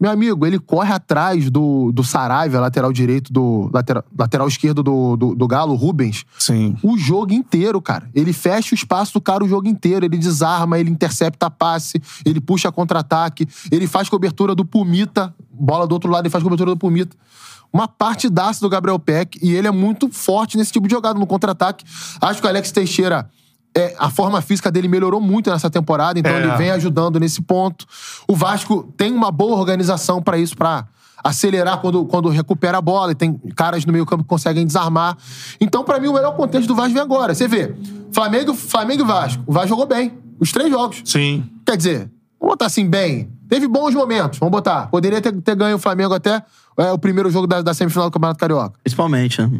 Meu 0.00 0.12
amigo, 0.12 0.46
ele 0.46 0.60
corre 0.60 0.92
atrás 0.92 1.50
do, 1.50 1.90
do 1.90 2.04
Saravia, 2.04 2.60
lateral 2.60 2.92
direito 2.92 3.32
do. 3.32 3.68
Lateral, 3.72 4.04
lateral 4.16 4.46
esquerdo 4.46 4.80
do, 4.80 5.16
do, 5.16 5.34
do 5.34 5.46
Galo, 5.48 5.74
Rubens, 5.74 6.24
Sim. 6.38 6.76
o 6.84 6.96
jogo 6.96 7.32
inteiro, 7.32 7.82
cara. 7.82 8.08
Ele 8.14 8.32
fecha 8.32 8.74
o 8.74 8.76
espaço 8.76 9.14
do 9.14 9.20
cara 9.20 9.42
o 9.42 9.48
jogo 9.48 9.66
inteiro. 9.66 10.04
Ele 10.04 10.16
desarma, 10.16 10.78
ele 10.78 10.90
intercepta 10.90 11.50
passe, 11.50 12.00
ele 12.24 12.40
puxa 12.40 12.70
contra-ataque, 12.70 13.48
ele 13.72 13.88
faz 13.88 14.08
cobertura 14.08 14.54
do 14.54 14.64
Pumita. 14.64 15.34
Bola 15.50 15.86
do 15.86 15.92
outro 15.92 16.10
lado, 16.10 16.22
ele 16.22 16.30
faz 16.30 16.44
cobertura 16.44 16.70
do 16.70 16.76
Pumita. 16.76 17.16
Uma 17.72 17.88
partidaça 17.88 18.60
do 18.60 18.68
Gabriel 18.68 18.98
Peck 18.98 19.38
e 19.42 19.54
ele 19.54 19.66
é 19.66 19.70
muito 19.70 20.08
forte 20.10 20.56
nesse 20.56 20.72
tipo 20.72 20.86
de 20.86 20.94
jogada, 20.94 21.18
no 21.18 21.26
contra-ataque. 21.26 21.84
Acho 22.20 22.40
que 22.40 22.46
o 22.46 22.50
Alex 22.50 22.70
Teixeira. 22.70 23.28
É, 23.78 23.94
a 23.98 24.10
forma 24.10 24.40
física 24.40 24.70
dele 24.70 24.88
melhorou 24.88 25.20
muito 25.20 25.50
nessa 25.50 25.70
temporada, 25.70 26.18
então 26.18 26.32
É. 26.32 26.42
ele 26.42 26.56
vem 26.56 26.70
ajudando 26.70 27.18
nesse 27.20 27.40
ponto. 27.42 27.86
O 28.26 28.34
Vasco 28.34 28.92
tem 28.96 29.12
uma 29.12 29.30
boa 29.30 29.56
organização 29.56 30.20
pra 30.22 30.36
isso, 30.38 30.56
pra 30.56 30.86
acelerar 31.22 31.80
quando, 31.80 32.04
quando 32.04 32.28
recupera 32.28 32.78
a 32.78 32.80
bola, 32.80 33.12
e 33.12 33.14
tem 33.14 33.34
caras 33.56 33.84
no 33.84 33.92
meio-campo 33.92 34.22
que 34.22 34.28
conseguem 34.28 34.66
desarmar. 34.66 35.16
Então, 35.60 35.82
pra 35.84 35.98
mim, 36.00 36.08
o 36.08 36.12
melhor 36.14 36.34
contexto 36.36 36.68
do 36.68 36.74
Vasco 36.74 36.92
vem 36.94 37.02
agora. 37.02 37.34
Você 37.34 37.46
vê, 37.48 37.74
Flamengo, 38.12 38.54
Flamengo 38.54 39.02
e 39.02 39.06
Vasco. 39.06 39.42
O 39.46 39.52
Vasco 39.52 39.68
jogou 39.68 39.86
bem, 39.86 40.12
os 40.40 40.52
três 40.52 40.70
jogos. 40.70 41.02
Sim. 41.04 41.44
Quer 41.66 41.76
dizer, 41.76 42.10
vamos 42.40 42.54
botar 42.54 42.66
assim, 42.66 42.88
bem. 42.88 43.30
Teve 43.48 43.66
bons 43.66 43.94
momentos, 43.94 44.38
vamos 44.38 44.52
botar. 44.52 44.88
Poderia 44.88 45.20
ter, 45.20 45.32
ter 45.40 45.54
ganho 45.56 45.76
o 45.76 45.78
Flamengo 45.78 46.12
até 46.14 46.42
é, 46.76 46.92
o 46.92 46.98
primeiro 46.98 47.30
jogo 47.30 47.46
da, 47.46 47.62
da 47.62 47.72
semifinal 47.72 48.08
do 48.08 48.12
Campeonato 48.12 48.38
Carioca. 48.38 48.78
Principalmente, 48.82 49.40
né? 49.40 49.50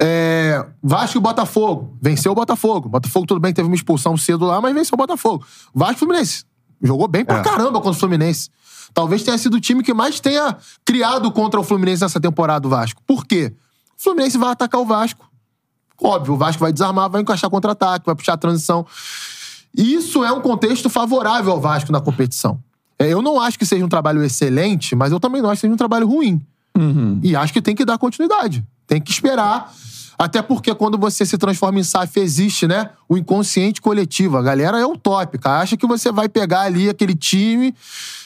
É, 0.00 0.64
Vasco 0.82 1.18
e 1.18 1.20
Botafogo. 1.20 1.96
Venceu 2.00 2.32
o 2.32 2.34
Botafogo. 2.34 2.88
Botafogo, 2.88 3.26
tudo 3.26 3.40
bem, 3.40 3.52
teve 3.52 3.66
uma 3.68 3.74
expulsão 3.74 4.16
cedo 4.16 4.44
lá, 4.46 4.60
mas 4.60 4.74
venceu 4.74 4.94
o 4.94 4.96
Botafogo. 4.96 5.44
Vasco 5.74 5.94
e 5.96 5.98
Fluminense. 5.98 6.44
Jogou 6.82 7.08
bem 7.08 7.24
pra 7.24 7.38
É. 7.38 7.42
caramba 7.42 7.72
contra 7.80 7.90
o 7.90 7.94
Fluminense. 7.94 8.48
Talvez 8.94 9.22
tenha 9.22 9.36
sido 9.38 9.54
o 9.54 9.60
time 9.60 9.82
que 9.82 9.92
mais 9.94 10.18
tenha 10.20 10.56
criado 10.84 11.30
contra 11.30 11.60
o 11.60 11.62
Fluminense 11.64 12.02
nessa 12.02 12.20
temporada, 12.20 12.66
o 12.66 12.70
Vasco. 12.70 13.02
Por 13.06 13.24
quê? 13.26 13.52
O 13.98 14.02
Fluminense 14.02 14.38
vai 14.38 14.50
atacar 14.50 14.80
o 14.80 14.84
Vasco. 14.84 15.28
Óbvio, 16.02 16.34
o 16.34 16.36
Vasco 16.36 16.60
vai 16.60 16.72
desarmar, 16.72 17.10
vai 17.10 17.20
encaixar 17.20 17.50
contra-ataque, 17.50 18.06
vai 18.06 18.14
puxar 18.14 18.32
a 18.32 18.36
transição. 18.38 18.86
Isso 19.76 20.24
é 20.24 20.32
um 20.32 20.40
contexto 20.40 20.88
favorável 20.88 21.52
ao 21.52 21.60
Vasco 21.60 21.92
na 21.92 22.00
competição. 22.00 22.58
É, 23.00 23.08
Eu 23.08 23.22
não 23.22 23.40
acho 23.40 23.58
que 23.58 23.64
seja 23.64 23.84
um 23.84 23.88
trabalho 23.88 24.22
excelente, 24.22 24.94
mas 24.94 25.10
eu 25.10 25.18
também 25.18 25.40
não 25.40 25.48
acho 25.48 25.56
que 25.58 25.62
seja 25.62 25.72
um 25.74 25.76
trabalho 25.76 26.06
ruim. 26.06 26.40
E 27.22 27.34
acho 27.34 27.52
que 27.52 27.62
tem 27.62 27.74
que 27.74 27.84
dar 27.84 27.98
continuidade. 27.98 28.64
Tem 28.86 29.00
que 29.00 29.10
esperar. 29.10 29.72
Até 30.22 30.42
porque 30.42 30.74
quando 30.74 30.98
você 30.98 31.24
se 31.24 31.38
transforma 31.38 31.80
em 31.80 31.82
SAF, 31.82 32.20
existe, 32.20 32.66
né? 32.66 32.90
O 33.08 33.16
inconsciente 33.16 33.80
coletivo. 33.80 34.36
A 34.36 34.42
galera 34.42 34.78
é 34.78 34.84
utópica. 34.84 35.48
Acha 35.52 35.78
que 35.78 35.86
você 35.86 36.12
vai 36.12 36.28
pegar 36.28 36.60
ali 36.60 36.90
aquele 36.90 37.14
time, 37.14 37.74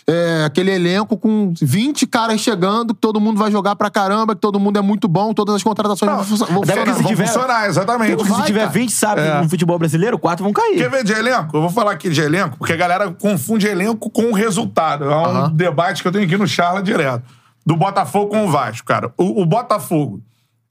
é, 0.04 0.42
aquele 0.44 0.72
elenco 0.72 1.16
com 1.16 1.54
20 1.62 2.04
caras 2.08 2.40
chegando, 2.40 2.92
que 2.94 3.00
todo 3.00 3.20
mundo 3.20 3.38
vai 3.38 3.48
jogar 3.52 3.76
pra 3.76 3.88
caramba, 3.90 4.34
que 4.34 4.40
todo 4.40 4.58
mundo 4.58 4.76
é 4.76 4.82
muito 4.82 5.06
bom, 5.06 5.32
todas 5.32 5.54
as 5.54 5.62
contratações 5.62 6.10
Não, 6.10 6.16
vão, 6.18 6.24
funcionar- 6.26 6.52
vão 6.52 6.62
funcionar. 6.64 6.94
se 6.96 7.02
Vão 7.02 7.12
tiver- 7.12 7.26
funcionar, 7.28 7.66
exatamente. 7.68 8.16
Porque 8.16 8.24
se 8.32 8.36
vai, 8.38 8.46
tiver 8.46 8.60
cara. 8.62 8.70
20 8.72 8.90
sábios 8.92 9.26
É. 9.28 9.40
no 9.42 9.48
futebol 9.48 9.78
brasileiro, 9.78 10.18
quatro 10.18 10.42
vão 10.42 10.52
cair. 10.52 10.76
Quer 10.76 10.90
ver 10.90 11.04
de 11.04 11.12
elenco? 11.12 11.56
Eu 11.56 11.60
vou 11.60 11.70
falar 11.70 11.92
aqui 11.92 12.10
de 12.10 12.20
elenco, 12.20 12.58
porque 12.58 12.72
a 12.72 12.76
galera 12.76 13.12
confunde 13.12 13.68
elenco 13.68 14.10
com 14.10 14.30
o 14.30 14.32
resultado. 14.34 15.04
É 15.04 15.14
um 15.16 15.24
Aham. 15.26 15.50
debate 15.54 16.02
que 16.02 16.08
eu 16.08 16.12
tenho 16.12 16.24
aqui 16.24 16.36
no 16.36 16.48
Charla 16.48 16.82
direto. 16.82 17.22
Do 17.64 17.76
Botafogo 17.76 18.30
com 18.30 18.44
o 18.46 18.50
Vasco, 18.50 18.84
cara. 18.84 19.12
O, 19.16 19.42
o 19.42 19.46
Botafogo, 19.46 20.20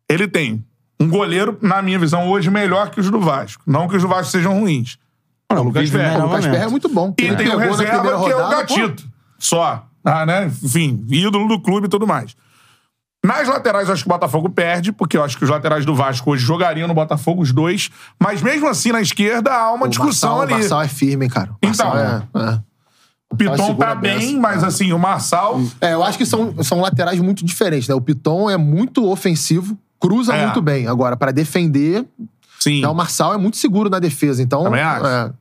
ele 0.10 0.28
tem 0.28 0.62
um 1.04 1.10
goleiro, 1.10 1.58
na 1.62 1.82
minha 1.82 2.00
visão, 2.00 2.28
hoje 2.30 2.50
melhor 2.50 2.90
que 2.90 3.00
os 3.00 3.10
do 3.10 3.20
Vasco. 3.20 3.64
Não 3.66 3.88
que 3.88 3.96
os 3.96 4.02
do 4.02 4.08
Vasco 4.08 4.32
sejam 4.32 4.60
ruins. 4.60 4.98
É 5.50 5.56
o 5.56 5.64
Lucas 5.64 5.90
Ferreira. 5.90 6.12
O 6.12 6.14
melhor 6.14 6.28
Lucas. 6.28 6.46
Perry 6.46 6.64
é 6.64 6.68
muito 6.68 6.90
bom. 6.90 7.14
E 7.20 7.24
Ele 7.24 7.36
tem 7.36 7.50
o 7.50 7.58
reserva, 7.58 8.02
que 8.02 8.32
é 8.32 8.36
o 8.36 8.40
rodada, 8.42 8.66
pô. 8.66 8.76
Gatito. 8.76 9.04
Só. 9.38 9.86
Ah, 10.04 10.26
né? 10.26 10.52
Enfim, 10.64 11.06
ídolo 11.10 11.48
do 11.48 11.60
clube 11.60 11.88
e 11.88 11.90
tudo 11.90 12.08
mais. 12.08 12.36
Nas 13.26 13.48
laterais, 13.48 13.88
eu 13.88 13.94
acho 13.94 14.04
que 14.04 14.10
o 14.10 14.14
Botafogo 14.14 14.50
perde, 14.50 14.92
porque 14.92 15.16
eu 15.16 15.24
acho 15.24 15.38
que 15.38 15.46
os 15.46 15.50
laterais 15.50 15.86
do 15.86 15.96
Vasco 15.96 16.32
hoje 16.32 16.46
jogariam 16.46 16.90
no 16.90 16.94
Botafogo, 16.94 17.42
os 17.42 17.54
dois. 17.54 17.90
Mas 18.20 18.42
mesmo 18.42 18.68
assim, 18.68 18.92
na 18.92 19.02
esquerda, 19.02 19.54
há 19.54 19.72
uma 19.72 19.86
O 19.86 19.90
discussão 19.90 20.38
Marçal, 20.38 20.42
ali. 20.42 20.54
O 20.54 20.58
Marçal 20.58 20.82
é 20.82 20.88
firme, 20.90 21.26
hein, 21.26 21.32
cara. 21.32 21.52
O 21.52 21.58
Então. 21.66 21.98
É, 21.98 22.24
é. 22.36 22.60
O 23.32 23.36
Piton 23.36 23.74
tá 23.76 23.96
bem 23.96 24.20
bem, 24.20 24.30
essa. 24.30 24.40
mas 24.40 24.64
assim, 24.64 24.94
o 24.94 25.00
Marçal. 25.00 25.60
É, 25.82 25.94
eu 25.94 26.04
acho 26.04 26.20
que 26.20 26.26
são, 26.26 26.54
são 26.64 26.82
laterais 26.82 27.20
muito 27.20 27.44
diferentes, 27.44 27.88
né? 27.88 27.96
O 27.96 28.02
Piton 28.02 28.48
é 28.48 28.58
muito 28.58 29.10
ofensivo, 29.10 29.76
cruza 30.08 30.34
É. 30.36 30.46
muito 30.46 30.62
bem. 30.62 30.88
Agora, 30.88 31.16
pra 31.16 31.32
defender, 31.32 32.06
Sim. 32.60 32.86
o 32.86 32.94
Marçal 32.94 33.34
é 33.34 33.38
muito 33.38 33.58
seguro 33.58 33.90
na 33.90 34.00
defesa. 34.00 34.42
Então, 34.44 34.64
Também 34.64 34.82
acho. 34.82 35.06
é, 35.06 35.32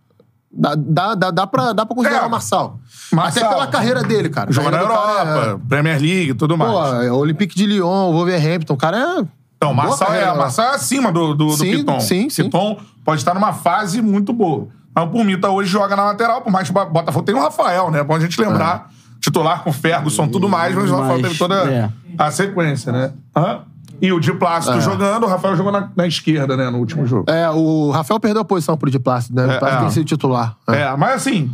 dá, 0.53 0.75
dá, 0.77 1.15
dá, 1.15 1.31
dá, 1.31 1.47
pra, 1.47 1.73
dá 1.73 1.85
pra 1.85 1.97
considerar 1.97 2.23
É. 2.23 2.27
o 2.27 2.31
Marçal. 2.31 2.79
Marçal. 3.13 3.43
Até 3.45 3.55
pela 3.55 3.67
carreira 3.67 4.03
dele, 4.03 4.29
cara. 4.29 4.53
Joga 4.53 4.71
na 4.71 4.77
do 4.79 4.85
Europa, 4.85 5.61
Premier 5.69 6.01
League 6.01 6.31
e 6.31 6.35
tudo 6.35 6.55
É, 6.55 6.57
mais. 6.57 6.73
pô, 6.73 7.03
é 7.03 7.13
Olympique 7.13 7.55
de 7.57 7.67
Lyon, 7.67 8.13
Wolverhampton, 8.13 8.75
o 8.75 8.77
cara 8.77 8.97
é. 9.21 9.25
Então, 9.57 9.75
Marçal 9.75 10.09
é, 10.09 10.11
carreira. 10.19 10.35
Marçal 10.35 10.65
é 10.67 10.75
acima 10.75 11.13
do, 11.13 11.35
do, 11.35 11.47
do 11.47 11.53
Sim, 11.53 11.77
Piton. 11.79 12.01
sim, 12.01 12.31
sim. 12.31 12.45
Piton 12.45 12.79
pode 13.05 13.21
estar 13.21 13.35
numa 13.35 13.53
fase 13.53 14.01
muito 14.03 14.33
boa. 14.33 14.69
Mas 14.95 15.05
o 15.05 15.09
Pumita 15.09 15.49
hoje 15.49 15.71
joga 15.71 15.95
na 15.97 16.05
lateral, 16.05 16.43
por 16.43 16.51
mais 16.53 16.69
que 16.69 16.77
o 16.79 16.85
Botafogo 16.87 17.25
tem 17.25 17.35
o 17.35 17.41
Rafael, 17.41 17.91
né? 17.91 18.03
Bom 18.03 18.15
a 18.15 18.21
gente 18.21 18.41
lembrar. 18.41 18.91
Titular 19.21 19.63
com 19.63 19.73
Ferguson, 19.73 20.27
tudo 20.27 20.49
mais, 20.49 20.75
mas 20.75 20.91
o 20.91 20.97
Rafael 20.97 21.23
teve 21.23 21.39
toda 21.39 21.55
é. 21.71 21.89
a 22.19 22.31
sequência, 22.33 22.91
né? 22.91 23.13
Hã? 23.37 23.61
E 24.03 24.13
o 24.13 24.19
Di 24.19 24.33
Plácido 24.35 24.81
jogando, 24.81 25.25
o 25.25 25.29
Rafael 25.29 25.57
jogou 25.57 25.71
na, 25.71 25.89
na 25.97 26.07
esquerda, 26.09 26.57
né? 26.57 26.69
No 26.69 26.79
último 26.79 27.07
jogo. 27.07 27.31
É, 27.31 27.49
o 27.51 27.91
Rafael 27.93 28.19
perdeu 28.19 28.43
a 28.43 28.45
posição 28.45 28.77
pro 28.77 28.91
Di 28.91 28.99
Plácido, 28.99 29.37
né? 29.37 29.47
O 29.47 29.51
É, 29.51 29.55
Di 29.55 29.59
Plácido 29.61 29.79
é. 29.79 29.85
tem 29.85 29.91
sido 29.91 30.05
titular. 30.07 30.57
É, 30.69 30.97
mas 30.97 31.15
assim, 31.15 31.49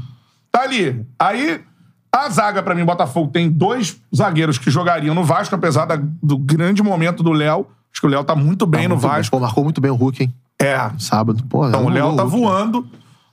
tá 0.50 0.62
ali. 0.62 1.06
Aí, 1.18 1.60
a 2.10 2.28
zaga, 2.30 2.62
pra 2.62 2.74
mim, 2.74 2.86
Botafogo 2.86 3.30
tem 3.30 3.50
dois 3.50 4.00
zagueiros 4.16 4.56
que 4.56 4.70
jogariam 4.70 5.14
no 5.14 5.22
Vasco, 5.24 5.54
apesar 5.54 5.84
da- 5.84 6.00
do 6.22 6.38
grande 6.38 6.82
momento 6.82 7.22
do 7.22 7.32
Léo. 7.32 7.66
Acho 7.92 8.00
que 8.00 8.06
o 8.06 8.10
Léo 8.10 8.24
tá 8.24 8.34
muito 8.34 8.66
bem 8.66 8.88
no 8.88 8.94
Muito 8.94 9.06
Vasco. 9.06 9.36
Pô, 9.36 9.40
marcou 9.40 9.62
muito 9.62 9.80
bem 9.80 9.90
o 9.90 9.94
Hulk, 9.94 10.22
hein? 10.22 10.34
É. 10.60 10.90
Sábado. 10.98 11.44
Pô, 11.50 11.68
Então, 11.68 11.84
o 11.84 11.88
Léo 11.90 12.16
tá 12.16 12.24
voando. 12.24 12.86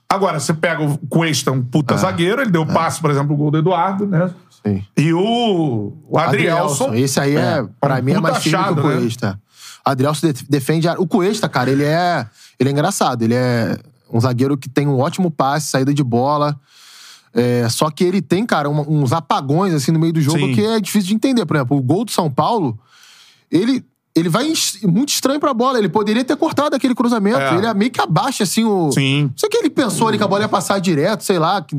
Agora, 0.08 0.38
você 0.38 0.54
pega 0.54 0.82
o 0.82 0.96
Cuesta, 1.08 1.50
um 1.50 1.62
puta 1.62 1.96
zagueiro, 1.96 2.40
ele 2.40 2.50
deu 2.50 2.64
passe, 2.64 3.00
por 3.00 3.10
exemplo, 3.10 3.34
o 3.34 3.36
gol 3.36 3.50
do 3.50 3.58
Eduardo, 3.58 4.06
né? 4.06 4.30
Sim. 4.64 4.84
E 4.96 5.12
o, 5.12 5.92
o 6.08 6.18
Adrielson. 6.18 6.94
Esse 6.94 7.18
aí 7.20 7.36
é, 7.36 7.66
pra 7.80 7.98
um 7.98 8.02
mim, 8.02 8.12
é 8.12 8.20
mais 8.20 8.38
firme 8.38 8.64
que 8.64 8.70
o 8.70 8.74
né? 8.76 8.82
Cuesta. 8.82 9.40
Adriel 9.84 10.14
se 10.14 10.32
de- 10.32 10.44
defende. 10.48 10.88
a- 10.88 10.94
O 10.98 11.06
Cuesta, 11.06 11.48
cara, 11.48 11.70
ele 11.70 11.84
é. 11.84 12.26
Ele 12.58 12.68
é 12.68 12.72
engraçado. 12.72 13.22
Ele 13.22 13.34
é 13.34 13.78
um 14.12 14.20
zagueiro 14.20 14.56
que 14.56 14.68
tem 14.68 14.86
um 14.86 14.98
ótimo 14.98 15.30
passe, 15.30 15.68
saída 15.68 15.92
de 15.92 16.02
bola. 16.04 16.58
É, 17.34 17.68
só 17.68 17.90
que 17.90 18.02
ele 18.02 18.22
tem, 18.22 18.46
cara, 18.46 18.68
uns 18.70 19.12
apagões 19.12 19.74
assim 19.74 19.92
no 19.92 19.98
meio 19.98 20.12
do 20.12 20.20
jogo 20.22 20.38
Sim. 20.38 20.54
que 20.54 20.64
é 20.64 20.80
difícil 20.80 21.08
de 21.08 21.14
entender. 21.14 21.44
Por 21.44 21.56
exemplo, 21.56 21.76
o 21.76 21.82
gol 21.82 22.04
do 22.04 22.10
São 22.12 22.30
Paulo, 22.30 22.78
ele. 23.50 23.84
Ele 24.16 24.30
vai 24.30 24.50
muito 24.82 25.10
estranho 25.10 25.38
pra 25.38 25.52
bola. 25.52 25.78
Ele 25.78 25.90
poderia 25.90 26.24
ter 26.24 26.36
cortado 26.36 26.74
aquele 26.74 26.94
cruzamento. 26.94 27.38
É. 27.38 27.54
Ele 27.54 27.66
é 27.66 27.74
meio 27.74 27.90
que 27.90 28.00
abaixa, 28.00 28.44
assim, 28.44 28.64
o. 28.64 28.90
Sim. 28.90 29.24
Não 29.24 29.32
sei 29.36 29.48
que 29.50 29.58
ele 29.58 29.68
pensou 29.68 30.08
ali 30.08 30.16
que 30.16 30.24
a 30.24 30.26
bola 30.26 30.42
ia 30.42 30.48
passar 30.48 30.78
direto, 30.78 31.22
sei 31.22 31.38
lá. 31.38 31.60
Que 31.60 31.78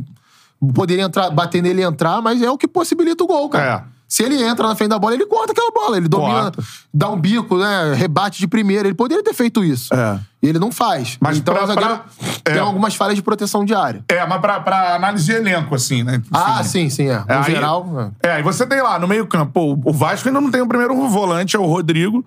poderia 0.74 1.04
entrar, 1.04 1.32
bater 1.32 1.64
nele 1.64 1.82
e 1.82 1.84
entrar, 1.84 2.22
mas 2.22 2.40
é 2.42 2.50
o 2.50 2.58
que 2.58 2.68
possibilita 2.68 3.24
o 3.24 3.28
gol, 3.28 3.50
cara. 3.50 3.88
É. 3.94 3.97
Se 4.08 4.24
ele 4.24 4.42
entra 4.42 4.66
na 4.68 4.74
frente 4.76 4.90
da 4.92 4.98
bola, 5.00 5.16
ele 5.16 5.26
corta 5.26 5.52
aquela 5.52 5.70
bola. 5.70 5.98
Ele 5.98 6.08
domina, 6.08 6.44
Corta. 6.44 6.64
dá 6.94 7.10
um 7.10 7.20
bico, 7.20 7.58
né? 7.58 7.94
Rebate 7.94 8.40
de 8.40 8.48
primeira. 8.48 8.88
Ele 8.88 8.96
poderia 8.96 9.22
ter 9.24 9.34
feito 9.34 9.64
isso. 9.66 9.94
É. 9.94 10.20
E 10.42 10.48
ele 10.48 10.60
não 10.60 10.72
faz. 10.72 11.18
Mas 11.20 11.38
então 11.38 11.54
pra- 11.54 11.64
o 11.66 11.68
zagueiro 11.68 11.90
pra- 11.98 12.06
tem 12.44 12.56
é. 12.56 12.60
algumas 12.60 12.96
falhas 12.96 13.16
de 13.16 13.22
proteção 13.22 13.66
diária. 13.66 14.04
É, 14.08 14.26
mas 14.26 14.40
pra, 14.40 14.62
pra 14.62 14.96
análise 14.96 15.26
de 15.26 15.34
elenco, 15.34 15.76
assim, 15.76 16.04
né? 16.04 16.22
Ah, 16.32 16.60
Enfim. 16.62 16.70
sim, 16.70 16.90
sim, 16.90 17.08
é. 17.10 17.20
No 17.20 17.26
Aí- 17.28 17.44
geral. 17.44 18.14
é. 18.24 18.28
É, 18.30 18.32
aí 18.36 18.44
você 18.44 18.66
tem 18.66 18.82
lá 18.82 18.98
no 18.98 19.08
meio-campo, 19.10 19.52
pô, 19.52 19.90
o 19.90 19.92
Vasco 19.94 20.30
ainda 20.30 20.40
não 20.40 20.50
tem 20.50 20.62
o 20.62 20.68
primeiro 20.68 20.96
volante, 21.10 21.56
é 21.58 21.60
o 21.60 21.66
Rodrigo. 21.66 22.26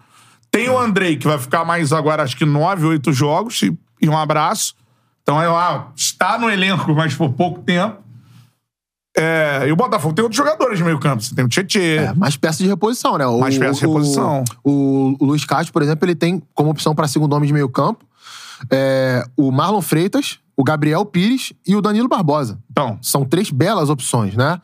Tem 0.50 0.68
o 0.68 0.78
Andrei, 0.78 1.16
que 1.16 1.26
vai 1.26 1.38
ficar 1.38 1.64
mais 1.64 1.92
agora, 1.94 2.22
acho 2.24 2.36
que 2.36 2.44
nove, 2.44 2.84
oito 2.84 3.10
jogos, 3.12 3.62
e, 3.62 3.72
e 4.02 4.08
um 4.08 4.18
abraço. 4.18 4.74
Então 5.22 5.40
é 5.40 5.48
lá, 5.48 5.88
está 5.96 6.36
no 6.36 6.50
elenco, 6.50 6.92
mas 6.94 7.14
por 7.14 7.30
pouco 7.32 7.60
tempo. 7.60 7.96
É, 9.20 9.68
e 9.68 9.72
o 9.72 9.76
Botafogo 9.76 10.14
tem 10.14 10.22
outros 10.22 10.36
jogadores 10.36 10.78
de 10.78 10.84
meio-campo. 10.84 11.22
Você 11.22 11.34
tem 11.34 11.44
o 11.44 11.48
Tietê. 11.48 11.96
É, 11.96 12.14
mais 12.14 12.36
peça 12.36 12.62
de 12.62 12.68
reposição, 12.68 13.18
né? 13.18 13.26
O, 13.26 13.38
Mais 13.38 13.58
peça 13.58 13.74
de 13.74 13.80
reposição. 13.80 14.44
O, 14.64 15.16
o 15.18 15.24
Luiz 15.24 15.44
Castro, 15.44 15.72
por 15.72 15.82
exemplo, 15.82 16.06
ele 16.06 16.14
tem 16.14 16.42
como 16.54 16.70
opção 16.70 16.94
para 16.94 17.06
segundo 17.06 17.34
homem 17.34 17.46
de 17.46 17.52
meio 17.52 17.68
campo 17.68 18.04
é, 18.68 19.24
o 19.36 19.50
Marlon 19.50 19.80
Freitas, 19.80 20.38
o 20.56 20.64
Gabriel 20.64 21.04
Pires 21.04 21.52
e 21.66 21.76
o 21.76 21.80
Danilo 21.80 22.08
Barbosa. 22.08 22.58
Então, 22.70 22.98
São 23.00 23.24
três 23.24 23.50
belas 23.50 23.88
opções, 23.88 24.34
né? 24.34 24.60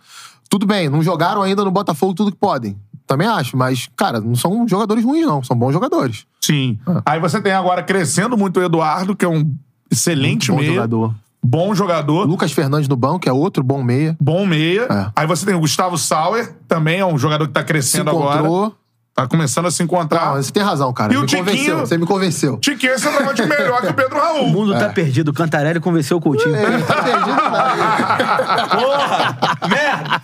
Tudo 0.50 0.66
bem, 0.66 0.88
não 0.88 1.02
jogaram 1.02 1.42
ainda 1.42 1.64
no 1.64 1.70
Botafogo 1.70 2.14
tudo 2.14 2.32
que 2.32 2.38
podem. 2.38 2.76
Também 3.06 3.26
acho, 3.26 3.56
mas, 3.56 3.88
cara, 3.96 4.20
não 4.20 4.34
são 4.34 4.66
jogadores 4.66 5.04
ruins, 5.04 5.24
não. 5.24 5.42
São 5.42 5.56
bons 5.56 5.72
jogadores. 5.72 6.26
sim. 6.40 6.78
Ah. 6.86 7.02
Aí 7.06 7.20
você 7.20 7.40
tem 7.40 7.52
agora 7.52 7.82
crescendo 7.82 8.36
muito 8.36 8.58
o 8.58 8.62
Eduardo, 8.62 9.14
que 9.14 9.24
é 9.24 9.28
um 9.28 9.48
excelente 9.90 10.50
meia. 10.50 10.72
jogador. 10.72 11.14
Bom 11.48 11.74
jogador. 11.74 12.26
Lucas 12.26 12.50
Fernandes 12.52 12.88
no 12.88 12.96
banco, 12.96 13.20
que 13.20 13.28
é 13.28 13.32
outro 13.32 13.62
bom 13.62 13.82
meia. 13.82 14.16
Bom 14.20 14.44
meia. 14.44 14.86
É. 14.90 15.06
Aí 15.14 15.26
você 15.26 15.46
tem 15.46 15.54
o 15.54 15.60
Gustavo 15.60 15.96
Sauer, 15.96 16.54
também 16.66 16.98
é 17.00 17.06
um 17.06 17.16
jogador 17.16 17.46
que 17.46 17.52
tá 17.52 17.60
Se 17.60 17.66
crescendo 17.66 18.10
agora. 18.10 18.40
encontrou. 18.40 18.74
Tá 19.14 19.26
começando 19.26 19.64
a 19.64 19.70
se 19.70 19.82
encontrar. 19.82 20.26
Não, 20.26 20.42
você 20.42 20.52
tem 20.52 20.62
razão, 20.62 20.92
cara. 20.92 21.14
E 21.14 21.16
o 21.16 21.22
me 21.22 21.26
Tiquinho? 21.26 21.44
convenceu. 21.46 21.78
Você 21.78 21.96
me 21.96 22.04
convenceu. 22.04 22.58
Tiquinho 22.58 22.92
é 22.92 22.98
centroavante 22.98 23.46
melhor 23.46 23.80
que 23.80 23.86
o 23.86 23.94
Pedro 23.94 24.14
O 24.18 24.20
Raul. 24.20 24.48
mundo 24.48 24.74
tá 24.78 24.90
perdido. 24.90 25.30
O 25.30 25.32
Cantarelli 25.32 25.80
convenceu 25.80 26.18
o 26.18 26.20
Coutinho. 26.20 26.54
Ele 26.54 26.82
tá 26.82 27.02
perdido, 27.02 27.26
nada. 27.28 28.68
Porra! 28.76 29.38
Merda! 29.70 30.20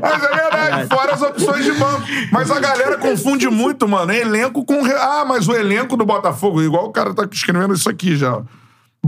Mas 0.00 0.22
é 0.22 0.28
verdade, 0.34 0.86
fora 0.94 1.14
as 1.14 1.22
opções 1.22 1.64
de 1.64 1.72
banco. 1.72 2.02
Mas 2.30 2.48
a 2.52 2.60
galera 2.60 2.96
confunde 2.98 3.48
muito, 3.48 3.88
mano. 3.88 4.12
Elenco 4.12 4.64
com. 4.64 4.84
Ah, 4.86 5.24
mas 5.26 5.48
o 5.48 5.52
elenco 5.52 5.96
do 5.96 6.06
Botafogo, 6.06 6.62
igual 6.62 6.84
o 6.86 6.90
cara 6.92 7.12
tá 7.12 7.26
escrevendo 7.32 7.74
isso 7.74 7.90
aqui 7.90 8.16
já. 8.16 8.40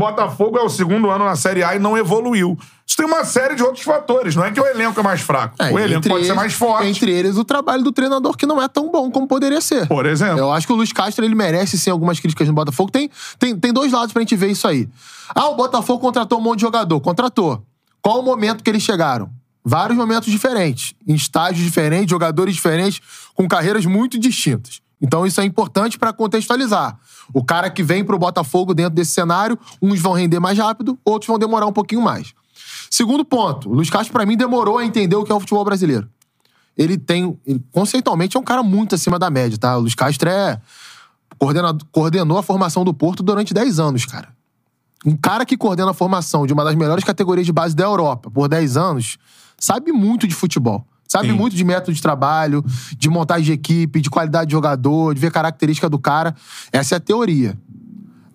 Botafogo 0.00 0.58
é 0.58 0.62
o 0.62 0.68
segundo 0.68 1.08
ano 1.10 1.24
na 1.24 1.36
Série 1.36 1.62
A 1.62 1.76
e 1.76 1.78
não 1.78 1.96
evoluiu. 1.96 2.58
Isso 2.86 2.96
tem 2.96 3.06
uma 3.06 3.24
série 3.24 3.54
de 3.54 3.62
outros 3.62 3.84
fatores. 3.84 4.34
Não 4.34 4.44
é 4.44 4.50
que 4.50 4.60
o 4.60 4.66
elenco 4.66 4.98
é 4.98 5.02
mais 5.02 5.20
fraco. 5.20 5.54
É, 5.62 5.70
o 5.72 5.78
elenco 5.78 6.08
pode 6.08 6.24
ser 6.24 6.30
eles- 6.30 6.36
mais 6.36 6.52
forte. 6.54 6.88
Entre 6.88 7.10
eles, 7.12 7.36
o 7.36 7.44
trabalho 7.44 7.84
do 7.84 7.92
treinador 7.92 8.36
que 8.36 8.46
não 8.46 8.60
é 8.60 8.66
tão 8.66 8.90
bom 8.90 9.08
como 9.10 9.28
poderia 9.28 9.60
ser. 9.60 9.86
Por 9.86 10.06
exemplo. 10.06 10.38
Eu 10.38 10.50
acho 10.50 10.66
que 10.66 10.72
o 10.72 10.76
Luiz 10.76 10.92
Castro 10.92 11.24
ele 11.24 11.34
merece 11.36 11.78
sim 11.78 11.90
algumas 11.90 12.18
críticas 12.18 12.48
no 12.48 12.54
Botafogo. 12.54 12.90
Tem, 12.90 13.08
tem, 13.38 13.54
tem 13.56 13.72
dois 13.72 13.92
lados 13.92 14.12
pra 14.12 14.22
gente 14.22 14.34
ver 14.34 14.50
isso 14.50 14.66
aí. 14.66 14.88
Ah, 15.34 15.48
o 15.48 15.54
Botafogo 15.54 16.00
contratou 16.00 16.38
um 16.38 16.42
monte 16.42 16.56
de 16.56 16.62
jogador. 16.62 16.98
Contratou. 17.00 17.62
Qual 18.02 18.18
o 18.18 18.22
momento 18.24 18.64
que 18.64 18.70
eles 18.70 18.82
chegaram? 18.82 19.30
Vários 19.62 19.96
momentos 19.96 20.30
diferentes, 20.30 20.94
em 21.06 21.14
estágios 21.14 21.62
diferentes, 21.62 22.10
jogadores 22.10 22.54
diferentes, 22.54 23.00
com 23.34 23.46
carreiras 23.46 23.84
muito 23.84 24.18
distintas. 24.18 24.80
Então 25.00 25.26
isso 25.26 25.40
é 25.40 25.44
importante 25.44 25.98
pra 25.98 26.12
contextualizar. 26.12 26.98
O 27.32 27.44
cara 27.44 27.70
que 27.70 27.82
vem 27.82 28.04
pro 28.04 28.18
Botafogo 28.18 28.74
dentro 28.74 28.94
desse 28.94 29.12
cenário, 29.12 29.58
uns 29.80 30.00
vão 30.00 30.12
render 30.12 30.40
mais 30.40 30.58
rápido, 30.58 30.98
outros 31.04 31.28
vão 31.28 31.38
demorar 31.38 31.66
um 31.66 31.72
pouquinho 31.72 32.02
mais. 32.02 32.34
Segundo 32.90 33.24
ponto, 33.24 33.70
o 33.70 33.74
Luiz 33.74 33.88
Castro 33.88 34.12
pra 34.12 34.26
mim 34.26 34.36
demorou 34.36 34.78
a 34.78 34.84
entender 34.84 35.16
o 35.16 35.24
que 35.24 35.32
é 35.32 35.34
o 35.34 35.40
futebol 35.40 35.64
brasileiro 35.64 36.08
ele 36.76 36.96
tem. 36.96 37.38
Ele, 37.46 37.62
conceitualmente 37.70 38.36
é 38.36 38.40
um 38.40 38.42
cara 38.42 38.62
muito 38.62 38.94
acima 38.94 39.18
da 39.18 39.28
média, 39.28 39.58
tá? 39.58 39.76
O 39.76 39.80
Luiz 39.80 39.94
Castro 39.94 40.30
é. 40.30 40.60
coordenou 41.92 42.38
a 42.38 42.42
formação 42.42 42.84
do 42.84 42.94
Porto 42.94 43.22
durante 43.22 43.52
10 43.52 43.78
anos, 43.78 44.06
cara. 44.06 44.28
Um 45.04 45.16
cara 45.16 45.44
que 45.46 45.56
coordena 45.56 45.90
a 45.90 45.94
formação 45.94 46.46
de 46.46 46.52
uma 46.52 46.64
das 46.64 46.74
melhores 46.74 47.04
categorias 47.04 47.46
de 47.46 47.52
base 47.52 47.74
da 47.74 47.84
Europa 47.84 48.30
por 48.30 48.48
10 48.48 48.76
anos 48.76 49.18
sabe 49.58 49.92
muito 49.92 50.26
de 50.26 50.34
futebol. 50.34 50.86
Sabe 51.10 51.30
Sim. 51.30 51.34
muito 51.34 51.56
de 51.56 51.64
método 51.64 51.92
de 51.92 52.00
trabalho, 52.00 52.64
de 52.96 53.08
montagem 53.10 53.46
de 53.46 53.52
equipe, 53.52 54.00
de 54.00 54.08
qualidade 54.08 54.46
de 54.46 54.52
jogador, 54.52 55.12
de 55.12 55.20
ver 55.20 55.32
característica 55.32 55.90
do 55.90 55.98
cara. 55.98 56.36
Essa 56.70 56.94
é 56.94 56.98
a 56.98 57.00
teoria. 57.00 57.58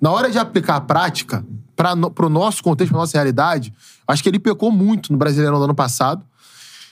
Na 0.01 0.11
hora 0.11 0.29
de 0.29 0.37
aplicar 0.37 0.75
a 0.75 0.81
prática, 0.81 1.45
para 1.73 1.95
no, 1.95 2.11
pro 2.11 2.27
nosso 2.27 2.61
contexto, 2.61 2.91
pra 2.91 2.99
nossa 2.99 3.17
realidade, 3.17 3.73
acho 4.05 4.21
que 4.21 4.27
ele 4.27 4.39
pecou 4.39 4.73
muito 4.73 5.09
no 5.13 5.17
Brasileirão 5.17 5.57
do 5.57 5.63
ano 5.63 5.73
passado. 5.73 6.25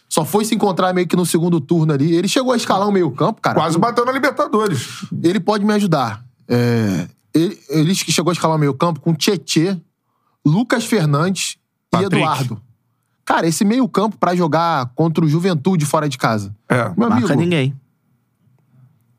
Só 0.07 0.23
foi 0.23 0.45
se 0.45 0.55
encontrar 0.55 0.93
meio 0.93 1.05
que 1.05 1.17
no 1.17 1.25
segundo 1.25 1.59
turno 1.59 1.91
ali. 1.91 2.15
Ele 2.15 2.29
chegou 2.29 2.53
a 2.53 2.55
escalar 2.55 2.87
um 2.87 2.91
meio-campo, 2.91 3.41
cara. 3.41 3.59
Quase 3.59 3.77
bateu 3.77 4.05
na 4.05 4.13
Libertadores. 4.13 5.05
Ele 5.21 5.41
pode 5.41 5.65
me 5.65 5.73
ajudar. 5.73 6.23
É, 6.47 7.09
ele, 7.33 7.59
ele 7.69 7.93
que 7.93 8.11
chegou 8.13 8.29
a 8.29 8.33
escalar 8.33 8.55
o 8.55 8.59
meio-campo 8.59 9.01
com 9.01 9.13
Tietê, 9.13 9.77
Lucas 10.45 10.85
Fernandes 10.85 11.57
Patrick. 11.91 12.15
e 12.15 12.19
Eduardo. 12.19 12.61
Cara, 13.25 13.47
esse 13.47 13.63
meio-campo 13.63 14.17
pra 14.17 14.35
jogar 14.35 14.91
contra 14.95 15.23
o 15.23 15.27
Juventude 15.29 15.85
fora 15.85 16.09
de 16.09 16.17
casa. 16.17 16.53
É. 16.67 16.91
Meu 16.97 17.07
amigo, 17.07 17.27
Marca 17.27 17.35
ninguém. 17.35 17.73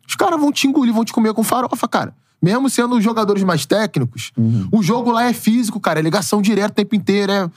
os 0.07 0.15
caras 0.15 0.39
vão 0.39 0.53
te 0.53 0.67
engolir, 0.67 0.93
vão 0.93 1.05
te 1.05 1.13
comer 1.13 1.33
com 1.33 1.43
farofa, 1.43 1.89
cara. 1.89 2.15
Mesmo 2.43 2.69
sendo 2.69 2.97
os 2.97 3.03
jogadores 3.03 3.43
mais 3.43 3.65
técnicos, 3.65 4.31
Uhum. 4.37 4.69
o 4.71 4.83
jogo 4.83 5.11
lá 5.11 5.25
é 5.25 5.33
físico, 5.33 5.81
cara. 5.81 5.99
É 5.99 6.03
ligação 6.03 6.43
direta 6.43 6.69
o 6.73 6.75
tempo 6.75 6.95
inteiro, 6.95 7.33
é, 7.33 7.49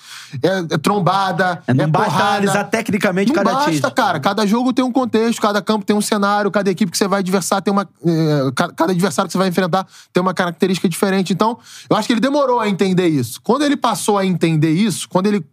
é- 0.41 0.59
é 0.71 0.77
trombada, 0.77 1.61
É, 1.67 1.73
não 1.73 1.83
é 1.83 1.87
basta 1.87 2.09
porrada. 2.09 2.29
analisar 2.37 2.63
tecnicamente 2.63 3.27
Não 3.27 3.35
cada 3.35 3.51
basta, 3.51 3.71
time. 3.71 3.91
cara. 3.93 4.17
Cada 4.21 4.45
jogo 4.47 4.71
tem 4.71 4.85
um 4.85 4.91
contexto, 4.91 5.41
cada 5.41 5.61
campo 5.61 5.83
tem 5.85 5.93
um 5.93 5.99
cenário, 5.99 6.49
cada 6.49 6.71
equipe 6.71 6.89
que 6.89 6.97
você 6.97 7.05
vai 7.05 7.19
adversar 7.19 7.59
tem 7.61 7.73
uma. 7.73 7.85
eh, 8.05 8.51
ca- 8.55 8.71
cada 8.71 8.93
adversário 8.93 9.27
que 9.27 9.33
você 9.33 9.37
vai 9.37 9.49
enfrentar 9.49 9.85
tem 10.13 10.21
uma 10.23 10.33
característica 10.33 10.87
diferente. 10.87 11.33
Então, 11.33 11.57
eu 11.89 11.97
acho 11.97 12.07
que 12.07 12.13
ele 12.13 12.21
demorou 12.21 12.61
a 12.61 12.69
entender 12.69 13.09
isso. 13.09 13.41
Quando 13.43 13.63
ele 13.65 13.75
passou 13.75 14.17
a 14.17 14.25
entender 14.25 14.71
isso, 14.71 15.09
quando 15.09 15.27
ele 15.27 15.45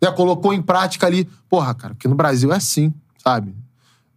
né, 0.00 0.10
colocou 0.10 0.52
em 0.52 0.62
prática 0.62 1.06
ali, 1.06 1.28
porra, 1.48 1.74
cara, 1.74 1.94
que 1.94 2.08
no 2.08 2.14
Brasil 2.14 2.52
é 2.52 2.56
assim, 2.56 2.92
sabe? 3.18 3.54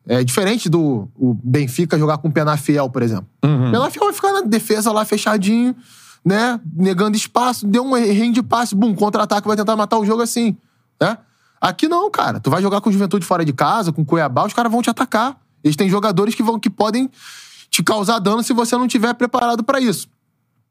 É 0.07 0.23
diferente 0.23 0.69
do 0.69 1.09
o 1.15 1.33
Benfica 1.43 1.99
jogar 1.99 2.17
com 2.17 2.29
o 2.29 2.31
Penafiel, 2.31 2.89
por 2.89 3.01
exemplo. 3.01 3.27
O 3.67 3.71
Penafiel 3.71 4.05
vai 4.05 4.13
ficar 4.13 4.31
na 4.31 4.41
defesa 4.41 4.91
lá 4.91 5.03
fechadinho, 5.03 5.75
né? 6.23 6.59
Negando 6.73 7.17
espaço, 7.17 7.67
deu 7.67 7.83
um 7.83 7.95
errinho 7.95 8.33
de 8.33 8.41
passe, 8.41 8.73
bum, 8.73 8.95
contra-ataque, 8.95 9.47
vai 9.47 9.57
tentar 9.57 9.75
matar 9.75 9.97
o 9.97 10.05
jogo 10.05 10.21
assim, 10.21 10.55
né? 10.99 11.17
Aqui 11.59 11.87
não, 11.87 12.09
cara. 12.09 12.39
Tu 12.39 12.49
vai 12.49 12.61
jogar 12.61 12.79
com 12.81 12.91
Juventude 12.91 13.25
fora 13.25 13.43
de 13.43 13.51
casa, 13.51 13.91
com 13.91 14.05
Cuiabá, 14.05 14.45
os 14.45 14.53
caras 14.53 14.71
vão 14.71 14.81
te 14.81 14.89
atacar. 14.89 15.37
Eles 15.63 15.75
têm 15.75 15.89
jogadores 15.89 16.35
que, 16.35 16.43
vão, 16.43 16.59
que 16.59 16.69
podem 16.69 17.09
te 17.69 17.83
causar 17.83 18.19
dano 18.19 18.43
se 18.43 18.53
você 18.53 18.77
não 18.77 18.85
estiver 18.85 19.13
preparado 19.13 19.63
pra 19.63 19.79
isso. 19.79 20.07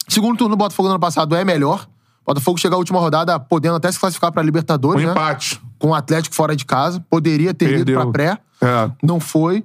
Segundo 0.09 0.39
turno 0.39 0.57
do 0.57 0.59
Botafogo 0.59 0.89
no 0.89 0.95
ano 0.95 1.01
passado 1.01 1.35
é 1.35 1.45
melhor. 1.45 1.87
Botafogo 2.27 2.59
chegou 2.59 2.77
à 2.77 2.79
última 2.79 2.99
rodada 2.99 3.39
podendo 3.39 3.77
até 3.77 3.91
se 3.91 3.99
classificar 3.99 4.33
Um 4.37 4.41
Libertadores, 4.43 5.05
né? 5.05 5.11
empate. 5.13 5.61
Com 5.79 5.89
o 5.89 5.95
Atlético 5.95 6.35
fora 6.35 6.57
de 6.57 6.65
casa. 6.65 7.05
Poderia 7.09 7.55
ter 7.55 7.67
ido 7.67 7.77
Perdeu. 7.85 8.01
pra 8.01 8.11
pré 8.11 8.39
É. 8.61 8.91
não 9.03 9.21
foi. 9.21 9.65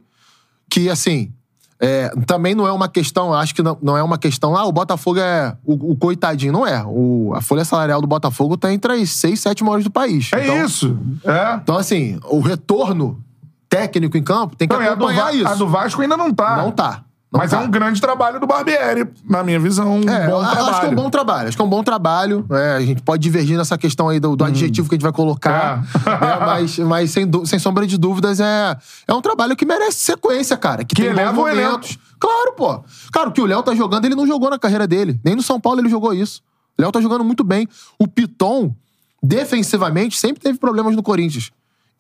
Que, 0.70 0.90
assim, 0.90 1.32
é, 1.80 2.10
também 2.28 2.54
não 2.54 2.68
é 2.68 2.72
uma 2.72 2.88
questão, 2.88 3.34
acho 3.34 3.56
que 3.56 3.64
não, 3.64 3.78
não 3.82 3.98
é 3.98 4.04
uma 4.04 4.18
questão, 4.18 4.56
ah, 4.56 4.66
o 4.66 4.72
Botafogo 4.72 5.20
é 5.20 5.58
o, 5.66 5.92
o 5.92 5.96
coitadinho. 5.96 6.54
Não 6.54 6.66
é. 6.68 6.84
O, 6.86 7.34
a 7.36 7.42
folha 7.42 7.66
salarial 7.66 8.00
do 8.00 8.08
Botafogo 8.08 8.56
tá 8.56 8.72
entre 8.72 8.94
as 8.94 9.10
seis, 9.10 9.40
sete 9.40 9.64
maiores 9.64 9.84
do 9.84 9.90
país. 9.92 10.30
É 10.34 10.44
então, 10.44 10.64
isso. 10.64 10.98
É. 11.26 11.56
Então, 11.56 11.76
assim, 11.78 12.20
o 12.30 12.40
retorno 12.40 13.20
técnico 13.68 14.16
em 14.18 14.24
campo 14.24 14.56
tem 14.56 14.68
que 14.68 14.76
Não, 14.76 14.82
e 14.84 14.86
a, 14.88 14.90
do 14.96 15.06
acompanhar 15.06 15.34
isso. 15.36 15.48
a 15.48 15.56
do 15.56 15.68
Vasco 15.68 16.02
ainda 16.02 16.16
não 16.16 16.32
tá. 16.34 16.58
Não 16.58 16.72
tá. 16.72 17.04
Mas 17.34 17.52
tá. 17.52 17.58
é 17.58 17.60
um 17.62 17.72
grande 17.72 18.02
trabalho 18.02 18.42
do 18.42 18.46
Barbieri, 18.46 19.08
na 19.24 19.42
minha 19.42 19.58
visão. 19.58 20.00
Um 20.00 20.10
É, 20.10 20.28
bom 20.28 20.44
eu 20.44 20.50
trabalho. 20.52 20.66
acho 20.70 20.80
que 20.82 20.86
é 20.86 20.90
um 20.90 20.96
bom 20.96 21.10
trabalho. 21.10 21.48
Acho 21.48 21.58
que 21.58 21.62
é 21.62 21.66
um 21.66 21.70
bom 21.70 21.82
trabalho. 21.84 22.46
É, 22.52 22.76
a 22.76 22.82
gente 22.82 23.02
pode 23.02 23.24
divergir 23.24 23.58
nessa 23.58 23.78
questão 23.78 24.10
aí 24.10 24.20
do, 24.20 24.36
do 24.36 24.44
adjetivo 24.44 24.90
que 24.90 24.96
a 24.96 24.98
gente 24.98 25.04
vai 25.04 25.14
colocar. 25.14 25.80
Hum. 25.80 25.84
É. 26.06 26.10
né, 26.10 26.36
mas 26.46 26.78
mas 26.80 27.12
sem, 27.12 27.32
sem 27.46 27.58
sombra 27.58 27.88
de 27.88 27.98
dúvidas, 27.98 28.42
é, 28.42 28.76
é 29.08 29.14
um 29.14 29.22
trabalho 29.22 29.56
que 29.56 29.66
merece 29.66 30.00
sequência, 30.00 30.58
cara. 30.58 30.84
Que, 30.84 30.94
Que 30.94 31.04
tem 31.04 31.14
bons 31.14 31.34
momentos. 31.34 31.98
Claro, 32.20 32.54
pô. 32.54 32.84
Cara, 33.14 33.30
o 33.30 33.32
que 33.32 33.42
o 33.42 33.46
Léo 33.46 33.64
tá 33.64 33.74
jogando, 33.74 34.04
ele 34.06 34.16
não 34.16 34.28
jogou 34.28 34.50
na 34.50 34.60
carreira 34.60 34.86
dele. 34.86 35.18
Nem 35.24 35.34
no 35.36 35.42
São 35.42 35.60
Paulo 35.60 35.80
ele 35.80 35.90
jogou 35.90 36.14
isso. 36.14 36.42
O 36.78 36.82
Léo 36.82 36.92
tá 36.92 37.00
jogando 37.00 37.24
muito 37.24 37.44
bem. 37.46 37.66
O 37.98 38.08
Piton, 38.08 38.76
defensivamente, 39.24 40.18
sempre 40.20 40.42
teve 40.42 40.58
problemas 40.60 40.96
no 40.96 41.02
Corinthians. 41.04 41.50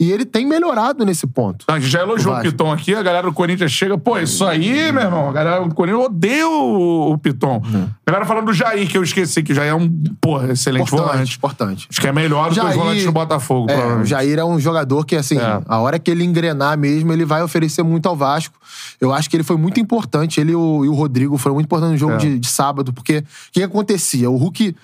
E 0.02 0.11
ele 0.11 0.26
tem 0.26 0.48
melhorado 0.48 1.06
nesse 1.06 1.28
ponto. 1.28 1.64
A 1.68 1.80
gente 1.80 1.91
já 1.91 2.02
elogiou 2.02 2.34
O 2.34 2.40
o. 2.40 2.41
Piton 2.41 2.72
aqui, 2.72 2.95
a 2.95 3.03
galera 3.03 3.28
do 3.28 3.34
Corinthians 3.34 3.72
chega, 3.72 3.95
pô, 3.99 4.18
isso 4.18 4.44
aí, 4.44 4.91
meu 4.91 5.03
irmão, 5.03 5.30
a 5.30 5.32
galera 5.32 5.64
do 5.64 5.76
Corinthians 5.76 6.06
odeia 6.06 6.48
o, 6.49 7.11
o 7.11 7.18
Piton. 7.19 7.61
É. 7.72 7.78
A 7.78 8.11
galera 8.11 8.26
falando 8.26 8.45
do 8.48 8.53
Jair, 8.53 8.90
que 8.90 8.98
eu 8.98 9.03
esqueci, 9.03 9.44
que 9.44 9.52
o 9.52 9.56
Jair 9.56 9.69
é 9.69 9.76
um, 9.76 9.88
porra, 10.19 10.53
excelente 10.53 10.88
Importante, 10.88 11.11
volante. 11.11 11.38
importante. 11.38 11.88
Acho 11.88 12.02
que 12.02 12.07
é 12.07 12.11
melhor 12.11 12.49
do 12.49 12.56
que 12.56 12.60
os 12.60 12.65
Jair- 12.65 12.78
volantes 12.80 13.06
do 13.06 13.11
Botafogo, 13.11 13.69
É, 13.69 13.95
o. 13.98 14.03
Jair 14.06 14.40
é 14.40 14.44
um 14.44 14.60
jogador 14.60 15.06
que, 15.06 15.15
assim, 15.15 15.38
É. 15.38 15.61
a 15.68 15.78
hora 15.78 15.99
que 15.99 16.10
ele 16.10 16.23
engrenar 16.23 16.76
mesmo, 16.80 17.14
ele 17.14 17.23
vai 17.23 17.44
oferecer 17.44 17.84
muito 17.84 18.10
ao 18.10 18.15
Vasco. 18.15 18.56
Eu 18.99 19.14
acho 19.14 19.30
que 19.30 19.36
ele 19.36 19.44
foi 19.44 19.56
muito 19.57 19.80
importante, 19.80 20.41
ele 20.41 20.53
e 20.53 20.56
o, 20.56 20.84
e 20.84 20.90
o 20.90 20.94
Rodrigo 20.95 21.38
foram 21.38 21.53
muito 21.53 21.68
importantes 21.68 21.91
no 21.94 21.98
jogo 21.99 22.14
É. 22.14 22.18
de, 22.18 22.40
de 22.40 22.48
sábado, 22.48 22.91
porque 22.91 23.19
o 23.19 23.23
que, 23.52 23.60
que 23.60 23.64
acontecia? 23.64 24.32
O 24.32 24.36
Hulk, 24.36 24.76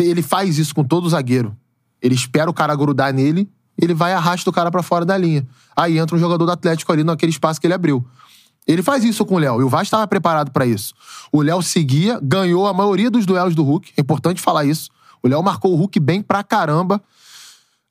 ele 0.00 0.20
faz 0.20 0.58
isso 0.58 0.74
com 0.74 0.82
todo 0.82 1.08
zagueiro. 1.08 1.54
Ele 2.02 2.16
espera 2.16 2.50
o 2.50 2.52
cara 2.52 2.74
grudar 2.74 3.12
nele, 3.14 3.48
ele 3.80 3.94
vai 3.94 4.12
e 4.12 4.14
arrasta 4.14 4.48
o 4.48 4.52
cara 4.52 4.70
pra 4.70 4.82
fora 4.82 5.04
da 5.04 5.16
linha. 5.16 5.46
Aí 5.76 5.98
entra 5.98 6.16
um 6.16 6.18
jogador 6.18 6.44
do 6.44 6.52
Atlético 6.52 6.92
ali 6.92 7.04
naquele 7.04 7.30
espaço 7.30 7.60
que 7.60 7.66
ele 7.66 7.74
abriu. 7.74 8.04
Ele 8.66 8.82
faz 8.82 9.04
isso 9.04 9.24
com 9.24 9.34
o 9.34 9.38
Léo, 9.38 9.60
e 9.60 9.64
o 9.64 9.68
Vasco 9.68 9.84
estava 9.84 10.06
preparado 10.06 10.50
pra 10.50 10.64
isso. 10.64 10.94
O 11.30 11.42
Léo 11.42 11.62
seguia, 11.62 12.18
ganhou 12.22 12.66
a 12.66 12.72
maioria 12.72 13.10
dos 13.10 13.26
duelos 13.26 13.54
do 13.54 13.62
Hulk, 13.62 13.92
é 13.96 14.00
importante 14.00 14.40
falar 14.40 14.64
isso. 14.64 14.90
O 15.22 15.28
Léo 15.28 15.42
marcou 15.42 15.72
o 15.72 15.76
Hulk 15.76 16.00
bem 16.00 16.22
pra 16.22 16.42
caramba 16.42 17.02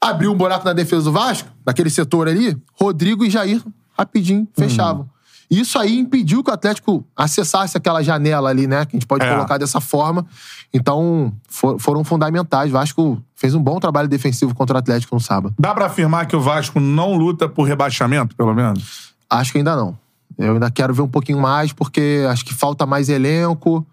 abriu 0.09 0.31
um 0.31 0.35
buraco 0.35 0.65
na 0.65 0.73
defesa 0.73 1.03
do 1.03 1.11
Vasco, 1.11 1.49
naquele 1.65 1.89
setor 1.89 2.27
ali, 2.27 2.57
Rodrigo 2.73 3.23
e 3.23 3.29
Jair 3.29 3.63
rapidinho 3.97 4.47
fechavam. 4.53 5.09
Isso 5.59 5.77
aí 5.77 5.97
impediu 5.99 6.43
que 6.43 6.49
o 6.49 6.53
Atlético 6.53 7.05
acessasse 7.15 7.77
aquela 7.77 8.01
janela 8.01 8.49
ali, 8.49 8.65
né? 8.67 8.85
Que 8.85 8.95
a 8.95 8.99
gente 8.99 9.07
pode 9.07 9.25
É. 9.25 9.29
colocar 9.33 9.57
dessa 9.57 9.79
forma. 9.81 10.25
Então, 10.73 11.31
for- 11.47 11.79
foram 11.79 12.03
fundamentais. 12.03 12.69
O 12.69 12.73
Vasco 12.73 13.21
fez 13.35 13.53
um 13.53 13.61
bom 13.61 13.79
trabalho 13.79 14.07
defensivo 14.07 14.55
contra 14.55 14.75
o 14.75 14.79
Atlético 14.79 15.13
no 15.15 15.21
sábado. 15.21 15.53
Dá 15.59 15.73
pra 15.73 15.85
afirmar 15.87 16.25
que 16.25 16.35
o 16.35 16.41
Vasco 16.41 16.79
não 16.79 17.13
luta 17.15 17.47
por 17.47 17.63
rebaixamento, 17.63 18.35
pelo 18.35 18.53
menos? 18.53 19.13
Acho 19.29 19.51
que 19.51 19.57
ainda 19.59 19.75
não. 19.75 19.97
Eu 20.37 20.53
ainda 20.53 20.71
quero 20.71 20.93
ver 20.93 21.01
um 21.03 21.07
pouquinho 21.07 21.39
mais, 21.39 21.71
porque 21.71 22.25
acho 22.29 22.43
que 22.43 22.53
falta 22.53 22.85
mais 22.85 23.09
elenco. 23.09 23.85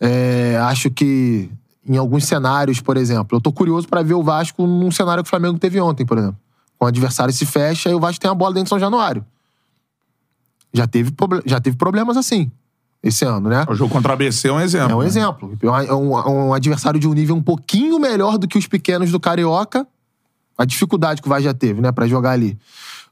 É, 0.00 0.58
acho 0.62 0.90
que 0.90 1.50
em 1.88 1.96
alguns 1.96 2.24
cenários, 2.24 2.80
por 2.80 2.96
exemplo, 2.96 3.36
eu 3.36 3.40
tô 3.40 3.52
curioso 3.52 3.86
pra 3.88 4.02
ver 4.02 4.14
o 4.14 4.22
Vasco 4.22 4.66
num 4.66 4.90
cenário 4.90 5.22
que 5.22 5.28
o 5.28 5.30
Flamengo 5.30 5.58
teve 5.58 5.80
ontem, 5.80 6.04
por 6.06 6.18
exemplo. 6.18 6.36
Com 6.78 6.84
o 6.84 6.88
adversário 6.88 7.32
se 7.32 7.46
fecha 7.46 7.88
e 7.90 7.94
o 7.94 8.00
Vasco 8.00 8.20
tem 8.20 8.30
a 8.30 8.34
bola 8.34 8.52
dentro 8.54 8.64
de 8.64 8.68
São 8.70 8.78
Januário. 8.78 9.24
Já 10.76 10.86
teve, 10.86 11.10
já 11.46 11.58
teve 11.58 11.76
problemas 11.76 12.16
assim, 12.18 12.50
esse 13.02 13.24
ano, 13.24 13.48
né? 13.48 13.64
O 13.68 13.74
jogo 13.74 13.92
contra 13.92 14.10
o 14.10 14.12
ABC 14.12 14.48
é 14.48 14.52
um 14.52 14.60
exemplo. 14.60 14.92
É 14.92 14.94
um 14.94 15.00
né? 15.00 15.06
exemplo. 15.06 15.58
É 15.62 15.94
um, 15.94 16.48
um 16.48 16.52
adversário 16.52 17.00
de 17.00 17.08
um 17.08 17.14
nível 17.14 17.34
um 17.34 17.42
pouquinho 17.42 17.98
melhor 17.98 18.36
do 18.36 18.46
que 18.46 18.58
os 18.58 18.66
pequenos 18.66 19.10
do 19.10 19.18
Carioca. 19.18 19.86
A 20.58 20.64
dificuldade 20.64 21.22
que 21.22 21.28
o 21.28 21.30
Vasco 21.30 21.44
já 21.44 21.54
teve, 21.54 21.80
né, 21.80 21.92
pra 21.92 22.06
jogar 22.06 22.32
ali. 22.32 22.58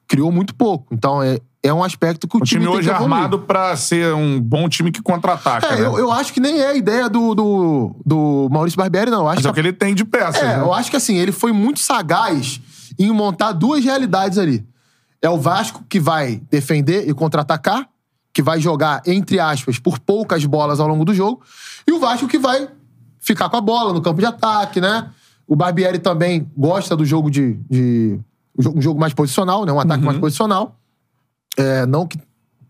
Criou 0.06 0.32
muito 0.32 0.54
pouco. 0.54 0.92
Então, 0.94 1.22
é, 1.22 1.38
é 1.62 1.72
um 1.72 1.82
aspecto 1.82 2.26
que 2.26 2.36
o, 2.36 2.40
O 2.40 2.44
time 2.44 2.64
tem 2.64 2.74
hoje 2.74 2.88
que 2.88 2.94
é 2.94 2.96
armado 2.96 3.38
pra 3.38 3.76
ser 3.76 4.14
um 4.14 4.40
bom 4.40 4.68
time 4.68 4.90
que 4.90 5.00
contra-ataca. 5.00 5.66
É, 5.66 5.76
né? 5.76 5.86
eu, 5.86 5.98
eu 5.98 6.12
acho 6.12 6.32
que 6.32 6.40
nem 6.40 6.60
é 6.60 6.68
a 6.68 6.74
ideia 6.74 7.08
do, 7.08 7.34
do, 7.34 7.96
do 8.04 8.48
Maurício 8.50 8.76
Barbieri, 8.76 9.10
não. 9.10 9.20
Eu 9.20 9.28
acho 9.28 9.36
Mas 9.36 9.46
é 9.46 9.48
o 9.48 9.52
que 9.52 9.62
que 9.62 9.68
ele 9.68 9.72
tem 9.72 9.94
de 9.94 10.04
peças. 10.04 10.42
É, 10.42 10.56
né? 10.56 10.62
eu 10.62 10.72
acho 10.72 10.90
que 10.90 10.96
assim, 10.96 11.16
ele 11.16 11.32
foi 11.32 11.52
muito 11.52 11.80
sagaz 11.80 12.60
em 12.98 13.10
montar 13.10 13.52
duas 13.52 13.84
realidades 13.84 14.38
ali. 14.38 14.66
É 15.24 15.30
o 15.30 15.38
Vasco 15.38 15.82
que 15.88 15.98
vai 15.98 16.42
defender 16.50 17.08
e 17.08 17.14
contra-atacar, 17.14 17.88
que 18.30 18.42
vai 18.42 18.60
jogar, 18.60 19.00
entre 19.06 19.40
aspas, 19.40 19.78
por 19.78 19.98
poucas 19.98 20.44
bolas 20.44 20.80
ao 20.80 20.86
longo 20.86 21.02
do 21.02 21.14
jogo, 21.14 21.40
e 21.86 21.92
o 21.92 21.98
Vasco 21.98 22.28
que 22.28 22.38
vai 22.38 22.68
ficar 23.18 23.48
com 23.48 23.56
a 23.56 23.60
bola 23.62 23.94
no 23.94 24.02
campo 24.02 24.20
de 24.20 24.26
ataque, 24.26 24.82
né? 24.82 25.10
O 25.46 25.56
Barbieri 25.56 25.98
também 25.98 26.46
gosta 26.54 26.94
do 26.94 27.06
jogo 27.06 27.30
de. 27.30 27.54
de 27.70 28.20
um 28.58 28.82
jogo- 28.82 29.00
mais 29.00 29.14
posicional, 29.14 29.64
né? 29.64 29.72
Um 29.72 29.80
ataque 29.80 30.02
mais 30.04 30.18
posicional. 30.18 30.78
É, 31.56 31.86
não 31.86 32.06
que 32.06 32.18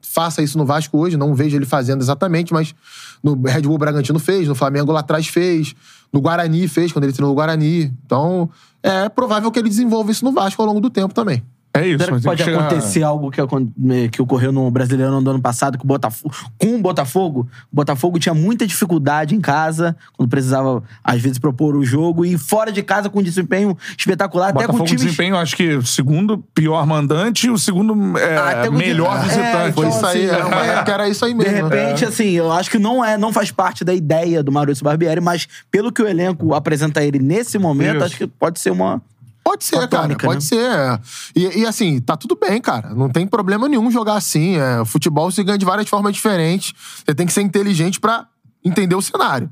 faça 0.00 0.40
isso 0.40 0.56
no 0.56 0.64
Vasco 0.64 0.96
hoje, 0.96 1.16
não 1.16 1.34
vejo 1.34 1.56
ele 1.56 1.66
fazendo 1.66 2.02
exatamente, 2.02 2.52
mas 2.52 2.72
no 3.20 3.34
Red 3.42 3.62
Bull 3.62 3.78
Bragantino 3.78 4.20
fez, 4.20 4.46
no 4.46 4.54
Flamengo 4.54 4.92
lá 4.92 5.00
atrás 5.00 5.26
fez, 5.26 5.74
no 6.12 6.20
Guarani 6.20 6.68
fez, 6.68 6.92
quando 6.92 7.04
ele 7.04 7.12
treinou 7.12 7.32
o 7.32 7.34
Guarani. 7.34 7.92
Então, 8.06 8.48
é 8.80 9.08
provável 9.08 9.50
que 9.50 9.58
ele 9.58 9.68
desenvolva 9.68 10.12
isso 10.12 10.24
no 10.24 10.30
Vasco 10.30 10.62
ao 10.62 10.68
longo 10.68 10.80
do 10.80 10.88
tempo 10.88 11.12
também. 11.12 11.42
É 11.76 11.86
isso. 11.88 12.04
Será 12.04 12.16
que 12.16 12.22
pode 12.24 12.44
chegar- 12.44 12.60
acontecer 12.66 13.02
algo 13.02 13.30
que, 13.32 13.40
eh, 13.40 14.08
que 14.10 14.22
ocorreu 14.22 14.52
no 14.52 14.70
Brasileirão 14.70 15.20
do 15.20 15.28
ano 15.30 15.40
passado 15.42 15.76
com 15.76 15.82
o 15.84 15.88
Botafogo? 15.88 16.32
Com 16.56 16.76
o 16.76 16.78
Botafogo, 16.80 17.48
o 17.72 17.74
Botafogo 17.74 18.16
tinha 18.18 18.32
muita 18.34 18.64
dificuldade 18.64 19.34
em 19.34 19.40
casa, 19.40 19.96
quando 20.16 20.28
precisava, 20.28 20.82
às 21.02 21.20
vezes, 21.20 21.36
propor 21.38 21.74
o 21.74 21.84
jogo, 21.84 22.24
e 22.24 22.38
fora 22.38 22.70
de 22.70 22.80
casa 22.82 23.10
com 23.10 23.18
um 23.18 23.22
desempenho 23.22 23.76
espetacular, 23.98 24.50
até 24.50 24.60
com 24.66 24.72
Botafogo 24.72 24.84
times... 24.86 25.02
desempenho, 25.02 25.36
acho 25.36 25.56
que 25.56 25.74
o 25.74 25.84
segundo 25.84 26.38
pior 26.54 26.86
mandante 26.86 27.48
e 27.48 27.50
o 27.50 27.58
segundo 27.58 28.16
é, 28.18 28.36
Até 28.36 28.68
com 28.68 28.74
melhor 28.76 29.14
time- 29.16 29.24
visitante. 29.28 29.56
É, 29.68 29.72
Foi 29.72 29.86
Então, 29.86 29.96
isso 29.98 30.06
aí, 30.06 30.24
assim, 30.30 30.34
era, 30.36 30.46
uma- 30.46 30.66
é. 30.66 30.84
era 30.92 31.08
isso 31.08 31.24
aí 31.24 31.32
De 31.32 31.38
mesmo. 31.38 31.68
né? 31.68 31.76
repente, 31.86 32.04
assim, 32.04 32.30
eu 32.30 32.52
acho 32.52 32.70
que 32.70 32.78
não 32.78 33.04
é, 33.04 33.18
não 33.18 33.32
faz 33.32 33.50
parte 33.50 33.84
da 33.84 33.92
ideia 33.92 34.42
do 34.44 34.52
Maurício 34.52 34.84
Barbieri, 34.84 35.20
mas 35.20 35.48
pelo 35.72 35.90
que 35.90 36.00
o 36.00 36.06
elenco 36.06 36.54
apresenta 36.54 37.02
ele 37.04 37.18
nesse 37.18 37.58
momento, 37.58 37.96
Isso. 37.96 38.04
acho 38.04 38.16
que 38.16 38.26
pode 38.28 38.60
ser 38.60 38.70
uma. 38.70 39.02
Pode 39.44 39.62
ser, 39.62 39.76
Uma 39.76 39.86
cara. 39.86 40.16
pode 40.16 40.36
né? 40.36 40.40
ser. 40.40 40.58
é. 40.58 41.00
E, 41.36 41.60
e, 41.60 41.66
assim, 41.66 42.00
tá 42.00 42.16
tudo 42.16 42.34
bem, 42.34 42.60
cara. 42.62 42.94
Não 42.94 43.10
tem 43.10 43.26
problema 43.26 43.68
nenhum 43.68 43.90
jogar 43.90 44.14
assim. 44.14 44.56
É, 44.56 44.82
futebol 44.86 45.30
se 45.30 45.44
ganha 45.44 45.58
de 45.58 45.66
várias 45.66 45.86
formas 45.86 46.14
diferentes. 46.14 46.72
Você 47.04 47.14
tem 47.14 47.26
que 47.26 47.32
ser 47.32 47.42
inteligente 47.42 48.00
pra 48.00 48.26
entender 48.64 48.94
o 48.94 49.02
cenário. 49.02 49.50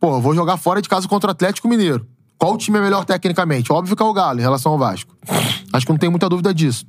Pô, 0.00 0.18
vou 0.18 0.34
jogar 0.34 0.56
fora 0.56 0.80
de 0.80 0.88
casa 0.88 1.06
contra 1.06 1.28
o 1.28 1.32
Atlético 1.32 1.68
Mineiro. 1.68 2.06
Qual 2.38 2.56
time 2.56 2.78
é 2.78 2.80
melhor 2.80 3.04
tecnicamente? 3.04 3.70
Óbvio 3.70 3.94
que 3.94 4.02
é 4.02 4.06
o 4.06 4.12
Galo, 4.12 4.38
em 4.38 4.42
relação 4.42 4.72
ao 4.72 4.78
Vasco. 4.78 5.14
Acho 5.72 5.86
que 5.86 5.92
não 5.92 5.98
tem 5.98 6.08
muita 6.08 6.28
dúvida 6.28 6.52
disso. 6.52 6.86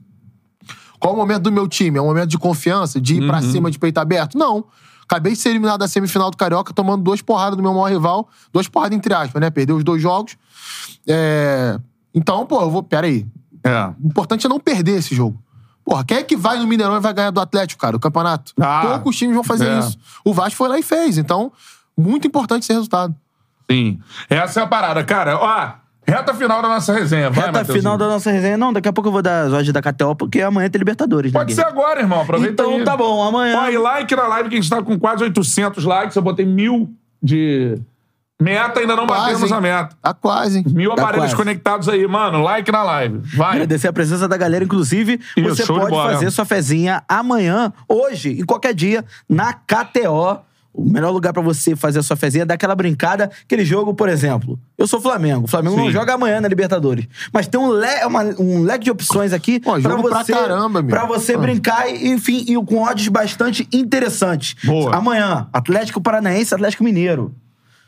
Qual 0.99 1.13
o 1.13 1.17
momento 1.17 1.43
do 1.43 1.51
meu 1.51 1.67
time? 1.67 1.97
É 1.97 2.01
um 2.01 2.05
momento 2.05 2.29
de 2.29 2.37
confiança, 2.37 2.99
de 2.99 3.15
ir 3.15 3.27
pra 3.27 3.41
cima 3.41 3.69
de 3.69 3.77
peito 3.77 3.99
aberto? 3.99 4.37
Não. 4.37 4.65
Acabei 5.03 5.33
de 5.33 5.39
ser 5.39 5.49
eliminado 5.49 5.79
da 5.79 5.87
semifinal 5.87 6.31
do 6.31 6.37
Carioca, 6.37 6.73
tomando 6.73 7.03
duas 7.03 7.21
porradas 7.21 7.55
do 7.55 7.61
meu 7.61 7.73
maior 7.73 7.91
rival. 7.91 8.27
Duas 8.51 8.67
porradas 8.67 8.97
entre 8.97 9.13
aspas, 9.13 9.39
né? 9.39 9.49
Perdeu 9.49 9.75
os 9.75 9.83
dois 9.83 10.01
jogos. 10.01 10.35
É... 11.07 11.79
Então, 12.15 12.45
pô, 12.45 12.61
eu 12.61 12.69
vou. 12.71 12.81
Pera 12.81 13.05
aí. 13.05 13.27
É. 13.63 13.87
O 14.01 14.07
importante 14.07 14.45
é 14.45 14.49
não 14.49 14.59
perder 14.59 14.97
esse 14.99 15.13
jogo. 15.13 15.37
Porra, 15.83 16.03
quem 16.03 16.17
é 16.17 16.23
que 16.23 16.35
vai 16.35 16.57
no 16.57 16.65
Mineirão 16.65 16.95
e 16.97 16.99
vai 16.99 17.13
ganhar 17.13 17.29
do 17.29 17.39
Atlético, 17.39 17.79
cara, 17.81 17.95
o 17.95 17.99
campeonato? 17.99 18.53
Ah, 18.59 18.81
Poucos 18.87 19.15
times 19.17 19.35
vão 19.35 19.43
fazer 19.43 19.67
é. 19.69 19.79
isso. 19.79 19.97
O 20.23 20.33
Vasco 20.33 20.55
foi 20.57 20.67
lá 20.69 20.79
e 20.79 20.83
fez. 20.83 21.17
Então, 21.19 21.51
muito 21.95 22.25
importante 22.25 22.63
esse 22.63 22.73
resultado. 22.73 23.13
Sim. 23.69 23.99
Essa 24.29 24.61
é 24.61 24.63
a 24.63 24.67
parada. 24.67 25.03
Cara, 25.03 25.37
ó, 25.37 25.73
reta 26.07 26.33
final 26.33 26.61
da 26.61 26.67
nossa 26.69 26.91
resenha. 26.93 27.29
Vai, 27.29 27.45
Reta 27.45 27.65
final 27.65 27.97
da 27.97 28.07
nossa 28.07 28.31
resenha. 28.31 28.57
Não, 28.57 28.73
daqui 28.73 28.87
a 28.87 28.93
pouco 28.93 29.09
eu 29.09 29.11
vou 29.11 29.21
dar 29.21 29.45
as 29.45 29.53
odds 29.53 29.71
da 29.73 29.81
KTO, 29.81 30.15
porque 30.15 30.41
amanhã 30.41 30.69
tem 30.69 30.79
Libertadores. 30.79 31.31
né, 31.31 31.39
Pode 31.39 31.53
ser 31.53 31.65
agora, 31.65 31.99
irmão. 31.99 32.21
Aproveita 32.21 32.63
Então 32.63 32.77
aí. 32.77 32.83
tá 32.83 32.97
bom, 32.97 33.21
amanhã. 33.21 33.55
Ó, 33.59 33.69
e 33.69 33.77
like 33.77 34.15
na 34.15 34.27
live 34.27 34.49
que 34.49 34.55
a 34.55 34.61
gente 34.61 34.69
tá 34.69 34.81
com 34.81 34.97
quase 34.97 35.23
800 35.23 35.83
likes. 35.83 36.15
Eu 36.15 36.21
botei 36.23 36.45
mil 36.47 36.89
de 37.21 37.77
meta, 38.41 38.79
ainda 38.81 38.95
não 38.95 39.07
Quase, 39.07 39.21
batemos 39.33 39.51
hein? 39.51 39.57
a 39.57 39.61
meta. 39.61 39.95
Tá 40.01 40.13
quase, 40.13 40.57
hein? 40.59 40.65
Mil 40.67 40.93
Tá 40.95 41.01
aparelhos 41.03 41.25
quase. 41.27 41.35
conectados 41.35 41.89
aí, 41.89 42.05
mano. 42.07 42.41
Like 42.41 42.71
na 42.71 42.83
live. 42.83 43.19
Vai. 43.35 43.53
Agradecer 43.53 43.87
a 43.87 43.93
presença 43.93 44.27
da 44.27 44.37
galera. 44.37 44.63
Inclusive, 44.63 45.19
Isso, 45.37 45.55
você 45.55 45.65
pode 45.65 45.89
bola. 45.89 46.13
fazer 46.13 46.29
sua 46.31 46.45
fezinha 46.45 47.03
amanhã, 47.07 47.71
hoje, 47.87 48.39
em 48.39 48.45
qualquer 48.45 48.73
dia, 48.73 49.05
na 49.29 49.53
KTO. 49.53 50.39
O 50.77 50.83
melhor 50.91 51.11
lugar 51.11 51.31
pra 51.31 51.41
você 51.41 51.73
fazer 51.73 51.99
a 51.99 52.03
sua 52.03 52.17
fezinha 52.17 52.41
é 52.41 52.45
dar 52.45 52.55
aquela 52.55 52.75
brincada, 52.75 53.31
aquele 53.45 53.63
jogo, 53.63 53.93
por 53.93 54.09
exemplo. 54.09 54.59
Eu 54.77 54.85
sou 54.85 54.99
Flamengo. 54.99 55.45
O 55.45 55.47
Flamengo 55.47 55.77
não 55.77 55.85
Sim. 55.85 55.91
joga 55.93 56.15
amanhã 56.15 56.41
na 56.41 56.49
Libertadores. 56.49 57.07
Mas 57.31 57.47
tem 57.47 57.57
um, 57.57 57.71
le 57.71 58.05
uma- 58.05 58.23
um 58.37 58.61
leque 58.61 58.83
de 58.83 58.91
opções 58.91 59.31
aqui 59.31 59.57
Pô, 59.61 59.71
pra 59.71 59.79
jogo 59.79 60.09
pra 60.09 60.21
você, 60.21 60.33
caramba, 60.33 60.81
meu. 60.81 60.89
pra 60.89 61.05
você 61.05 61.35
Ah. 61.35 61.37
brincar, 61.37 61.87
e, 61.89 62.09
enfim, 62.09 62.43
e 62.45 62.55
com 62.65 62.83
odds 62.83 63.07
bastante 63.07 63.65
interessantes. 63.71 64.57
Boa. 64.65 64.93
Amanhã, 64.93 65.47
Atlético 65.53 66.01
Paranaense, 66.01 66.53
Atlético 66.53 66.83
Mineiro. 66.83 67.33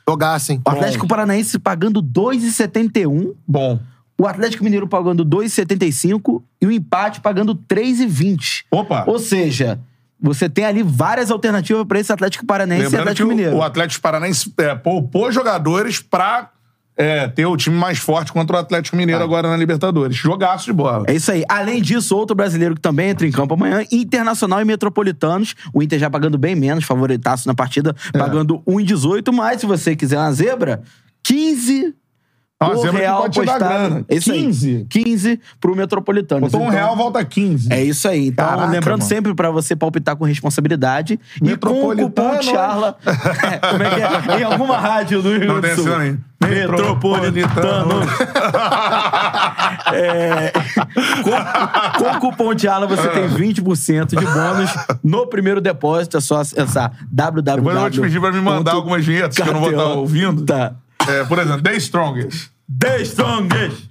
Jogasse, 0.07 0.53
hein? 0.53 0.61
O 0.65 0.69
Atlético 0.69 1.07
Paranaense 1.07 1.59
pagando 1.59 2.01
2,71. 2.01 3.33
Bom. 3.47 3.79
O 4.19 4.25
Atlético 4.25 4.63
Mineiro 4.63 4.87
pagando 4.87 5.25
2,75 5.25 6.41
e 6.61 6.65
o 6.65 6.71
empate 6.71 7.21
pagando 7.21 7.53
3,20. 7.55 8.63
Opa. 8.71 9.03
Ou 9.05 9.19
seja, 9.19 9.79
você 10.19 10.49
tem 10.49 10.65
ali 10.65 10.81
várias 10.81 11.29
alternativas 11.29 11.85
para 11.85 11.99
esse 11.99 12.11
Atlético 12.11 12.45
Paranaense 12.45 12.83
e 12.83 12.85
Lembrando 12.85 13.03
que 13.03 13.09
Atlético 13.09 13.29
Mineiro. 13.29 13.57
o 13.57 13.61
Atlético 13.61 14.01
Paranaense 14.01 14.51
é, 14.57 14.73
poupou 14.73 15.31
jogadores 15.31 15.99
pra 15.99 16.49
é, 16.97 17.27
ter 17.27 17.45
o 17.45 17.55
time 17.55 17.75
mais 17.77 17.99
forte 17.99 18.33
contra 18.33 18.55
o 18.57 18.59
Atlético 18.59 18.97
Mineiro 18.97 19.23
agora 19.23 19.47
na 19.49 19.55
Libertadores. 19.55 20.15
Jogaço 20.17 20.65
de 20.65 20.73
bola. 20.73 21.05
É 21.07 21.13
isso 21.13 21.31
aí. 21.31 21.43
Além 21.47 21.81
disso, 21.81 22.15
outro 22.17 22.35
brasileiro 22.35 22.73
que 22.75 22.81
também 22.81 23.09
entra 23.09 23.27
em 23.27 23.31
campo 23.31 23.53
amanhã, 23.53 23.83
Internacional 23.91 24.59
e 24.61 24.65
Metropolitanos. 24.65 25.53
O 25.73 25.83
Inter 25.83 25.99
já 25.99 26.09
pagando 26.09 26.37
bem 26.37 26.55
menos, 26.55 26.83
favoritaço 26.85 27.47
na 27.47 27.53
partida, 27.53 27.95
É. 28.13 28.17
pagando 28.17 28.61
1,18. 28.65 29.31
Mas 29.31 29.61
se 29.61 29.67
você 29.67 29.95
quiser 29.95 30.17
uma 30.17 30.31
zebra, 30.33 30.81
15 31.23 31.93
Uma 32.59 32.71
por 32.71 32.77
zebra 32.81 32.91
que 32.93 32.97
real 33.05 33.25
apostado. 33.25 34.05
isso 34.09 34.31
15? 34.33 34.75
aí. 34.77 34.85
15 35.03 35.39
pro 35.61 35.75
Metropolitanos. 35.75 36.51
Botou 36.51 36.65
um 36.65 36.69
Então, 36.69 36.75
real, 36.79 36.95
volta 36.95 37.23
15. 37.23 37.71
É 37.71 37.83
isso 37.83 38.07
aí. 38.07 38.27
Então, 38.29 38.43
Caraca, 38.47 38.71
lembrando 38.71 38.99
mano. 38.99 39.09
sempre 39.09 39.35
pra 39.35 39.51
você 39.51 39.75
palpitar 39.75 40.15
com 40.15 40.25
responsabilidade. 40.25 41.19
E 41.35 41.39
com 41.39 41.51
o 41.51 41.57
cupom 41.57 41.89
Metropolitano. 41.89 42.43
Charla. 42.43 42.97
É, 43.05 43.57
como 43.59 43.83
é 43.83 43.89
que 43.91 44.31
é? 44.31 44.39
Em 44.39 44.43
alguma 44.43 44.77
rádio 44.79 45.21
do 45.21 45.29
Rio 45.29 45.39
Grande 45.41 45.61
do 45.61 45.67
esse 45.67 45.75
Sul. 45.83 46.17
Metropolitano. 46.47 48.01
É, 49.93 50.51
com, 51.23 52.03
com 52.03 52.11
o 52.11 52.19
cupom 52.19 52.53
Tiala 52.53 52.85
você 52.87 53.07
tem 53.07 53.29
20% 53.29 54.19
de 54.19 54.25
bônus 54.25 54.69
no 55.03 55.27
primeiro 55.27 55.61
depósito. 55.61 56.17
É 56.17 56.21
só 56.21 56.41
acessar 56.41 56.91
www. 57.09 57.55
Depois 57.55 57.75
eu 57.75 57.81
vou 57.81 57.89
te 57.89 58.01
pedir 58.01 58.19
pra 58.19 58.31
me 58.31 58.41
mandar 58.41 58.73
algumas 58.73 59.05
vinhetas 59.05 59.35
que 59.35 59.41
eu 59.41 59.53
não 59.53 59.61
vou 59.61 59.69
estar 59.69 59.85
ouvindo. 59.85 60.43
Tá. 60.45 60.73
É, 61.07 61.23
por 61.23 61.39
exemplo, 61.39 61.61
The 61.61 61.75
Strongest. 61.77 62.49
The 62.79 63.01
Strongest. 63.03 63.87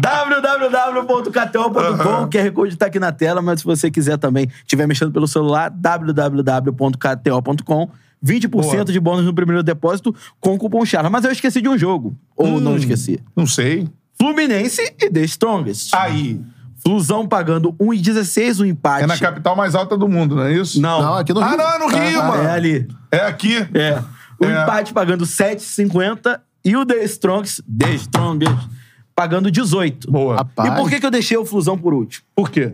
www.kto.com. 0.00 2.24
O 2.24 2.28
QR 2.28 2.52
Code 2.52 2.76
tá 2.76 2.86
aqui 2.86 3.00
na 3.00 3.10
tela, 3.10 3.40
mas 3.40 3.60
se 3.60 3.64
você 3.64 3.90
quiser 3.90 4.18
também, 4.18 4.46
estiver 4.58 4.86
mexendo 4.86 5.12
pelo 5.12 5.26
celular, 5.26 5.70
www.kto.com. 5.70 7.88
20% 8.24 8.48
Boa. 8.48 8.84
de 8.84 9.00
bônus 9.00 9.24
no 9.24 9.34
primeiro 9.34 9.62
depósito 9.62 10.14
com 10.40 10.54
o 10.54 10.58
cupom 10.58 10.84
Charla. 10.84 11.10
Mas 11.10 11.24
eu 11.24 11.32
esqueci 11.32 11.60
de 11.60 11.68
um 11.68 11.76
jogo. 11.76 12.16
Ou 12.36 12.60
não 12.60 12.76
esqueci. 12.76 13.20
Não 13.36 13.46
sei. 13.46 13.88
Fluminense 14.18 14.80
e 15.00 15.10
The 15.10 15.22
Strongest. 15.22 15.92
Aí. 15.94 16.40
Flusão 16.84 17.26
pagando 17.28 17.72
1,16 17.74 18.60
o 18.60 18.66
empate. 18.66 19.04
É 19.04 19.06
na 19.06 19.16
capital 19.18 19.54
mais 19.54 19.74
alta 19.74 19.96
do 19.96 20.08
mundo, 20.08 20.34
não 20.34 20.42
é 20.42 20.52
isso? 20.52 20.80
Não. 20.80 21.00
Não, 21.00 21.14
aqui 21.14 21.32
no 21.32 21.40
Rio. 21.40 21.48
Ah, 21.48 21.56
não, 21.56 21.70
é 21.74 21.78
no 21.78 21.86
Rio, 21.86 22.20
Ah, 22.20 22.28
mano. 22.28 22.42
É 22.42 22.50
ali. 22.50 22.88
É 23.10 23.20
aqui. 23.20 23.56
É. 23.74 24.02
O 24.40 24.44
É. 24.44 24.62
empate 24.62 24.92
pagando 24.92 25.24
7,50 25.24 26.40
e 26.64 26.76
o 26.76 26.84
The 26.84 27.04
Strongest, 27.04 27.60
The 27.78 27.94
Strongest, 27.94 28.68
pagando 29.14 29.48
18. 29.50 30.10
Boa. 30.10 30.36
Rapaz. 30.38 30.72
E 30.72 30.76
por 30.76 30.88
que, 30.90 30.98
que 30.98 31.06
eu 31.06 31.10
deixei 31.10 31.36
o 31.36 31.44
Flusão 31.44 31.78
por 31.78 31.94
último? 31.94 32.24
Por 32.34 32.50
quê? 32.50 32.72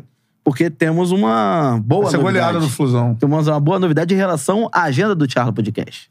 Porque 0.48 0.70
temos 0.70 1.12
uma 1.12 1.78
boa 1.84 2.06
Essa 2.06 2.16
é 2.16 2.20
novidade. 2.20 2.46
goleada 2.46 2.60
do 2.60 2.70
Flusão. 2.72 3.14
Temos 3.16 3.46
uma 3.48 3.60
boa 3.60 3.78
novidade 3.78 4.14
em 4.14 4.16
relação 4.16 4.66
à 4.72 4.84
agenda 4.84 5.14
do 5.14 5.30
Charla 5.30 5.52
Podcast. 5.52 6.10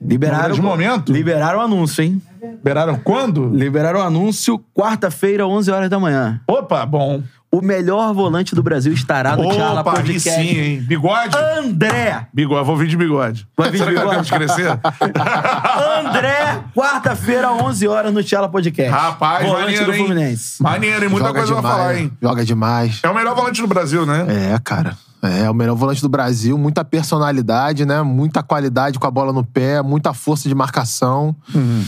Liberaram. 0.00 0.48
Novidade 0.48 0.54
de 0.54 0.60
momento? 0.62 1.12
Liberaram 1.12 1.60
o 1.60 1.62
anúncio, 1.62 2.02
hein? 2.02 2.20
Liberaram 2.42 2.96
quando? 2.96 3.48
Liberaram 3.50 4.00
o 4.00 4.02
anúncio 4.02 4.60
quarta-feira, 4.74 5.46
11 5.46 5.70
horas 5.70 5.88
da 5.88 6.00
manhã. 6.00 6.40
Opa, 6.48 6.84
bom. 6.84 7.22
O 7.52 7.60
melhor 7.60 8.14
volante 8.14 8.54
do 8.54 8.62
Brasil 8.62 8.92
estará 8.92 9.36
no 9.36 9.52
Charla 9.52 9.80
Opa, 9.80 9.90
aí 9.90 9.96
Podcast. 9.96 10.30
sim, 10.30 10.56
hein? 10.56 10.80
Bigode? 10.82 11.36
André! 11.36 12.28
Bigode, 12.32 12.64
vou 12.64 12.76
vir 12.76 12.86
de 12.86 12.96
bigode. 12.96 13.48
Vai 13.56 13.70
vir 13.72 13.78
de 13.78 13.84
Será 13.84 13.90
que 13.90 14.08
bigode? 14.08 14.24
de 14.24 14.30
crescer? 14.32 14.70
André, 16.06 16.62
quarta-feira, 16.74 17.52
11 17.52 17.88
horas 17.88 18.14
no 18.14 18.22
Charla 18.22 18.48
Podcast. 18.48 18.92
Rapaz, 18.92 19.44
volante 19.44 19.62
maneiro, 19.64 19.84
do 19.86 19.92
hein? 19.92 20.06
Fluminense. 20.06 20.62
Maneiro, 20.62 21.04
hein? 21.04 21.10
Muita 21.10 21.26
Joga 21.26 21.38
coisa 21.40 21.52
pra 21.54 21.60
demais, 21.62 21.76
falar, 21.76 21.92
né? 21.94 22.00
hein? 22.00 22.12
Joga 22.22 22.44
demais. 22.44 23.00
É 23.02 23.08
o 23.10 23.14
melhor 23.14 23.34
volante 23.34 23.60
do 23.60 23.66
Brasil, 23.66 24.06
né? 24.06 24.26
É, 24.54 24.58
cara. 24.62 24.96
É, 25.22 25.50
o 25.50 25.54
melhor 25.54 25.74
volante 25.74 26.00
do 26.00 26.08
Brasil, 26.08 26.56
muita 26.56 26.84
personalidade, 26.84 27.84
né? 27.84 28.00
Muita 28.02 28.42
qualidade 28.42 28.98
com 28.98 29.06
a 29.06 29.10
bola 29.10 29.32
no 29.32 29.44
pé, 29.44 29.82
muita 29.82 30.14
força 30.14 30.48
de 30.48 30.54
marcação. 30.54 31.34
Uhum. 31.54 31.84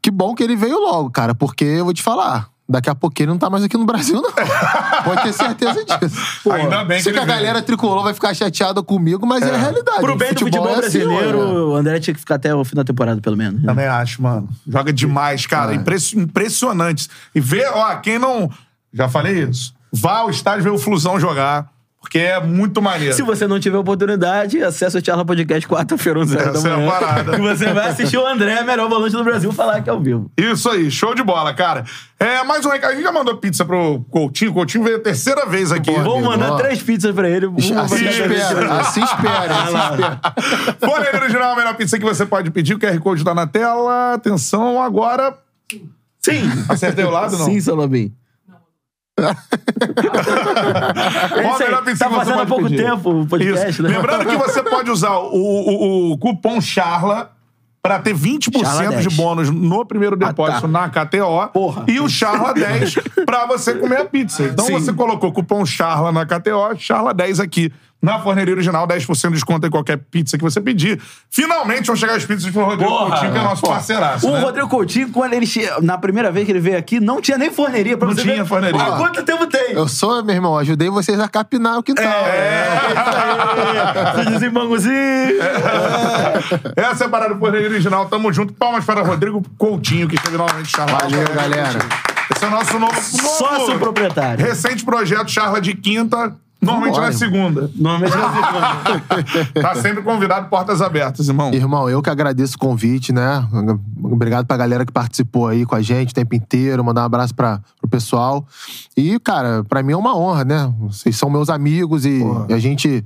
Que 0.00 0.10
bom 0.10 0.34
que 0.34 0.42
ele 0.42 0.56
veio 0.56 0.78
logo, 0.78 1.10
cara, 1.10 1.34
porque 1.34 1.64
eu 1.64 1.84
vou 1.84 1.92
te 1.92 2.02
falar. 2.02 2.48
Daqui 2.70 2.88
a 2.88 2.94
pouquinho 2.94 3.24
ele 3.24 3.32
não 3.32 3.38
tá 3.38 3.50
mais 3.50 3.64
aqui 3.64 3.76
no 3.76 3.84
Brasil, 3.84 4.22
não. 4.22 4.30
Pode 5.02 5.22
ter 5.24 5.32
certeza 5.32 5.84
disso. 5.84 6.40
Pô, 6.44 6.52
Ainda 6.52 6.84
bem 6.84 6.98
que 6.98 7.02
Sei 7.02 7.12
que 7.12 7.18
a 7.18 7.24
galera 7.24 7.60
tricolor 7.60 8.04
vai 8.04 8.14
ficar 8.14 8.32
chateada 8.32 8.80
comigo, 8.80 9.26
mas 9.26 9.42
é, 9.42 9.52
a 9.52 9.56
realidade. 9.58 9.98
Pro 10.00 10.14
bem 10.16 10.32
do 10.32 10.38
futebol 10.38 10.68
é 10.68 10.74
assim, 10.86 11.00
brasileiro, 11.00 11.70
o 11.70 11.74
André 11.74 11.98
tinha 11.98 12.14
que 12.14 12.20
ficar 12.20 12.36
até 12.36 12.54
o 12.54 12.64
fim 12.64 12.76
da 12.76 12.84
temporada, 12.84 13.20
pelo 13.20 13.36
menos. 13.36 13.60
né? 13.60 13.66
Também 13.66 13.86
acho, 13.86 14.22
mano. 14.22 14.48
Joga 14.68 14.92
demais, 14.92 15.46
cara. 15.46 15.72
É. 15.72 15.74
Impress- 15.74 16.12
impressionante. 16.14 17.08
E 17.34 17.40
vê, 17.40 17.66
ó, 17.66 17.96
quem 17.96 18.20
não. 18.20 18.48
Já 18.92 19.08
falei 19.08 19.42
isso. 19.42 19.74
Vá 19.92 20.18
ao 20.18 20.30
estádio 20.30 20.62
ver 20.62 20.70
o 20.70 20.78
Flusão 20.78 21.18
jogar, 21.18 21.66
porque 22.00 22.18
é 22.18 22.40
muito 22.40 22.80
maneiro. 22.80 23.14
Se 23.14 23.20
você 23.22 23.46
não 23.46 23.60
tiver 23.60 23.76
oportunidade, 23.76 24.62
acessa 24.62 24.98
o 24.98 25.04
Charla 25.04 25.24
Podcast 25.24 25.68
quarta-feira, 25.68 26.18
11 26.20 26.36
horas 26.36 26.54
Essa 26.56 26.62
da 26.62 26.70
é 26.70 26.72
a 26.72 26.76
manhã. 26.78 26.90
parada. 26.90 27.36
E 27.36 27.40
você 27.40 27.72
vai 27.74 27.88
assistir 27.90 28.16
o 28.16 28.26
André, 28.26 28.62
melhor 28.62 28.88
volante 28.88 29.12
do 29.14 29.22
Brasil, 29.22 29.52
falar 29.52 29.82
que 29.82 29.90
é 29.90 29.92
ao 29.92 30.00
vivo. 30.00 30.30
Isso 30.36 30.68
aí, 30.70 30.90
show 30.90 31.14
de 31.14 31.22
bola, 31.22 31.52
cara. 31.52 31.84
É, 32.18 32.42
mais 32.42 32.64
um 32.64 32.70
recado. 32.70 32.92
A 32.92 32.94
gente 32.94 33.04
já 33.04 33.12
mandou 33.12 33.36
pizza 33.36 33.64
pro 33.64 34.04
Coutinho. 34.10 34.50
O 34.50 34.54
Coutinho 34.54 34.82
veio 34.82 34.96
a 34.96 35.00
terceira 35.00 35.44
vez 35.46 35.70
aqui. 35.72 35.90
Vou 35.90 36.14
amigo, 36.16 36.30
mandar 36.30 36.52
ó. 36.52 36.56
três 36.56 36.82
pizzas 36.82 37.14
pra 37.14 37.28
ele. 37.28 37.46
Assim 37.46 38.06
espera, 38.06 38.80
assim 38.80 39.02
espera, 39.04 39.54
assim 39.62 39.74
espera. 40.80 41.22
Original, 41.22 41.52
a 41.52 41.56
melhor 41.56 41.76
pizza 41.76 41.98
que 41.98 42.04
você 42.04 42.24
pode 42.24 42.50
pedir. 42.50 42.74
O 42.74 42.78
QR 42.78 42.98
Code 42.98 43.22
tá 43.22 43.34
na 43.34 43.46
tela. 43.46 44.14
Atenção, 44.14 44.82
agora. 44.82 45.36
Sim. 46.18 46.42
Acertei 46.68 47.04
o 47.04 47.10
lado, 47.10 47.38
não? 47.38 47.44
Sim, 47.46 47.60
Salobim. 47.60 48.12
É 51.70 51.82
pizza 51.82 52.04
Tá 52.04 52.10
fazendo 52.10 52.40
há 52.40 52.46
pouco 52.46 52.64
pedir? 52.64 52.84
tempo 52.84 53.10
o 53.22 53.26
podcast, 53.26 53.68
Isso. 53.70 53.82
né? 53.82 53.88
Lembrando 53.90 54.26
que 54.26 54.36
você 54.36 54.62
pode 54.62 54.90
usar 54.90 55.16
o, 55.18 55.32
o- 55.34 56.12
o 56.12 56.18
cupom 56.18 56.60
CHARLA 56.60 57.30
pra 57.82 57.98
ter 57.98 58.14
20% 58.14 58.60
Charla 58.60 58.82
de 58.96 59.04
10. 59.04 59.16
bônus 59.16 59.50
no 59.50 59.84
primeiro 59.86 60.14
depósito 60.16 60.62
tá. 60.62 60.68
na 60.68 60.88
KTO. 60.88 61.48
Porra. 61.52 61.84
E 61.88 61.98
o 62.00 62.08
CHARLA 62.08 62.52
10 62.54 62.94
pra 63.24 63.46
você 63.46 63.74
comer 63.74 63.98
a 64.00 64.04
pizza. 64.04 64.42
Então 64.44 64.66
Sim. 64.66 64.72
você 64.74 64.92
colocou 64.92 65.32
cupom 65.32 65.64
CHARLA 65.64 66.12
na 66.12 66.26
KTO, 66.26 66.76
CHARLA 66.78 67.14
10 67.14 67.40
aqui. 67.40 67.72
Na 68.02 68.18
forneria 68.18 68.54
original, 68.54 68.88
10% 68.88 69.28
de 69.28 69.34
desconto 69.34 69.66
em 69.66 69.70
qualquer 69.70 69.98
pizza 69.98 70.38
que 70.38 70.42
você 70.42 70.58
pedir. 70.58 70.98
Finalmente 71.30 71.86
vão 71.86 71.96
chegar 71.96 72.16
as 72.16 72.24
pizzas 72.24 72.50
pro 72.50 72.64
Rodrigo 72.64 72.90
Porra. 72.90 73.10
Coutinho, 73.10 73.32
que 73.32 73.38
é 73.38 73.42
nosso 73.42 73.62
parceiraço. 73.62 74.26
O 74.26 74.32
né? 74.32 74.40
Rodrigo 74.40 74.68
Coutinho, 74.68 75.10
quando 75.10 75.34
ele 75.34 75.46
che... 75.46 75.68
na 75.82 75.98
primeira 75.98 76.32
vez 76.32 76.46
que 76.46 76.52
ele 76.52 76.60
veio 76.60 76.78
aqui, 76.78 76.98
não 76.98 77.20
tinha 77.20 77.36
nem 77.36 77.50
forneria 77.50 77.98
pra 77.98 78.08
Não 78.08 78.14
você 78.14 78.22
tinha 78.22 78.36
ver 78.36 78.46
forneria. 78.46 78.82
Há 78.82 78.96
quanto 78.96 79.22
tempo 79.22 79.46
tem? 79.46 79.72
Eu 79.72 79.86
sou, 79.86 80.24
meu 80.24 80.34
irmão, 80.34 80.56
ajudei 80.56 80.88
vocês 80.88 81.20
a 81.20 81.28
capinar 81.28 81.78
o 81.78 81.82
quintal. 81.82 82.04
É. 82.06 82.68
Tudinho 84.24 84.52
mangozinho. 84.52 84.94
Essa 86.76 87.04
é 87.04 87.06
a 87.06 87.10
parada 87.10 87.34
do 87.34 87.40
forneria 87.40 87.68
original. 87.68 88.06
Tamo 88.06 88.32
junto. 88.32 88.54
Palmas 88.54 88.84
para 88.84 89.02
Rodrigo 89.02 89.42
Coutinho, 89.58 90.08
que 90.08 90.14
esteve 90.14 90.38
novamente 90.38 90.70
chamado. 90.70 91.10
Valeu, 91.10 91.28
galera. 91.34 91.78
Esse 92.34 92.44
é 92.44 92.48
o 92.48 92.50
nosso 92.50 92.78
novo, 92.78 92.94
novo 92.94 93.36
Sócio 93.36 93.78
proprietário. 93.78 94.44
recente 94.44 94.84
projeto 94.84 95.30
Charla 95.30 95.60
de 95.60 95.74
Quinta, 95.74 96.34
normalmente 96.60 96.94
Vambora, 96.94 97.12
na 97.12 97.18
segunda. 97.18 97.70
Normalmente 97.74 98.16
não 98.16 99.62
Tá 99.62 99.74
sempre 99.76 100.02
convidado, 100.02 100.48
portas 100.48 100.82
abertas, 100.82 101.28
irmão. 101.28 101.52
Irmão, 101.52 101.88
eu 101.88 102.02
que 102.02 102.10
agradeço 102.10 102.56
o 102.56 102.58
convite, 102.58 103.12
né? 103.12 103.46
Obrigado 104.02 104.46
pra 104.46 104.56
galera 104.56 104.84
que 104.84 104.92
participou 104.92 105.48
aí 105.48 105.64
com 105.64 105.74
a 105.74 105.82
gente 105.82 106.10
o 106.10 106.14
tempo 106.14 106.34
inteiro, 106.34 106.84
mandar 106.84 107.02
um 107.02 107.06
abraço 107.06 107.34
pra, 107.34 107.60
pro 107.80 107.88
pessoal. 107.88 108.46
E, 108.96 109.18
cara, 109.20 109.64
pra 109.64 109.82
mim 109.82 109.92
é 109.92 109.96
uma 109.96 110.16
honra, 110.16 110.44
né? 110.44 110.74
Vocês 110.80 111.16
são 111.16 111.30
meus 111.30 111.48
amigos 111.48 112.04
e, 112.04 112.20
e 112.48 112.52
a 112.52 112.58
gente 112.58 113.04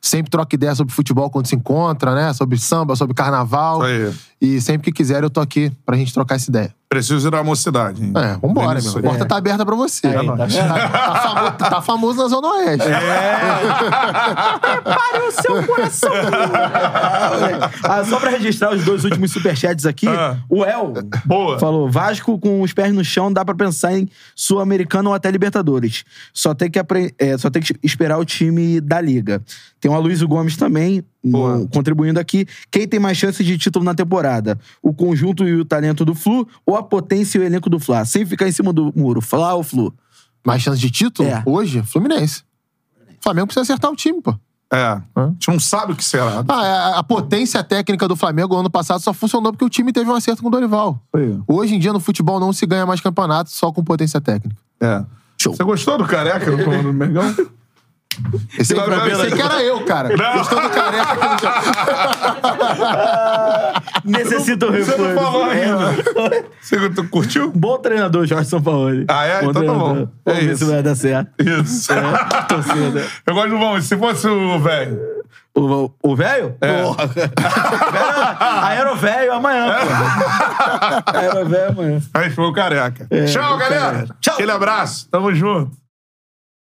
sempre 0.00 0.30
troca 0.30 0.54
ideia 0.54 0.74
sobre 0.74 0.92
futebol 0.92 1.30
quando 1.30 1.46
se 1.46 1.54
encontra, 1.54 2.14
né? 2.14 2.32
Sobre 2.32 2.58
samba, 2.58 2.96
sobre 2.96 3.14
carnaval. 3.14 3.86
Isso 3.86 4.06
aí. 4.06 4.14
E 4.40 4.60
sempre 4.60 4.90
que 4.90 4.92
quiser 4.92 5.22
eu 5.22 5.30
tô 5.30 5.40
aqui 5.40 5.72
pra 5.84 5.96
gente 5.96 6.12
trocar 6.12 6.36
essa 6.36 6.50
ideia. 6.50 6.74
Preciso 6.88 7.26
ir 7.28 7.34
à 7.34 7.42
mocidade. 7.42 8.02
hein? 8.04 8.12
É, 8.16 8.36
vambora, 8.36 8.80
meu. 8.80 8.98
A 8.98 9.02
porta 9.02 9.24
tá 9.26 9.36
aberta 9.36 9.66
pra 9.66 9.74
você. 9.74 10.06
Aí, 10.06 10.26
tá? 10.26 10.36
Tá, 10.36 10.46
tá 10.46 11.20
famo- 11.20 11.50
tá 11.70 11.82
famoso 11.82 12.18
na 12.22 12.28
Zona 12.28 12.48
Oeste. 12.48 12.86
Prepare 14.60 15.18
o 15.26 15.32
seu 15.32 15.62
coração. 15.66 16.12
ah, 17.82 18.04
só 18.04 18.20
pra 18.20 18.30
registrar 18.30 18.72
os 18.72 18.84
dois 18.84 19.04
últimos 19.04 19.32
superchats 19.32 19.84
aqui, 19.84 20.06
Ah. 20.08 20.36
o 20.48 20.64
El 20.64 20.94
Boa. 21.24 21.58
falou: 21.58 21.90
Vasco 21.90 22.38
com 22.38 22.62
os 22.62 22.72
pés 22.72 22.92
no 22.94 23.04
chão 23.04 23.32
dá 23.32 23.44
pra 23.44 23.54
pensar 23.54 23.92
em 23.98 24.08
Sul-Americano 24.34 25.10
ou 25.10 25.14
até 25.14 25.30
Libertadores. 25.30 26.04
Só 26.32 26.54
tem, 26.54 26.70
que 26.70 26.78
apre- 26.78 27.12
é, 27.18 27.36
só 27.36 27.50
tem 27.50 27.62
que 27.62 27.74
esperar 27.82 28.18
o 28.18 28.24
time 28.24 28.80
da 28.80 29.00
Liga. 29.00 29.42
Tem 29.80 29.90
o 29.90 29.94
Aloysio 29.94 30.28
Gomes 30.28 30.56
também. 30.56 31.04
No- 31.30 31.68
contribuindo 31.68 32.18
aqui. 32.20 32.46
Quem 32.70 32.86
tem 32.86 32.98
mais 33.00 33.16
chances 33.16 33.44
de 33.44 33.56
título 33.58 33.84
na 33.84 33.94
temporada? 33.94 34.58
O 34.82 34.92
conjunto 34.94 35.46
e 35.46 35.54
o 35.54 35.64
talento 35.64 36.04
do 36.04 36.14
Flu 36.14 36.46
ou 36.64 36.76
a 36.76 36.82
potência 36.82 37.38
e 37.38 37.40
o 37.40 37.44
elenco 37.44 37.68
do 37.70 37.78
Fla? 37.78 38.04
Sem 38.04 38.24
ficar 38.26 38.48
em 38.48 38.52
cima 38.52 38.72
do 38.72 38.92
muro. 38.96 39.20
Fla 39.20 39.54
ou 39.54 39.62
Flu? 39.62 39.92
Mais 40.46 40.62
chance 40.62 40.80
de 40.80 40.90
título? 40.90 41.28
É. 41.28 41.42
Hoje, 41.44 41.82
Fluminense. 41.82 42.42
Flamengo 43.20 43.46
precisa 43.48 43.62
acertar 43.62 43.90
o 43.90 43.96
time, 43.96 44.20
pô. 44.22 44.34
É. 44.72 44.78
A 45.14 45.26
gente 45.30 45.48
não 45.48 45.60
sabe 45.60 45.92
o 45.92 45.96
que 45.96 46.04
será. 46.04 46.44
Ah, 46.48 46.54
a- 46.54 46.98
a 46.98 47.02
potência 47.02 47.62
técnica 47.62 48.06
do 48.08 48.16
Flamengo 48.16 48.56
ano 48.56 48.68
passado 48.70 49.00
só 49.00 49.12
funcionou 49.12 49.52
porque 49.52 49.64
o 49.64 49.68
time 49.70 49.92
teve 49.92 50.10
um 50.10 50.14
acerto 50.14 50.42
com 50.42 50.48
o 50.48 50.50
Dorival. 50.50 51.00
Aí. 51.14 51.38
Hoje 51.46 51.74
em 51.74 51.78
dia, 51.78 51.92
no 51.92 52.00
futebol, 52.00 52.38
não 52.40 52.52
se 52.52 52.66
ganha 52.66 52.84
mais 52.86 53.00
campeonato 53.00 53.50
só 53.50 53.70
com 53.72 53.82
potência 53.84 54.20
técnica. 54.20 54.56
É. 54.80 55.04
Você 55.40 55.62
gostou 55.62 55.96
do 55.98 56.04
careca 56.04 56.50
no 56.50 56.64
comando 56.64 56.82
do 56.84 56.92
Mengão? 56.92 57.22
Esse 58.58 58.74
Não, 58.74 58.86
não, 58.88 59.00
pensei 59.04 59.30
não. 59.30 59.36
que 59.36 59.42
era 59.42 59.62
eu, 59.62 59.84
cara. 59.84 60.08
Gostou 60.36 60.60
do 60.60 60.70
careca 60.70 61.12
aqui 61.12 61.44
no 64.04 64.10
Necessita 64.18 64.66
o 64.66 64.72
Você 64.72 64.78
reforço. 64.78 65.02
não 65.02 65.14
falou 65.22 65.44
ainda. 65.44 65.94
Você 66.60 66.90
tu 66.90 67.04
curtiu? 67.08 67.50
Bom 67.54 67.78
treinador, 67.78 68.26
Jorge 68.26 68.48
Sampaoli. 68.48 69.04
Ah, 69.08 69.26
é? 69.26 69.38
Então 69.38 69.52
tá 69.52 69.58
treinador. 69.60 69.94
bom. 69.94 70.08
É 70.26 70.30
Vamos 70.32 70.44
ver 70.44 70.52
isso. 70.52 70.64
se 70.64 70.70
vai 70.70 70.82
dar 70.82 70.94
certo. 70.94 71.30
Isso. 71.38 71.92
É, 71.92 72.42
torcida. 72.48 73.04
Eu 73.26 73.34
gosto 73.34 73.50
do 73.50 73.58
bom. 73.58 73.80
Se 73.80 73.96
fosse 73.96 74.26
o 74.28 74.58
velho. 74.60 74.98
O 75.54 75.90
o 76.02 76.14
velho? 76.16 76.54
É. 76.60 76.82
Porra. 76.82 77.06
Velho, 77.06 77.30
Aí 78.62 78.76
era 78.78 78.92
o 78.92 78.96
velho 78.96 79.32
amanhã, 79.32 79.74
pô. 79.74 81.16
Aí 81.18 81.24
era 81.26 81.42
o 81.44 81.48
velho 81.48 81.70
amanhã. 81.70 81.98
Aí 82.14 82.30
foi 82.30 82.44
o 82.44 82.52
careca. 82.52 83.08
Tchau, 83.26 83.56
galera. 83.56 84.06
Tchau. 84.20 84.34
Aquele 84.34 84.52
abraço. 84.52 85.08
Tamo 85.10 85.34
junto. 85.34 85.70